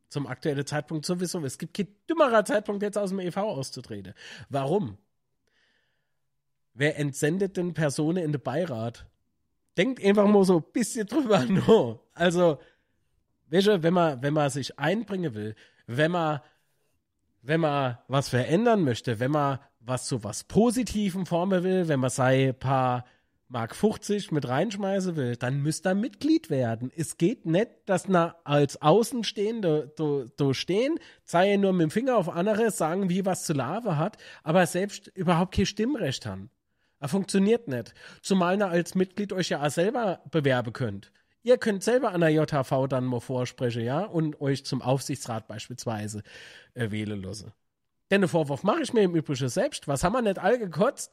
Zum 0.08 0.26
aktuellen 0.26 0.66
Zeitpunkt 0.66 1.06
sowieso. 1.06 1.44
Es 1.44 1.58
gibt 1.58 1.74
kein 1.74 1.88
dümmerer 2.08 2.44
Zeitpunkt, 2.44 2.82
jetzt 2.82 2.98
aus 2.98 3.10
dem 3.10 3.20
EV 3.20 3.36
auszutreten. 3.38 4.14
Warum? 4.48 4.98
Wer 6.74 6.98
entsendet 6.98 7.56
denn 7.56 7.74
Personen 7.74 8.24
in 8.24 8.32
den 8.32 8.40
Beirat? 8.40 9.06
Denkt 9.76 10.04
einfach 10.04 10.26
mal 10.26 10.44
so 10.44 10.58
ein 10.58 10.72
bisschen 10.72 11.06
drüber 11.06 11.44
nur. 11.48 12.04
Also, 12.12 12.58
wenn 13.48 13.94
man, 13.94 14.22
wenn 14.22 14.34
man 14.34 14.50
sich 14.50 14.78
einbringen 14.78 15.34
will, 15.34 15.54
wenn 15.86 16.10
man 16.10 16.40
wenn 17.42 17.60
man 17.60 17.98
was 18.08 18.28
verändern 18.28 18.82
möchte, 18.82 19.20
wenn 19.20 19.30
man 19.30 19.58
was 19.80 20.06
zu 20.06 20.22
was 20.24 20.44
Positivem 20.44 21.26
formen 21.26 21.64
will, 21.64 21.88
wenn 21.88 22.00
man 22.00 22.10
sei 22.10 22.52
paar 22.52 23.04
Mark 23.48 23.74
50 23.74 24.30
mit 24.30 24.46
reinschmeißen 24.46 25.16
will, 25.16 25.36
dann 25.36 25.60
müsst 25.60 25.84
ihr 25.84 25.94
Mitglied 25.94 26.50
werden. 26.50 26.92
Es 26.94 27.16
geht 27.16 27.46
nicht, 27.46 27.70
dass 27.86 28.06
na 28.06 28.36
als 28.44 28.80
Außenstehende 28.80 29.92
do, 29.96 30.26
do 30.36 30.52
stehen, 30.52 31.00
sei 31.24 31.56
nur 31.56 31.72
mit 31.72 31.82
dem 31.82 31.90
Finger 31.90 32.16
auf 32.16 32.28
andere, 32.28 32.70
sagen, 32.70 33.10
wie 33.10 33.26
was 33.26 33.44
zu 33.44 33.52
Lave 33.52 33.96
hat, 33.96 34.18
aber 34.44 34.64
selbst 34.66 35.08
überhaupt 35.08 35.54
kein 35.54 35.66
Stimmrecht 35.66 36.26
haben. 36.26 36.50
Das 37.00 37.10
funktioniert 37.10 37.66
nicht. 37.66 37.94
Zumal 38.22 38.60
ihr 38.60 38.68
als 38.68 38.94
Mitglied 38.94 39.32
euch 39.32 39.48
ja 39.48 39.66
auch 39.66 39.70
selber 39.70 40.20
bewerben 40.30 40.72
könnt. 40.72 41.10
Ihr 41.42 41.56
könnt 41.56 41.82
selber 41.82 42.12
an 42.12 42.20
der 42.20 42.30
JHV 42.30 42.86
dann 42.88 43.04
mal 43.04 43.20
vorsprechen, 43.20 43.82
ja, 43.82 44.04
und 44.04 44.40
euch 44.40 44.64
zum 44.64 44.82
Aufsichtsrat 44.82 45.48
beispielsweise 45.48 46.22
äh, 46.74 46.90
wählen 46.90 47.22
lassen. 47.22 47.52
Denn 48.10 48.20
den 48.20 48.28
Vorwurf 48.28 48.62
mache 48.62 48.82
ich 48.82 48.92
mir 48.92 49.02
im 49.02 49.14
Übrigen 49.14 49.48
selbst. 49.48 49.88
Was 49.88 50.04
haben 50.04 50.12
wir 50.12 50.22
nicht 50.22 50.38
all 50.38 50.58
gekotzt? 50.58 51.12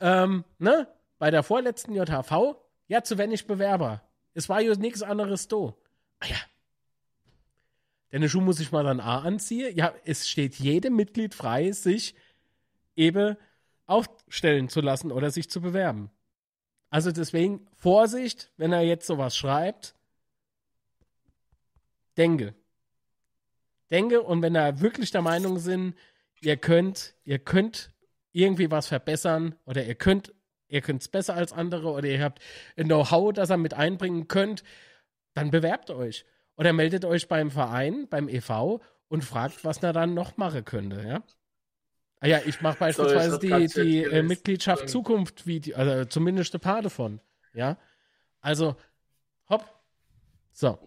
Ähm, 0.00 0.44
ne? 0.58 0.88
Bei 1.18 1.30
der 1.30 1.42
vorletzten 1.42 1.94
JHV, 1.94 2.56
ja, 2.88 3.02
zu 3.02 3.18
wenig 3.18 3.46
Bewerber. 3.46 4.02
Es 4.34 4.48
war 4.48 4.60
ja 4.60 4.74
nichts 4.74 5.02
anderes 5.02 5.48
da. 5.48 5.74
Ah 6.18 6.26
ja. 6.26 6.36
Denn 8.10 8.28
Schuh 8.28 8.40
muss 8.40 8.58
ich 8.58 8.72
mal 8.72 8.84
dann 8.84 9.00
A 9.00 9.20
anziehen. 9.20 9.76
Ja, 9.76 9.94
es 10.04 10.28
steht 10.28 10.56
jedem 10.56 10.96
Mitglied 10.96 11.34
frei, 11.34 11.70
sich 11.72 12.14
eben 12.96 13.36
aufstellen 13.86 14.68
zu 14.68 14.80
lassen 14.80 15.12
oder 15.12 15.30
sich 15.30 15.50
zu 15.50 15.60
bewerben. 15.60 16.10
Also 16.90 17.12
deswegen 17.12 17.66
Vorsicht, 17.76 18.50
wenn 18.56 18.72
er 18.72 18.82
jetzt 18.82 19.06
sowas 19.06 19.36
schreibt. 19.36 19.94
Denke. 22.16 22.54
Denke 23.90 24.22
und 24.22 24.42
wenn 24.42 24.54
er 24.54 24.80
wirklich 24.80 25.10
der 25.10 25.22
Meinung 25.22 25.58
sind, 25.58 25.94
ihr 26.40 26.56
könnt, 26.56 27.14
ihr 27.24 27.38
könnt 27.38 27.92
irgendwie 28.32 28.70
was 28.70 28.88
verbessern 28.88 29.54
oder 29.64 29.84
ihr 29.84 29.94
könnt, 29.94 30.34
ihr 30.68 30.80
könnt 30.80 31.02
es 31.02 31.08
besser 31.08 31.34
als 31.34 31.52
andere 31.52 31.90
oder 31.90 32.08
ihr 32.08 32.22
habt 32.22 32.40
ein 32.76 32.86
Know-how, 32.86 33.32
das 33.32 33.50
ihr 33.50 33.56
mit 33.56 33.74
einbringen 33.74 34.28
könnt, 34.28 34.62
dann 35.34 35.50
bewerbt 35.50 35.90
euch. 35.90 36.24
Oder 36.56 36.72
meldet 36.72 37.04
euch 37.04 37.28
beim 37.28 37.50
Verein, 37.50 38.08
beim 38.08 38.28
EV 38.28 38.80
und 39.08 39.24
fragt, 39.24 39.64
was 39.64 39.82
er 39.82 39.92
dann 39.92 40.14
noch 40.14 40.36
machen 40.36 40.64
könnte, 40.64 41.02
ja? 41.06 41.22
Ah 42.20 42.26
ja, 42.26 42.40
ich 42.44 42.60
mache 42.60 42.78
beispielsweise 42.78 43.38
Sorry, 43.40 43.66
die, 43.66 43.82
die 43.82 44.02
äh, 44.04 44.22
Mitgliedschaft 44.22 44.88
Zukunft, 44.88 45.46
Video, 45.46 45.76
also 45.76 46.04
zumindest 46.04 46.54
ein 46.54 46.60
paar 46.60 46.82
davon. 46.82 47.20
Ja. 47.54 47.78
Also, 48.40 48.76
hopp. 49.48 49.64
So. 50.52 50.78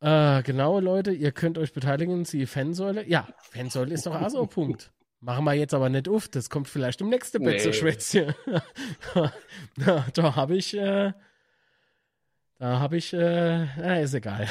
Äh, 0.00 0.42
genau, 0.42 0.78
Leute, 0.80 1.12
ihr 1.12 1.32
könnt 1.32 1.58
euch 1.58 1.72
beteiligen. 1.72 2.24
Sie 2.24 2.46
Fansäule. 2.46 3.06
Ja, 3.08 3.28
Fansäule 3.50 3.94
ist 3.94 4.06
doch 4.06 4.20
auch 4.20 4.30
so 4.30 4.42
ein 4.42 4.48
Punkt. 4.48 4.92
Machen 5.20 5.44
wir 5.44 5.54
jetzt 5.54 5.74
aber 5.74 5.88
nicht 5.88 6.08
auf. 6.08 6.28
Das 6.28 6.50
kommt 6.50 6.68
vielleicht 6.68 7.00
im 7.00 7.08
nächsten 7.08 7.42
nee. 7.42 7.52
Betze-Schwätzchen. 7.52 8.34
da 10.14 10.36
habe 10.36 10.56
ich. 10.56 10.76
Äh, 10.76 11.12
da 12.62 12.78
habe 12.78 12.96
ich, 12.96 13.12
äh, 13.12 14.04
ist 14.04 14.14
egal. 14.14 14.46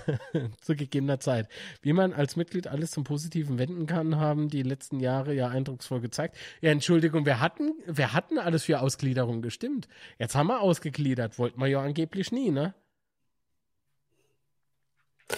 Zu 0.62 0.74
gegebener 0.74 1.20
Zeit. 1.20 1.50
Wie 1.82 1.92
man 1.92 2.14
als 2.14 2.34
Mitglied 2.34 2.66
alles 2.66 2.92
zum 2.92 3.04
Positiven 3.04 3.58
wenden 3.58 3.84
kann, 3.84 4.16
haben 4.16 4.48
die 4.48 4.62
letzten 4.62 5.00
Jahre 5.00 5.34
ja 5.34 5.48
eindrucksvoll 5.48 6.00
gezeigt. 6.00 6.34
Ja, 6.62 6.70
Entschuldigung, 6.70 7.26
wir 7.26 7.40
hatten, 7.40 7.74
wir 7.84 8.14
hatten 8.14 8.38
alles 8.38 8.64
für 8.64 8.80
Ausgliederung 8.80 9.42
gestimmt. 9.42 9.86
Jetzt 10.18 10.34
haben 10.34 10.46
wir 10.46 10.62
ausgegliedert, 10.62 11.38
wollten 11.38 11.60
wir 11.60 11.66
ja 11.66 11.82
angeblich 11.82 12.32
nie, 12.32 12.50
ne? 12.50 12.72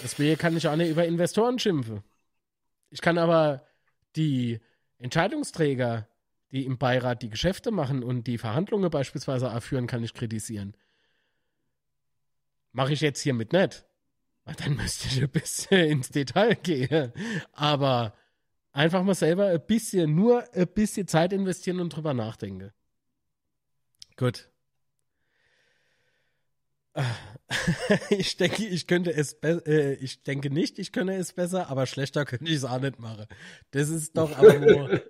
Deswegen 0.05 0.39
kann 0.39 0.57
ich 0.57 0.69
auch 0.69 0.77
nicht 0.77 0.91
über 0.91 1.05
Investoren 1.05 1.59
schimpfen. 1.59 2.05
Ich 2.91 3.01
kann 3.01 3.19
aber 3.19 3.66
die 4.15 4.61
Entscheidungsträger, 5.01 6.07
die 6.53 6.65
im 6.65 6.78
Beirat 6.78 7.23
die 7.23 7.31
Geschäfte 7.31 7.73
machen 7.73 8.05
und 8.05 8.28
die 8.28 8.39
Verhandlungen 8.39 8.89
beispielsweise 8.89 9.47
erführen, 9.47 9.89
kann 9.89 10.05
ich 10.05 10.15
kritisieren. 10.15 10.77
Mache 12.74 12.92
ich 12.92 13.01
jetzt 13.01 13.20
hiermit 13.20 13.52
nicht. 13.52 13.86
Dann 14.59 14.74
müsste 14.74 15.06
ich 15.06 15.22
ein 15.22 15.30
bisschen 15.30 15.86
ins 15.90 16.10
Detail 16.10 16.56
gehen. 16.56 17.12
Aber 17.52 18.14
einfach 18.72 19.05
mal 19.05 19.14
selber 19.14 19.46
ein 19.46 19.64
bisschen, 19.64 20.14
nur 20.14 20.44
ein 20.52 20.66
bisschen 20.66 21.06
Zeit 21.06 21.32
investieren 21.32 21.80
und 21.80 21.90
drüber 21.90 22.12
nachdenken. 22.12 22.72
Gut. 24.16 24.51
Ich 28.10 28.36
denke, 28.36 28.64
ich 28.64 28.86
könnte 28.86 29.12
es 29.12 29.34
äh, 29.44 29.94
ich 29.94 30.22
denke 30.22 30.51
nicht, 30.51 30.78
ich 30.78 30.92
könnte 30.92 31.14
es 31.14 31.32
besser, 31.32 31.68
aber 31.68 31.86
schlechter 31.86 32.24
könnte 32.24 32.46
ich 32.46 32.56
es 32.56 32.64
auch 32.64 32.80
nicht 32.80 32.98
machen. 32.98 33.26
Das 33.70 33.90
ist 33.90 34.16
doch 34.16 34.36
aber 34.36 34.59
nur, 34.59 35.02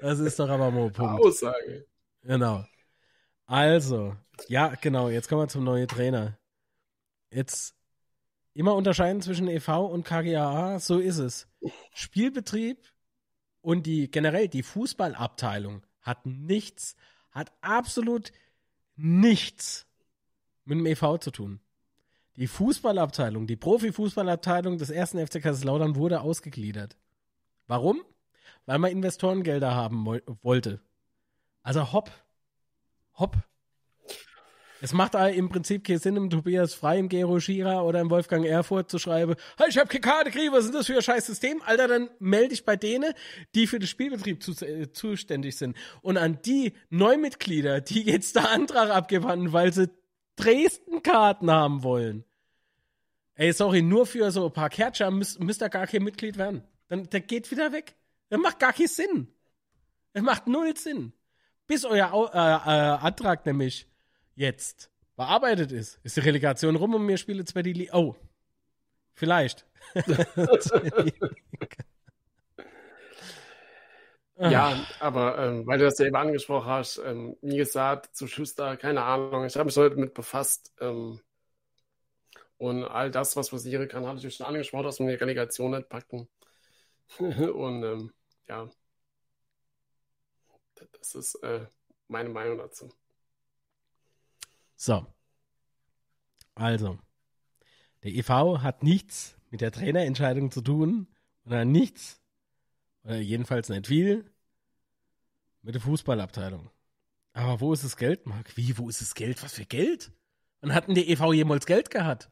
das 0.00 0.18
ist 0.18 0.38
doch 0.38 0.48
aber 0.48 0.70
nur 0.70 0.90
Punkt. 0.90 1.24
Aussage. 1.24 1.86
Genau. 2.22 2.64
Also, 3.46 4.16
ja, 4.48 4.74
genau, 4.80 5.10
jetzt 5.10 5.28
kommen 5.28 5.42
wir 5.42 5.48
zum 5.48 5.64
neuen 5.64 5.86
Trainer. 5.86 6.38
Jetzt 7.32 7.74
immer 8.52 8.74
unterscheiden 8.74 9.22
zwischen 9.22 9.48
EV 9.48 9.86
und 9.86 10.04
KGAA, 10.04 10.78
so 10.78 10.98
ist 10.98 11.18
es. 11.18 11.48
Spielbetrieb 11.94 12.78
und 13.62 13.86
die 13.86 14.10
generell 14.10 14.48
die 14.48 14.62
Fußballabteilung 14.62 15.82
hat 16.02 16.26
nichts, 16.26 16.96
hat 17.30 17.50
absolut 17.62 18.32
nichts 18.96 19.86
mit 20.64 20.78
dem 20.78 20.86
EV 20.86 21.18
zu 21.18 21.30
tun. 21.30 21.60
Die 22.36 22.46
Fußballabteilung, 22.46 23.46
die 23.46 23.56
Profifußballabteilung 23.56 24.78
des 24.78 24.90
ersten 24.90 25.24
FC 25.24 25.42
Kaiserslautern 25.42 25.96
wurde 25.96 26.20
ausgegliedert. 26.20 26.96
Warum? 27.66 28.02
Weil 28.66 28.78
man 28.78 28.90
Investorengelder 28.90 29.74
haben 29.74 30.06
wollte. 30.42 30.80
Also 31.62 31.92
hopp, 31.92 32.10
hopp, 33.18 33.36
es 34.82 34.92
macht 34.92 35.14
im 35.14 35.48
Prinzip 35.48 35.86
keinen 35.86 36.00
Sinn, 36.00 36.16
im 36.16 36.28
Tobias 36.28 36.74
Frei, 36.74 36.98
im 36.98 37.08
Gero 37.08 37.38
Schira 37.38 37.82
oder 37.82 38.00
im 38.00 38.10
Wolfgang 38.10 38.44
Erfurt 38.44 38.90
zu 38.90 38.98
schreiben, 38.98 39.36
hey, 39.56 39.68
ich 39.68 39.78
hab 39.78 39.88
keine 39.88 40.00
Karte 40.00 40.32
gekriegt, 40.32 40.52
was 40.52 40.64
ist 40.64 40.74
das 40.74 40.86
für 40.86 40.96
ein 40.96 41.02
scheiß 41.02 41.24
System? 41.24 41.62
Alter, 41.64 41.86
dann 41.86 42.10
melde 42.18 42.52
ich 42.52 42.64
bei 42.64 42.74
denen, 42.74 43.14
die 43.54 43.68
für 43.68 43.78
den 43.78 43.86
Spielbetrieb 43.86 44.42
zu, 44.42 44.50
äh, 44.66 44.90
zuständig 44.92 45.56
sind. 45.56 45.76
Und 46.00 46.16
an 46.16 46.40
die 46.44 46.72
Neumitglieder, 46.90 47.80
die 47.80 48.02
jetzt 48.02 48.34
da 48.34 48.46
Antrag 48.46 48.90
abgewandt, 48.90 49.52
weil 49.52 49.72
sie 49.72 49.88
Dresden-Karten 50.34 51.48
haben 51.48 51.84
wollen. 51.84 52.24
Ey, 53.36 53.52
sorry, 53.52 53.82
nur 53.82 54.04
für 54.04 54.32
so 54.32 54.46
ein 54.46 54.52
paar 54.52 54.68
Kärtcher 54.68 55.12
müsst, 55.12 55.38
müsst 55.38 55.62
ihr 55.62 55.68
gar 55.68 55.86
kein 55.86 56.02
Mitglied 56.02 56.38
werden. 56.38 56.64
Dann, 56.88 57.08
der 57.08 57.20
geht 57.20 57.52
wieder 57.52 57.72
weg. 57.72 57.94
Das 58.30 58.40
macht 58.40 58.58
gar 58.58 58.72
keinen 58.72 58.88
Sinn. 58.88 59.28
Das 60.12 60.24
macht 60.24 60.48
null 60.48 60.76
Sinn. 60.76 61.12
Bis 61.68 61.84
euer 61.84 62.12
äh, 62.34 62.36
äh, 62.36 63.06
Antrag 63.06 63.46
nämlich 63.46 63.86
jetzt 64.34 64.90
bearbeitet 65.16 65.72
ist, 65.72 66.00
ist 66.02 66.16
die 66.16 66.20
Relegation 66.20 66.76
rum 66.76 66.94
und 66.94 67.06
wir 67.06 67.16
spielen 67.16 67.38
jetzt 67.38 67.54
bei 67.54 67.62
die 67.62 67.72
Liga. 67.72 67.94
Oh, 67.94 68.16
vielleicht. 69.14 69.66
Ja, 74.50 74.86
aber 74.98 75.38
ähm, 75.38 75.66
weil 75.66 75.78
du 75.78 75.84
das 75.84 75.98
ja 75.98 76.06
eben 76.06 76.16
angesprochen 76.16 76.66
hast, 76.66 76.98
ähm, 76.98 77.36
wie 77.42 77.58
gesagt, 77.58 78.16
zu 78.16 78.26
Schuster, 78.26 78.76
keine 78.76 79.04
Ahnung, 79.04 79.44
ich 79.44 79.54
habe 79.54 79.66
mich 79.66 79.76
heute 79.76 79.96
mit 79.96 80.14
befasst. 80.14 80.72
Ähm, 80.80 81.20
und 82.56 82.84
all 82.84 83.10
das, 83.10 83.36
was 83.36 83.50
passieren 83.50 83.88
kann, 83.88 84.06
hatte 84.06 84.26
ich 84.26 84.34
schon 84.34 84.46
angesprochen, 84.46 84.84
dass 84.84 84.98
wir 84.98 85.06
die 85.06 85.14
Relegation 85.14 85.72
nicht 85.72 85.88
packen. 85.88 86.28
und 87.18 87.84
ähm, 87.84 88.12
ja, 88.48 88.68
das 90.98 91.14
ist 91.14 91.34
äh, 91.42 91.66
meine 92.08 92.28
Meinung 92.28 92.58
dazu. 92.58 92.92
So. 94.82 95.06
Also, 96.56 96.98
der 98.02 98.10
EV 98.10 98.62
hat 98.62 98.82
nichts 98.82 99.36
mit 99.50 99.60
der 99.60 99.70
Trainerentscheidung 99.70 100.50
zu 100.50 100.60
tun 100.60 101.06
oder 101.44 101.64
nichts, 101.64 102.20
oder 103.04 103.18
jedenfalls 103.18 103.68
nicht 103.68 103.86
viel, 103.86 104.28
mit 105.62 105.76
der 105.76 105.82
Fußballabteilung. 105.82 106.68
Aber 107.32 107.60
wo 107.60 107.72
ist 107.72 107.84
das 107.84 107.96
Geld, 107.96 108.26
Marc? 108.26 108.56
Wie, 108.56 108.76
wo 108.76 108.88
ist 108.88 109.00
das 109.00 109.14
Geld? 109.14 109.40
Was 109.44 109.52
für 109.54 109.66
Geld? 109.66 110.10
Und 110.62 110.74
hatten 110.74 110.96
der 110.96 111.08
EV 111.08 111.32
jemals 111.32 111.64
Geld 111.64 111.88
gehabt? 111.88 112.28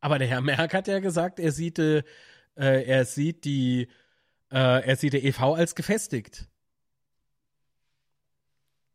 Aber 0.00 0.18
der 0.18 0.26
Herr 0.26 0.40
Merck 0.40 0.74
hat 0.74 0.88
ja 0.88 0.98
gesagt, 0.98 1.38
er 1.38 1.52
sieht, 1.52 1.78
äh, 1.78 2.02
er 2.56 3.04
sieht 3.04 3.44
die, 3.44 3.86
äh, 4.50 4.84
er 4.84 4.96
sieht 4.96 5.12
der 5.12 5.22
EV 5.22 5.54
als 5.54 5.76
gefestigt. 5.76 6.50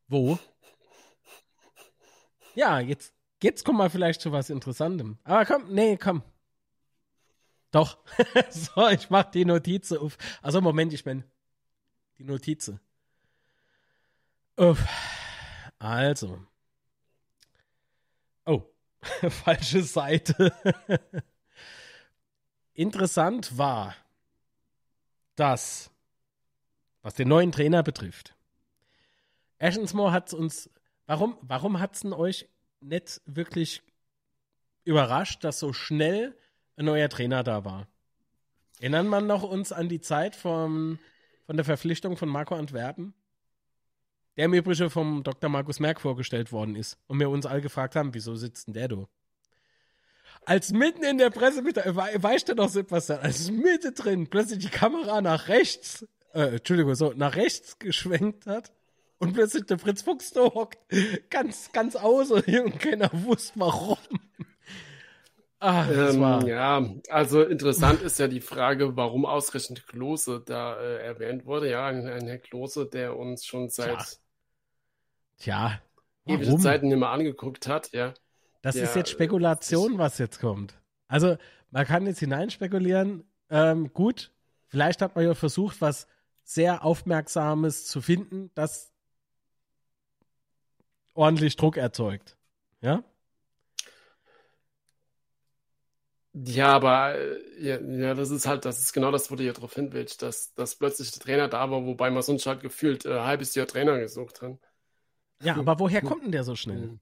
Wo? 0.07 0.39
Ja, 2.53 2.79
jetzt, 2.79 3.13
jetzt 3.41 3.65
kommen 3.65 3.79
wir 3.79 3.89
vielleicht 3.89 4.21
zu 4.21 4.31
was 4.31 4.49
Interessantem. 4.49 5.17
Aber 5.23 5.45
komm, 5.45 5.73
nee, 5.73 5.97
komm. 5.97 6.23
Doch. 7.71 7.97
so, 8.49 8.87
ich 8.89 9.09
mach 9.09 9.25
die 9.31 9.45
Notiz 9.45 9.91
auf. 9.91 10.17
Also 10.41 10.61
Moment, 10.61 10.93
ich 10.93 11.03
bin 11.03 11.23
die 12.17 12.23
Notiz. 12.23 12.71
Uff. 14.57 14.85
Also. 15.79 16.39
Oh, 18.45 18.63
falsche 19.29 19.83
Seite. 19.83 20.53
Interessant 22.73 23.57
war, 23.57 23.95
dass, 25.35 25.91
was 27.01 27.13
den 27.15 27.27
neuen 27.27 27.51
Trainer 27.51 27.83
betrifft, 27.83 28.34
Ashensmore 29.65 30.11
hat 30.11 30.31
uns, 30.33 30.69
warum, 31.07 31.37
warum 31.41 31.79
hat 31.79 31.95
es 31.95 32.05
euch 32.05 32.47
nicht 32.81 33.21
wirklich 33.25 33.81
überrascht, 34.83 35.43
dass 35.43 35.59
so 35.59 35.73
schnell 35.73 36.37
ein 36.77 36.85
neuer 36.85 37.09
Trainer 37.09 37.43
da 37.43 37.65
war? 37.65 37.87
Erinnern 38.79 39.07
man 39.07 39.25
noch 39.25 39.41
uns 39.41 39.71
an 39.71 39.89
die 39.89 40.01
Zeit 40.01 40.35
vom, 40.35 40.99
von 41.47 41.55
der 41.55 41.65
Verpflichtung 41.65 42.15
von 42.15 42.29
Marco 42.29 42.53
Antwerpen? 42.53 43.15
Der 44.37 44.45
im 44.45 44.53
Übrigen 44.53 44.89
vom 44.89 45.23
Dr. 45.23 45.49
Markus 45.49 45.79
Merck 45.79 46.01
vorgestellt 46.01 46.51
worden 46.51 46.75
ist 46.75 46.99
und 47.07 47.19
wir 47.19 47.29
uns 47.29 47.45
alle 47.45 47.61
gefragt 47.61 47.95
haben, 47.95 48.13
wieso 48.13 48.35
sitzt 48.35 48.67
denn 48.67 48.73
der 48.73 48.89
du? 48.89 49.07
Als 50.45 50.71
mitten 50.71 51.03
in 51.03 51.17
der 51.17 51.31
Presse, 51.31 51.63
weißt 51.63 52.49
du 52.49 52.53
noch, 52.53 52.69
Sebastian, 52.69 53.19
als 53.19 53.49
Mitte 53.49 53.93
drin 53.93 54.29
plötzlich 54.29 54.59
die 54.59 54.69
Kamera 54.69 55.21
nach 55.21 55.47
rechts, 55.47 56.05
äh, 56.33 56.57
Entschuldigung, 56.57 56.93
so 56.93 57.13
nach 57.15 57.35
rechts 57.35 57.79
geschwenkt 57.79 58.45
hat 58.45 58.71
und 59.25 59.33
plötzlich 59.33 59.65
der 59.65 59.79
Fritz 59.79 60.01
Fuchs 60.01 60.31
da 60.31 60.41
hockt, 60.41 60.77
ganz, 61.29 61.71
ganz 61.71 61.95
außer 61.95 62.35
und 62.35 62.79
keiner 62.79 63.09
wusste 63.11 63.59
warum. 63.59 63.97
Ah, 65.59 65.87
ähm, 65.89 66.47
ja, 66.47 66.85
also 67.09 67.41
interessant 67.41 68.01
ist 68.01 68.19
ja 68.19 68.27
die 68.27 68.41
Frage, 68.41 68.95
warum 68.95 69.25
ausgerechnet 69.25 69.87
Klose 69.87 70.43
da 70.45 70.79
äh, 70.79 71.03
erwähnt 71.03 71.45
wurde. 71.45 71.71
Ja, 71.71 71.87
ein, 71.87 72.05
ein, 72.07 72.27
Herr 72.27 72.37
Klose, 72.37 72.85
der 72.85 73.17
uns 73.17 73.45
schon 73.45 73.69
seit 73.69 74.19
Tja, 75.37 75.79
ewige 76.25 76.57
Zeiten 76.57 76.91
immer 76.91 77.09
angeguckt 77.09 77.67
hat, 77.67 77.91
ja. 77.93 78.13
Das 78.61 78.75
der, 78.75 78.83
ist 78.83 78.95
jetzt 78.95 79.09
Spekulation, 79.09 79.97
was 79.97 80.17
jetzt 80.17 80.39
kommt. 80.39 80.79
Also, 81.07 81.37
man 81.71 81.85
kann 81.85 82.05
jetzt 82.05 82.19
hineinspekulieren. 82.19 83.23
Ähm, 83.49 83.91
gut, 83.93 84.31
vielleicht 84.67 85.01
hat 85.01 85.15
man 85.15 85.25
ja 85.25 85.33
versucht, 85.35 85.81
was 85.81 86.07
sehr 86.43 86.83
Aufmerksames 86.83 87.85
zu 87.85 88.01
finden, 88.01 88.51
das 88.55 88.94
ordentlich 91.15 91.55
Druck 91.55 91.77
erzeugt. 91.77 92.37
Ja? 92.81 93.03
Ja, 96.33 96.67
aber 96.73 97.15
äh, 97.15 97.39
ja, 97.59 97.79
ja, 97.79 98.13
das 98.13 98.29
ist 98.29 98.45
halt, 98.45 98.65
das 98.65 98.79
ist 98.79 98.91
genau 98.91 99.09
das, 99.09 99.31
wo 99.31 99.35
du 99.35 99.43
hier 99.43 99.53
drauf 99.53 99.73
hin 99.73 99.93
willst, 99.93 100.21
dass, 100.21 100.53
dass 100.53 100.75
plötzlich 100.75 101.11
der 101.11 101.21
Trainer 101.21 101.47
da 101.47 101.71
war, 101.71 101.85
wobei 101.85 102.11
man 102.11 102.21
sonst 102.23 102.45
halt 102.45 102.61
gefühlt 102.61 103.05
äh, 103.05 103.13
ein 103.13 103.25
halbes 103.25 103.55
Jahr 103.55 103.67
Trainer 103.67 103.97
gesucht 103.99 104.41
hat. 104.41 104.57
Ja, 105.41 105.55
aber 105.55 105.79
woher 105.79 106.01
kommt 106.01 106.23
denn 106.23 106.31
der 106.33 106.43
so 106.43 106.55
schnell? 106.55 106.87
Mhm. 106.87 106.99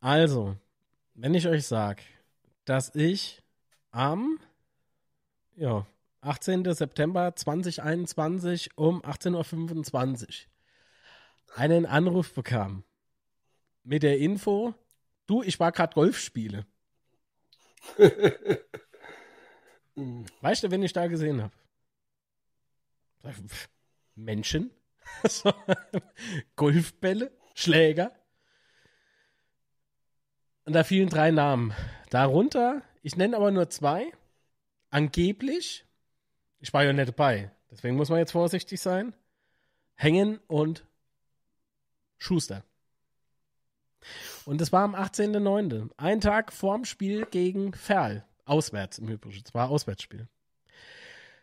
Also, 0.00 0.56
wenn 1.14 1.34
ich 1.34 1.46
euch 1.46 1.66
sage, 1.66 2.02
dass 2.64 2.94
ich 2.96 3.42
am 3.92 4.40
ja, 5.54 5.86
18. 6.20 6.74
September 6.74 7.36
2021 7.36 8.76
um 8.76 9.02
18.25 9.02 10.22
Uhr 10.22 10.53
einen 11.54 11.86
Anruf 11.86 12.34
bekam 12.34 12.84
mit 13.82 14.02
der 14.02 14.18
Info, 14.18 14.74
du, 15.26 15.42
ich 15.42 15.60
war 15.60 15.72
gerade 15.72 15.94
Golf 15.94 16.18
spiele. 16.18 16.66
weißt 20.40 20.64
du, 20.64 20.70
wen 20.70 20.82
ich 20.82 20.92
da 20.92 21.06
gesehen 21.06 21.42
habe? 21.42 21.54
Menschen? 24.14 24.70
Golfbälle? 26.56 27.30
Schläger? 27.54 28.12
Und 30.64 30.72
da 30.72 30.82
fielen 30.82 31.08
drei 31.08 31.30
Namen. 31.30 31.74
Darunter, 32.10 32.82
ich 33.02 33.16
nenne 33.16 33.36
aber 33.36 33.50
nur 33.50 33.68
zwei. 33.68 34.10
Angeblich, 34.90 35.86
ich 36.60 36.72
war 36.72 36.84
ja 36.84 36.92
nicht 36.92 37.08
dabei, 37.08 37.50
deswegen 37.70 37.96
muss 37.96 38.08
man 38.08 38.18
jetzt 38.18 38.32
vorsichtig 38.32 38.80
sein. 38.80 39.14
Hängen 39.94 40.38
und 40.46 40.86
Schuster. 42.18 42.64
Und 44.44 44.60
es 44.60 44.72
war 44.72 44.82
am 44.82 44.94
18.09., 44.94 45.90
ein 45.96 46.20
Tag 46.20 46.52
vorm 46.52 46.84
Spiel 46.84 47.26
gegen 47.26 47.72
Ferl. 47.72 48.24
Auswärts 48.44 48.98
im 48.98 49.08
Übrigen. 49.08 49.42
Es 49.44 49.54
war 49.54 49.70
Auswärtsspiel. 49.70 50.28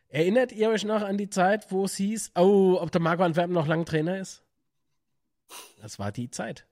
Erinnert 0.10 0.52
ihr 0.52 0.70
euch 0.70 0.84
noch 0.84 1.02
an 1.02 1.18
die 1.18 1.30
Zeit, 1.30 1.72
wo 1.72 1.86
es 1.86 1.96
hieß, 1.96 2.34
oh, 2.36 2.78
ob 2.80 2.92
der 2.92 3.02
Marco 3.02 3.24
Antwerpen 3.24 3.54
noch 3.54 3.66
lang 3.66 3.86
Trainer 3.86 4.18
ist? 4.20 4.44
Das 5.82 6.00
war 6.00 6.12
die 6.12 6.30
Zeit. 6.30 6.68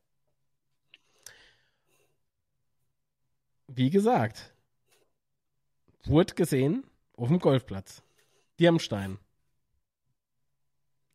Wie 3.68 3.90
gesagt, 3.90 4.54
wurde 6.04 6.34
gesehen 6.34 6.84
auf 7.16 7.30
dem 7.30 7.40
Golfplatz. 7.40 8.04
Die 8.60 8.68
am 8.68 8.80
Stein. 8.80 9.20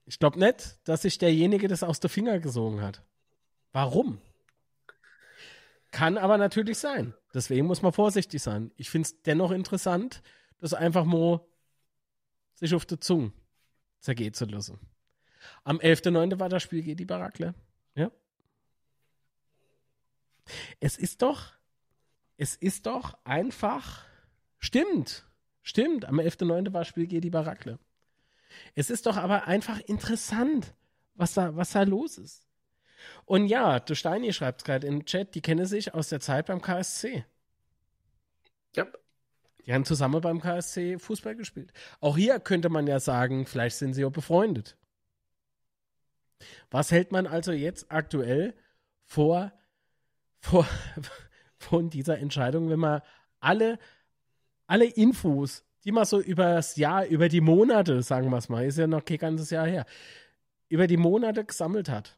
Ich 0.07 0.19
glaube 0.19 0.39
nicht, 0.39 0.79
dass 0.85 1.03
sich 1.03 1.19
derjenige 1.19 1.69
das 1.69 1.83
aus 1.83 2.01
der 2.01 2.11
Finger 2.11 2.39
gesogen 2.39 2.83
hat. 2.83 3.03
Warum? 3.73 4.21
Kann 5.91 6.19
aber 6.19 6.39
natürlich 6.39 6.79
sein. 6.79 7.15
Deswegen 7.33 7.67
muss 7.67 7.83
man 7.83 7.93
vorsichtig 7.93 8.43
sein. 8.43 8.73
Ich 8.77 8.91
finde 8.91 9.07
es 9.07 9.23
dennoch 9.23 9.51
interessant, 9.51 10.23
das 10.59 10.75
einfach 10.75 11.05
mal 11.05 11.41
sich 12.55 12.75
auf 12.75 12.85
der 12.85 13.01
Zunge 13.01 13.33
zergehen 14.01 14.35
zu 14.35 14.45
lassen. 14.45 14.79
Am 15.63 15.79
11.9. 15.79 16.39
war 16.39 16.49
das 16.49 16.63
Spiel 16.63 16.83
gegen 16.83 16.97
die 16.97 17.05
Barakle. 17.05 17.55
Ja. 17.95 18.11
Es 20.81 20.97
ist 20.97 21.23
doch, 21.23 21.53
es 22.37 22.57
ist 22.57 22.87
doch 22.87 23.17
einfach, 23.25 24.05
stimmt, 24.59 25.27
stimmt, 25.63 26.05
am 26.05 26.19
11.9. 26.19 26.73
war 26.73 26.81
das 26.81 26.89
Spiel 26.89 27.07
gegen 27.07 27.23
die 27.23 27.31
Barakle. 27.31 27.79
Es 28.75 28.91
ist 28.91 29.07
doch 29.07 29.17
aber 29.17 29.47
einfach 29.47 29.81
interessant, 29.81 30.75
was 31.15 31.35
da, 31.35 31.57
was 31.57 31.73
da 31.73 31.83
los 31.83 32.19
ist. 32.19 32.47
Und 33.25 33.47
ja, 33.47 33.81
der 33.81 33.95
Steini 33.95 34.33
schreibt 34.33 34.63
es 34.63 34.65
gerade 34.65 34.87
im 34.87 35.05
Chat, 35.05 35.35
die 35.35 35.43
kennen 35.43 35.67
sich 35.67 35.95
aus 35.95 36.09
der 36.09 36.21
Zeit 36.21 36.47
beim 36.47 36.61
KSC. 36.61 37.25
Ja. 38.75 38.87
Die 39.67 39.73
haben 39.73 39.85
zusammen 39.85 40.21
beim 40.21 40.41
KSC 40.41 40.99
Fußball 40.99 41.37
gespielt. 41.37 41.73
Auch 42.01 42.17
hier 42.17 42.39
könnte 42.41 42.69
man 42.69 42.87
ja 42.87 43.01
sagen, 43.01 43.47
vielleicht 43.47 43.77
sind 43.77 43.95
sie 43.95 44.05
auch 44.05 44.13
befreundet. 44.13 44.77
Was 46.71 46.91
hält 46.91 47.13
man 47.13 47.27
also 47.27 47.53
jetzt 47.53 47.91
aktuell 47.91 48.55
vor, 49.05 49.53
vor 50.41 50.67
von 51.57 51.89
dieser 51.89 52.19
Entscheidung, 52.19 52.69
wenn 52.69 52.81
man 52.81 53.01
alle, 53.41 53.79
alle 54.67 54.85
Infos 54.85 55.65
die 55.85 55.93
mal 55.93 56.05
so 56.05 56.21
über 56.21 56.55
das 56.55 56.77
Jahr, 56.77 57.07
über 57.07 57.29
die 57.29 57.41
Monate, 57.41 58.03
sagen 58.03 58.31
wir 58.31 58.39
es 58.39 58.49
mal, 58.49 58.65
ist 58.65 58.79
ja 58.79 58.87
noch 58.87 59.05
kein 59.05 59.19
ganzes 59.19 59.51
Jahr 59.51 59.67
her, 59.67 59.85
über 60.69 60.87
die 60.87 60.97
Monate 60.97 61.45
gesammelt 61.45 61.89
hat. 61.89 62.17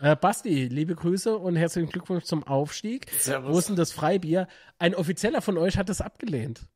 Äh, 0.00 0.14
Basti, 0.16 0.66
liebe 0.66 0.94
Grüße 0.94 1.36
und 1.36 1.56
herzlichen 1.56 1.90
Glückwunsch 1.90 2.24
zum 2.24 2.44
Aufstieg. 2.44 3.10
Servus. 3.18 3.52
Wo 3.52 3.58
ist 3.58 3.68
denn 3.68 3.76
das 3.76 3.92
Freibier? 3.92 4.46
Ein 4.78 4.94
Offizieller 4.94 5.42
von 5.42 5.58
euch 5.58 5.76
hat 5.76 5.88
es 5.90 6.00
abgelehnt. 6.00 6.66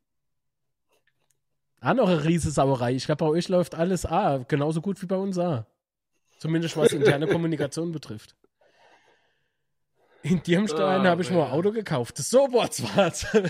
Ah, 1.80 1.94
noch 1.94 2.08
eine 2.08 2.24
Riesensauerei. 2.24 2.94
Ich 2.94 3.06
glaube, 3.06 3.24
bei 3.24 3.30
euch 3.30 3.48
läuft 3.48 3.74
alles 3.74 4.06
A, 4.06 4.34
ah, 4.34 4.44
genauso 4.46 4.80
gut 4.80 5.00
wie 5.02 5.06
bei 5.06 5.16
uns 5.16 5.38
A. 5.38 5.52
Ah. 5.52 5.66
Zumindest 6.38 6.76
was 6.76 6.92
interne 6.92 7.26
Kommunikation 7.28 7.92
betrifft. 7.92 8.36
In 10.22 10.42
Dirmstein 10.42 11.04
Ah, 11.04 11.10
habe 11.10 11.22
ich 11.22 11.30
mal 11.30 11.46
ein. 11.46 11.50
Auto 11.52 11.72
gekauft. 11.72 12.16
So 12.18 12.48
heißt. 12.52 13.26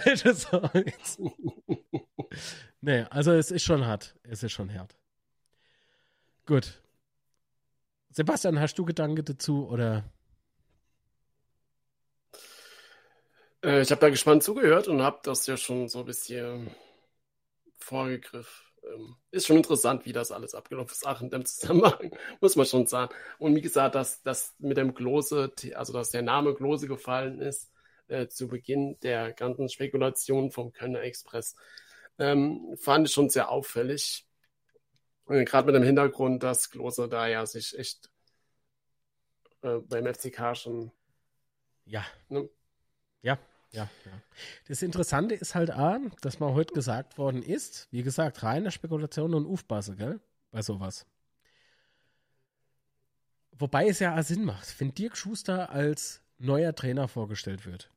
nee, 2.80 3.04
also 3.10 3.32
es 3.32 3.50
ist 3.50 3.62
schon 3.64 3.86
hart. 3.86 4.14
Es 4.22 4.42
ist 4.42 4.52
schon 4.52 4.72
hart. 4.72 4.96
Gut. 6.46 6.82
Sebastian, 8.10 8.58
hast 8.60 8.78
du 8.78 8.84
Gedanken 8.84 9.24
dazu 9.24 9.68
oder? 9.68 10.04
Äh, 13.64 13.82
ich 13.82 13.90
habe 13.90 14.00
da 14.00 14.10
gespannt 14.10 14.42
zugehört 14.42 14.88
und 14.88 15.02
habe 15.02 15.20
das 15.22 15.46
ja 15.46 15.56
schon 15.56 15.88
so 15.88 16.00
ein 16.00 16.04
bisschen 16.06 16.70
vorgegriffen. 17.78 18.71
Ähm, 18.84 19.16
ist 19.30 19.46
schon 19.46 19.56
interessant, 19.58 20.04
wie 20.06 20.12
das 20.12 20.32
alles 20.32 20.54
abgelaufen 20.54 20.92
ist, 20.92 21.06
auch 21.06 21.20
in 21.20 21.30
dem 21.30 21.44
Zusammenhang, 21.44 22.16
muss 22.40 22.56
man 22.56 22.66
schon 22.66 22.86
sagen. 22.86 23.14
Und 23.38 23.54
wie 23.54 23.60
gesagt, 23.60 23.94
dass 23.94 24.22
das 24.22 24.54
mit 24.58 24.76
dem 24.76 24.94
Klose, 24.94 25.52
also 25.74 25.92
dass 25.92 26.10
der 26.10 26.22
Name 26.22 26.54
Klose 26.54 26.88
gefallen 26.88 27.40
ist, 27.40 27.70
äh, 28.08 28.28
zu 28.28 28.48
Beginn 28.48 28.98
der 29.00 29.32
ganzen 29.32 29.68
Spekulation 29.68 30.50
vom 30.50 30.72
Kölner 30.72 31.02
Express, 31.02 31.56
ähm, 32.18 32.76
fand 32.76 33.08
ich 33.08 33.14
schon 33.14 33.30
sehr 33.30 33.50
auffällig. 33.50 34.26
Äh, 35.28 35.44
Gerade 35.44 35.66
mit 35.66 35.74
dem 35.76 35.84
Hintergrund, 35.84 36.42
dass 36.42 36.70
Klose 36.70 37.08
da 37.08 37.26
ja 37.28 37.46
sich 37.46 37.78
echt 37.78 38.10
äh, 39.62 39.78
beim 39.78 40.06
FCK 40.06 40.56
schon 40.56 40.92
Ja. 41.84 42.04
Ne? 42.28 42.48
Ja, 43.22 43.38
ja. 43.72 43.88
Das 44.68 44.82
Interessante 44.82 45.34
ist 45.34 45.54
halt 45.54 45.70
A, 45.70 45.98
dass 46.20 46.40
mal 46.40 46.52
heute 46.52 46.74
gesagt 46.74 47.18
worden 47.18 47.42
ist, 47.42 47.88
wie 47.90 48.02
gesagt, 48.02 48.42
reine 48.42 48.70
Spekulation 48.70 49.34
und 49.34 49.46
Aufpasse, 49.46 49.96
gell? 49.96 50.20
Bei 50.50 50.62
sowas. 50.62 51.06
Wobei 53.52 53.88
es 53.88 53.98
ja 53.98 54.18
auch 54.18 54.22
Sinn 54.22 54.44
macht, 54.44 54.78
wenn 54.80 54.94
Dirk 54.94 55.16
Schuster 55.16 55.70
als 55.70 56.22
neuer 56.38 56.74
Trainer 56.74 57.08
vorgestellt 57.08 57.64
wird. 57.64 57.90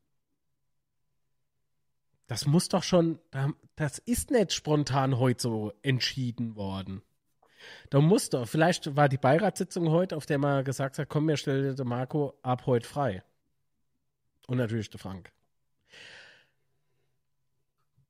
Das 2.28 2.46
muss 2.46 2.70
doch 2.70 2.84
schon, 2.84 3.20
da- 3.32 3.54
das 3.76 4.00
ist 4.00 4.32
nicht 4.32 4.54
spontan 4.54 5.18
heute 5.20 5.42
so 5.42 5.74
entschieden 5.82 6.56
worden. 6.56 7.02
Da 7.90 8.00
muss 8.00 8.30
doch, 8.30 8.48
vielleicht 8.48 8.96
war 8.96 9.10
die 9.10 9.18
Beiratssitzung 9.18 9.90
heute, 9.90 10.16
auf 10.18 10.26
der 10.26 10.38
man 10.38 10.64
gesagt 10.64 10.98
hat, 11.00 11.10
komm, 11.10 11.26
mir 11.26 11.38
stellt 11.38 11.78
der 11.78 11.86
Marco 11.86 12.38
ab 12.42 12.66
heute 12.66 12.88
frei. 12.88 13.24
Und 14.48 14.58
natürlich 14.58 14.90
der 14.90 15.00
Frank. 15.00 15.32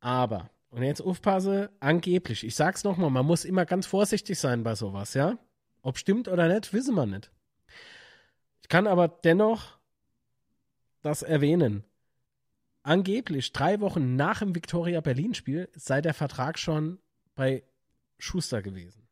Aber, 0.06 0.52
und 0.70 0.84
jetzt 0.84 1.02
aufpasse, 1.02 1.72
angeblich, 1.80 2.44
ich 2.44 2.54
sag's 2.54 2.84
nochmal, 2.84 3.10
man 3.10 3.26
muss 3.26 3.44
immer 3.44 3.66
ganz 3.66 3.88
vorsichtig 3.88 4.38
sein 4.38 4.62
bei 4.62 4.76
sowas, 4.76 5.16
ja? 5.16 5.40
Ob 5.82 5.98
stimmt 5.98 6.28
oder 6.28 6.48
nicht, 6.48 6.74
wissen 6.74 6.94
wir 6.94 7.08
nicht. 7.08 7.32
Ich 8.62 8.68
kann 8.68 8.86
aber 8.86 9.08
dennoch 9.08 9.80
das 11.02 11.24
erwähnen. 11.24 11.84
Angeblich, 12.84 13.52
drei 13.52 13.80
Wochen 13.80 14.16
nach 14.16 14.40
dem 14.40 14.54
Victoria 14.54 15.02
Berlin-Spiel, 15.02 15.70
sei 15.74 16.02
der 16.02 16.14
Vertrag 16.14 16.60
schon 16.60 17.00
bei 17.34 17.64
Schuster 18.20 18.62
gewesen. 18.62 19.08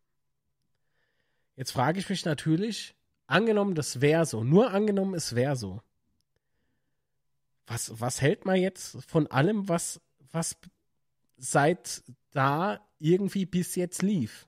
Jetzt 1.55 1.71
frage 1.71 1.97
ich 1.97 2.07
mich 2.07 2.23
natürlich, 2.23 2.93
angenommen, 3.25 3.73
das 3.73 3.99
wäre 3.99 4.27
so, 4.27 4.43
nur 4.43 4.69
angenommen, 4.69 5.15
es 5.15 5.33
wäre 5.33 5.55
so. 5.55 5.81
Was, 7.65 7.99
was 7.99 8.21
hält 8.21 8.45
man 8.45 8.57
jetzt 8.57 9.03
von 9.07 9.25
allem, 9.25 9.67
was, 9.67 9.99
was 10.31 10.55
seit 11.37 12.03
da 12.31 12.79
irgendwie 12.99 13.45
bis 13.45 13.75
jetzt 13.75 14.01
lief? 14.01 14.47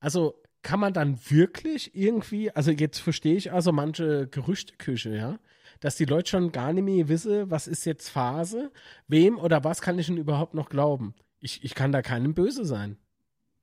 Also 0.00 0.40
kann 0.62 0.80
man 0.80 0.92
dann 0.92 1.18
wirklich 1.28 1.94
irgendwie, 1.94 2.50
also 2.50 2.70
jetzt 2.70 2.98
verstehe 2.98 3.36
ich 3.36 3.52
also 3.52 3.70
manche 3.72 4.26
Gerüchteküche, 4.28 5.14
ja, 5.14 5.38
dass 5.80 5.96
die 5.96 6.06
Leute 6.06 6.30
schon 6.30 6.52
gar 6.52 6.72
nicht 6.72 6.84
mehr 6.84 7.08
wissen, 7.08 7.50
was 7.50 7.66
ist 7.66 7.84
jetzt 7.84 8.08
Phase, 8.08 8.72
wem 9.06 9.38
oder 9.38 9.62
was 9.64 9.82
kann 9.82 9.98
ich 9.98 10.06
denn 10.06 10.16
überhaupt 10.16 10.54
noch 10.54 10.70
glauben? 10.70 11.14
Ich, 11.40 11.62
ich 11.62 11.74
kann 11.74 11.92
da 11.92 12.00
keinem 12.00 12.34
böse 12.34 12.64
sein. 12.64 12.96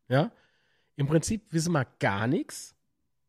Ja, 0.07 0.31
im 0.95 1.07
Prinzip 1.07 1.52
wissen 1.52 1.72
wir 1.72 1.88
gar 1.99 2.27
nichts. 2.27 2.76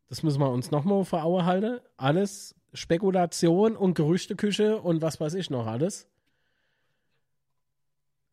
Das 0.07 0.21
müssen 0.21 0.39
wir 0.39 0.51
uns 0.51 0.69
nochmal 0.69 1.05
vor 1.05 1.23
Augen 1.23 1.45
halten. 1.45 1.79
Alles 1.97 2.55
Spekulation 2.73 3.75
und 3.75 3.95
Gerüchteküche 3.95 4.79
und 4.79 5.01
was 5.01 5.19
weiß 5.19 5.33
ich 5.35 5.49
noch 5.49 5.65
alles. 5.65 6.07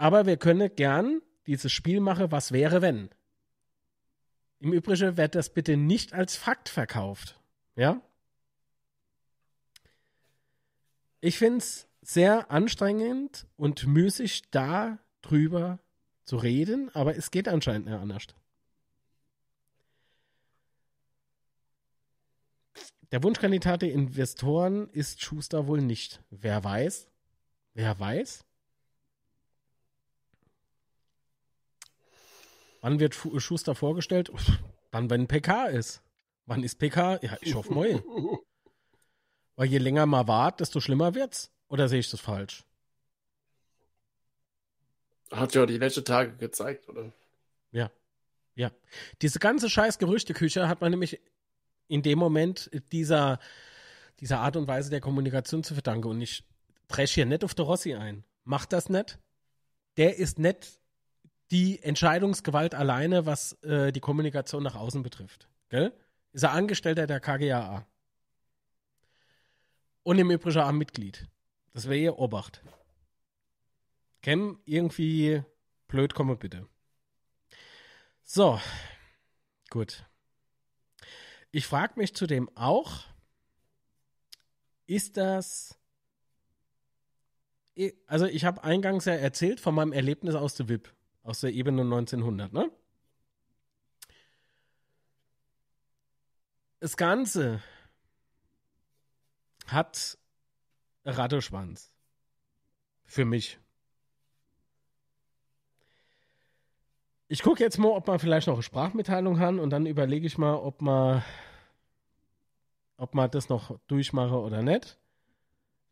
Aber 0.01 0.25
wir 0.25 0.39
können 0.39 0.75
gern 0.77 1.21
dieses 1.47 1.71
Spiel 1.71 2.01
machen, 2.01 2.33
was 2.33 2.53
wäre, 2.53 2.81
wenn. 2.81 3.11
Im 4.59 4.73
Übrigen 4.73 5.19
wird 5.19 5.35
das 5.35 5.53
bitte 5.53 5.77
nicht 5.77 6.15
als 6.15 6.37
Fakt 6.37 6.71
verkauft. 6.71 7.39
Ja? 7.77 8.01
Ich 11.21 11.37
finde 11.37 11.59
es 11.59 11.87
sehr 12.01 12.51
anstrengend 12.51 13.47
und 13.57 13.87
müßig, 13.87 14.51
da 14.51 14.99
drüber 15.21 15.81
zu 16.25 16.39
reden, 16.39 16.89
aber 16.95 17.17
es 17.17 17.31
geht 17.31 17.47
anscheinend 17.47 17.85
nicht 17.85 17.99
anders. 17.99 18.27
Der 23.13 23.23
Wunschkandidat 23.23 23.83
der 23.83 23.93
Investoren 23.93 24.89
ist 24.89 25.21
Schuster 25.21 25.67
wohl 25.67 25.83
nicht. 25.83 26.23
Wer 26.31 26.65
weiß? 26.65 27.07
Wer 27.75 28.01
weiß? 28.01 28.47
Wann 32.81 32.99
wird 33.01 33.15
Fu- 33.15 33.39
Schuster 33.41 33.75
vorgestellt? 33.75 34.31
Dann, 34.91 35.11
wenn 35.11 35.27
PK 35.29 35.67
ist. 35.67 36.03
Wann 36.47 36.63
ist 36.63 36.79
PK? 36.79 37.19
Ja, 37.23 37.37
ich 37.41 37.55
hoffe 37.55 37.73
mal. 37.75 38.03
Weil 39.57 39.69
je 39.69 39.79
länger 39.79 40.07
man 40.07 40.27
wart, 40.27 40.61
desto 40.61 40.81
schlimmer 40.81 41.15
wird's. 41.15 41.51
Oder 41.69 41.89
sehe 41.89 42.01
ich 42.01 42.11
das 42.11 42.21
falsch? 42.21 42.65
Hat 45.31 45.55
ja 45.55 45.67
die 45.67 45.79
letzten 45.79 46.05
Tage 46.05 46.33
gezeigt, 46.37 46.89
oder? 46.89 47.13
Ja. 47.71 47.91
Ja. 48.57 48.73
Diese 49.23 49.39
ganze 49.39 49.71
scheiß 49.71 49.99
Gerüchteküche 49.99 50.67
hat 50.67 50.81
man 50.81 50.91
nämlich 50.91 51.21
in 51.87 52.03
dem 52.03 52.19
Moment 52.19 52.71
dieser, 52.91 53.39
dieser 54.19 54.41
Art 54.41 54.57
und 54.57 54.67
Weise 54.67 54.91
der 54.91 55.01
Kommunikation 55.01 55.63
zu 55.63 55.75
verdanken. 55.75 56.09
Und 56.09 56.21
ich 56.21 56.45
dresch 56.89 57.13
hier 57.15 57.27
nicht 57.27 57.45
auf 57.45 57.55
der 57.55 57.67
Rossi 57.67 57.95
ein. 57.95 58.25
Macht 58.45 58.73
das 58.73 58.89
nicht. 58.89 59.19
Der 59.97 60.17
ist 60.17 60.39
nicht 60.39 60.80
die 61.51 61.83
Entscheidungsgewalt 61.83 62.75
alleine, 62.75 63.27
was 63.27 63.55
äh, 63.63 63.93
die 63.93 64.01
Kommunikation 64.01 64.63
nach 64.63 64.77
außen 64.77 65.03
betrifft. 65.03 65.49
Gell? 65.69 65.93
Ist 66.33 66.45
er 66.45 66.53
Angestellter 66.53 67.07
der 67.07 67.21
KGAA. 67.21 67.87
Und 70.03 70.19
im 70.19 70.31
Übrigen 70.31 70.61
auch 70.61 70.73
Mitglied. 70.73 71.29
Das 71.73 71.89
wäre 71.89 71.99
ihr 71.99 72.19
Obacht. 72.19 72.63
Kem, 74.23 74.61
irgendwie 74.65 75.43
blöd 75.89 76.15
komme 76.15 76.37
bitte. 76.37 76.67
So, 78.23 78.61
gut. 79.71 80.05
Ich 81.51 81.67
frage 81.67 81.95
mich 81.97 82.15
zudem 82.15 82.49
auch, 82.57 83.05
ist 84.87 85.17
das. 85.17 85.77
Also, 88.07 88.27
ich 88.27 88.45
habe 88.45 88.63
eingangs 88.63 89.07
ja 89.07 89.15
erzählt 89.15 89.59
von 89.59 89.75
meinem 89.75 89.93
Erlebnis 89.93 90.35
aus 90.35 90.55
der 90.55 90.69
WIP, 90.69 90.93
aus 91.23 91.41
der 91.41 91.53
Ebene 91.53 91.83
1900, 91.83 92.53
ne? 92.53 92.71
Das 96.81 96.97
Ganze 96.97 97.63
hat 99.67 100.19
Ratteschwanz. 101.05 101.93
Für 103.05 103.25
mich. 103.25 103.59
Ich 107.29 107.43
gucke 107.43 107.63
jetzt 107.63 107.79
mal, 107.79 107.89
ob 107.89 108.07
man 108.07 108.19
vielleicht 108.19 108.47
noch 108.47 108.55
eine 108.55 108.63
Sprachmitteilung 108.63 109.39
haben 109.39 109.59
und 109.59 109.71
dann 109.71 109.87
überlege 109.87 110.27
ich 110.27 110.39
mal, 110.39 110.55
ob 110.55 110.81
man, 110.81 111.23
ob 112.97 113.15
man 113.15 113.31
das 113.31 113.49
noch 113.49 113.79
durchmache 113.87 114.39
oder 114.39 114.63
nicht. 114.63 114.99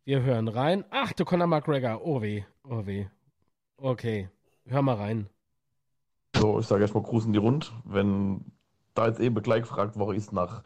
Wir 0.05 0.23
hören 0.23 0.49
rein. 0.49 0.85
Ach, 0.91 1.13
du 1.13 1.25
Conor 1.25 1.47
McGregor. 1.47 2.05
Oh 2.05 2.23
weh, 2.23 2.45
oh 2.65 2.87
weh. 2.87 3.09
Okay, 3.77 4.31
hör 4.69 4.83
mal 4.83 4.97
rein. 4.97 5.29
So, 6.37 6.61
ich 6.61 6.67
sage 6.67 6.83
erstmal 6.83 7.03
Gruß 7.03 7.27
in 7.27 7.33
die 7.33 7.39
Rund. 7.39 7.73
Wenn 7.85 8.45
da 8.95 9.07
jetzt 9.07 9.21
eben 9.21 9.43
gleich 9.43 9.63
gefragt 9.63 9.99
worden 9.99 10.17
ist 10.17 10.33
nach 10.33 10.63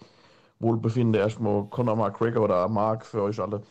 Wohlbefinden, 0.60 1.20
erstmal 1.20 1.66
Conor 1.66 1.96
McGregor 1.96 2.44
oder 2.44 2.68
Mark 2.68 3.06
für 3.06 3.22
euch 3.22 3.40
alle 3.40 3.62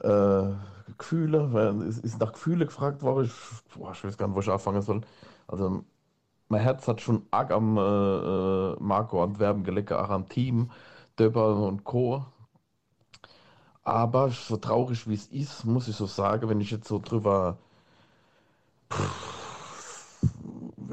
äh, 0.00 0.54
Gefühle, 0.98 1.52
weil 1.52 1.82
es 1.82 1.98
ist 1.98 2.20
nach 2.20 2.32
Gefühle 2.32 2.66
gefragt 2.66 3.02
worden. 3.02 3.26
Ich, 3.26 3.34
boah, 3.78 3.92
ich 3.92 4.04
weiß 4.04 4.16
gar 4.18 4.28
nicht, 4.28 4.36
wo 4.36 4.40
ich 4.40 4.50
anfangen 4.50 4.82
soll. 4.82 5.02
Also, 5.48 5.84
mein 6.48 6.60
Herz 6.62 6.88
hat 6.88 7.00
schon 7.00 7.26
arg 7.30 7.50
am 7.52 7.78
äh, 7.78 7.80
äh, 7.82 8.76
Marco 8.80 9.22
Antwerpen 9.22 9.64
gelegt, 9.64 9.92
auch 9.92 10.10
am 10.10 10.28
Team. 10.28 10.70
Döber 11.18 11.56
und 11.68 11.84
Co. 11.84 12.24
Aber 13.84 14.30
so 14.30 14.56
traurig 14.56 15.08
wie 15.08 15.14
es 15.14 15.26
ist, 15.28 15.64
muss 15.64 15.88
ich 15.88 15.96
so 15.96 16.06
sagen, 16.06 16.48
wenn 16.48 16.60
ich 16.60 16.70
jetzt 16.70 16.88
so 16.88 16.98
drüber, 16.98 17.58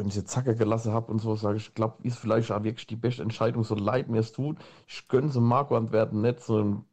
wenn 0.01 0.09
ich 0.09 0.15
jetzt 0.15 0.31
Zacker 0.31 0.55
gelassen 0.55 0.93
habe 0.93 1.11
und 1.11 1.19
so, 1.19 1.35
sage 1.35 1.57
ich, 1.57 1.73
glaube, 1.75 1.97
ist 2.03 2.17
vielleicht 2.17 2.51
auch 2.51 2.63
wirklich 2.63 2.87
die 2.87 2.95
beste 2.95 3.21
Entscheidung, 3.21 3.63
so 3.63 3.75
leid 3.75 4.09
mir 4.09 4.19
es 4.19 4.31
tut. 4.31 4.57
Ich 4.87 5.07
gönne 5.07 5.29
so 5.29 5.39
Marco 5.41 5.77
Antwerpen 5.77 6.21
nicht 6.21 6.41
so 6.41 6.83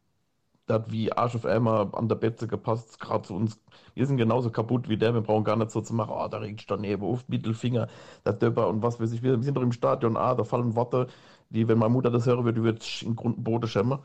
das 0.66 0.90
wie 0.90 1.10
Arsch 1.12 1.34
auf 1.34 1.46
Eimer 1.46 1.90
an 1.94 2.08
der 2.08 2.16
Betze 2.16 2.46
gepasst, 2.46 3.00
gerade 3.00 3.26
zu 3.26 3.34
uns. 3.34 3.58
Wir 3.94 4.06
sind 4.06 4.18
genauso 4.18 4.50
kaputt 4.50 4.88
wie 4.90 4.98
der, 4.98 5.14
wir 5.14 5.22
brauchen 5.22 5.44
gar 5.44 5.56
nicht 5.56 5.70
so 5.70 5.80
zu 5.80 5.94
machen, 5.94 6.12
oh, 6.14 6.28
da 6.28 6.38
regt 6.38 6.70
daneben 6.70 7.02
auf, 7.02 7.26
Mittelfinger, 7.28 7.88
der 8.26 8.34
Döpper 8.34 8.68
und 8.68 8.82
was 8.82 9.00
weiß 9.00 9.12
ich. 9.12 9.22
Wir 9.22 9.42
sind 9.42 9.56
doch 9.56 9.62
im 9.62 9.72
Stadion, 9.72 10.16
ah, 10.18 10.34
da 10.34 10.44
fallen 10.44 10.74
Worte, 10.76 11.06
die, 11.50 11.66
wenn 11.66 11.78
meine 11.78 11.92
Mutter 11.92 12.10
das 12.10 12.26
hören 12.26 12.44
würde, 12.44 12.62
würde 12.62 12.80
ich 12.82 13.04
in 13.06 13.16
Grund 13.16 13.38
und 13.38 13.44
Boden 13.44 13.68
schämen. 13.68 13.98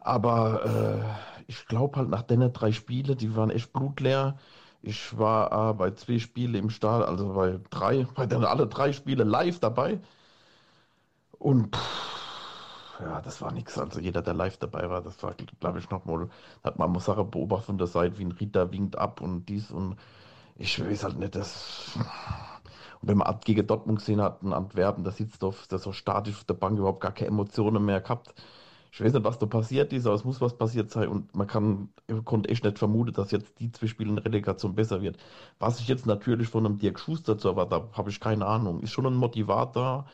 Aber 0.00 0.64
äh, 0.66 1.42
ich 1.46 1.66
glaube 1.66 1.98
halt 1.98 2.10
nach 2.10 2.22
den 2.22 2.52
drei 2.52 2.72
Spielen, 2.72 3.16
die 3.16 3.34
waren 3.36 3.50
echt 3.50 3.72
blutleer. 3.72 4.38
Ich 4.82 5.18
war 5.18 5.70
äh, 5.70 5.74
bei 5.74 5.90
zwei 5.92 6.18
Spielen 6.18 6.54
im 6.54 6.70
Stadion, 6.70 7.08
also 7.08 7.32
bei 7.34 7.60
drei, 7.70 8.06
bei 8.14 8.26
den 8.26 8.44
alle 8.44 8.66
drei 8.66 8.92
Spiele 8.92 9.24
live 9.24 9.58
dabei. 9.60 10.00
Und 11.38 11.74
pff, 11.76 13.00
ja, 13.00 13.20
das 13.22 13.40
war 13.40 13.52
nichts. 13.52 13.78
Also 13.78 14.00
jeder, 14.00 14.22
der 14.22 14.34
live 14.34 14.58
dabei 14.58 14.90
war, 14.90 15.02
das 15.02 15.22
war, 15.22 15.34
glaube 15.60 15.78
ich, 15.78 15.88
nochmal, 15.90 16.28
hat 16.62 16.78
man 16.78 16.98
Sache 17.00 17.24
beobachtet 17.24 17.66
von 17.66 17.78
der 17.78 17.86
Seite, 17.86 18.18
wie 18.18 18.24
ein 18.24 18.32
Ritter 18.32 18.72
winkt 18.72 18.96
ab 18.98 19.20
und 19.20 19.46
dies 19.46 19.70
und 19.70 19.96
ich 20.56 20.80
weiß 20.84 21.04
halt 21.04 21.18
nicht, 21.18 21.34
dass. 21.36 21.98
Und 23.02 23.08
wenn 23.08 23.18
man 23.18 23.28
gegen 23.44 23.66
Dortmund 23.66 24.00
gesehen 24.00 24.20
hat, 24.20 24.42
in 24.42 24.52
Antwerpen, 24.52 25.04
da 25.04 25.10
sitzt 25.10 25.42
doch 25.42 25.66
der 25.66 25.78
so 25.78 25.92
statisch 25.92 26.34
auf 26.36 26.44
der 26.44 26.54
Bank 26.54 26.78
überhaupt 26.78 27.00
gar 27.00 27.12
keine 27.12 27.28
Emotionen 27.28 27.84
mehr 27.84 28.00
gehabt. 28.02 28.34
Ich 28.92 29.00
weiß 29.00 29.12
nicht, 29.12 29.24
was 29.24 29.38
da 29.38 29.46
passiert 29.46 29.92
ist, 29.92 30.06
aber 30.06 30.14
es 30.16 30.24
muss 30.24 30.40
was 30.40 30.56
passiert 30.58 30.90
sein 30.90 31.08
und 31.08 31.34
man 31.34 31.46
kann, 31.46 31.90
konnte 32.24 32.48
echt 32.48 32.64
nicht 32.64 32.78
vermuten, 32.78 33.12
dass 33.12 33.30
jetzt 33.30 33.58
die 33.60 33.70
zwei 33.72 33.86
Spiele 33.86 34.10
in 34.10 34.18
Relegation 34.18 34.74
besser 34.74 35.00
wird. 35.02 35.16
Was 35.58 35.80
ich 35.80 35.88
jetzt 35.88 36.06
natürlich 36.06 36.48
von 36.48 36.66
einem 36.66 36.78
Dirk 36.78 36.98
Schuster 36.98 37.38
zu 37.38 37.48
erwarten 37.48 37.74
habe, 37.74 37.96
habe 37.96 38.10
ich 38.10 38.20
keine 38.20 38.46
Ahnung. 38.46 38.80
Ist 38.80 38.92
schon 38.92 39.06
ein 39.06 39.14
Motivator, 39.14 40.06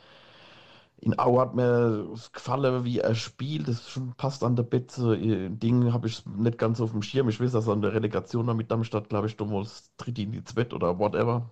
in 0.98 1.18
Au 1.18 1.40
hat 1.40 1.54
mir 1.54 2.06
gefallen, 2.32 2.84
wie 2.84 2.98
er 3.00 3.14
spielt. 3.14 3.68
Das 3.68 4.00
passt 4.16 4.42
an 4.42 4.56
der 4.56 4.62
Betze. 4.62 5.18
Ding 5.50 5.92
habe 5.92 6.08
ich 6.08 6.24
nicht 6.26 6.58
ganz 6.58 6.80
auf 6.80 6.92
dem 6.92 7.02
Schirm. 7.02 7.28
Ich 7.28 7.40
weiß, 7.40 7.52
dass 7.52 7.68
an 7.68 7.82
der 7.82 7.92
Relegation 7.92 8.54
mit 8.56 8.70
Darmstadt, 8.70 9.08
glaube 9.08 9.26
ich, 9.26 9.36
damals 9.36 9.92
tritt 9.98 10.18
in 10.18 10.32
die 10.32 10.44
Zwett 10.44 10.72
oder 10.74 10.98
whatever. 10.98 11.50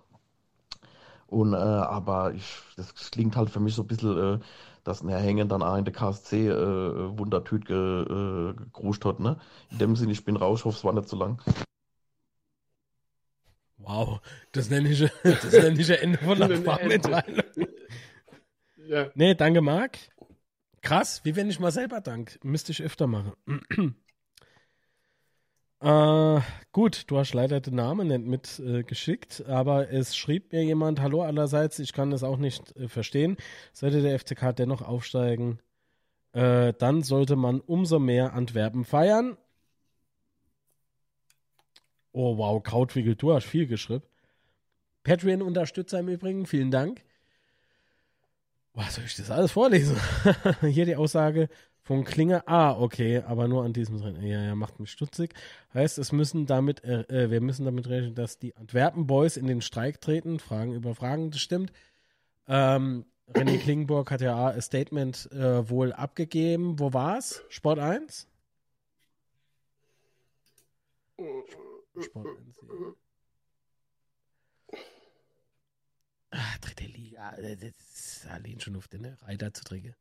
Und, 1.27 1.53
äh, 1.53 1.57
aber 1.57 2.33
ich, 2.33 2.61
das 2.77 2.93
klingt 3.11 3.35
halt 3.35 3.49
für 3.49 3.59
mich 3.59 3.75
so 3.75 3.83
ein 3.83 3.87
bisschen, 3.87 4.17
äh, 4.17 4.39
dass 4.85 5.01
ein 5.01 5.09
Herr 5.09 5.19
Hängen 5.19 5.49
dann 5.49 5.63
auch 5.63 5.75
in 5.75 5.83
der 5.83 5.93
KSC 5.93 6.47
äh, 6.47 7.17
Wundertüt 7.17 7.65
ge, 7.65 8.03
äh, 8.03 8.53
gegruscht 8.53 9.03
hat. 9.03 9.19
Ne? 9.19 9.37
In 9.71 9.79
dem 9.79 9.95
Sinne, 9.95 10.13
ich 10.13 10.23
bin 10.23 10.37
raus, 10.37 10.59
ich 10.59 10.65
hoffe, 10.65 10.77
es 10.77 10.83
war 10.85 10.93
nicht 10.93 11.09
zu 11.09 11.17
lang. 11.17 11.41
Wow, 13.77 14.21
das 14.51 14.69
nenne 14.69 14.89
ich, 14.89 14.99
das 15.23 15.51
nenne 15.51 15.79
ich 15.81 15.89
Ende 15.89 16.17
von 16.19 16.37
der 16.37 16.61
Farbmitteilung. 16.61 17.43
Ja. 18.87 19.09
Nee, 19.15 19.33
danke, 19.33 19.61
Marc. 19.61 19.97
Krass, 20.83 21.25
wie 21.25 21.35
wenn 21.35 21.49
ich 21.49 21.59
mal 21.59 21.71
selber 21.71 22.01
dank. 22.01 22.37
Müsste 22.43 22.71
ich 22.71 22.83
öfter 22.83 23.07
machen. 23.07 23.33
Äh, 25.85 26.41
gut, 26.71 27.03
du 27.11 27.17
hast 27.17 27.33
leider 27.33 27.61
den 27.61 27.75
Namen 27.75 28.07
nicht 28.07 28.25
mitgeschickt, 28.57 29.43
äh, 29.47 29.51
aber 29.51 29.91
es 29.91 30.15
schrieb 30.15 30.51
mir 30.51 30.63
jemand, 30.63 30.99
hallo 30.99 31.21
allerseits, 31.21 31.77
ich 31.79 31.93
kann 31.93 32.09
das 32.09 32.23
auch 32.23 32.37
nicht 32.37 32.75
äh, 32.75 32.87
verstehen. 32.87 33.37
Sollte 33.71 34.01
der 34.01 34.17
FCK 34.19 34.55
dennoch 34.55 34.81
aufsteigen, 34.81 35.59
äh, 36.33 36.73
dann 36.73 37.03
sollte 37.03 37.35
man 37.35 37.61
umso 37.61 37.99
mehr 37.99 38.33
Antwerpen 38.33 38.83
feiern. 38.83 39.37
Oh 42.11 42.37
wow, 42.37 42.63
Krautwickel, 42.63 43.15
du 43.15 43.33
hast 43.33 43.45
viel 43.45 43.67
geschrieben. 43.67 44.03
Patreon-Unterstützer 45.03 45.99
im 45.99 46.09
Übrigen, 46.09 46.47
vielen 46.47 46.71
Dank. 46.71 47.03
Was 48.73 48.95
soll 48.95 49.05
ich 49.05 49.15
das 49.15 49.29
alles 49.29 49.51
vorlesen? 49.51 49.97
Hier 50.61 50.85
die 50.85 50.95
Aussage 50.95 51.47
von 51.85 52.03
Klinger. 52.03 52.43
Ah, 52.47 52.75
okay, 52.77 53.21
aber 53.21 53.47
nur 53.47 53.63
an 53.63 53.71
diesem 53.71 53.99
drin. 53.99 54.21
Ja, 54.21 54.41
ja, 54.43 54.55
macht 54.55 54.79
mich 54.79 54.91
stutzig. 54.91 55.35
Heißt, 55.73 55.99
es 55.99 56.11
müssen 56.11 56.47
damit, 56.47 56.83
äh, 56.83 57.01
äh, 57.03 57.29
wir 57.29 57.41
müssen 57.41 57.63
damit 57.63 57.87
rechnen, 57.87 58.15
dass 58.15 58.39
die 58.39 58.55
Antwerpen 58.57 59.05
Boys 59.05 59.37
in 59.37 59.45
den 59.45 59.61
Streik 59.61 60.01
treten. 60.01 60.39
Fragen 60.39 60.73
über 60.73 60.95
Fragen, 60.95 61.29
das 61.29 61.41
stimmt. 61.41 61.71
Ähm, 62.47 63.05
René 63.33 63.59
Klingenburg 63.59 64.09
hat 64.11 64.21
ja 64.21 64.47
ein 64.47 64.61
Statement 64.61 65.31
äh, 65.31 65.69
wohl 65.69 65.93
abgegeben. 65.93 66.79
Wo 66.79 66.91
war's? 66.91 67.43
Sport 67.49 67.79
1? 67.79 68.27
Sport 72.01 72.27
1. 72.27 72.61
Ja. 72.63 72.93
Ah, 76.31 76.57
dritte 76.61 76.83
Liga, 76.85 77.31
das 77.37 77.61
ist 77.93 78.27
allein 78.27 78.59
schon 78.59 78.75
auf 78.75 78.87
den 78.89 79.05
Reiter 79.05 79.53
zu 79.53 79.63
trinken. 79.63 79.95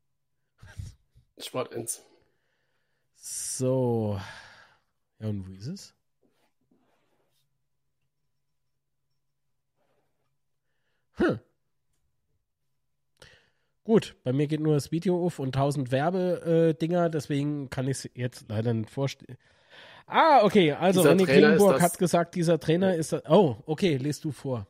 Sport 1.38 1.74
1. 1.74 2.04
So. 3.16 4.20
Ja, 5.18 5.28
und 5.28 5.48
wo 5.48 5.52
ist 5.52 5.66
es? 5.66 5.94
Hm. 11.16 11.38
Gut, 13.84 14.16
bei 14.24 14.32
mir 14.32 14.46
geht 14.46 14.60
nur 14.60 14.74
das 14.74 14.90
Video 14.90 15.24
auf 15.24 15.38
und 15.38 15.54
1000 15.54 15.92
Werbedinger, 15.92 17.10
deswegen 17.10 17.68
kann 17.68 17.86
ich 17.86 17.98
es 17.98 18.10
jetzt 18.14 18.46
leider 18.48 18.72
nicht 18.72 18.90
vorstellen. 18.90 19.36
Ah, 20.06 20.42
okay, 20.42 20.72
also 20.72 21.02
dieser 21.02 21.14
René 21.14 21.24
Klingenburg 21.26 21.80
hat 21.80 21.98
gesagt, 21.98 22.34
dieser 22.34 22.58
Trainer 22.58 22.94
ist. 22.94 23.12
Oh, 23.28 23.56
okay, 23.66 23.96
lest 23.96 24.24
du 24.24 24.32
vor. 24.32 24.66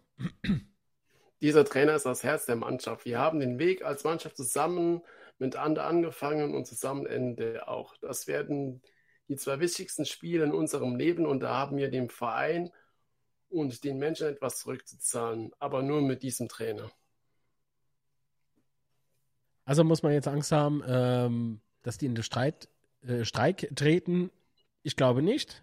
Dieser 1.40 1.64
Trainer 1.64 1.94
ist 1.94 2.06
das 2.06 2.22
Herz 2.22 2.46
der 2.46 2.56
Mannschaft. 2.56 3.04
Wir 3.04 3.18
haben 3.18 3.40
den 3.40 3.58
Weg 3.58 3.84
als 3.84 4.04
Mannschaft 4.04 4.36
zusammen 4.36 5.02
miteinander 5.38 5.86
angefangen 5.86 6.54
und 6.54 6.66
zusammen 6.66 7.06
Ende 7.06 7.68
auch. 7.68 7.96
Das 7.98 8.26
werden 8.26 8.82
die 9.28 9.36
zwei 9.36 9.60
wichtigsten 9.60 10.04
Spiele 10.04 10.44
in 10.44 10.52
unserem 10.52 10.96
Leben 10.96 11.26
und 11.26 11.40
da 11.40 11.54
haben 11.54 11.76
wir 11.76 11.90
dem 11.90 12.08
Verein 12.08 12.70
und 13.48 13.84
den 13.84 13.98
Menschen 13.98 14.26
etwas 14.26 14.58
zurückzuzahlen, 14.58 15.52
aber 15.58 15.82
nur 15.82 16.02
mit 16.02 16.22
diesem 16.22 16.48
Trainer. 16.48 16.90
Also 19.64 19.82
muss 19.82 20.02
man 20.02 20.12
jetzt 20.12 20.28
Angst 20.28 20.52
haben, 20.52 20.82
ähm, 20.86 21.60
dass 21.82 21.96
die 21.96 22.06
in 22.06 22.14
den 22.14 22.22
Streit, 22.22 22.68
äh, 23.02 23.24
Streik 23.24 23.70
treten? 23.74 24.30
Ich 24.82 24.96
glaube 24.96 25.22
nicht. 25.22 25.62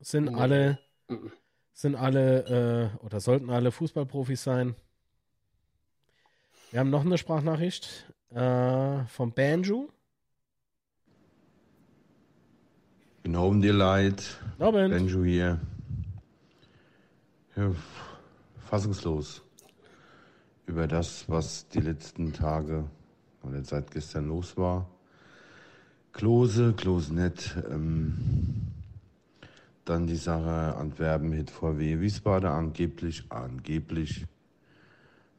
Sind 0.00 0.32
nee. 0.32 0.40
alle, 0.40 0.78
sind 1.72 1.94
alle 1.94 2.92
äh, 3.00 3.04
oder 3.04 3.20
sollten 3.20 3.50
alle 3.50 3.70
Fußballprofis 3.70 4.42
sein. 4.42 4.74
Wir 6.70 6.80
haben 6.80 6.90
noch 6.90 7.04
eine 7.04 7.18
Sprachnachricht 7.18 8.10
äh, 8.34 9.04
vom 9.06 9.32
Banjo. 9.32 9.88
Dir 13.24 13.72
leid. 13.72 14.38
Robin. 14.58 14.90
Banjo 14.90 15.22
hier. 15.24 15.60
Ja, 17.56 17.70
fassungslos 18.68 19.42
über 20.66 20.86
das, 20.86 21.28
was 21.28 21.68
die 21.68 21.80
letzten 21.80 22.32
Tage 22.32 22.84
oder 23.42 23.62
seit 23.62 23.90
gestern 23.90 24.28
los 24.28 24.56
war. 24.56 24.88
Klose, 26.12 26.72
Klose 26.72 27.14
nett. 27.14 27.56
Ähm, 27.70 28.72
dann 29.84 30.06
die 30.06 30.16
Sache 30.16 30.76
Antwerpen 30.76 31.30
mit 31.30 31.50
VW 31.50 32.00
Wiesbaden 32.00 32.48
angeblich, 32.48 33.24
angeblich 33.30 34.26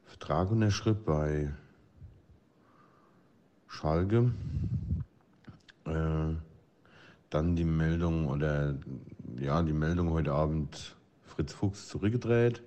Vertrag 0.04 0.50
unterschritt 0.50 1.04
bei 1.04 1.52
Schalke. 3.74 4.32
Äh, 5.84 6.34
dann 7.28 7.56
die 7.56 7.64
Meldung 7.64 8.28
oder 8.28 8.76
ja, 9.38 9.62
die 9.62 9.72
Meldung 9.72 10.10
heute 10.10 10.32
Abend 10.32 10.96
Fritz 11.24 11.52
Fuchs 11.52 11.88
zurückgedreht. 11.88 12.62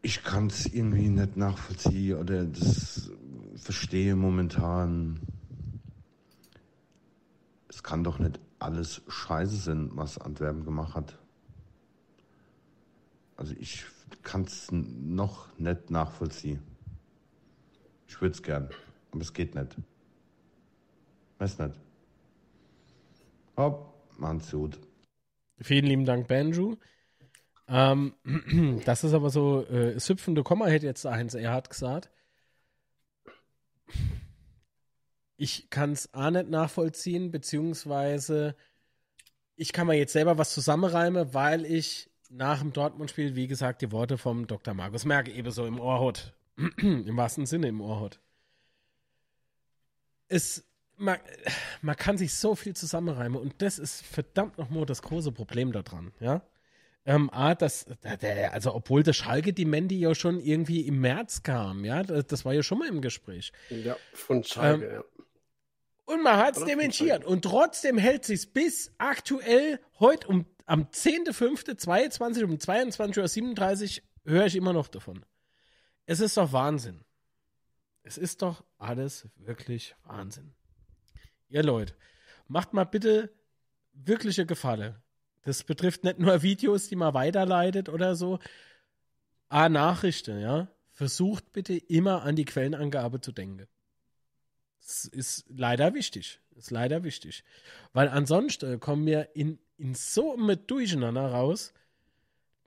Ich 0.00 0.22
kann 0.22 0.46
es 0.46 0.66
irgendwie 0.66 1.08
nicht 1.08 1.36
nachvollziehen 1.36 2.18
oder 2.18 2.44
das 2.46 3.10
verstehe 3.56 4.16
momentan. 4.16 5.20
Es 7.68 7.82
kann 7.82 8.04
doch 8.04 8.18
nicht 8.18 8.40
alles 8.58 9.02
scheiße 9.06 9.56
sein, 9.56 9.90
was 9.94 10.18
Antwerpen 10.18 10.64
gemacht 10.64 10.94
hat. 10.94 11.18
Also 13.36 13.54
ich 13.58 13.84
kann 14.22 14.42
es 14.42 14.68
noch 14.72 15.48
nicht 15.58 15.90
nachvollziehen. 15.90 16.73
Ich 18.14 18.20
würde 18.20 18.32
es 18.32 18.42
gern, 18.44 18.70
aber 19.10 19.22
es 19.22 19.32
geht 19.32 19.56
nicht. 19.56 19.76
Weiß 21.38 21.58
nicht. 21.58 21.74
Hopp, 23.56 23.92
man's 24.16 24.52
gut. 24.52 24.78
Vielen 25.60 25.86
lieben 25.86 26.04
Dank, 26.04 26.28
Banjo. 26.28 26.78
Ähm, 27.66 28.14
das 28.84 29.02
ist 29.02 29.14
aber 29.14 29.30
so, 29.30 29.66
äh, 29.66 29.98
hüpfende 29.98 30.44
Komma 30.44 30.66
hätte 30.66 30.86
jetzt 30.86 31.04
eins, 31.06 31.34
er 31.34 31.50
hat 31.50 31.70
gesagt. 31.70 32.08
ich 35.36 35.68
kann 35.70 35.90
es 35.90 36.14
A 36.14 36.30
nicht 36.30 36.48
nachvollziehen, 36.48 37.32
beziehungsweise 37.32 38.54
ich 39.56 39.72
kann 39.72 39.88
mir 39.88 39.94
jetzt 39.94 40.12
selber 40.12 40.38
was 40.38 40.54
zusammenreimen, 40.54 41.34
weil 41.34 41.66
ich 41.66 42.10
nach 42.30 42.60
dem 42.60 42.72
Dortmund-Spiel, 42.72 43.34
wie 43.34 43.48
gesagt, 43.48 43.82
die 43.82 43.90
Worte 43.90 44.18
vom 44.18 44.46
Dr. 44.46 44.72
Markus 44.72 45.04
Merck 45.04 45.28
ebenso 45.28 45.66
im 45.66 45.80
Ohr 45.80 46.06
hat. 46.06 46.32
Im 46.78 47.16
wahrsten 47.16 47.46
Sinne 47.46 47.68
im 47.68 47.80
Ohr 47.80 48.00
hat. 48.00 48.20
Es, 50.28 50.64
man, 50.96 51.18
man 51.82 51.96
kann 51.96 52.16
sich 52.16 52.34
so 52.34 52.54
viel 52.54 52.74
zusammenreimen 52.74 53.40
und 53.40 53.60
das 53.60 53.78
ist 53.78 54.04
verdammt 54.04 54.58
nochmal 54.58 54.86
das 54.86 55.02
große 55.02 55.32
Problem 55.32 55.72
daran, 55.72 56.12
ja. 56.20 56.42
Ähm, 57.06 57.28
A, 57.30 57.54
das, 57.54 57.84
der, 58.22 58.54
also 58.54 58.74
obwohl 58.74 59.02
der 59.02 59.12
Schalke 59.12 59.52
die 59.52 59.66
Mandy 59.66 59.98
ja 59.98 60.14
schon 60.14 60.40
irgendwie 60.40 60.80
im 60.80 61.00
März 61.02 61.42
kam, 61.42 61.84
ja, 61.84 62.02
das, 62.02 62.26
das 62.26 62.44
war 62.46 62.54
ja 62.54 62.62
schon 62.62 62.78
mal 62.78 62.88
im 62.88 63.02
Gespräch. 63.02 63.52
Ja, 63.68 63.96
von 64.14 64.42
Schalke, 64.42 64.86
Ähm, 64.86 64.92
ja. 64.94 65.04
Und 66.06 66.22
man 66.22 66.36
hat 66.36 66.56
es 66.56 66.64
dementiert. 66.64 67.24
Und 67.24 67.42
trotzdem 67.42 67.98
hält 67.98 68.24
sich 68.24 68.52
bis 68.52 68.92
aktuell 68.98 69.80
heute 69.98 70.28
um 70.28 70.46
am 70.66 70.84
10.05.22 70.84 72.44
um 72.44 72.52
22.37 72.52 74.00
Uhr 74.00 74.32
höre 74.32 74.46
ich 74.46 74.56
immer 74.56 74.72
noch 74.72 74.88
davon. 74.88 75.24
Es 76.06 76.20
ist 76.20 76.36
doch 76.36 76.52
Wahnsinn. 76.52 77.04
Es 78.02 78.18
ist 78.18 78.42
doch 78.42 78.64
alles 78.78 79.28
wirklich 79.36 79.94
Wahnsinn. 80.04 80.52
Ihr 81.48 81.62
Leute, 81.62 81.94
macht 82.48 82.74
mal 82.74 82.84
bitte 82.84 83.32
wirkliche 83.92 84.44
Gefallen. 84.44 84.96
Das 85.42 85.64
betrifft 85.64 86.04
nicht 86.04 86.18
nur 86.18 86.42
Videos, 86.42 86.88
die 86.88 86.96
man 86.96 87.14
weiterleitet 87.14 87.88
oder 87.88 88.16
so. 88.16 88.38
Ah, 89.48 89.68
Nachrichten, 89.68 90.40
ja. 90.40 90.68
Versucht 90.92 91.52
bitte 91.52 91.74
immer 91.74 92.22
an 92.22 92.36
die 92.36 92.44
Quellenangabe 92.44 93.20
zu 93.20 93.32
denken. 93.32 93.66
Das 94.80 95.06
ist 95.06 95.44
leider 95.48 95.94
wichtig. 95.94 96.40
Ist 96.54 96.70
leider 96.70 97.04
wichtig. 97.04 97.44
Weil 97.92 98.08
ansonsten 98.08 98.78
kommen 98.80 99.06
wir 99.06 99.34
in, 99.34 99.58
in 99.76 99.94
so 99.94 100.36
mit 100.36 100.70
Durcheinander 100.70 101.26
raus. 101.26 101.72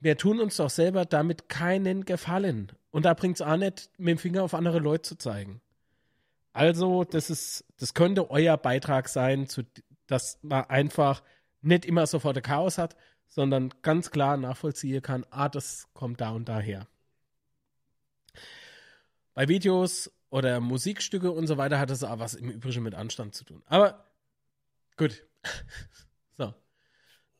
Wir 0.00 0.16
tun 0.16 0.40
uns 0.40 0.56
doch 0.56 0.70
selber 0.70 1.04
damit 1.04 1.48
keinen 1.48 2.04
Gefallen. 2.04 2.72
Und 2.90 3.04
da 3.04 3.14
bringt 3.14 3.36
es 3.36 3.42
auch 3.42 3.56
nicht, 3.56 3.90
mit 3.98 4.12
dem 4.12 4.18
Finger 4.18 4.42
auf 4.44 4.54
andere 4.54 4.78
Leute 4.78 5.02
zu 5.02 5.16
zeigen. 5.16 5.60
Also, 6.52 7.04
das 7.04 7.30
ist, 7.30 7.64
das 7.78 7.94
könnte 7.94 8.30
euer 8.30 8.56
Beitrag 8.56 9.08
sein, 9.08 9.48
zu, 9.48 9.62
dass 10.06 10.38
man 10.42 10.64
einfach 10.64 11.22
nicht 11.60 11.84
immer 11.84 12.06
sofort 12.06 12.36
ein 12.36 12.42
Chaos 12.42 12.78
hat, 12.78 12.96
sondern 13.26 13.74
ganz 13.82 14.10
klar 14.10 14.36
nachvollziehen 14.36 15.02
kann, 15.02 15.26
ah, 15.30 15.48
das 15.48 15.88
kommt 15.92 16.20
da 16.20 16.30
und 16.30 16.48
daher. 16.48 16.86
Bei 19.34 19.48
Videos 19.48 20.10
oder 20.30 20.60
Musikstücke 20.60 21.30
und 21.30 21.46
so 21.46 21.58
weiter 21.58 21.78
hat 21.78 21.90
es 21.90 22.02
auch 22.02 22.18
was 22.18 22.34
im 22.34 22.50
Übrigen 22.50 22.82
mit 22.82 22.94
Anstand 22.94 23.34
zu 23.34 23.44
tun. 23.44 23.62
Aber 23.66 24.04
gut. 24.96 25.24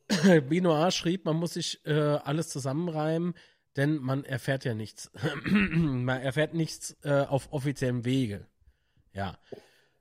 Binoir 0.49 0.91
schrieb, 0.91 1.25
man 1.25 1.37
muss 1.37 1.55
sich 1.55 1.85
äh, 1.87 1.93
alles 1.93 2.49
zusammenreimen, 2.49 3.35
denn 3.77 3.97
man 3.97 4.25
erfährt 4.25 4.65
ja 4.65 4.75
nichts. 4.75 5.11
man 5.45 6.21
erfährt 6.21 6.55
nichts 6.55 6.97
äh, 7.03 7.23
auf 7.23 7.53
offiziellem 7.53 8.05
Wege. 8.05 8.47
Ja. 9.13 9.39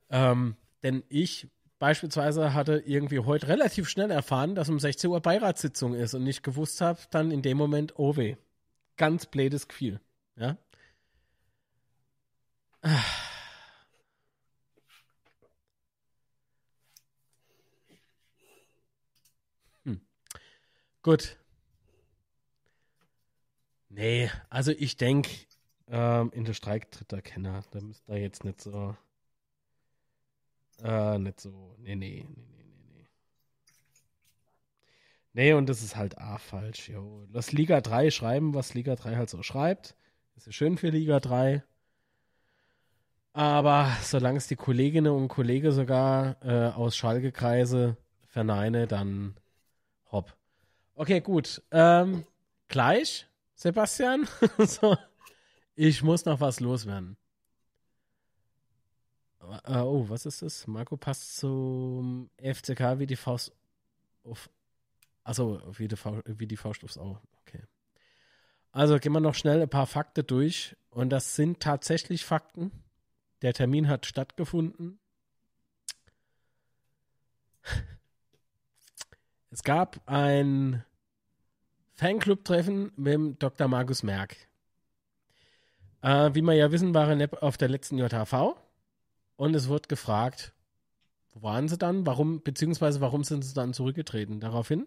Ähm, 0.09 0.55
denn 0.83 1.03
ich 1.09 1.47
beispielsweise 1.79 2.53
hatte 2.53 2.81
irgendwie 2.85 3.19
heute 3.19 3.47
relativ 3.47 3.89
schnell 3.89 4.09
erfahren, 4.09 4.55
dass 4.55 4.69
um 4.69 4.79
16 4.79 5.09
Uhr 5.09 5.21
Beiratssitzung 5.21 5.93
ist 5.93 6.13
und 6.13 6.23
nicht 6.23 6.43
gewusst 6.43 6.81
habe, 6.81 6.99
dann 7.11 7.31
in 7.31 7.41
dem 7.41 7.57
Moment, 7.57 7.93
oh 7.97 8.15
weh. 8.15 8.35
Ganz 8.95 9.25
blödes 9.27 9.67
Gefühl. 9.67 9.99
Ja. 10.37 10.57
Hm. 12.81 12.95
Gut. 21.07 21.37
Nee, 23.87 24.29
also 24.49 24.73
ich 24.73 24.97
denke, 24.97 25.29
ähm, 25.87 26.31
in 26.33 26.43
der 26.43 26.53
Streik 26.53 26.91
tritt 26.91 27.13
der 27.13 27.21
Kenner. 27.21 27.63
Da 27.71 27.79
müsst 27.79 28.09
ihr 28.09 28.17
jetzt 28.17 28.43
nicht 28.43 28.59
so. 28.59 28.93
Äh, 30.83 31.17
nicht 31.17 31.39
so. 31.39 31.77
Nee, 31.77 31.95
nee, 31.95 32.25
nee, 32.27 32.43
nee, 32.57 32.65
nee, 32.65 32.83
nee. 32.93 33.07
Nee, 35.31 35.53
und 35.53 35.69
das 35.69 35.81
ist 35.81 35.95
halt 35.95 36.17
A 36.17 36.39
falsch, 36.39 36.89
jo. 36.89 37.25
Lass 37.31 37.53
Liga 37.53 37.79
3 37.79 38.11
schreiben, 38.11 38.53
was 38.53 38.73
Liga 38.73 38.97
3 38.97 39.15
halt 39.15 39.29
so 39.29 39.41
schreibt. 39.43 39.95
Ist 40.35 40.47
ja 40.47 40.51
schön 40.51 40.77
für 40.77 40.89
Liga 40.89 41.21
3. 41.21 41.63
Aber 43.31 43.95
solange 44.01 44.39
es 44.39 44.47
die 44.47 44.57
Kolleginnen 44.57 45.13
und 45.13 45.29
Kollegen 45.29 45.71
sogar 45.71 46.35
äh, 46.43 46.75
aus 46.75 46.97
Schalke-Kreise 46.97 47.95
verneine, 48.27 48.87
dann 48.87 49.39
hopp. 50.11 50.36
Okay, 50.99 51.21
gut. 51.21 51.61
Ähm, 51.69 52.25
gleich, 52.69 53.27
Sebastian. 53.53 54.27
so, 54.57 54.97
ich 55.75 56.01
muss 56.01 56.25
noch 56.25 56.39
was 56.41 56.59
loswerden. 56.59 57.17
Äh, 59.63 59.77
oh, 59.77 60.09
was 60.09 60.25
ist 60.25 60.41
das? 60.41 60.65
Marco 60.65 60.97
passt 60.97 61.37
zum 61.37 62.31
FCK 62.41 62.97
wie 62.97 63.05
die 63.05 63.15
Faust 63.15 63.55
auf. 64.23 64.49
Achso, 65.23 65.61
wie 65.77 65.87
die, 65.87 65.95
Faust, 65.95 66.23
wie 66.25 66.47
die 66.47 66.57
Faust 66.57 66.83
aufs 66.83 66.97
Auge. 66.97 67.21
Okay. 67.41 67.61
Also 68.71 68.97
gehen 68.97 69.13
wir 69.13 69.19
noch 69.19 69.35
schnell 69.35 69.61
ein 69.61 69.69
paar 69.69 69.85
Fakten 69.85 70.25
durch. 70.25 70.75
Und 70.89 71.11
das 71.11 71.35
sind 71.35 71.59
tatsächlich 71.59 72.25
Fakten. 72.25 72.71
Der 73.43 73.53
Termin 73.53 73.87
hat 73.87 74.07
stattgefunden. 74.07 74.99
Es 79.49 79.63
gab 79.63 80.01
ein 80.07 80.83
Fanclub-Treffen 81.97 82.91
mit 82.95 83.13
dem 83.13 83.39
Dr. 83.39 83.67
Markus 83.67 84.03
Merck. 84.03 84.35
Äh, 86.01 86.29
wie 86.33 86.41
wir 86.41 86.53
ja 86.53 86.71
wissen, 86.71 86.93
war 86.93 87.09
er 87.09 87.43
auf 87.43 87.57
der 87.57 87.69
letzten 87.69 87.97
JHV 87.97 88.55
und 89.35 89.55
es 89.55 89.67
wird 89.67 89.89
gefragt, 89.89 90.53
wo 91.33 91.41
waren 91.41 91.67
sie 91.67 91.77
dann? 91.77 92.05
Warum, 92.05 92.41
beziehungsweise 92.43 93.01
warum 93.01 93.23
sind 93.23 93.43
sie 93.43 93.55
dann 93.55 93.73
zurückgetreten? 93.73 94.39
Daraufhin 94.39 94.85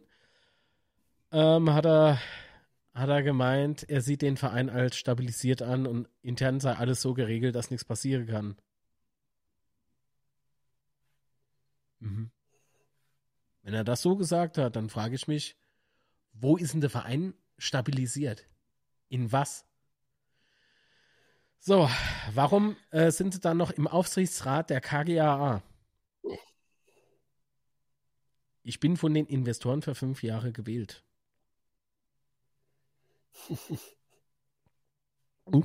ähm, 1.33 1.75
hat 1.75 1.85
er 1.85 2.21
hat 2.95 3.09
er 3.09 3.23
gemeint, 3.23 3.89
er 3.89 4.03
sieht 4.03 4.23
den 4.23 4.37
Verein 4.37 4.69
als 4.71 4.97
stabilisiert 4.97 5.63
an 5.63 5.87
und 5.87 6.09
intern 6.23 6.61
sei 6.61 6.75
alles 6.75 7.01
so 7.03 7.15
geregelt, 7.15 7.55
dass 7.55 7.71
nichts 7.71 7.85
passieren 7.85 8.27
kann. 8.27 8.57
Mhm. 12.01 12.31
Wenn 13.63 13.75
er 13.75 13.85
das 13.85 14.03
so 14.03 14.17
gesagt 14.17 14.59
hat, 14.59 14.77
dann 14.77 14.89
frage 14.91 15.15
ich 15.15 15.29
mich, 15.29 15.57
wo 16.33 16.57
ist 16.57 16.73
denn 16.73 16.81
der 16.81 16.91
Verein 16.91 17.35
stabilisiert? 17.59 18.47
In 19.09 19.33
was? 19.33 19.65
So, 21.59 21.91
warum 22.33 22.77
äh, 22.91 23.11
sind 23.11 23.35
sie 23.35 23.41
dann 23.41 23.59
noch 23.59 23.71
im 23.71 23.87
Aufsichtsrat 23.87 24.71
der 24.71 24.81
KGAA? 24.81 25.63
Ich 28.63 28.81
bin 28.81 28.97
von 28.97 29.13
den 29.13 29.27
Investoren 29.27 29.83
für 29.83 29.95
fünf 29.95 30.23
Jahre 30.23 30.53
gewählt. 30.53 31.05
Uh. 35.47 35.65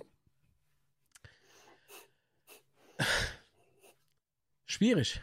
Schwierig. 4.65 5.21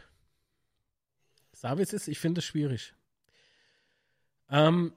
Sag 1.51 1.77
wie 1.77 1.81
es 1.81 1.93
ist, 1.93 2.07
ich 2.07 2.19
finde 2.19 2.39
es 2.39 2.45
schwierig. 2.45 2.95
Ähm, 4.49 4.93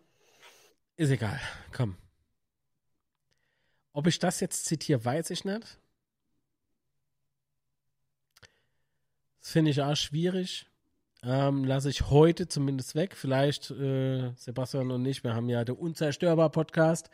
ist 0.96 1.10
egal, 1.10 1.40
komm. 1.72 1.96
Ob 3.92 4.06
ich 4.06 4.18
das 4.18 4.40
jetzt 4.40 4.66
zitiere, 4.66 5.04
weiß 5.04 5.30
ich 5.30 5.44
nicht. 5.44 5.78
Das 9.40 9.52
finde 9.52 9.70
ich 9.70 9.80
auch 9.80 9.94
schwierig. 9.94 10.66
Ähm, 11.22 11.64
lasse 11.64 11.88
ich 11.88 12.10
heute 12.10 12.46
zumindest 12.46 12.94
weg. 12.94 13.16
Vielleicht 13.16 13.70
äh, 13.70 14.32
Sebastian 14.36 14.90
und 14.90 15.06
ich, 15.06 15.24
wir 15.24 15.34
haben 15.34 15.48
ja 15.48 15.64
den 15.64 15.76
Unzerstörbar 15.76 16.50
Podcast. 16.50 17.08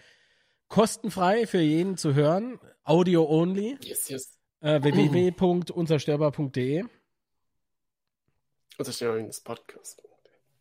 Kostenfrei 0.68 1.46
für 1.46 1.60
jeden 1.60 1.96
zu 1.96 2.14
hören. 2.14 2.58
Audio 2.84 3.28
only. 3.28 3.78
Yes, 3.82 4.08
yes. 4.08 4.38
Äh, 4.60 4.82
www.unzerstörbar.de. 4.82 6.84
Unzerstörbar 8.78 9.30
Podcast. 9.44 10.02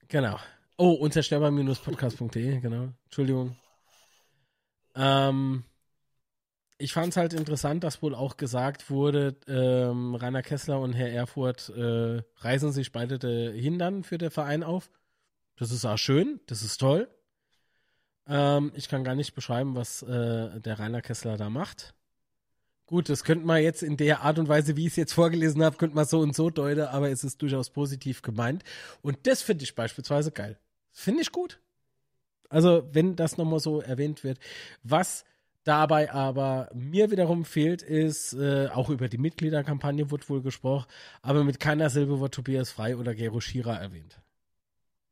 Genau. 0.08 0.38
Oh, 0.84 0.94
unzerstörbar-podcast.de, 0.94 2.60
genau. 2.60 2.90
Entschuldigung. 3.04 3.56
Ähm, 4.96 5.64
ich 6.80 6.92
fand 6.92 7.10
es 7.10 7.18
halt 7.18 7.34
interessant, 7.34 7.84
dass 7.84 8.02
wohl 8.02 8.16
auch 8.16 8.36
gesagt 8.36 8.90
wurde, 8.90 9.36
ähm, 9.48 10.16
Rainer 10.16 10.42
Kessler 10.42 10.80
und 10.80 10.94
Herr 10.94 11.12
Erfurt 11.12 11.70
äh, 11.70 12.24
reisen 12.38 12.72
sich 12.72 12.92
beide 12.92 13.20
dahin 13.20 13.78
dann 13.78 14.02
für 14.02 14.18
den 14.18 14.32
Verein 14.32 14.64
auf. 14.64 14.90
Das 15.56 15.70
ist 15.70 15.86
auch 15.86 16.00
schön, 16.00 16.40
das 16.48 16.64
ist 16.64 16.78
toll. 16.78 17.08
Ähm, 18.26 18.72
ich 18.74 18.90
kann 18.90 19.04
gar 19.04 19.14
nicht 19.14 19.36
beschreiben, 19.36 19.76
was 19.76 20.02
äh, 20.02 20.60
der 20.62 20.80
Rainer 20.80 21.04
Kessler 21.04 21.38
da 21.38 21.52
macht. 21.52 21.94
Gut, 22.88 23.08
das 23.08 23.24
könnte 23.24 23.46
man 23.46 23.62
jetzt 23.62 23.84
in 23.84 23.98
der 23.98 24.22
Art 24.22 24.40
und 24.40 24.50
Weise, 24.50 24.76
wie 24.78 24.88
ich 24.88 24.94
es 24.94 24.96
jetzt 24.96 25.14
vorgelesen 25.14 25.64
habe, 25.64 25.78
könnte 25.78 25.96
man 25.96 26.06
so 26.06 26.22
und 26.22 26.36
so 26.36 26.50
deuten, 26.50 26.88
aber 26.88 27.12
es 27.12 27.24
ist 27.24 27.40
durchaus 27.40 27.70
positiv 27.70 28.24
gemeint. 28.24 28.64
Und 29.04 29.28
das 29.28 29.44
finde 29.44 29.64
ich 29.64 29.76
beispielsweise 29.76 30.32
geil. 30.32 30.58
Finde 30.92 31.22
ich 31.22 31.32
gut. 31.32 31.60
Also, 32.50 32.88
wenn 32.92 33.16
das 33.16 33.38
nochmal 33.38 33.60
so 33.60 33.82
erwähnt 33.82 34.24
wird. 34.24 34.40
Was 34.84 35.24
dabei 35.64 36.12
aber 36.12 36.70
mir 36.74 37.12
wiederum 37.12 37.46
fehlt, 37.46 37.82
ist, 37.82 38.34
äh, 38.34 38.68
auch 38.68 38.90
über 38.90 39.08
die 39.08 39.18
Mitgliederkampagne 39.18 40.12
wird 40.12 40.30
wohl 40.30 40.42
gesprochen, 40.42 40.88
aber 41.22 41.44
mit 41.44 41.60
keiner 41.60 41.90
Silbe 41.90 42.20
wird 42.20 42.34
Tobias 42.34 42.72
Frei 42.72 42.98
oder 42.98 43.14
Gero 43.14 43.40
Schira 43.40 43.76
erwähnt. 43.76 44.22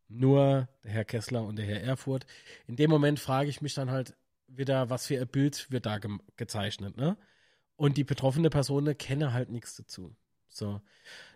Nur 0.08 0.68
der 0.84 0.92
Herr 0.92 1.06
Kessler 1.06 1.44
und 1.44 1.58
der 1.58 1.66
Herr 1.66 1.82
Erfurt. 1.84 2.26
In 2.68 2.76
dem 2.76 2.90
Moment 2.90 3.20
frage 3.20 3.50
ich 3.50 3.62
mich 3.62 3.76
dann 3.76 3.92
halt 3.92 4.16
wieder, 4.48 4.90
was 4.90 5.06
für 5.06 5.20
ein 5.22 5.28
Bild 5.28 5.72
wird 5.72 5.86
da 5.86 6.00
ge 6.00 6.18
gezeichnet, 6.36 6.98
ne? 6.98 7.16
Und 7.76 7.96
die 7.96 8.04
betroffene 8.04 8.50
Person 8.50 8.98
kenne 8.98 9.32
halt 9.32 9.50
nichts 9.50 9.76
dazu. 9.76 10.16
So. 10.50 10.82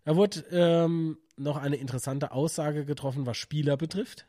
Da 0.04 0.16
wurde 0.16 0.44
ähm, 0.52 1.18
noch 1.38 1.56
eine 1.56 1.78
interessante 1.78 2.32
Aussage 2.32 2.84
getroffen, 2.84 3.26
was 3.26 3.38
Spieler 3.38 3.78
betrifft. 3.78 4.26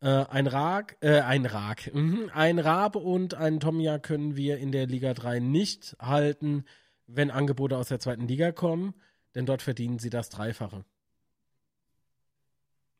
Äh, 0.00 0.26
ein 0.26 0.46
Rag, 0.46 0.96
äh, 1.00 1.20
ein 1.20 1.44
Rag, 1.44 1.92
mhm. 1.92 2.30
ein 2.32 2.60
Rabe 2.60 3.00
und 3.00 3.34
ein 3.34 3.58
Tomja 3.58 3.98
können 3.98 4.36
wir 4.36 4.58
in 4.58 4.70
der 4.70 4.86
Liga 4.86 5.12
3 5.12 5.40
nicht 5.40 5.96
halten, 5.98 6.64
wenn 7.08 7.32
Angebote 7.32 7.76
aus 7.76 7.88
der 7.88 7.98
zweiten 7.98 8.28
Liga 8.28 8.52
kommen, 8.52 8.94
denn 9.34 9.44
dort 9.44 9.62
verdienen 9.62 9.98
sie 9.98 10.10
das 10.10 10.28
Dreifache. 10.28 10.84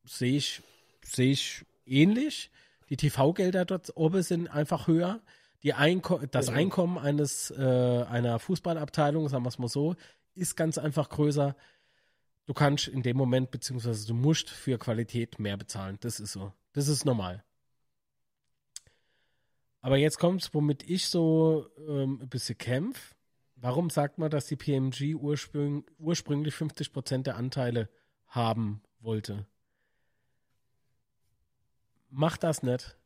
Sehe 0.05 0.37
ich, 0.37 0.63
sehe 1.05 1.33
ich 1.33 1.65
ähnlich. 1.87 2.51
Die 2.89 2.97
TV-Gelder 2.97 3.65
dort 3.65 3.97
oben 3.97 4.23
sind 4.23 4.49
einfach 4.49 4.89
höher. 4.89 5.21
Die 5.63 5.75
Einko 5.75 6.21
das 6.31 6.49
Einkommen 6.49 6.99
eines 6.99 7.51
äh, 7.51 8.05
einer 8.09 8.39
Fußballabteilung, 8.39 9.29
sagen 9.29 9.45
wir 9.45 9.49
es 9.49 9.59
mal 9.59 9.69
so, 9.69 9.95
ist 10.35 10.57
ganz 10.57 10.79
einfach 10.79 11.11
größer. 11.11 11.55
Du 12.49 12.55
kannst 12.55 12.89
in 12.89 13.03
dem 13.03 13.19
Moment, 13.19 13.51
beziehungsweise 13.51 14.07
du 14.07 14.15
musst 14.15 14.49
für 14.49 14.79
Qualität 14.79 15.39
mehr 15.39 15.59
bezahlen. 15.59 15.99
Das 16.01 16.19
ist 16.19 16.33
so. 16.33 16.51
Das 16.73 16.89
ist 16.89 17.05
normal. 17.05 17.45
Aber 19.83 19.99
jetzt 19.99 20.19
kommt 20.19 20.41
es, 20.41 20.55
womit 20.55 20.83
ich 20.83 21.09
so 21.09 21.69
ähm, 21.87 22.21
ein 22.23 22.29
bisschen 22.31 22.57
kämpfe. 22.57 23.15
Warum 23.57 23.91
sagt 23.91 24.17
man, 24.17 24.31
dass 24.31 24.47
die 24.47 24.57
PMG 24.57 25.15
ursprüng 25.15 25.85
ursprünglich 25.99 26.55
50% 26.55 27.25
der 27.25 27.37
Anteile 27.37 27.91
haben 28.29 28.81
wollte? 29.01 29.47
Mach 32.09 32.39
das 32.39 32.63
nicht. 32.63 32.97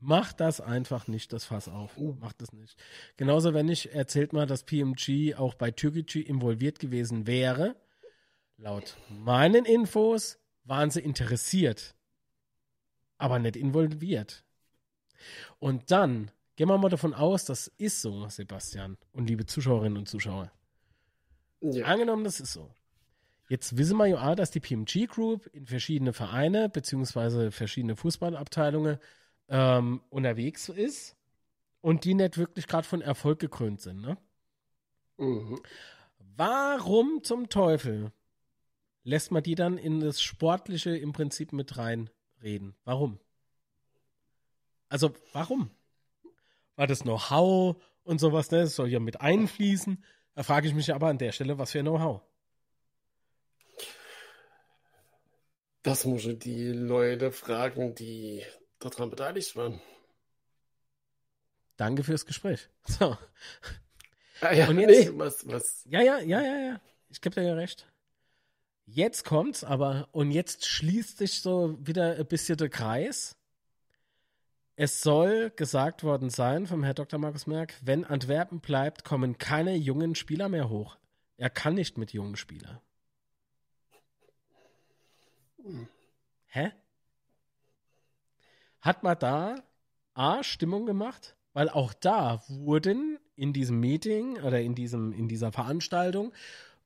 Mach 0.00 0.32
das 0.32 0.60
einfach 0.60 1.06
nicht, 1.06 1.32
das 1.32 1.44
Fass 1.44 1.68
auf. 1.68 1.96
Mach 2.18 2.32
das 2.32 2.52
nicht. 2.52 2.76
Genauso, 3.16 3.54
wenn 3.54 3.68
ich 3.68 3.94
erzählt 3.94 4.32
mal, 4.32 4.46
dass 4.46 4.64
PMG 4.64 5.36
auch 5.36 5.54
bei 5.54 5.70
Türkgücü 5.70 6.18
involviert 6.22 6.80
gewesen 6.80 7.28
wäre. 7.28 7.76
Laut 8.56 8.96
meinen 9.08 9.64
Infos 9.64 10.38
waren 10.64 10.90
sie 10.90 11.00
interessiert 11.00 11.94
aber 13.18 13.38
nicht 13.38 13.56
involviert. 13.56 14.44
Und 15.58 15.90
dann 15.90 16.30
gehen 16.56 16.68
wir 16.68 16.78
mal 16.78 16.88
davon 16.88 17.14
aus, 17.14 17.44
das 17.44 17.68
ist 17.78 18.02
so, 18.02 18.28
Sebastian 18.28 18.98
und 19.12 19.28
liebe 19.28 19.46
Zuschauerinnen 19.46 19.98
und 19.98 20.08
Zuschauer. 20.08 20.52
Ja. 21.60 21.86
Angenommen, 21.86 22.24
das 22.24 22.40
ist 22.40 22.52
so. 22.52 22.70
Jetzt 23.48 23.76
wissen 23.76 23.96
wir 23.96 24.06
ja, 24.06 24.34
dass 24.34 24.50
die 24.50 24.60
PMG 24.60 25.06
Group 25.06 25.46
in 25.54 25.66
verschiedene 25.66 26.12
Vereine 26.12 26.68
beziehungsweise 26.68 27.50
verschiedene 27.50 27.96
Fußballabteilungen 27.96 28.98
ähm, 29.48 30.02
unterwegs 30.10 30.68
ist 30.68 31.16
und 31.80 32.04
die 32.04 32.14
nicht 32.14 32.36
wirklich 32.38 32.66
gerade 32.66 32.86
von 32.86 33.00
Erfolg 33.00 33.38
gekrönt 33.38 33.80
sind. 33.80 34.00
Ne? 34.00 34.18
Mhm. 35.18 35.60
Warum 36.36 37.22
zum 37.22 37.48
Teufel 37.48 38.12
lässt 39.04 39.30
man 39.30 39.42
die 39.42 39.54
dann 39.54 39.78
in 39.78 40.00
das 40.00 40.22
Sportliche 40.22 40.96
im 40.96 41.12
Prinzip 41.12 41.52
mit 41.52 41.76
rein 41.76 42.10
reden. 42.42 42.74
Warum? 42.84 43.20
Also, 44.88 45.14
warum? 45.32 45.70
War 46.76 46.86
das 46.86 47.02
Know-how 47.02 47.76
und 48.02 48.18
sowas, 48.18 48.50
ne? 48.50 48.62
Das 48.62 48.74
soll 48.74 48.88
ja 48.88 49.00
mit 49.00 49.20
einfließen. 49.20 50.02
Da 50.34 50.42
frage 50.42 50.66
ich 50.66 50.74
mich 50.74 50.92
aber 50.92 51.08
an 51.08 51.18
der 51.18 51.32
Stelle, 51.32 51.58
was 51.58 51.72
für 51.72 51.82
Know-how? 51.82 52.22
Das 55.82 56.04
muss 56.06 56.24
ich 56.24 56.38
die 56.38 56.72
Leute 56.72 57.30
fragen, 57.30 57.94
die 57.94 58.42
daran 58.78 59.10
beteiligt 59.10 59.54
waren. 59.54 59.80
Danke 61.76 62.04
fürs 62.04 62.24
Gespräch. 62.24 62.68
So. 62.86 63.16
Ah, 64.40 64.52
ja, 64.52 64.68
und 64.68 64.78
jetzt, 64.78 65.10
nee, 65.10 65.18
was, 65.18 65.46
was? 65.46 65.84
Ja, 65.88 66.00
ja, 66.00 66.18
ja, 66.20 66.40
ja, 66.40 66.58
ja. 66.58 66.80
Ich 67.08 67.20
gebe 67.20 67.34
dir 67.34 67.46
ja 67.46 67.54
recht. 67.54 67.86
Jetzt 68.86 69.24
kommt's 69.24 69.64
aber 69.64 70.08
und 70.12 70.30
jetzt 70.30 70.66
schließt 70.66 71.18
sich 71.18 71.40
so 71.40 71.78
wieder 71.80 72.16
ein 72.16 72.26
bisschen 72.26 72.56
der 72.56 72.68
Kreis. 72.68 73.36
Es 74.76 75.00
soll 75.00 75.50
gesagt 75.50 76.02
worden 76.02 76.30
sein 76.30 76.66
vom 76.66 76.82
Herrn 76.82 76.96
Dr. 76.96 77.18
Markus 77.18 77.46
Merck, 77.46 77.74
wenn 77.82 78.04
Antwerpen 78.04 78.60
bleibt, 78.60 79.04
kommen 79.04 79.38
keine 79.38 79.76
jungen 79.76 80.14
Spieler 80.14 80.48
mehr 80.48 80.68
hoch. 80.68 80.98
Er 81.36 81.48
kann 81.48 81.74
nicht 81.74 81.96
mit 81.96 82.12
jungen 82.12 82.36
Spielern. 82.36 82.80
Hä? 86.46 86.72
Hat 88.80 89.02
man 89.02 89.18
da 89.18 89.62
A, 90.12 90.42
Stimmung 90.42 90.86
gemacht? 90.86 91.36
Weil 91.54 91.68
auch 91.68 91.94
da 91.94 92.42
wurden 92.48 93.18
in 93.36 93.52
diesem 93.52 93.80
Meeting 93.80 94.38
oder 94.42 94.60
in, 94.60 94.74
diesem, 94.74 95.12
in 95.12 95.28
dieser 95.28 95.52
Veranstaltung 95.52 96.32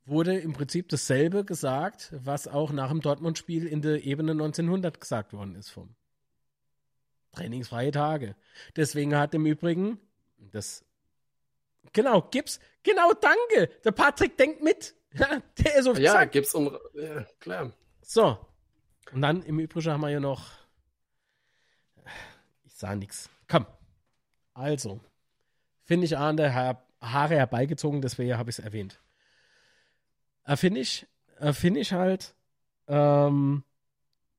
wurde 0.09 0.39
im 0.39 0.53
Prinzip 0.53 0.89
dasselbe 0.89 1.45
gesagt, 1.45 2.13
was 2.13 2.49
auch 2.49 2.73
nach 2.73 2.89
dem 2.89 3.01
Dortmund-Spiel 3.01 3.67
in 3.67 3.83
der 3.83 4.05
Ebene 4.05 4.33
1900 4.33 5.01
gesagt 5.01 5.33
worden 5.33 5.55
ist 5.55 5.71
vom 5.71 5.95
Trainingsfreie 7.33 7.91
Tage. 7.91 8.35
Deswegen 8.77 9.17
hat 9.17 9.35
im 9.35 9.47
Übrigen 9.47 9.99
das 10.39 10.85
genau 11.93 12.23
Gips 12.23 12.61
genau 12.83 13.13
danke. 13.13 13.73
Der 13.85 13.93
Patrick 13.93 14.37
denkt 14.37 14.63
mit. 14.63 14.95
Ja, 15.15 15.41
der 15.57 15.77
ist 15.77 15.87
auf 15.87 15.99
ja 15.99 16.13
Zack. 16.13 16.33
Gips 16.33 16.55
um 16.55 16.77
ja, 16.93 17.25
klar. 17.41 17.73
So 18.03 18.39
und 19.11 19.23
dann 19.23 19.43
im 19.43 19.59
Übrigen 19.59 19.91
haben 19.91 20.03
wir 20.03 20.11
ja 20.11 20.21
noch 20.21 20.51
ich 22.67 22.75
sah 22.75 22.95
nichts 22.95 23.31
komm. 23.49 23.65
Also 24.53 25.01
finde 25.85 26.05
ich 26.05 26.19
an 26.19 26.37
der 26.37 26.53
Haare 27.01 27.37
herbeigezogen 27.37 28.03
deswegen 28.03 28.37
habe 28.37 28.51
ich 28.51 28.59
es 28.59 28.65
erwähnt. 28.65 29.01
äh, 29.01 29.08
finde 30.57 30.81
ich, 30.81 31.07
finde 31.53 31.81
ich 31.81 31.93
halt, 31.93 32.35
ähm, 32.87 33.65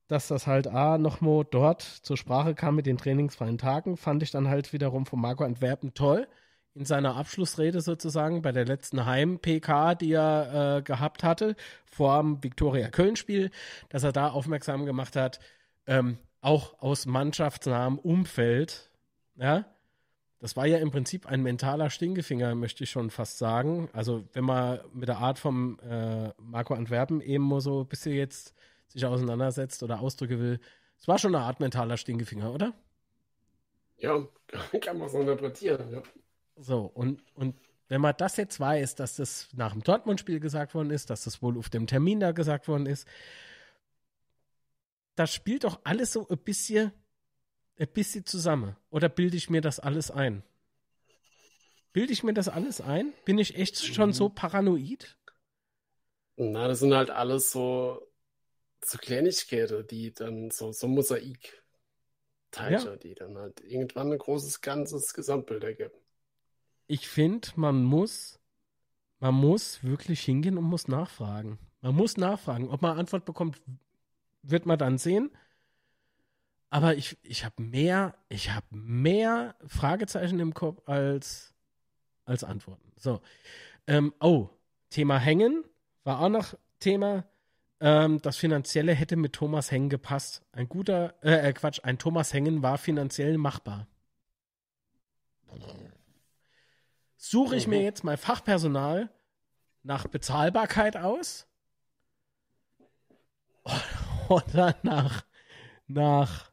dass 0.08 0.28
das 0.28 0.48
halt 0.48 0.68
A 0.68 0.98
nochmal 0.98 1.46
dort 1.50 1.84
zur 1.84 2.18
Sprache 2.18 2.56
kam 2.56 2.76
mit 2.76 2.88
den 2.88 2.98
trainingsfreien 2.98 3.58
Tagen, 3.58 3.96
fand 3.96 4.24
ich 4.24 4.32
dann 4.32 4.50
halt 4.50 4.74
wiederum 4.74 5.06
von 5.06 5.22
Marco 5.22 5.44
Antwerpen 5.44 5.94
toll. 5.94 6.28
In 6.76 6.86
seiner 6.86 7.16
Abschlussrede 7.16 7.82
sozusagen 7.82 8.42
bei 8.42 8.52
der 8.52 8.66
letzten 8.66 9.06
Heim-PK, 9.06 9.96
die 9.96 10.14
er 10.14 10.78
äh, 10.78 10.82
gehabt 10.82 11.24
hatte, 11.24 11.56
vor 11.86 12.22
dem 12.22 12.44
Viktoria-Köln-Spiel, 12.44 13.52
dass 13.90 14.04
er 14.04 14.12
da 14.12 14.30
aufmerksam 14.30 14.86
gemacht 14.86 15.16
hat, 15.16 15.40
ähm, 15.88 16.18
auch 16.42 16.80
aus 16.80 17.06
mannschaftsnahem 17.06 18.00
Umfeld, 18.00 18.90
ja, 19.36 19.66
das 20.40 20.56
war 20.56 20.66
ja 20.66 20.78
im 20.78 20.92
Prinzip 20.92 21.26
ein 21.26 21.44
mentaler 21.44 21.90
Stinkefinger, 21.90 22.56
möchte 22.56 22.84
ich 22.84 22.90
schon 22.90 23.10
fast 23.10 23.38
sagen. 23.38 23.90
Also, 23.92 24.24
wenn 24.34 24.46
man 24.46 24.80
mit 24.94 25.10
der 25.10 25.18
Art 25.18 25.38
vom 25.38 25.80
äh, 25.80 26.30
Marco 26.38 26.74
Antwerpen 26.74 27.22
eben 27.22 27.60
so 27.60 27.82
ein 27.82 27.88
bisschen 27.88 28.14
jetzt 28.14 28.54
sich 28.88 29.06
auseinandersetzt 29.06 29.84
oder 29.84 30.00
Ausdrücke 30.00 30.40
will, 30.40 30.60
es 30.98 31.08
war 31.08 31.18
schon 31.18 31.36
eine 31.36 31.44
Art 31.44 31.60
mentaler 31.60 31.98
Stinkefinger, 31.98 32.54
oder? 32.54 32.74
Ja, 33.98 34.26
kann 34.82 34.98
man 34.98 35.10
so 35.10 35.20
interpretieren, 35.20 35.92
ja. 35.92 36.02
So, 36.56 36.82
und, 36.94 37.22
und 37.36 37.56
wenn 37.90 38.02
man 38.02 38.14
das 38.18 38.38
jetzt 38.38 38.60
weiß, 38.60 38.96
dass 38.96 39.16
das 39.16 39.50
nach 39.54 39.74
dem 39.74 39.84
Dortmund-Spiel 39.84 40.40
gesagt 40.40 40.74
worden 40.74 40.92
ist, 40.92 41.10
dass 41.10 41.24
das 41.24 41.42
wohl 41.42 41.58
auf 41.58 41.70
dem 41.70 41.88
Termin 41.88 42.20
da 42.20 42.32
gesagt 42.32 42.68
worden 42.68 42.86
ist, 42.86 43.08
das 45.16 45.34
spielt 45.34 45.66
doch 45.66 45.82
alles 45.84 46.14
so 46.14 46.28
ein 46.30 46.38
bisschen 46.38 46.94
ein 47.80 47.88
bisschen 47.88 48.26
zusammen. 48.26 48.76
Oder 48.90 49.10
bilde 49.10 49.38
ich 49.38 49.50
mir 49.50 49.62
das 49.62 49.80
alles 49.80 50.12
ein? 50.12 50.44
Bilde 51.94 52.14
ich 52.14 52.24
mir 52.24 52.34
das 52.34 52.50
alles 52.50 52.82
ein? 52.82 53.14
Bin 53.26 53.38
ich 53.38 53.56
echt 53.56 53.78
schon 53.78 54.14
so 54.14 54.30
paranoid? 54.30 55.18
Na, 56.36 56.68
das 56.68 56.80
sind 56.80 56.94
halt 56.94 57.10
alles 57.10 57.52
so, 57.52 58.02
so 58.84 58.98
Kleinigkeiten, 58.98 59.86
die 59.88 60.14
dann 60.14 60.52
so, 60.52 60.72
so 60.72 60.88
Mosaik. 60.88 61.64
Teile, 62.52 62.84
ja. 62.84 62.96
die 62.96 63.14
dann 63.14 63.38
halt 63.38 63.62
irgendwann 63.62 64.12
ein 64.12 64.18
großes 64.18 64.62
ganzes 64.62 65.14
Gesamtbild 65.14 65.64
ergeben. 65.64 65.94
Ich 66.88 67.08
finde, 67.08 67.50
man 67.56 67.84
muss, 67.84 68.40
man 69.20 69.36
muss 69.36 69.84
wirklich 69.84 70.22
hingehen 70.22 70.58
und 70.58 70.64
muss 70.64 70.88
nachfragen. 70.88 71.60
Man 71.82 71.96
muss 71.96 72.18
nachfragen. 72.18 72.70
Ob 72.70 72.82
man 72.82 72.98
Antwort 72.98 73.26
bekommt, 73.26 73.62
wird 74.42 74.66
man 74.66 74.80
dann 74.80 74.98
sehen. 74.98 75.30
Aber 76.70 76.96
ich, 76.96 77.18
ich 77.24 77.46
habe 77.46 77.62
mehr, 77.62 78.16
ich 78.30 78.52
habe 78.52 78.66
mehr 78.70 79.56
Fragezeichen 79.66 80.40
im 80.40 80.54
Kopf 80.54 80.88
als, 80.88 81.54
als 82.26 82.44
Antworten. 82.44 82.92
So. 82.98 83.22
Ähm, 83.88 84.14
oh, 84.20 84.50
Thema 84.90 85.18
Hängen 85.18 85.64
war 86.04 86.20
auch 86.20 86.30
noch 86.30 86.56
Thema. 86.80 87.26
Ähm, 87.80 88.22
das 88.22 88.38
Finanzielle 88.38 88.94
hätte 88.94 89.16
mit 89.16 89.34
Thomas 89.34 89.72
Hängen 89.72 89.90
gepasst. 89.90 90.44
Ein 90.52 90.70
guter, 90.70 91.16
äh, 91.24 91.50
äh, 91.50 91.54
Quatsch, 91.54 91.80
ein 91.84 91.98
Thomas 91.98 92.34
Hängen 92.34 92.62
war 92.62 92.78
finanziell 92.78 93.38
machbar. 93.38 93.88
Suche 97.18 97.56
ich 97.56 97.68
mir 97.68 97.82
jetzt 97.82 98.04
mal 98.04 98.18
Fachpersonal 98.18 99.10
nach 99.82 100.08
Bezahlbarkeit 100.08 100.98
aus? 100.98 101.48
Oder 104.30 104.76
nach, 104.84 105.26
nach 105.88 106.49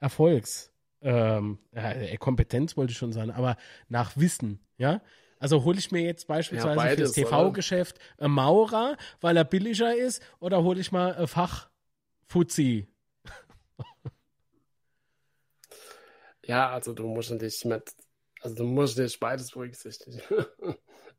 Erfolgs, 0.00 0.72
ähm, 1.02 1.58
äh, 1.72 2.16
Kompetenz 2.16 2.76
wollte 2.76 2.92
ich 2.92 2.98
schon 2.98 3.12
sagen, 3.12 3.30
aber 3.30 3.56
nach 3.88 4.16
Wissen, 4.16 4.60
ja? 4.76 5.00
Also 5.38 5.64
hole 5.64 5.78
ich 5.78 5.92
mir 5.92 6.00
jetzt 6.00 6.26
beispielsweise 6.26 6.68
Ja, 6.70 6.74
beides, 6.74 7.14
fürs 7.14 7.28
TV-Geschäft 7.28 7.98
einen 8.18 8.32
Maurer, 8.32 8.96
weil 9.20 9.36
er 9.36 9.44
billiger 9.44 9.94
ist, 9.94 10.22
oder 10.40 10.62
hole 10.62 10.80
ich 10.80 10.92
mal 10.92 11.14
ein 11.14 11.26
Fachfuzzi? 11.26 12.88
Ja, 16.46 16.70
also 16.70 16.92
du 16.92 17.08
musst 17.08 17.30
dich 17.42 17.64
mit, 17.64 17.92
also 18.40 18.54
du 18.54 18.64
musst 18.64 18.96
dich 18.96 19.18
beides 19.18 19.50
berücksichtigen. 19.50 20.22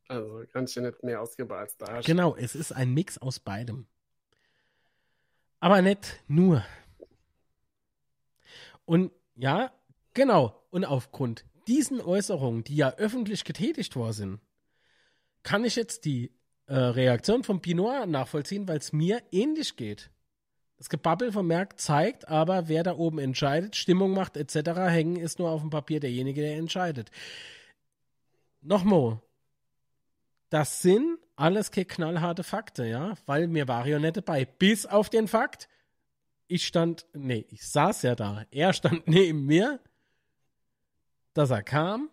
also 0.08 0.44
kannst 0.54 0.78
du 0.78 0.82
nicht 0.82 1.04
mehr 1.04 1.22
ausgeben 1.22 1.52
als 1.52 1.76
da. 1.76 2.00
Genau, 2.00 2.34
es 2.38 2.56
ist 2.56 2.72
ein 2.72 2.94
Mix 2.94 3.18
aus 3.18 3.40
beidem. 3.40 3.88
Aber 5.60 5.82
nicht 5.82 6.24
nur. 6.30 6.64
Und 8.88 9.12
ja, 9.36 9.72
genau. 10.14 10.56
Und 10.72 10.86
aufgrund 10.86 11.46
diesen 11.68 12.00
Äußerungen, 12.02 12.64
die 12.64 12.78
ja 12.78 12.96
öffentlich 12.96 13.44
getätigt 13.44 13.96
worden 13.96 14.14
sind, 14.14 14.40
kann 15.44 15.66
ich 15.66 15.76
jetzt 15.76 16.06
die 16.06 16.32
äh, 16.68 16.76
Reaktion 16.76 17.44
von 17.44 17.62
Pinot 17.62 18.08
nachvollziehen, 18.08 18.68
weil 18.68 18.78
es 18.78 18.94
mir 18.94 19.22
ähnlich 19.32 19.76
geht. 19.76 20.10
Das 20.78 20.90
Gebabbel 20.90 21.32
vom 21.32 21.48
Merck 21.48 21.80
zeigt 21.80 22.28
aber, 22.30 22.70
wer 22.70 22.84
da 22.84 22.96
oben 22.96 23.20
entscheidet, 23.20 23.76
Stimmung 23.76 24.14
macht 24.14 24.38
etc. 24.38 24.70
Hängen 24.88 25.18
ist 25.18 25.38
nur 25.38 25.50
auf 25.50 25.62
dem 25.62 25.70
Papier 25.70 26.00
derjenige, 26.00 26.42
der 26.42 26.56
entscheidet. 26.56 27.12
Nochmal, 28.62 29.20
das 30.50 30.82
sind 30.82 31.20
alles 31.36 31.72
knallharte 31.72 32.44
Fakten, 32.44 32.88
ja, 32.88 33.16
weil 33.26 33.48
mir 33.48 33.68
war 33.68 33.86
ja 33.86 34.00
nicht 34.00 34.18
dabei. 34.18 34.46
Bis 34.46 34.86
auf 34.86 35.10
den 35.10 35.28
Fakt, 35.28 35.68
ich 36.48 36.66
stand, 36.66 37.06
nee, 37.14 37.46
ich 37.50 37.68
saß 37.68 38.04
ja 38.04 38.16
da. 38.16 38.46
Er 38.52 38.74
stand 38.74 39.08
neben 39.08 39.46
mir, 39.46 39.80
dass 41.34 41.52
er 41.52 41.64
kam 41.64 42.10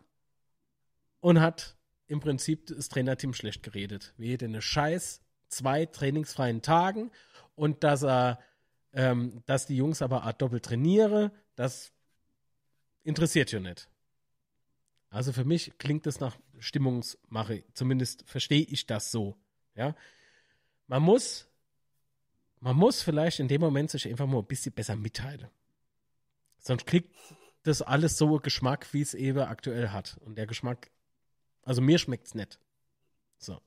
und 1.21 1.41
hat 1.41 1.77
im 2.07 2.21
Prinzip 2.21 2.67
das 2.67 2.89
Trainerteam 2.89 3.33
schlecht 3.33 3.63
geredet. 3.63 4.13
Wie 4.17 4.33
hätte 4.33 4.45
eine 4.45 4.61
Scheiß 4.61 5.23
zwei 5.49 5.87
trainingsfreien 5.87 6.63
Tagen 6.63 7.11
und 7.55 7.85
dass 7.85 8.03
er, 8.03 8.41
ähm, 8.93 9.43
dass 9.47 9.67
die 9.67 9.77
Jungs 9.77 10.03
aber 10.03 10.25
Art 10.25 10.43
doppelt 10.43 10.65
trainiere, 10.65 11.33
das 11.55 11.93
interessiert 13.03 13.53
ja 13.53 13.61
nicht. 13.61 13.89
Also 15.11 15.33
für 15.33 15.45
mich 15.45 15.79
klingt 15.79 16.07
das 16.07 16.19
nach 16.19 16.37
Stimmungsmache. 16.59 17.65
Zumindest 17.73 18.25
verstehe 18.27 18.63
ich 18.63 18.87
das 18.87 19.13
so. 19.13 19.37
Ja, 19.77 19.95
man 20.87 21.03
muss, 21.03 21.49
man 22.65 22.77
muss 22.77 23.03
vielleicht 23.03 23.41
in 23.41 23.49
dem 23.49 23.61
Moment 23.61 23.91
sich 23.91 24.09
einfach 24.09 24.27
mal 24.27 24.39
ein 24.39 24.47
bisschen 24.47 24.73
besser 24.73 24.97
mitteilen. 24.97 25.49
Sonst 26.59 26.87
kriegt 26.87 27.15
das 27.63 27.83
alles 27.83 28.17
so 28.17 28.39
Geschmack, 28.39 28.89
wie 28.95 29.03
es 29.03 29.13
eben 29.13 29.41
aktuell 29.41 29.91
hat. 29.91 30.17
Und 30.25 30.39
der 30.39 30.47
Geschmack, 30.47 30.91
also 31.63 31.83
mir 31.83 31.99
schmeckt's 31.99 32.35
nicht. 32.35 32.59
So. 33.37 33.61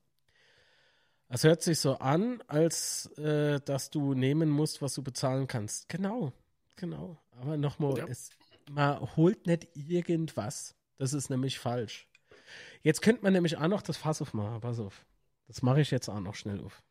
Es 1.30 1.44
hört 1.44 1.62
sich 1.62 1.80
so 1.80 2.00
an, 2.00 2.42
als 2.48 3.06
äh, 3.20 3.62
dass 3.62 3.92
du 3.92 4.16
nehmen 4.16 4.50
musst, 4.50 4.82
was 4.82 4.96
du 4.96 5.04
bezahlen 5.04 5.46
kannst. 5.46 5.90
Genau, 5.90 6.34
genau. 6.76 7.22
Aber 7.40 7.56
nochmal, 7.56 8.00
Ja. 8.00 8.08
es 8.08 8.32
man 8.68 9.16
holt 9.16 9.46
nicht 9.46 9.68
irgendwas. 9.76 10.74
Das 10.98 11.14
ist 11.14 11.30
nämlich 11.30 11.60
falsch. 11.60 12.08
Jetzt 12.82 13.04
könnte 13.04 13.22
man 13.22 13.34
nämlich 13.34 13.58
auch 13.58 13.68
noch 13.68 13.84
das 13.84 13.98
Fass 13.98 14.24
aufmachen. 14.24 14.60
Pass 14.60 14.80
auf. 14.80 15.06
Das 15.48 15.62
mache 15.62 15.82
ich 15.82 15.92
jetzt 15.92 16.10
auch 16.10 16.20
noch 16.20 16.34
schnell 16.34 16.60
auf. 16.62 16.82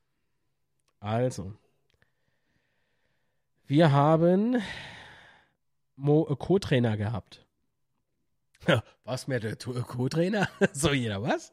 Also. 1.00 1.52
Wir 3.68 3.90
haben 3.90 4.62
Mo 5.96 6.28
äh, 6.30 6.36
Co-Trainer 6.36 6.96
gehabt. 6.96 7.44
Was 9.04 9.26
mir 9.26 9.40
der 9.40 9.56
Co-Trainer? 9.56 10.48
so 10.72 10.92
jeder 10.92 11.22
was? 11.22 11.52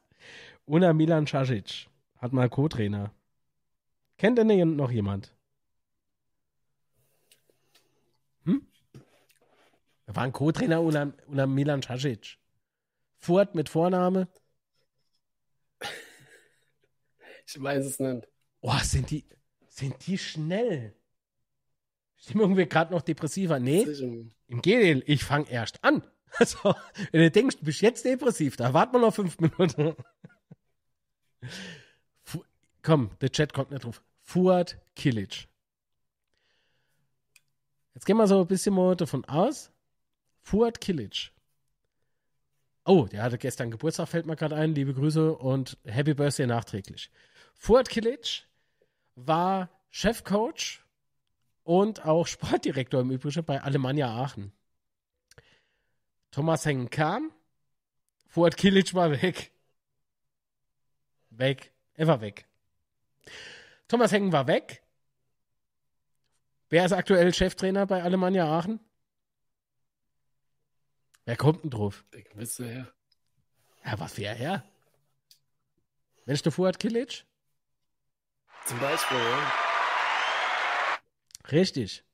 Una 0.64 0.92
Milan 0.92 1.24
Casic 1.24 1.88
hat 2.18 2.32
mal 2.32 2.48
Co-Trainer. 2.48 3.12
Kennt 4.16 4.38
denn 4.38 4.76
noch 4.76 4.92
jemand? 4.92 5.34
Hm? 8.44 8.64
Er 10.06 10.14
war 10.14 10.22
ein 10.22 10.32
Co-Trainer 10.32 10.80
unter, 10.80 11.12
unter 11.26 11.46
Milan 11.48 11.80
Casic. 11.80 12.38
Furt 13.16 13.56
mit 13.56 13.68
Vorname. 13.68 14.28
Ich 17.46 17.60
weiß 17.60 17.84
es 17.84 17.98
nicht. 17.98 18.28
Oh, 18.60 18.78
sind 18.82 19.10
die, 19.10 19.24
sind 19.68 20.06
die 20.06 20.16
schnell? 20.16 20.94
Stimmung 22.24 22.56
wird 22.56 22.70
gerade 22.70 22.92
noch 22.92 23.02
depressiver. 23.02 23.58
Nee, 23.60 23.82
im 24.46 24.62
Gegenteil, 24.62 25.02
ich 25.06 25.24
fange 25.24 25.50
erst 25.50 25.82
an. 25.84 26.02
Also, 26.36 26.74
wenn 27.12 27.20
du 27.20 27.30
denkst, 27.30 27.58
du 27.58 27.64
bist 27.64 27.80
jetzt 27.80 28.04
depressiv, 28.04 28.56
da 28.56 28.74
warten 28.74 28.94
wir 28.94 28.98
noch 28.98 29.14
fünf 29.14 29.38
Minuten. 29.38 29.94
Fu 32.24 32.42
Komm, 32.82 33.10
der 33.20 33.30
Chat 33.30 33.52
kommt 33.52 33.70
nicht 33.70 33.84
drauf. 33.84 34.02
Fuad 34.20 34.76
Kilic. 34.96 35.46
Jetzt 37.94 38.04
gehen 38.04 38.16
wir 38.16 38.26
so 38.26 38.40
ein 38.40 38.48
bisschen 38.48 38.74
mal 38.74 38.96
davon 38.96 39.24
aus. 39.26 39.70
Fuad 40.40 40.80
Kilic. 40.80 41.30
Oh, 42.84 43.06
der 43.06 43.22
hatte 43.22 43.38
gestern 43.38 43.70
Geburtstag, 43.70 44.08
fällt 44.08 44.26
mir 44.26 44.34
gerade 44.34 44.56
ein. 44.56 44.74
Liebe 44.74 44.92
Grüße 44.92 45.36
und 45.36 45.78
Happy 45.84 46.14
Birthday 46.14 46.48
nachträglich. 46.48 47.12
Fuad 47.54 47.88
Kilic 47.88 48.48
war 49.14 49.70
Chefcoach 49.90 50.83
und 51.64 52.04
auch 52.04 52.26
Sportdirektor 52.26 53.00
im 53.00 53.10
Übrigen 53.10 53.44
bei 53.44 53.60
Alemannia 53.60 54.08
Aachen. 54.08 54.52
Thomas 56.30 56.64
Hengen 56.64 56.90
kam, 56.90 57.32
Fuad 58.26 58.56
Kilic 58.56 58.94
war 58.94 59.10
weg. 59.10 59.50
Weg. 61.30 61.72
Er 61.94 62.06
war 62.06 62.20
weg. 62.20 62.46
Thomas 63.88 64.12
Hengen 64.12 64.32
war 64.32 64.46
weg. 64.46 64.82
Wer 66.68 66.84
ist 66.84 66.92
aktuell 66.92 67.32
Cheftrainer 67.32 67.86
bei 67.86 68.02
Alemannia 68.02 68.46
Aachen? 68.46 68.80
Wer 71.24 71.36
kommt 71.36 71.62
denn 71.62 71.70
drauf? 71.70 72.04
Der 72.12 72.22
gewisse 72.22 72.68
Herr. 72.68 72.92
Ja, 73.84 73.98
was 73.98 74.18
wäre 74.18 74.36
er? 74.36 74.64
Mensch, 76.26 76.42
der 76.42 76.52
Fuad 76.52 76.78
Kilic? 76.78 77.24
Zum 78.66 78.80
Beispiel, 78.80 79.18
ja. 79.18 79.63
Richtig. 81.50 82.04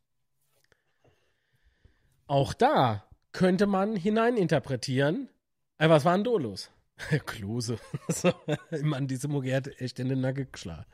Auch 2.27 2.55
da 2.55 3.05
könnte 3.33 3.67
man 3.67 3.97
hineininterpretieren. 3.97 5.29
Äh, 5.79 5.89
was 5.89 6.05
war 6.05 6.15
denn 6.15 6.25
da 6.25 6.31
los? 6.31 6.71
Klose. 7.27 7.79
Mann, 8.83 9.07
diese 9.07 9.29
Mutter 9.29 9.55
hat 9.55 9.69
echt 9.81 9.99
in 9.99 10.09
den 10.09 10.21
Nacken 10.21 10.51
geschlagen. 10.51 10.87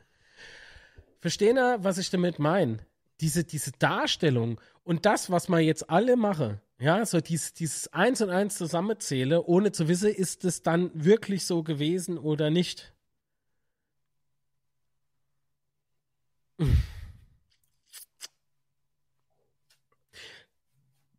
Verstehen 1.21 1.59
ihr, 1.59 1.79
was 1.83 1.99
ich 1.99 2.11
damit 2.11 2.39
meine? 2.39 2.79
Diese, 3.21 3.45
diese 3.45 3.73
Darstellung 3.73 4.61
und 4.85 5.07
das, 5.07 5.31
was 5.31 5.49
man 5.49 5.63
jetzt 5.63 5.89
alle 5.89 6.17
machen, 6.17 6.61
ja, 6.79 7.05
so 7.07 7.21
dieses, 7.21 7.55
dieses 7.55 7.93
Eins 7.93 8.21
und 8.21 8.29
Eins 8.29 8.57
zusammenzähle, 8.57 9.43
ohne 9.43 9.73
zu 9.73 9.89
wissen, 9.89 10.11
ist 10.11 10.45
es 10.45 10.63
dann 10.63 10.91
wirklich 10.93 11.47
so 11.47 11.63
gewesen 11.63 12.19
oder 12.19 12.51
nicht. 12.51 12.93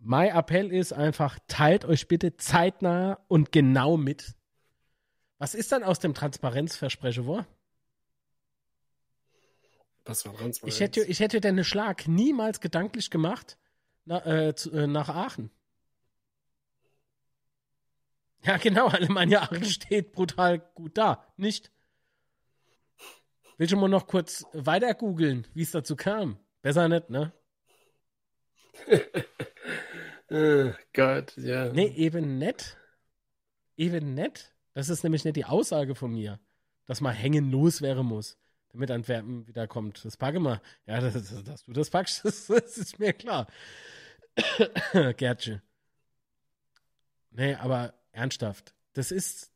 Mein 0.10 0.34
Appell 0.34 0.72
ist 0.72 0.94
einfach, 0.94 1.38
teilt 1.50 1.84
euch 1.84 2.08
bitte 2.08 2.38
zeitnah 2.38 3.20
und 3.28 3.52
genau 3.52 3.98
mit. 3.98 4.36
Was 5.38 5.54
ist 5.54 5.74
dann 5.74 5.84
aus 5.84 6.00
dem 6.00 6.14
Transparenzversprechen 6.14 7.26
vor? 7.26 7.46
Was 10.06 10.26
war 10.26 10.34
Transparenz? 10.34 10.74
Ich 10.76 10.80
hätte, 10.80 11.04
ich 11.04 11.20
hätte 11.20 11.42
den 11.42 11.62
Schlag 11.66 12.08
niemals 12.08 12.62
gedanklich 12.62 13.12
gemacht 13.12 13.58
na, 14.06 14.26
äh, 14.26 14.56
zu, 14.56 14.72
äh, 14.72 14.88
nach 14.88 15.10
Aachen. 15.10 15.52
Ja, 18.44 18.56
genau, 18.56 18.88
Alemannia 18.88 19.42
Aachen 19.44 19.66
steht 19.66 20.14
brutal 20.14 20.60
gut 20.74 20.98
da. 20.98 21.26
Nicht? 21.36 21.70
Will 23.58 23.68
schon 23.68 23.82
mal 23.82 23.90
noch 23.90 24.08
kurz 24.08 24.46
weiter 24.54 24.94
googeln, 24.94 25.48
wie 25.54 25.64
es 25.64 25.72
dazu 25.72 25.98
kam. 25.98 26.40
Besser 26.62 26.88
nicht, 26.88 27.10
ne? 27.10 27.34
Äh, 30.30 30.74
Gott, 30.94 31.36
ja. 31.38 31.72
Nee, 31.72 31.88
eben 31.95 32.38
nicht. 32.38 32.78
Eben 33.78 34.14
nicht. 34.14 34.54
Das 34.74 34.90
ist 34.90 35.04
nämlich 35.04 35.24
nicht 35.24 35.36
die 35.36 35.45
Aussage 35.45 35.95
von 35.95 36.14
mir, 36.14 36.40
dass 36.86 37.02
man 37.02 37.14
hängen 37.14 37.52
los 37.52 37.82
wäre 37.82 38.04
muss, 38.04 38.38
damit 38.70 38.91
Antwerpen 38.91 39.48
wiederkommt. 39.48 40.04
Das 40.04 40.18
packe 40.18 40.40
mal. 40.40 40.62
Ja, 40.86 40.99
das, 40.99 41.14
das, 41.14 41.44
dass 41.44 41.64
du 41.64 41.74
das 41.74 41.90
packst, 41.90 42.26
das, 42.26 42.48
das 42.48 42.78
ist 42.78 42.99
mir 42.99 43.14
klar. 43.14 43.48
Gertje. 45.18 45.62
Nee, 47.32 47.56
aber 47.56 47.94
ernsthaft. 48.12 48.74
Das 48.94 49.12
ist 49.12 49.52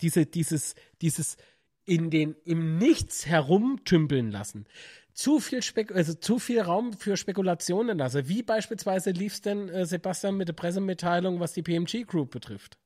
diese, 0.00 0.26
dieses, 0.26 0.74
dieses 1.00 1.36
in 1.84 2.10
den, 2.10 2.34
im 2.44 2.78
Nichts 2.78 3.26
herumtümpeln 3.26 4.30
lassen. 4.30 4.66
Zu 5.14 5.38
viel, 5.38 5.62
Spek 5.62 5.92
also 5.92 6.12
zu 6.12 6.40
viel 6.40 6.60
Raum 6.60 6.92
für 6.92 7.16
Spekulationen 7.16 7.98
lassen. 7.98 8.28
Wie 8.28 8.42
beispielsweise 8.42 9.12
lief 9.12 9.34
es 9.34 9.42
denn, 9.42 9.68
äh, 9.68 9.86
Sebastian, 9.86 10.36
mit 10.36 10.48
der 10.48 10.54
Pressemitteilung, 10.54 11.38
was 11.38 11.52
die 11.52 11.62
PMG 11.62 12.04
Group 12.04 12.32
betrifft? 12.32 12.76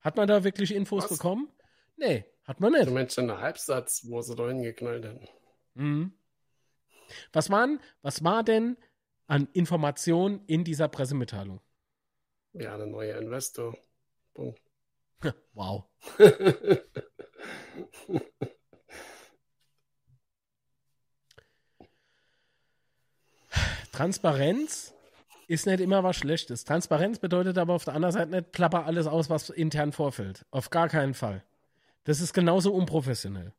Hat 0.00 0.16
man 0.16 0.26
da 0.26 0.44
wirklich 0.44 0.74
Infos 0.74 1.04
Was? 1.04 1.18
bekommen? 1.18 1.52
Nee, 1.96 2.24
hat 2.44 2.60
man 2.60 2.72
nicht. 2.72 2.86
Du 2.86 2.92
meinst 2.92 3.18
einen 3.18 3.38
Halbsatz, 3.38 4.06
wo 4.08 4.22
sie 4.22 4.34
da 4.34 4.48
hingeknallt 4.48 5.04
hätten. 5.04 5.28
Mhm. 5.74 6.14
Was, 7.34 7.50
waren, 7.50 7.80
was 8.00 8.24
war 8.24 8.42
denn 8.42 8.78
an 9.26 9.46
Informationen 9.52 10.40
in 10.46 10.64
dieser 10.64 10.88
Pressemitteilung? 10.88 11.60
Ja, 12.54 12.78
der 12.78 12.86
neue 12.86 13.12
Investor. 13.12 13.76
Punkt. 14.34 14.60
Wow. 15.52 15.84
Transparenz 23.92 24.94
ist 25.48 25.66
nicht 25.66 25.80
immer 25.80 26.04
was 26.04 26.16
Schlechtes. 26.16 26.64
Transparenz 26.64 27.18
bedeutet 27.18 27.58
aber 27.58 27.74
auf 27.74 27.84
der 27.84 27.94
anderen 27.94 28.12
Seite 28.12 28.30
nicht, 28.30 28.52
plapper 28.52 28.86
alles 28.86 29.06
aus, 29.06 29.30
was 29.30 29.50
intern 29.50 29.92
vorfällt. 29.92 30.46
Auf 30.50 30.70
gar 30.70 30.88
keinen 30.88 31.14
Fall. 31.14 31.42
Das 32.04 32.20
ist 32.20 32.32
genauso 32.32 32.72
unprofessionell. 32.72 33.52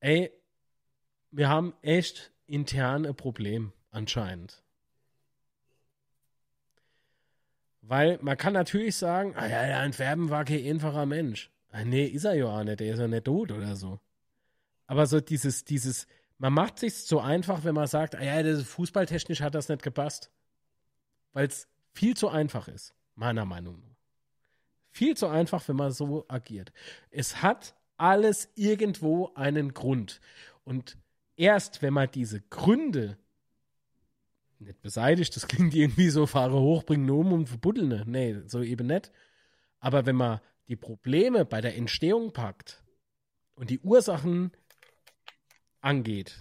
Ey, 0.00 0.30
wir 1.30 1.48
haben 1.48 1.74
echt 1.80 2.30
intern 2.46 3.06
ein 3.06 3.14
Problem, 3.14 3.72
anscheinend. 3.90 4.62
Weil 7.80 8.18
man 8.20 8.36
kann 8.36 8.52
natürlich 8.52 8.96
sagen, 8.96 9.34
ah 9.36 9.46
ja, 9.46 9.66
der 9.66 9.78
Antwerpen 9.78 10.28
war 10.28 10.44
kein 10.44 10.64
einfacher 10.64 11.06
Mensch. 11.06 11.50
Ah, 11.70 11.84
nee, 11.84 12.04
ist 12.04 12.24
er 12.24 12.34
ja 12.34 12.46
auch 12.46 12.64
nicht, 12.64 12.80
der 12.80 12.92
ist 12.92 13.00
ja 13.00 13.08
nicht 13.08 13.24
tot 13.24 13.50
oder 13.50 13.76
so. 13.76 13.98
Aber 14.86 15.06
so 15.06 15.20
dieses, 15.20 15.64
dieses, 15.64 16.06
man 16.42 16.54
macht 16.54 16.80
sich's 16.80 17.06
so 17.06 17.20
einfach, 17.20 17.62
wenn 17.62 17.76
man 17.76 17.86
sagt, 17.86 18.16
ah 18.16 18.24
ja, 18.24 18.42
das 18.42 18.64
fußballtechnisch 18.64 19.42
hat 19.42 19.54
das 19.54 19.68
nicht 19.68 19.84
gepasst. 19.84 20.32
Weil 21.32 21.46
es 21.46 21.68
viel 21.92 22.16
zu 22.16 22.28
einfach 22.30 22.66
ist, 22.66 22.96
meiner 23.14 23.44
Meinung 23.44 23.78
nach. 23.78 23.96
Viel 24.90 25.16
zu 25.16 25.28
einfach, 25.28 25.68
wenn 25.68 25.76
man 25.76 25.92
so 25.92 26.24
agiert. 26.26 26.72
Es 27.10 27.42
hat 27.42 27.76
alles 27.96 28.50
irgendwo 28.56 29.32
einen 29.36 29.72
Grund. 29.72 30.20
Und 30.64 30.98
erst 31.36 31.80
wenn 31.80 31.94
man 31.94 32.10
diese 32.10 32.40
Gründe 32.40 33.18
nicht 34.58 34.82
beseitigt, 34.82 35.36
das 35.36 35.46
klingt 35.46 35.74
irgendwie 35.74 36.10
so, 36.10 36.26
fahre 36.26 36.58
hoch, 36.58 36.82
bringe 36.82 37.12
um 37.12 37.32
und 37.32 37.50
verbuddeln. 37.50 37.88
ne? 37.88 38.02
Nee, 38.04 38.42
so 38.46 38.62
eben 38.62 38.88
nicht. 38.88 39.12
Aber 39.78 40.06
wenn 40.06 40.16
man 40.16 40.40
die 40.66 40.74
Probleme 40.76 41.44
bei 41.44 41.60
der 41.60 41.76
Entstehung 41.76 42.32
packt 42.32 42.82
und 43.54 43.70
die 43.70 43.78
Ursachen 43.78 44.50
angeht, 45.82 46.40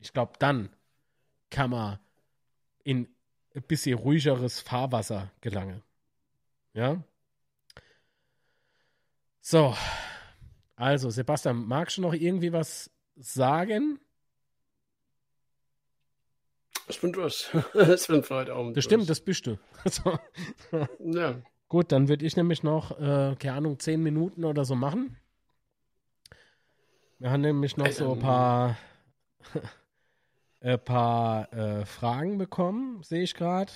ich 0.00 0.12
glaube, 0.12 0.32
dann 0.38 0.70
kann 1.50 1.70
man 1.70 1.98
in 2.84 3.08
ein 3.54 3.62
bisschen 3.62 3.98
ruhigeres 3.98 4.60
Fahrwasser 4.60 5.30
gelangen. 5.40 5.82
Ja? 6.72 7.02
So. 9.40 9.74
Also, 10.76 11.10
Sebastian, 11.10 11.66
magst 11.66 11.98
du 11.98 12.02
noch 12.02 12.14
irgendwie 12.14 12.52
was 12.52 12.90
sagen? 13.16 13.98
Ich 16.86 17.00
bin 17.00 17.12
durch. 17.12 17.48
ich 17.74 18.06
bin 18.06 18.22
für 18.22 18.34
heute 18.36 18.54
Abend 18.54 18.76
Das 18.76 18.84
stimmt, 18.84 19.10
das 19.10 19.20
bist 19.20 19.46
du. 19.46 19.58
So. 19.90 20.18
Ja. 21.00 21.42
Gut, 21.68 21.92
dann 21.92 22.08
würde 22.08 22.24
ich 22.24 22.36
nämlich 22.36 22.62
noch, 22.62 22.98
äh, 22.98 23.36
keine 23.38 23.54
Ahnung, 23.54 23.78
zehn 23.78 24.02
Minuten 24.02 24.44
oder 24.44 24.64
so 24.64 24.74
machen. 24.74 25.16
Wir 27.18 27.30
haben 27.30 27.40
nämlich 27.40 27.76
noch 27.76 27.90
so 27.90 28.12
ein 28.12 28.18
paar, 28.20 28.76
ein 30.60 30.78
paar 30.84 31.52
äh, 31.52 31.84
Fragen 31.84 32.38
bekommen, 32.38 33.02
sehe 33.02 33.22
ich 33.22 33.34
gerade. 33.34 33.72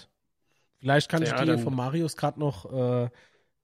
Vielleicht 0.79 1.09
kann 1.11 1.23
Ja, 1.23 1.43
ich 1.43 1.51
die 1.51 1.63
von 1.63 1.75
Marius 1.75 2.17
gerade 2.17 2.39
noch 2.39 2.73
äh, 2.73 3.09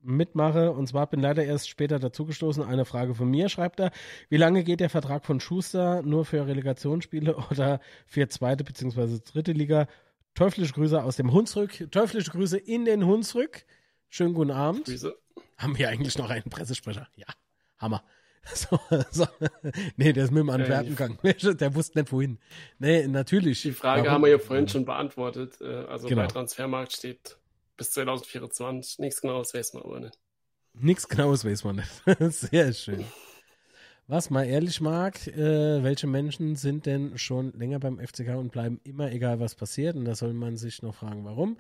mitmache. 0.01 0.73
Und 0.73 0.89
zwar 0.89 1.07
bin 1.09 1.21
leider 1.21 1.45
erst 1.45 1.69
später 1.69 1.99
dazugestoßen. 1.99 2.63
Eine 2.63 2.85
Frage 2.85 3.15
von 3.15 3.29
mir, 3.31 3.49
schreibt 3.49 3.81
er. 3.81 3.91
Wie 4.29 4.37
lange 4.37 4.65
geht 4.65 4.81
der 4.81 4.91
Vertrag 4.91 5.25
von 5.25 5.41
Schuster 5.41 6.03
nur 6.03 6.25
für 6.25 6.47
Relegationsspiele 6.47 7.37
oder 7.51 7.81
für 8.07 8.29
zweite 8.29 8.65
bzw. 8.65 9.19
dritte 9.25 9.53
Liga? 9.53 9.87
Teuflische 10.35 10.73
Grüße 10.73 11.03
aus 11.03 11.17
dem 11.17 11.33
Hunsrück. 11.33 11.91
Teuflische 11.91 12.31
Grüße 12.31 12.59
in 12.59 12.85
den 12.85 13.05
Hunsrück. 13.05 13.65
Schönen 14.09 14.35
guten 14.35 14.53
Abend. 14.53 14.85
Grüße. 14.85 15.17
Haben 15.57 15.77
wir 15.77 15.89
eigentlich 15.89 16.17
noch 16.19 16.31
einen 16.31 16.51
Pressesprecher? 16.51 17.09
Ja, 17.17 17.27
Hammer. 17.79 18.05
So, 18.55 18.79
so. 19.11 19.27
Nee, 19.97 20.13
der 20.13 20.25
ist 20.25 20.31
mit 20.31 20.41
dem 20.41 20.51
Antwerpen 20.51 20.91
gegangen. 20.91 21.19
Der 21.59 21.75
wusste 21.75 21.99
nicht 21.99 22.11
wohin. 22.13 22.39
Nee, 22.79 23.07
natürlich. 23.07 23.61
Die 23.63 23.73
Frage 23.73 24.03
Warum? 24.03 24.13
haben 24.15 24.23
wir 24.25 24.31
ja 24.31 24.39
vorhin 24.39 24.67
schon 24.69 24.85
beantwortet. 24.87 25.61
Äh, 25.61 25.85
Also 25.85 26.09
Genau. 26.09 26.23
bei 26.23 26.29
Transfermarkt 26.29 26.93
steht 26.93 27.37
bis 27.77 27.91
2024. 27.93 28.99
Nichts 29.01 29.21
genaues 29.21 29.53
weiß 29.53 29.75
man 29.75 29.83
aber 29.83 30.01
nicht. 30.01 30.19
Nichts 30.81 31.09
Genaues 31.09 31.45
weiß 31.45 31.65
man 31.65 31.77
nicht. 31.77 31.91
Sehr 32.33 32.73
schön. 32.73 33.05
Was 34.07 34.31
man 34.31 34.47
ehrlich 34.47 34.81
mag, 34.81 35.27
äh, 35.27 35.83
welche 35.83 36.07
Menschen 36.07 36.57
sind 36.57 36.87
denn 36.87 37.19
schon 37.19 37.53
länger 37.53 37.79
beim 37.79 37.99
FCK 37.99 38.37
und 38.39 38.51
bleiben 38.53 38.81
immer 38.85 39.11
egal, 39.13 39.41
was 39.41 39.55
passiert? 39.55 39.97
Und 39.97 40.05
da 40.07 40.15
soll 40.15 40.33
man 40.33 40.57
sich 40.57 40.81
noch 40.83 40.95
fragen, 40.95 41.25
warum. 41.25 41.59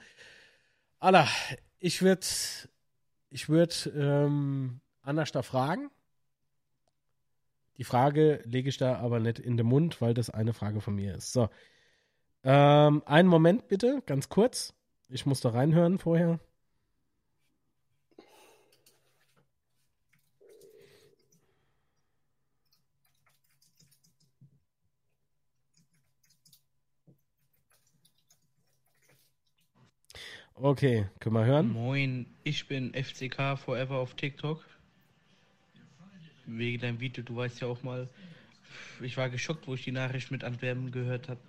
Allah, 0.98 1.28
ich 1.78 2.00
würde 2.00 2.26
ich 3.30 3.48
würd, 3.50 3.90
ähm, 3.94 4.80
anders 5.02 5.32
da 5.32 5.42
fragen. 5.42 5.90
Die 7.78 7.84
Frage 7.84 8.42
lege 8.44 8.68
ich 8.68 8.76
da 8.76 8.96
aber 8.96 9.20
nicht 9.20 9.38
in 9.38 9.56
den 9.56 9.66
Mund, 9.66 10.00
weil 10.00 10.12
das 10.12 10.30
eine 10.30 10.52
Frage 10.52 10.80
von 10.80 10.96
mir 10.96 11.14
ist. 11.14 11.32
So. 11.32 11.48
Ähm, 12.42 13.02
einen 13.06 13.28
Moment 13.28 13.68
bitte, 13.68 14.02
ganz 14.05 14.28
kurz. 14.28 14.74
Ich 15.09 15.26
muss 15.26 15.40
da 15.40 15.50
reinhören 15.50 15.98
vorher. 15.98 16.40
Okay, 30.60 31.06
können 31.20 31.36
wir 31.36 31.44
hören? 31.44 31.72
Moin, 31.72 32.26
ich 32.42 32.66
bin 32.66 32.92
FCK 32.92 33.56
Forever 33.56 33.98
auf 33.98 34.14
TikTok. 34.14 34.64
Wegen 36.50 36.80
deinem 36.80 36.98
Video, 36.98 37.22
du 37.22 37.36
weißt 37.36 37.60
ja 37.60 37.68
auch 37.68 37.82
mal, 37.82 38.08
ich 39.02 39.18
war 39.18 39.28
geschockt, 39.28 39.68
wo 39.68 39.74
ich 39.74 39.84
die 39.84 39.92
Nachricht 39.92 40.30
mit 40.30 40.44
Antwerpen 40.44 40.90
gehört 40.90 41.28
habe. 41.28 41.40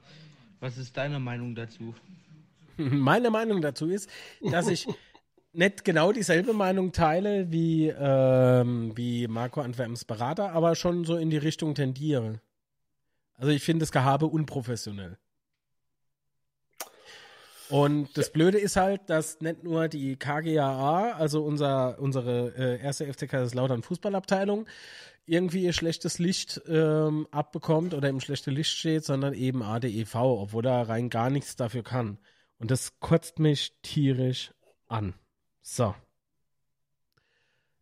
Was 0.60 0.78
ist 0.78 0.98
deine 0.98 1.20
Meinung 1.20 1.56
dazu? 1.56 1.96
Meine 2.78 3.30
Meinung 3.30 3.62
dazu 3.62 3.88
ist, 3.88 4.10
dass 4.42 4.68
ich 4.68 4.88
nicht 5.54 5.86
genau 5.86 6.12
dieselbe 6.12 6.52
Meinung 6.52 6.92
teile 6.92 7.50
wie, 7.50 7.88
ähm, 7.88 8.92
wie 8.98 9.28
Marco 9.28 9.62
Antwerpens 9.62 10.04
Berater, 10.04 10.52
aber 10.52 10.76
schon 10.76 11.06
so 11.06 11.16
in 11.16 11.30
die 11.30 11.38
Richtung 11.38 11.76
tendiere. 11.76 12.42
Also 13.36 13.52
ich 13.52 13.64
finde 13.64 13.84
das 13.84 13.94
Gehabe 13.94 14.26
unprofessionell. 14.26 15.18
Und 17.70 18.18
das 18.18 18.32
Blöde 18.32 18.58
ist 18.58 18.76
halt, 18.76 19.10
dass 19.10 19.42
nicht 19.42 19.64
nur 19.64 19.88
die 19.88 20.16
KGAA, 20.16 21.12
also 21.12 21.44
unser, 21.44 22.00
unsere 22.00 22.54
äh, 22.58 22.82
erste 22.82 23.06
FCK 23.06 23.30
Kaiserslautern 23.30 23.84
Fußballabteilung, 23.84 24.66
irgendwie 25.28 25.64
ihr 25.64 25.74
schlechtes 25.74 26.18
Licht 26.18 26.60
ähm, 26.68 27.28
abbekommt 27.30 27.94
oder 27.94 28.10
im 28.10 28.20
schlechten 28.20 28.52
Licht 28.52 28.72
steht, 28.72 29.06
sondern 29.06 29.36
eben 29.36 29.62
ADEV, 29.62 30.16
obwohl 30.16 30.66
er 30.66 30.90
rein 30.90 31.12
gar 31.12 31.30
nichts 31.30 31.56
dafür 31.56 31.84
kann. 31.84 32.18
Und 32.58 32.72
das 32.72 33.00
kotzt 33.00 33.38
mich 33.38 33.74
tierisch 33.84 34.52
an. 34.88 35.14
So. 35.62 35.94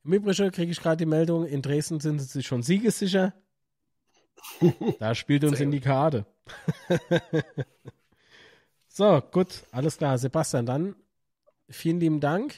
Im 0.03 0.13
Übrigen 0.13 0.51
kriege 0.51 0.71
ich 0.71 0.81
gerade 0.81 0.97
die 0.97 1.05
Meldung, 1.05 1.45
in 1.45 1.61
Dresden 1.61 2.01
sind 2.01 2.19
sie 2.19 2.43
schon 2.43 2.61
siegessicher. 2.61 3.33
Da 4.99 5.15
spielt 5.15 5.43
uns 5.43 5.59
in 5.59 5.71
die 5.71 5.79
Karte. 5.79 6.25
so, 8.97 9.21
gut, 9.31 9.63
alles 9.71 9.97
klar. 9.97 10.17
Sebastian, 10.17 10.65
dann 10.65 10.95
vielen 11.69 11.99
lieben 11.99 12.19
Dank. 12.19 12.55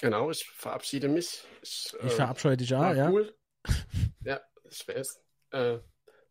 Genau, 0.00 0.30
ich 0.30 0.44
verabschiede 0.46 1.08
mich. 1.08 1.44
Ich, 1.62 1.94
Ich 2.04 2.12
verabscheue 2.14 2.56
dich 2.56 2.74
auch, 2.74 2.94
ja. 2.94 3.10
Cool. 3.10 3.34
ja, 4.24 4.40
ich 4.70 4.86
weiß. 4.88 5.20
Äh, 5.50 5.78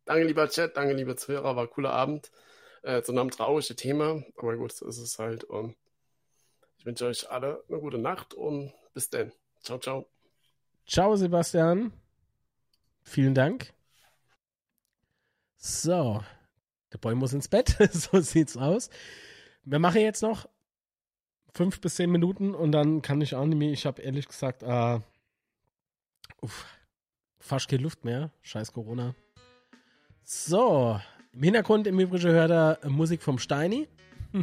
danke, 0.05 0.23
lieber 0.25 0.49
Chat, 0.49 0.75
danke, 0.75 0.93
liebe 0.93 1.15
Zuhörer, 1.15 1.55
war 1.55 1.63
ein 1.63 1.69
cooler 1.69 1.93
Abend. 1.93 2.31
Äh, 2.81 3.01
zu 3.03 3.11
einem 3.13 3.31
traurigen 3.31 3.77
Thema, 3.77 4.23
aber 4.35 4.57
gut, 4.57 4.73
so 4.73 4.87
ist 4.87 4.97
es 4.97 5.19
halt. 5.19 5.43
Und 5.45 5.75
Ich 6.77 6.85
wünsche 6.85 7.05
euch 7.05 7.29
alle 7.31 7.63
eine 7.69 7.79
gute 7.79 7.97
Nacht 7.99 8.33
und 8.33 8.73
bis 8.93 9.09
dann. 9.09 9.31
Ciao, 9.61 9.79
ciao. 9.79 10.09
Ciao, 10.87 11.15
Sebastian. 11.15 11.93
Vielen 13.03 13.35
Dank. 13.35 13.73
So, 15.57 16.23
der 16.91 16.97
Boy 16.97 17.15
muss 17.15 17.33
ins 17.33 17.47
Bett. 17.47 17.77
so 17.91 18.19
sieht's 18.19 18.57
aus. 18.57 18.89
Wir 19.65 19.79
machen 19.79 20.01
jetzt 20.01 20.21
noch 20.21 20.49
fünf 21.53 21.79
bis 21.79 21.95
zehn 21.95 22.11
Minuten 22.11 22.53
und 22.53 22.71
dann 22.71 23.01
kann 23.01 23.21
ich 23.21 23.35
auch 23.35 23.45
nicht 23.45 23.57
mehr. 23.57 23.71
Ich 23.71 23.85
habe 23.85 24.01
ehrlich 24.01 24.27
gesagt, 24.27 24.63
äh, 24.63 24.99
uff, 26.41 26.65
fast 27.39 27.69
keine 27.69 27.83
Luft 27.83 28.03
mehr. 28.03 28.31
Scheiß 28.41 28.73
Corona. 28.73 29.15
So, 30.23 30.99
im 31.31 31.43
Hintergrund 31.43 31.87
im 31.87 31.99
Übrigen 31.99 32.31
hört 32.31 32.51
er 32.51 32.79
Musik 32.89 33.21
vom 33.23 33.39
Steini. 33.39 33.87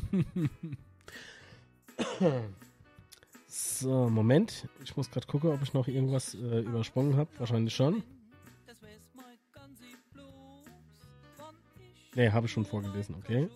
so, 3.47 4.09
Moment. 4.09 4.69
Ich 4.85 4.97
muss 4.97 5.11
gerade 5.11 5.27
gucken, 5.27 5.51
ob 5.51 5.63
ich 5.63 5.75
noch 5.75 5.89
irgendwas 5.89 6.35
äh, 6.35 6.61
übersprungen 6.61 7.17
habe. 7.17 7.31
Wahrscheinlich 7.39 7.75
schon. 7.75 8.03
Nee, 12.15 12.31
habe 12.31 12.47
ich 12.47 12.53
schon 12.53 12.65
vorgelesen, 12.65 13.15
okay. 13.17 13.49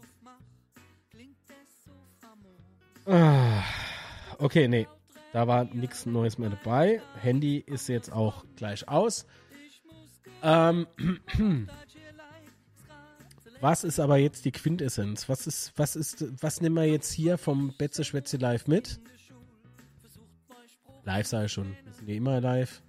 Ah, 3.06 3.62
okay, 4.39 4.66
nee. 4.68 4.86
Da 5.32 5.47
war 5.47 5.64
nichts 5.64 6.06
Neues 6.06 6.39
mehr 6.39 6.51
dabei. 6.51 7.02
Handy 7.20 7.59
ist 7.59 7.89
jetzt 7.89 8.12
auch 8.12 8.44
gleich 8.56 8.89
aus. 8.89 9.26
Ähm, 10.43 10.86
was 13.60 13.85
ist 13.85 13.98
aber 13.98 14.16
jetzt 14.16 14.44
die 14.44 14.52
Quintessenz? 14.52 15.28
Was 15.28 15.47
ist, 15.47 15.72
was 15.76 15.97
ist, 15.97 16.24
was 16.43 16.60
nehmen 16.60 16.76
wir 16.76 16.85
jetzt 16.85 17.12
hier 17.12 17.36
vom 17.36 17.74
Betze 17.76 18.05
Schwätze 18.05 18.36
live 18.36 18.68
mit? 18.68 19.01
Live 21.05 21.26
sei 21.26 21.48
schon. 21.48 21.76
Wir 21.85 21.93
sind 21.93 22.09
ja 22.09 22.14
immer 22.14 22.40
live. 22.40 22.82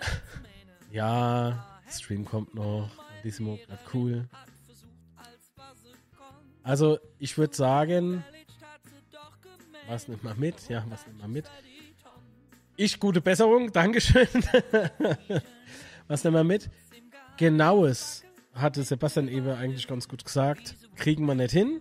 ja, 0.90 1.82
Stream 1.88 2.24
kommt 2.24 2.54
noch. 2.54 2.90
Dissimo 3.22 3.58
bleibt 3.66 3.94
cool. 3.94 4.28
Also, 6.62 6.98
ich 7.18 7.36
würde 7.38 7.54
sagen, 7.54 8.24
was 9.88 10.08
nimmt 10.08 10.22
man 10.22 10.38
mit? 10.38 10.68
Ja, 10.68 10.84
was 10.88 11.06
nimmt 11.06 11.20
man 11.20 11.32
mit? 11.32 11.50
Ich, 12.76 12.98
gute 12.98 13.20
Besserung, 13.20 13.72
Dankeschön. 13.72 14.28
was 16.08 16.24
nimmt 16.24 16.34
man 16.34 16.46
mit? 16.46 16.70
Genaues, 17.36 18.22
hatte 18.54 18.82
Sebastian 18.82 19.28
Eber 19.28 19.58
eigentlich 19.58 19.86
ganz 19.86 20.08
gut 20.08 20.24
gesagt, 20.24 20.76
kriegen 20.96 21.26
wir 21.26 21.34
nicht 21.34 21.52
hin. 21.52 21.80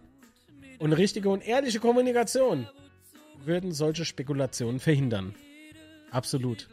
Und 0.80 0.94
richtige 0.94 1.30
und 1.30 1.45
ehrliche 1.45 1.80
Kommunikation 1.80 2.68
würden 3.45 3.72
solche 3.72 4.06
Spekulationen 4.06 4.80
verhindern. 4.80 5.36
Absolut. 6.10 6.68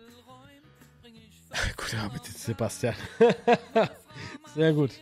Gute 1.77 1.99
Arbeit, 1.99 2.25
Sebastian. 2.25 2.95
Sehr 4.55 4.73
gut. 4.73 4.93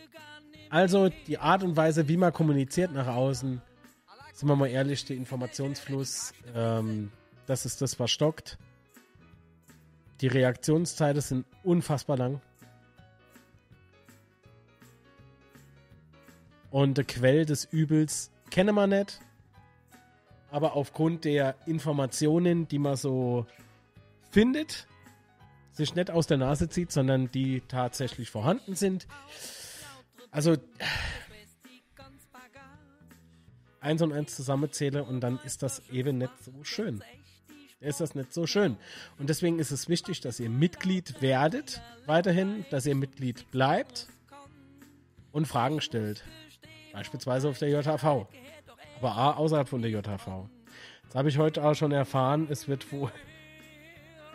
Also 0.71 1.09
die 1.27 1.39
Art 1.39 1.63
und 1.63 1.77
Weise, 1.77 2.09
wie 2.09 2.17
man 2.17 2.33
kommuniziert 2.33 2.93
nach 2.93 3.07
außen, 3.07 3.61
sind 4.33 4.49
wir 4.49 4.57
mal 4.57 4.69
ehrlich, 4.69 5.05
der 5.05 5.17
Informationsfluss, 5.17 6.35
ähm, 6.55 7.11
das 7.47 7.65
ist 7.65 7.81
das, 7.81 7.99
was 7.99 8.11
stockt. 8.11 8.59
Die 10.21 10.27
Reaktionszeiten 10.27 11.21
sind 11.21 11.47
unfassbar 11.63 12.17
lang. 12.17 12.41
Und 16.71 16.99
der 16.99 17.05
Quell 17.05 17.47
des 17.47 17.65
Übels 17.65 18.31
kennen 18.51 18.75
wir 18.75 18.87
nicht. 18.87 19.21
Aber 20.51 20.75
aufgrund 20.75 21.25
der 21.25 21.55
Informationen, 21.67 22.69
die 22.69 22.79
man 22.79 22.97
so 22.97 23.47
findet, 24.31 24.87
sich 25.73 25.95
nicht 25.95 26.11
aus 26.11 26.27
der 26.27 26.39
Nase 26.39 26.69
zieht, 26.69 26.93
sondern 26.93 27.31
die 27.31 27.63
tatsächlich 27.69 28.31
vorhanden 28.31 28.75
sind. 28.75 29.07
Also 30.31 30.57
eins 33.81 34.03
und 34.03 34.13
eins 34.13 34.35
zusammenzähle 34.35 35.05
und 35.05 35.21
dann 35.21 35.39
ist 35.45 35.63
das 35.63 35.89
eben 35.91 36.19
nicht 36.19 36.33
so 36.45 36.53
schön. 36.65 37.03
Ist 37.81 38.01
das 38.01 38.15
nicht 38.15 38.33
so 38.33 38.47
schön. 38.47 38.77
Und 39.19 39.29
deswegen 39.29 39.59
ist 39.59 39.71
es 39.71 39.89
wichtig, 39.89 40.21
dass 40.21 40.41
ihr 40.41 40.51
Mitglied 40.51 41.21
werdet, 41.21 41.83
weiterhin, 42.07 42.65
dass 42.71 42.87
ihr 42.87 42.95
Mitglied 42.95 43.51
bleibt 43.51 44.09
und 45.31 45.47
Fragen 45.47 45.81
stellt. 45.81 46.25
Beispielsweise 46.93 47.49
auf 47.49 47.59
der 47.59 47.69
JHV. 47.69 48.27
Aber 48.99 49.13
A, 49.13 49.33
außerhalb 49.33 49.69
von 49.69 49.83
der 49.83 49.91
JHV. 49.91 50.49
Das 51.05 51.15
habe 51.15 51.29
ich 51.29 51.39
heute 51.39 51.63
auch 51.63 51.75
schon 51.75 51.93
erfahren. 51.93 52.49
Es 52.51 52.67
wird 52.67 52.91
wohl 52.91 53.13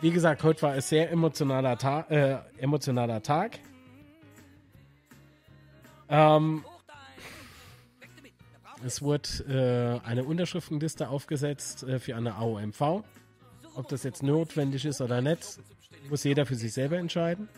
wie 0.02 0.10
gesagt, 0.10 0.42
heute 0.42 0.60
war 0.62 0.72
ein 0.72 0.80
sehr 0.80 1.12
emotionaler, 1.12 1.78
Ta 1.78 2.00
äh, 2.10 2.38
emotionaler 2.60 3.22
Tag. 3.22 3.60
Ähm, 6.12 6.62
es 8.84 9.00
wurde 9.00 10.02
äh, 10.04 10.06
eine 10.06 10.24
Unterschriftenliste 10.24 11.08
aufgesetzt 11.08 11.84
äh, 11.84 11.98
für 11.98 12.14
eine 12.16 12.34
AOMV. 12.34 13.02
Ob 13.74 13.88
das 13.88 14.02
jetzt 14.02 14.22
notwendig 14.22 14.84
ist 14.84 15.00
oder 15.00 15.22
nicht, 15.22 15.58
muss 16.10 16.22
jeder 16.24 16.44
für 16.44 16.54
sich 16.54 16.74
selber 16.74 16.98
entscheiden. 16.98 17.48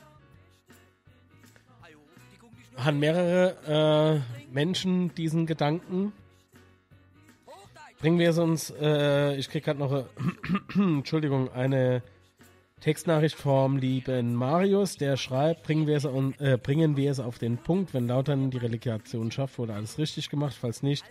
Haben 2.77 3.01
mehrere 3.01 4.23
äh, 4.23 4.45
Menschen 4.53 5.13
diesen 5.17 5.47
Gedanken. 5.47 6.13
Bringen 7.99 8.21
wir 8.21 8.31
es 8.31 8.39
uns, 8.39 8.71
äh, 8.71 9.35
ich 9.35 9.51
kriege 9.51 9.65
gerade 9.65 9.81
noch, 9.81 10.07
Entschuldigung, 10.77 11.51
eine 11.53 12.05
Textnachricht 12.85 13.37
vom 13.37 13.79
lieben 13.79 14.35
Marius, 14.35 14.99
der 14.99 15.17
schreibt, 15.17 15.63
bringen 15.63 15.87
wir, 15.87 15.97
es 15.97 16.05
äh, 16.05 16.59
bringen 16.59 16.99
wir 16.99 17.11
es 17.11 17.19
auf 17.19 17.39
den 17.39 17.57
Punkt, 17.57 17.95
wenn 17.95 18.09
Lautern 18.09 18.51
die 18.51 18.59
Relegation 18.59 19.31
schafft, 19.31 19.59
wurde 19.59 19.73
alles 19.73 19.97
richtig 19.97 20.29
gemacht, 20.29 20.55
falls 20.61 20.83
nicht, 20.83 21.03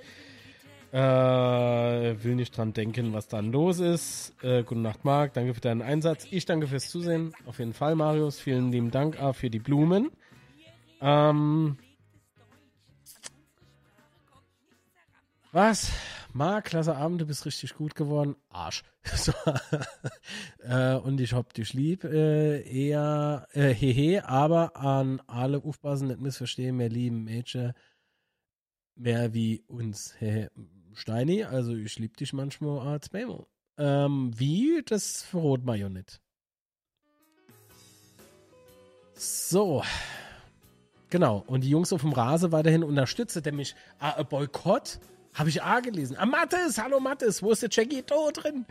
äh, 0.92 1.00
will 1.00 2.36
nicht 2.36 2.56
dran 2.56 2.74
denken, 2.74 3.12
was 3.14 3.28
dann 3.28 3.52
los 3.52 3.80
ist. 3.80 4.36
Äh, 4.44 4.62
gute 4.62 4.82
Nacht, 4.82 5.04
Marc, 5.04 5.34
danke 5.34 5.56
für 5.56 5.62
deinen 5.62 5.82
Einsatz. 5.82 6.28
Ich 6.30 6.46
danke 6.46 6.68
fürs 6.68 6.92
Zusehen, 6.92 7.34
auf 7.48 7.58
jeden 7.58 7.74
Fall, 7.74 7.96
Marius, 7.96 8.40
vielen 8.40 8.72
lieben 8.72 8.92
Dank 8.92 9.20
auch 9.20 9.34
für 9.34 9.50
die 9.50 9.58
Blumen. 9.58 10.12
Ähm, 11.02 11.78
was? 15.52 15.92
Marc, 16.34 16.66
klasse 16.66 16.96
Abend, 16.96 17.22
du 17.22 17.26
bist 17.28 17.46
richtig 17.46 17.76
gut 17.76 17.96
geworden. 17.96 18.36
Arsch. 18.50 18.84
So. 19.16 19.34
äh, 20.64 20.96
und 20.96 21.20
ich 21.20 21.34
hab 21.34 21.54
dich 21.54 21.74
lieb. 21.74 22.04
Äh, 22.04 22.62
eher 22.62 23.48
äh, 23.52 23.74
hehe, 23.74 24.28
aber 24.28 24.76
an 24.76 25.22
alle 25.28 25.64
aufpassen, 25.64 26.08
nicht 26.08 26.22
missverstehen, 26.22 26.78
mehr 26.78 26.90
lieben 26.90 27.24
Mädchen. 27.24 27.74
Mehr 28.96 29.34
wie 29.34 29.64
uns. 29.68 30.16
Hehe. 30.20 30.50
Steini, 30.94 31.44
also 31.44 31.76
ich 31.76 32.00
lieb 32.00 32.18
dich 32.18 32.34
manchmal 32.34 32.88
als 32.88 33.12
Memo. 33.12 33.48
Ähm, 33.78 34.32
wie? 34.36 34.82
Das 34.86 35.24
verrot 35.24 35.64
man 35.66 35.94
nicht. 35.94 36.22
So. 39.16 39.84
Genau. 41.10 41.44
Und 41.46 41.64
die 41.64 41.70
Jungs 41.70 41.94
auf 41.94 42.02
dem 42.02 42.14
Rase 42.14 42.52
weiterhin 42.52 42.84
unterstützt, 42.84 43.52
mich. 43.52 43.76
Ah, 44.00 44.22
Boykott? 44.24 45.00
Habe 45.34 45.50
ich 45.50 45.64
A 45.64 45.80
gelesen. 45.80 46.16
Ah, 46.18 46.26
Mattes, 46.26 46.78
hallo 46.78 47.00
Mattes, 47.00 47.42
wo 47.42 47.52
ist 47.52 47.64
der 47.64 47.70
Jackie 47.72 48.04
Do 48.04 48.30
drin? 48.32 48.66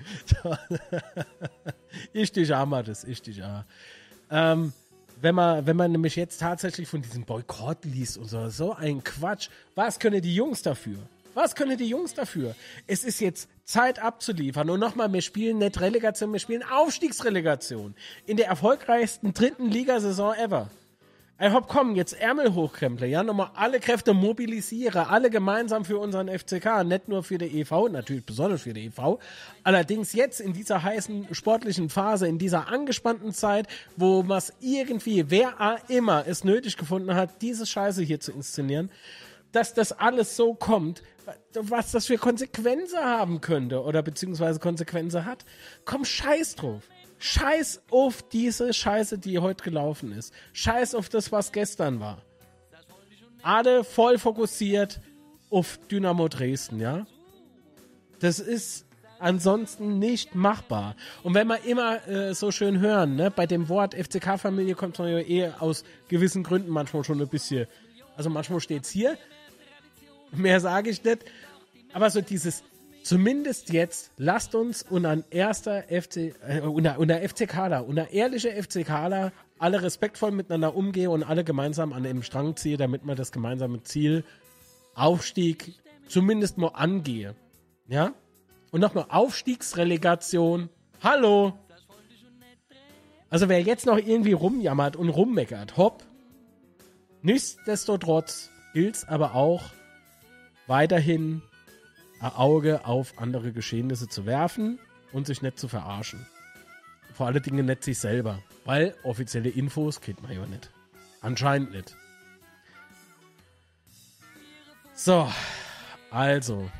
ich 2.12 2.30
dich 2.30 2.54
A, 2.54 2.64
Mattes, 2.64 3.04
ich 3.04 3.20
dich 3.20 3.42
A. 3.42 3.66
Ähm, 4.30 4.72
wenn 5.20 5.34
man, 5.34 5.66
wenn 5.66 5.76
man 5.76 5.92
nämlich 5.92 6.16
jetzt 6.16 6.38
tatsächlich 6.38 6.88
von 6.88 7.02
diesem 7.02 7.24
Boykott 7.24 7.84
liest 7.84 8.16
und 8.16 8.26
so, 8.26 8.48
so 8.48 8.74
ein 8.74 9.02
Quatsch, 9.02 9.48
was 9.74 9.98
können 9.98 10.20
die 10.20 10.34
Jungs 10.34 10.62
dafür? 10.62 10.98
Was 11.34 11.54
können 11.54 11.78
die 11.78 11.88
Jungs 11.88 12.14
dafür? 12.14 12.54
Es 12.86 13.04
ist 13.04 13.20
jetzt 13.20 13.48
Zeit 13.64 13.98
abzuliefern. 13.98 14.68
Und 14.68 14.80
nochmal, 14.80 15.12
wir 15.12 15.22
spielen 15.22 15.58
nicht 15.58 15.80
Relegation, 15.80 16.32
wir 16.32 16.40
spielen 16.40 16.62
Aufstiegsrelegation. 16.62 17.94
In 18.26 18.36
der 18.36 18.48
erfolgreichsten 18.48 19.32
dritten 19.32 19.70
Ligasaison 19.70 20.34
ever. 20.34 20.70
Ich 21.40 21.50
hab, 21.50 21.66
komm, 21.66 21.96
jetzt 21.96 22.12
Ärmel 22.12 22.54
hochkremple, 22.54 23.06
ja, 23.06 23.24
nochmal 23.24 23.50
alle 23.54 23.80
Kräfte 23.80 24.14
mobilisiere, 24.14 25.08
alle 25.08 25.28
gemeinsam 25.28 25.84
für 25.84 25.98
unseren 25.98 26.28
FCK, 26.28 26.84
nicht 26.84 27.08
nur 27.08 27.24
für 27.24 27.36
die 27.36 27.60
EV, 27.60 27.88
natürlich 27.90 28.24
besonders 28.24 28.62
für 28.62 28.72
die 28.72 28.86
EV. 28.86 29.18
Allerdings 29.64 30.12
jetzt 30.12 30.40
in 30.40 30.52
dieser 30.52 30.84
heißen 30.84 31.34
sportlichen 31.34 31.88
Phase, 31.88 32.28
in 32.28 32.38
dieser 32.38 32.68
angespannten 32.68 33.32
Zeit, 33.32 33.66
wo 33.96 34.22
man 34.22 34.40
irgendwie, 34.60 35.30
wer 35.30 35.80
immer 35.88 36.24
es 36.28 36.44
nötig 36.44 36.76
gefunden 36.76 37.14
hat, 37.16 37.42
diese 37.42 37.66
Scheiße 37.66 38.02
hier 38.02 38.20
zu 38.20 38.30
inszenieren, 38.30 38.90
dass 39.50 39.74
das 39.74 39.92
alles 39.92 40.36
so 40.36 40.54
kommt, 40.54 41.02
was 41.54 41.90
das 41.90 42.06
für 42.06 42.18
Konsequenzen 42.18 42.98
haben 42.98 43.40
könnte 43.40 43.82
oder 43.82 44.02
beziehungsweise 44.02 44.60
Konsequenzen 44.60 45.24
hat. 45.24 45.44
Komm, 45.84 46.04
scheiß 46.04 46.56
drauf. 46.56 46.82
Scheiß 47.22 47.82
auf 47.90 48.22
diese 48.28 48.74
Scheiße, 48.74 49.16
die 49.16 49.38
heute 49.38 49.62
gelaufen 49.62 50.10
ist. 50.10 50.34
Scheiß 50.52 50.96
auf 50.96 51.08
das, 51.08 51.30
was 51.30 51.52
gestern 51.52 52.00
war. 52.00 52.20
Alle 53.42 53.84
voll 53.84 54.18
fokussiert 54.18 55.00
auf 55.48 55.78
Dynamo 55.88 56.26
Dresden, 56.26 56.80
ja. 56.80 57.06
Das 58.18 58.40
ist 58.40 58.86
ansonsten 59.20 60.00
nicht 60.00 60.34
machbar. 60.34 60.96
Und 61.22 61.34
wenn 61.34 61.46
wir 61.46 61.64
immer 61.64 62.06
äh, 62.08 62.34
so 62.34 62.50
schön 62.50 62.80
hören, 62.80 63.14
ne, 63.14 63.30
bei 63.30 63.46
dem 63.46 63.68
Wort 63.68 63.94
FCK-Familie 63.94 64.74
kommt 64.74 64.98
man 64.98 65.08
ja 65.08 65.20
eh 65.20 65.52
aus 65.60 65.84
gewissen 66.08 66.42
Gründen 66.42 66.70
manchmal 66.70 67.04
schon 67.04 67.20
ein 67.20 67.28
bisschen. 67.28 67.68
Also 68.16 68.30
manchmal 68.30 68.58
steht's 68.58 68.90
hier. 68.90 69.16
Mehr 70.32 70.58
sage 70.58 70.90
ich 70.90 71.04
nicht. 71.04 71.24
Aber 71.92 72.10
so 72.10 72.20
dieses, 72.20 72.64
zumindest 73.02 73.72
jetzt, 73.72 74.12
lasst 74.16 74.54
uns 74.54 74.82
unter 74.82 75.22
erster 75.30 75.84
FC, 75.84 76.34
äh, 76.46 76.60
unter, 76.60 76.98
unter 76.98 77.20
FCKler, 77.20 77.86
unter 77.86 78.10
ehrliche 78.10 78.50
FCKler 78.50 79.32
alle 79.58 79.82
respektvoll 79.82 80.32
miteinander 80.32 80.74
umgehen 80.74 81.08
und 81.08 81.22
alle 81.22 81.44
gemeinsam 81.44 81.92
an 81.92 82.02
dem 82.02 82.22
Strang 82.22 82.56
ziehen, 82.56 82.78
damit 82.78 83.04
man 83.04 83.16
das 83.16 83.30
gemeinsame 83.32 83.82
Ziel 83.82 84.24
Aufstieg 84.94 85.74
zumindest 86.08 86.58
mal 86.58 86.68
angehe. 86.68 87.34
Ja? 87.88 88.12
Und 88.70 88.80
nochmal 88.80 89.06
Aufstiegsrelegation. 89.08 90.68
Hallo! 91.02 91.58
Also 93.30 93.48
wer 93.48 93.62
jetzt 93.62 93.86
noch 93.86 93.96
irgendwie 93.96 94.32
rumjammert 94.32 94.96
und 94.96 95.08
rummeckert, 95.08 95.76
hopp. 95.76 96.04
Nichtsdestotrotz 97.22 98.50
gilt 98.74 99.08
aber 99.08 99.34
auch 99.34 99.62
weiterhin 100.66 101.40
ein 102.22 102.32
Auge 102.36 102.86
auf 102.86 103.18
andere 103.18 103.52
Geschehnisse 103.52 104.08
zu 104.08 104.24
werfen 104.26 104.78
und 105.12 105.26
sich 105.26 105.42
nicht 105.42 105.58
zu 105.58 105.66
verarschen. 105.66 106.24
Vor 107.12 107.26
allen 107.26 107.42
Dingen 107.42 107.66
nicht 107.66 107.82
sich 107.82 107.98
selber, 107.98 108.38
weil 108.64 108.94
offizielle 109.02 109.50
Infos 109.50 110.00
kennt 110.00 110.22
man 110.22 110.32
ja 110.32 110.46
nicht. 110.46 110.70
Anscheinend 111.20 111.72
nicht. 111.72 111.96
So, 114.94 115.28
also. 116.10 116.70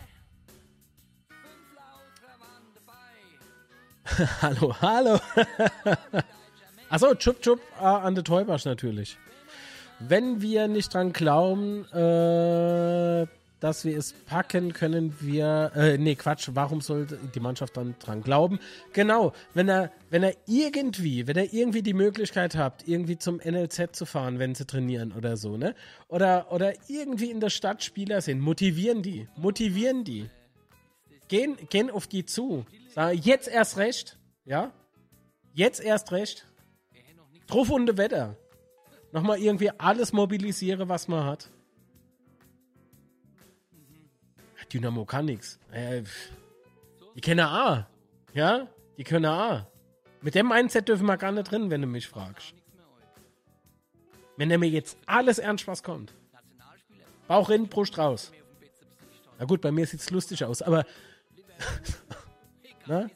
hallo, 4.42 4.76
hallo. 4.80 5.18
Achso, 6.88 7.14
Chup 7.16 7.42
Chup 7.42 7.60
äh, 7.80 7.84
an 7.84 8.14
der 8.14 8.22
Teubasch 8.22 8.64
natürlich. 8.64 9.18
Wenn 9.98 10.40
wir 10.40 10.68
nicht 10.68 10.94
dran 10.94 11.12
glauben, 11.12 11.84
äh, 11.92 13.26
dass 13.62 13.84
wir 13.84 13.96
es 13.96 14.12
packen, 14.12 14.72
können 14.72 15.14
wir. 15.20 15.70
Äh, 15.76 15.96
nee, 15.96 16.16
Quatsch, 16.16 16.50
warum 16.52 16.80
sollte 16.80 17.16
die 17.16 17.38
Mannschaft 17.38 17.76
dann 17.76 17.94
dran 18.00 18.22
glauben? 18.22 18.58
Genau, 18.92 19.32
wenn 19.54 19.68
er, 19.68 19.92
wenn 20.10 20.24
er 20.24 20.34
irgendwie, 20.46 21.28
wenn 21.28 21.36
er 21.36 21.52
irgendwie 21.52 21.82
die 21.82 21.94
Möglichkeit 21.94 22.56
hat, 22.56 22.88
irgendwie 22.88 23.18
zum 23.18 23.36
NLZ 23.36 23.94
zu 23.94 24.04
fahren, 24.04 24.40
wenn 24.40 24.56
sie 24.56 24.66
trainieren 24.66 25.12
oder 25.12 25.36
so, 25.36 25.56
ne? 25.56 25.76
Oder, 26.08 26.50
oder 26.50 26.72
irgendwie 26.88 27.30
in 27.30 27.38
der 27.38 27.50
Stadt 27.50 27.84
Spieler 27.84 28.20
sind, 28.20 28.40
motivieren 28.40 29.02
die, 29.02 29.28
motivieren 29.36 30.02
die. 30.02 30.28
Gehen, 31.28 31.56
gehen 31.70 31.88
auf 31.88 32.08
die 32.08 32.26
zu. 32.26 32.66
Sagen, 32.92 33.20
jetzt 33.22 33.46
erst 33.46 33.76
recht, 33.76 34.18
ja? 34.44 34.72
Jetzt 35.54 35.80
erst 35.80 36.10
recht. 36.10 36.46
Drauf 37.46 37.70
und 37.70 37.96
Wetter. 37.96 38.36
Nochmal 39.12 39.38
irgendwie 39.38 39.70
alles 39.70 40.12
mobilisiere, 40.12 40.88
was 40.88 41.06
man 41.06 41.24
hat. 41.24 41.48
Dynamo 44.72 45.04
kann 45.04 45.26
nix. 45.26 45.58
Äh, 45.70 46.02
die 47.14 47.20
kennen 47.20 47.46
A. 47.46 47.86
Ja? 48.32 48.68
Die 48.96 49.04
können 49.04 49.26
A. 49.26 49.66
Mit 50.22 50.34
dem 50.34 50.48
Mindset 50.48 50.88
dürfen 50.88 51.06
wir 51.06 51.16
gar 51.16 51.32
nicht 51.32 51.50
drin, 51.50 51.70
wenn 51.70 51.82
du 51.82 51.86
mich 51.86 52.08
fragst. 52.08 52.54
Wenn 54.36 54.50
er 54.50 54.58
mir 54.58 54.68
jetzt 54.68 54.96
alles 55.06 55.38
ernst 55.38 55.66
was 55.66 55.82
kommt. 55.82 56.14
Bauch 57.28 57.50
in, 57.50 57.68
Brust 57.68 57.98
raus. 57.98 58.32
Na 59.38 59.44
gut, 59.44 59.60
bei 59.60 59.70
mir 59.70 59.86
sieht's 59.86 60.10
lustig 60.10 60.44
aus, 60.44 60.62
aber. 60.62 60.84
Na? 62.86 63.08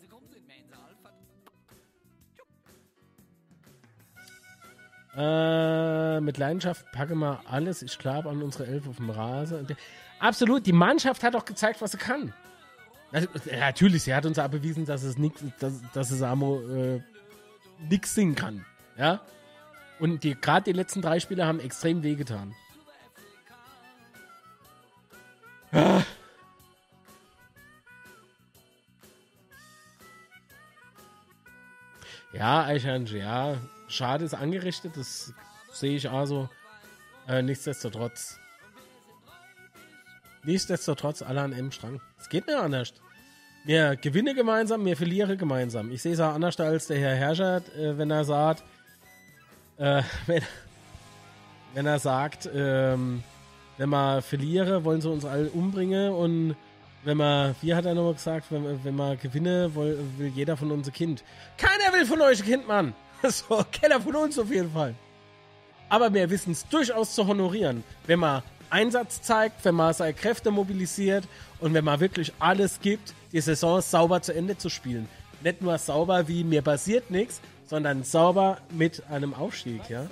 Äh, 5.16 6.20
mit 6.20 6.37
Leidenschaft 6.37 6.85
packe 6.93 7.15
mal 7.15 7.41
alles. 7.47 7.81
Ich 7.83 7.99
glaube 7.99 8.28
an 8.28 8.43
unsere 8.43 8.66
Elf 8.66 8.87
auf 8.87 8.97
dem 8.97 9.09
Rasen. 9.09 9.66
Absolut, 10.18 10.66
die 10.66 10.72
Mannschaft 10.72 11.22
hat 11.22 11.36
auch 11.36 11.44
gezeigt, 11.44 11.80
was 11.82 11.93
sie 11.93 11.98
kann. 11.98 12.32
Also, 13.12 13.28
natürlich, 13.59 14.02
sie 14.02 14.14
hat 14.14 14.26
uns 14.26 14.38
auch 14.38 14.48
bewiesen, 14.48 14.84
dass 14.84 15.02
es 15.02 15.16
nix, 15.18 15.43
dass, 15.59 15.74
dass 15.93 16.10
es 16.10 16.22
Amo 16.22 16.60
äh, 16.60 17.01
nix 17.88 18.14
singen 18.14 18.34
kann. 18.34 18.64
Ja. 18.98 19.20
Und 19.98 20.24
die, 20.24 20.34
gerade 20.34 20.64
die 20.64 20.72
letzten 20.72 21.02
drei 21.02 21.20
Spiele 21.20 21.47
haben 21.47 21.60
extrem 21.60 22.02
wehgetan. 22.02 22.55
Ah. 25.72 26.02
Ja, 32.32 32.64
Eichange, 32.64 33.18
ja. 33.18 33.56
Schade 33.88 34.24
ist 34.24 34.34
angerichtet, 34.34 34.97
das 34.97 35.32
sehe 35.72 35.97
ich 35.97 36.10
also. 36.10 36.48
Äh, 37.28 37.43
nichtsdestotrotz. 37.43 38.38
Nichtsdestotrotz 40.47 41.23
alle 41.23 41.43
an 41.43 41.52
einem 41.52 41.73
Strang. 41.73 42.01
Es 42.18 42.28
geht 42.28 42.47
nicht 42.47 42.56
anders. 42.56 42.94
Wir 43.64 43.97
gewinnen 43.97 44.36
gemeinsam, 44.36 44.85
wir 44.85 44.97
verlieren 44.97 45.36
gemeinsam. 45.36 45.90
Ich 45.90 46.02
sehe 46.02 46.12
es 46.12 46.20
auch 46.20 46.35
anders 46.35 46.59
als 46.60 46.86
der 46.86 47.01
Herr 47.01 47.16
Herrscher, 47.16 47.56
äh, 47.77 47.98
wenn 47.98 48.12
er 48.12 48.24
sagt, 48.24 48.62
äh, 49.78 50.02
wenn, 50.27 50.43
wenn 51.74 51.86
er 51.86 51.98
sagt, 51.98 52.48
ähm, 52.55 53.24
wenn 53.77 53.90
wir 53.90 54.23
verlieren, 54.23 54.85
wollen 54.85 55.01
sie 55.01 55.10
uns 55.10 55.24
alle 55.24 55.51
umbringen 55.51 56.12
und 56.12 56.56
wenn 57.02 57.16
man, 57.16 57.56
wie 57.60 57.74
hat 57.74 57.85
er 57.85 57.94
nochmal 57.94 58.14
gesagt, 58.14 58.47
wenn, 58.51 58.85
wenn 58.85 58.94
wir 58.94 59.16
gewinnen, 59.16 59.74
will, 59.74 59.98
will 60.16 60.28
jeder 60.28 60.56
von 60.56 60.70
uns 60.70 60.86
ein 60.86 60.93
Kind. 60.93 61.24
Keiner 61.56 61.93
will 61.93 62.06
von 62.06 62.20
euch 62.20 62.40
ein 62.40 62.47
Kind, 62.47 62.68
Mann! 62.68 62.94
So, 63.28 63.64
keiner 63.73 64.01
von 64.01 64.14
uns 64.14 64.39
auf 64.39 64.51
jeden 64.51 64.70
Fall. 64.70 64.94
Aber 65.89 66.12
wir 66.12 66.28
wissen 66.31 66.52
es 66.52 66.68
durchaus 66.68 67.14
zu 67.14 67.27
honorieren, 67.27 67.82
wenn 68.06 68.20
man 68.20 68.43
Einsatz 68.70 69.22
zeigt, 69.22 69.64
wenn 69.64 69.74
man 69.74 69.93
seine 69.94 70.14
Kräfte 70.14 70.51
mobilisiert 70.51 71.24
und 71.60 71.74
wenn 71.74 71.84
man 71.84 72.01
wirklich 72.01 72.32
alles 72.38 72.80
gibt, 72.80 73.14
die 73.32 73.40
Saison 73.40 73.80
sauber 73.80 74.22
zu 74.22 74.34
Ende 74.34 74.56
zu 74.56 74.68
spielen. 74.68 75.09
Nicht 75.43 75.62
nur 75.62 75.76
sauber 75.78 76.28
wie 76.28 76.44
mir 76.44 76.62
passiert 76.62 77.10
nichts, 77.10 77.40
sondern 77.66 78.05
sauber 78.05 78.59
mit 78.70 79.02
einem 79.10 79.34
Aufstieg, 79.34 79.88
ja. 79.88 80.06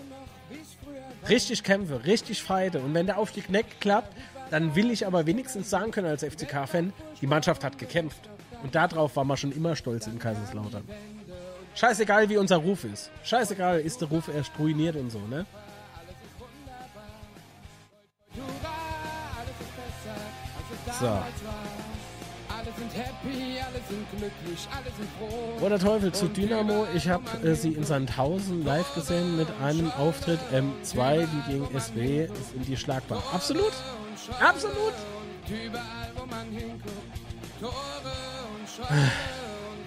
Richtig 1.28 1.62
kämpfe, 1.62 2.04
richtig 2.04 2.42
feite. 2.42 2.80
Und 2.80 2.92
wenn 2.94 3.06
der 3.06 3.18
Aufstieg 3.18 3.48
nicht 3.48 3.80
klappt, 3.80 4.14
dann 4.50 4.74
will 4.76 4.90
ich 4.90 5.06
aber 5.06 5.26
wenigstens 5.26 5.70
sagen 5.70 5.90
können 5.90 6.08
als 6.08 6.22
FCK-Fan, 6.22 6.92
die 7.20 7.26
Mannschaft 7.26 7.64
hat 7.64 7.78
gekämpft. 7.78 8.28
Und 8.62 8.74
darauf 8.74 9.16
war 9.16 9.24
man 9.24 9.36
schon 9.36 9.52
immer 9.52 9.74
stolz 9.76 10.06
in 10.06 10.18
Kaiserslautern. 10.18 10.84
Scheißegal, 11.74 12.28
wie 12.28 12.36
unser 12.36 12.56
Ruf 12.56 12.84
ist. 12.84 13.10
Scheißegal, 13.24 13.80
ist 13.80 14.00
der 14.00 14.08
Ruf 14.08 14.28
erst 14.28 14.52
ruiniert 14.58 14.96
und 14.96 15.10
so, 15.10 15.18
ne? 15.18 15.44
So. 21.00 21.18
Wo 25.58 25.68
der 25.68 25.78
Teufel 25.78 26.12
zu 26.12 26.28
Dynamo. 26.28 26.86
Ich 26.94 27.08
habe 27.08 27.24
äh, 27.46 27.54
sie 27.54 27.72
in 27.72 27.84
Sandhausen 27.84 28.64
live 28.64 28.94
gesehen 28.94 29.36
mit 29.36 29.48
einem 29.62 29.90
Auftritt 29.92 30.40
M2, 30.52 31.26
die 31.26 31.52
gegen 31.52 31.80
SW 31.80 32.26
sind 32.26 32.66
die 32.66 32.76
schlagbar. 32.76 33.22
Absolut. 33.32 33.72
Absolut. 34.40 34.94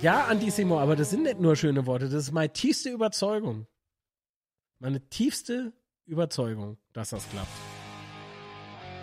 Ja, 0.01 0.25
Antissimo, 0.25 0.79
aber 0.79 0.95
das 0.95 1.09
sind 1.09 1.23
nicht 1.23 1.39
nur 1.39 1.55
schöne 1.55 1.85
Worte. 1.85 2.05
Das 2.05 2.23
ist 2.23 2.31
meine 2.31 2.53
tiefste 2.53 2.89
Überzeugung. 2.89 3.65
Meine 4.79 5.01
tiefste 5.09 5.73
Überzeugung, 6.05 6.77
dass 6.93 7.09
das 7.09 7.27
klappt. 7.29 7.47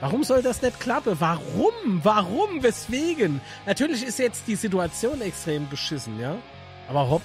Warum 0.05 0.22
soll 0.22 0.43
das 0.43 0.60
nicht 0.60 0.81
klappen? 0.81 1.16
Warum? 1.18 1.72
Warum? 2.02 2.62
Weswegen? 2.62 3.40
Natürlich 3.64 4.05
ist 4.05 4.18
jetzt 4.18 4.47
die 4.47 4.55
Situation 4.55 5.22
extrem 5.22 5.66
beschissen, 5.70 6.20
ja? 6.20 6.36
Aber 6.90 7.09
hopp. 7.09 7.22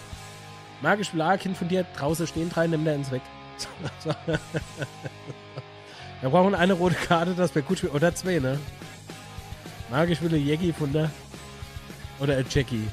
Magisch 0.81 1.11
Kind 1.39 1.57
von 1.57 1.67
dir 1.67 1.85
draußen 1.97 2.25
stehen 2.25 2.49
drei, 2.49 2.67
nimm 2.67 2.85
da 2.85 2.93
ins 2.93 3.11
Weg. 3.11 3.21
Wir 6.21 6.29
brauchen 6.29 6.55
eine 6.55 6.71
rote 6.71 6.95
Karte, 6.95 7.33
das 7.35 7.53
wäre 7.53 7.65
gut. 7.65 7.83
Oder 7.83 8.15
zwei, 8.15 8.39
ne? 8.39 8.57
Magisch 9.89 10.21
will 10.21 10.33
Jackie 10.37 10.71
von 10.71 10.93
der. 10.93 11.11
Oder 12.21 12.37
ein 12.37 12.45
Jackie. 12.49 12.87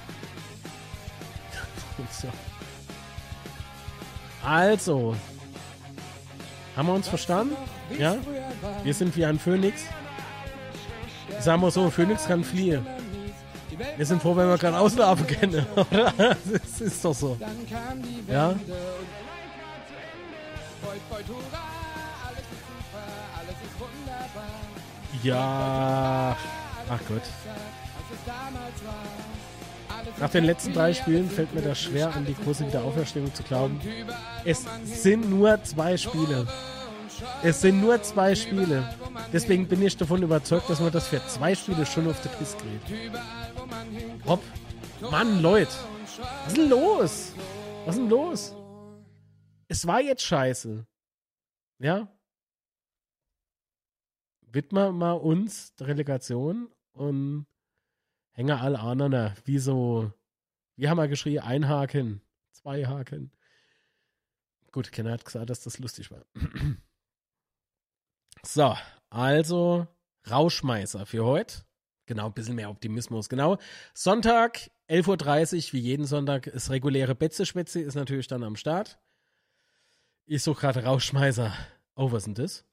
so. 2.11 2.27
Also. 4.45 5.15
Haben 6.77 6.89
wir 6.89 6.94
uns 6.94 7.09
verstanden? 7.09 7.57
Ja? 7.98 8.16
Wir 8.85 8.93
sind 8.94 9.16
wie 9.16 9.24
ein 9.24 9.39
Phönix. 9.39 9.82
Sagen 11.40 11.62
wir 11.62 11.70
so, 11.70 11.89
Phönix 11.90 12.27
kann 12.27 12.44
fliehen. 12.44 12.86
Wir 13.97 14.07
sind 14.07 14.23
froh, 14.23 14.36
wenn 14.36 14.48
wir 14.48 14.59
gerade 14.59 14.78
auslaufen 14.78 15.27
können, 15.27 15.66
oder? 15.77 16.12
Das 16.19 16.81
ist 16.81 17.05
doch 17.05 17.15
so. 17.15 17.36
Ja? 18.28 18.55
Ja. 25.23 26.36
Ach 26.89 27.01
Gott. 27.09 27.23
Nach 30.19 30.31
den 30.31 30.45
letzten 30.45 30.73
drei 30.73 30.95
Spielen 30.95 31.29
fällt 31.29 31.55
mir 31.55 31.63
das 31.63 31.81
schwer, 31.81 32.15
an 32.15 32.25
die 32.25 32.35
große 32.35 32.67
Wiederauferstehung 32.67 33.35
zu 33.35 33.43
glauben. 33.43 33.81
Es 34.45 34.65
sind 34.85 35.29
nur 35.29 35.63
zwei 35.65 35.97
Spiele. 35.97 36.47
Es 37.43 37.61
sind 37.61 37.81
nur 37.81 38.03
zwei 38.03 38.35
Spiele. 38.35 38.89
Deswegen 39.33 39.69
bin 39.69 39.83
ich 39.83 39.97
davon 39.97 40.23
überzeugt, 40.23 40.71
dass 40.71 40.81
man 40.81 40.93
das 40.93 41.09
für 41.09 41.25
zwei 41.27 41.55
Spiele 41.55 41.85
schon 41.85 42.09
auf 42.09 42.21
der 42.23 42.31
Piss 42.31 42.57
kriegt. 42.57 43.17
Hopp. 44.27 44.43
Mann, 45.01 45.43
Leute. 45.43 45.73
Was 46.45 46.49
ist 46.49 46.57
denn 46.57 46.71
los? 46.71 47.33
Was 47.85 47.95
ist 47.95 48.01
denn 48.01 48.09
los? 48.09 48.57
Es 49.69 49.87
war 49.87 50.01
jetzt 50.01 50.23
scheiße. 50.23 50.87
Ja? 51.79 52.09
Widmer 54.47 54.93
mal 54.93 55.13
uns 55.13 55.75
der 55.75 55.89
Relegation 55.89 56.71
und 56.93 57.47
hänge 58.37 58.61
alle 58.61 58.81
anderen. 58.81 59.33
Wie 59.45 59.59
so, 59.59 60.13
wie 60.77 60.89
haben 60.89 60.99
wir 60.99 61.09
geschrien? 61.09 61.41
Ein 61.41 61.69
Haken, 61.69 62.21
zwei 62.53 62.87
Haken. 62.87 63.33
Gut, 64.71 64.93
Kenner 64.93 65.13
hat 65.13 65.25
gesagt, 65.25 65.49
dass 65.49 65.63
das 65.63 65.79
lustig 65.79 66.11
war. 66.11 66.25
so, 68.43 68.77
also 69.09 69.87
Rauschmeißer 70.31 71.07
für 71.07 71.25
heute. 71.25 71.63
Genau, 72.05 72.27
ein 72.27 72.35
bisschen 72.35 72.55
mehr 72.55 72.71
Optimismus. 72.71 73.29
Genau. 73.29 73.59
Sonntag, 73.95 74.71
11.30 74.89 75.69
Uhr, 75.69 75.73
wie 75.73 75.81
jeden 75.81 76.05
Sonntag, 76.05 76.47
ist 76.47 76.71
reguläre 76.71 77.15
Betze-Spätze, 77.15 77.81
ist 77.81 77.95
natürlich 77.95 78.29
dann 78.29 78.45
am 78.45 78.55
Start. 78.55 79.01
Ich 80.27 80.43
suche 80.43 80.61
gerade 80.61 80.85
Rauschmeißer. 80.85 81.53
Oh, 81.97 82.13
was 82.13 82.19
ist 82.19 82.27
denn 82.27 82.35
das? 82.35 82.65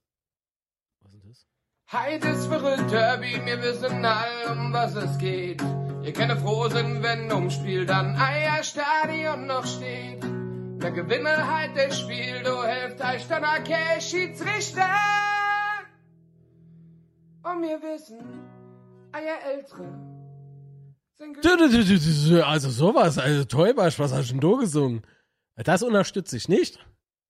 Heute 1.94 2.30
ist 2.30 2.48
verrückt, 2.48 2.90
Derby, 2.90 3.40
wir 3.46 3.62
wissen 3.62 4.04
all, 4.04 4.52
um 4.52 4.74
was 4.74 4.96
es 4.96 5.16
geht. 5.20 5.62
Ihr 6.04 6.12
könnt 6.12 6.32
froh 6.42 6.68
sein, 6.68 7.04
wenn 7.04 7.32
ums 7.32 7.54
Spiel 7.54 7.86
dann 7.86 8.16
Eierstadion 8.16 9.46
noch 9.46 9.64
steht. 9.68 10.24
Der 10.24 10.90
Gewinner 10.90 11.48
halt 11.56 11.78
das 11.78 12.00
Spiel, 12.00 12.42
du 12.42 12.64
helft 12.64 13.00
euch 13.00 13.28
dann 13.28 13.44
okay, 13.44 14.02
Schiedsrichter. 14.02 14.90
Und 17.44 17.62
wir 17.62 17.80
wissen, 17.84 18.50
Eier 19.12 19.38
Ältere 19.54 19.84
Also 22.44 22.72
sowas, 22.72 23.20
also 23.20 23.46
Täubersch, 23.46 24.00
was 24.00 24.14
hast 24.14 24.32
du 24.32 24.40
denn 24.40 24.52
da 24.52 24.58
gesungen? 24.58 25.06
Das 25.58 25.84
unterstütze 25.84 26.38
ich 26.38 26.50
nicht. 26.50 26.84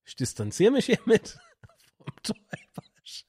Ich 0.06 0.16
distanziere 0.16 0.72
mich 0.72 0.86
hiermit 0.86 1.36
vom 1.98 2.14
Täubersch. 2.22 3.26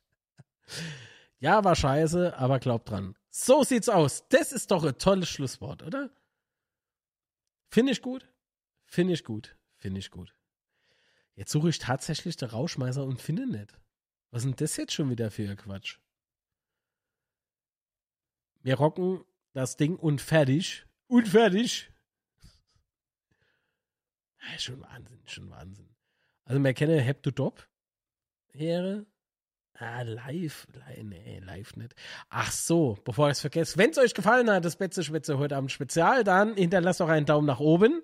Ja, 1.45 1.63
war 1.63 1.75
scheiße, 1.75 2.35
aber 2.39 2.57
glaubt 2.57 2.89
dran. 2.89 3.15
So 3.29 3.63
sieht's 3.63 3.87
aus. 3.87 4.27
Das 4.29 4.51
ist 4.51 4.71
doch 4.71 4.83
ein 4.83 4.97
tolles 4.97 5.29
Schlusswort, 5.29 5.83
oder? 5.83 6.09
Finde 7.69 7.91
ich 7.91 8.01
gut. 8.01 8.27
Finde 8.85 9.13
ich 9.13 9.23
gut. 9.23 9.55
Finde 9.75 9.99
ich 9.99 10.09
gut. 10.09 10.33
Jetzt 11.35 11.51
suche 11.51 11.69
ich 11.69 11.77
tatsächlich 11.77 12.35
den 12.35 12.49
Rauschmeißer 12.49 13.03
und 13.03 13.21
finde 13.21 13.45
nicht. 13.45 13.79
Was 14.31 14.41
ist 14.41 14.45
denn 14.45 14.55
das 14.55 14.75
jetzt 14.77 14.93
schon 14.93 15.11
wieder 15.11 15.29
für 15.29 15.55
Quatsch? 15.55 15.99
Wir 18.63 18.77
rocken 18.77 19.23
das 19.53 19.77
Ding 19.77 19.97
und 19.97 20.21
fertig. 20.21 20.87
Und 21.05 21.27
fertig. 21.27 21.91
Schon 24.57 24.81
Wahnsinn, 24.81 25.21
schon 25.27 25.51
Wahnsinn. 25.51 25.95
Also, 26.45 26.63
wir 26.63 26.73
kennen 26.73 26.99
Heptodop. 26.99 27.69
Here. 28.47 29.05
Ah, 29.77 30.03
live. 30.03 30.67
Nee, 31.03 31.41
live 31.45 31.75
nicht. 31.75 31.95
Ach 32.29 32.51
so, 32.51 32.97
bevor 33.03 33.27
ich 33.27 33.33
es 33.33 33.41
vergesse. 33.41 33.77
Wenn 33.77 33.89
es 33.89 33.97
euch 33.97 34.13
gefallen 34.13 34.49
hat, 34.49 34.63
das 34.63 34.77
Betze 34.77 35.03
Schwätze 35.03 35.37
heute 35.37 35.57
Abend 35.57 35.71
Spezial, 35.71 36.23
dann 36.23 36.55
hinterlasst 36.55 37.01
doch 37.01 37.09
einen 37.09 37.25
Daumen 37.25 37.45
nach 37.45 37.59
oben. 37.59 38.01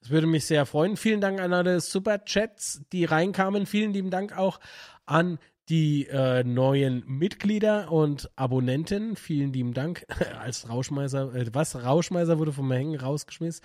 Das 0.00 0.10
würde 0.10 0.26
mich 0.26 0.46
sehr 0.46 0.66
freuen. 0.66 0.96
Vielen 0.96 1.20
Dank 1.20 1.40
an 1.40 1.52
alle 1.52 1.80
Super-Chats, 1.80 2.82
die 2.92 3.06
reinkamen. 3.06 3.66
Vielen 3.66 3.92
lieben 3.92 4.10
Dank 4.10 4.36
auch 4.36 4.60
an 5.04 5.38
die 5.68 6.06
äh, 6.06 6.44
neuen 6.44 7.02
Mitglieder 7.06 7.90
und 7.90 8.30
Abonnenten. 8.36 9.16
Vielen 9.16 9.52
lieben 9.52 9.74
Dank. 9.74 10.06
Als 10.38 10.68
Rauschmeißer, 10.68 11.34
äh, 11.34 11.46
was? 11.52 11.82
Rauschmeißer 11.82 12.38
wurde 12.38 12.52
vom 12.52 12.70
Hängen 12.70 13.00
rausgeschmissen. 13.00 13.64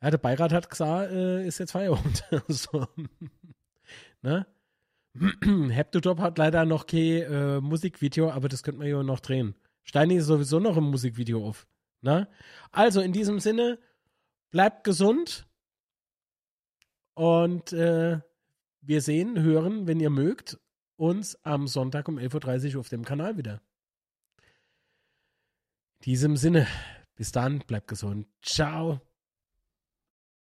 Ja, 0.00 0.10
der 0.10 0.18
Beirat 0.18 0.52
hat 0.52 0.68
gesagt, 0.68 1.10
äh, 1.10 1.44
ist 1.46 1.58
jetzt 1.58 1.72
Feierabend. 1.72 2.24
so. 2.48 2.86
ne? 4.20 4.46
Heptotop 5.70 6.20
hat 6.20 6.38
leider 6.38 6.64
noch 6.64 6.86
kein 6.86 7.22
äh, 7.22 7.60
Musikvideo, 7.60 8.30
aber 8.30 8.48
das 8.48 8.62
könnte 8.62 8.78
man 8.78 8.88
ja 8.88 9.02
noch 9.02 9.20
drehen. 9.20 9.54
Steini 9.84 10.16
ist 10.16 10.26
sowieso 10.26 10.58
noch 10.58 10.76
im 10.76 10.84
Musikvideo 10.84 11.46
auf. 11.46 11.66
Ne? 12.00 12.28
Also 12.70 13.00
in 13.00 13.12
diesem 13.12 13.40
Sinne, 13.40 13.78
bleibt 14.50 14.84
gesund 14.84 15.46
und 17.14 17.72
äh, 17.72 18.20
wir 18.80 19.00
sehen, 19.00 19.40
hören, 19.40 19.86
wenn 19.86 20.00
ihr 20.00 20.10
mögt, 20.10 20.58
uns 20.96 21.36
am 21.44 21.66
Sonntag 21.66 22.08
um 22.08 22.18
11.30 22.18 22.74
Uhr 22.74 22.80
auf 22.80 22.88
dem 22.88 23.04
Kanal 23.04 23.36
wieder. 23.36 23.60
In 25.98 26.04
diesem 26.04 26.36
Sinne, 26.36 26.66
bis 27.14 27.32
dann, 27.32 27.60
bleibt 27.60 27.88
gesund. 27.88 28.26
Ciao. 28.42 29.00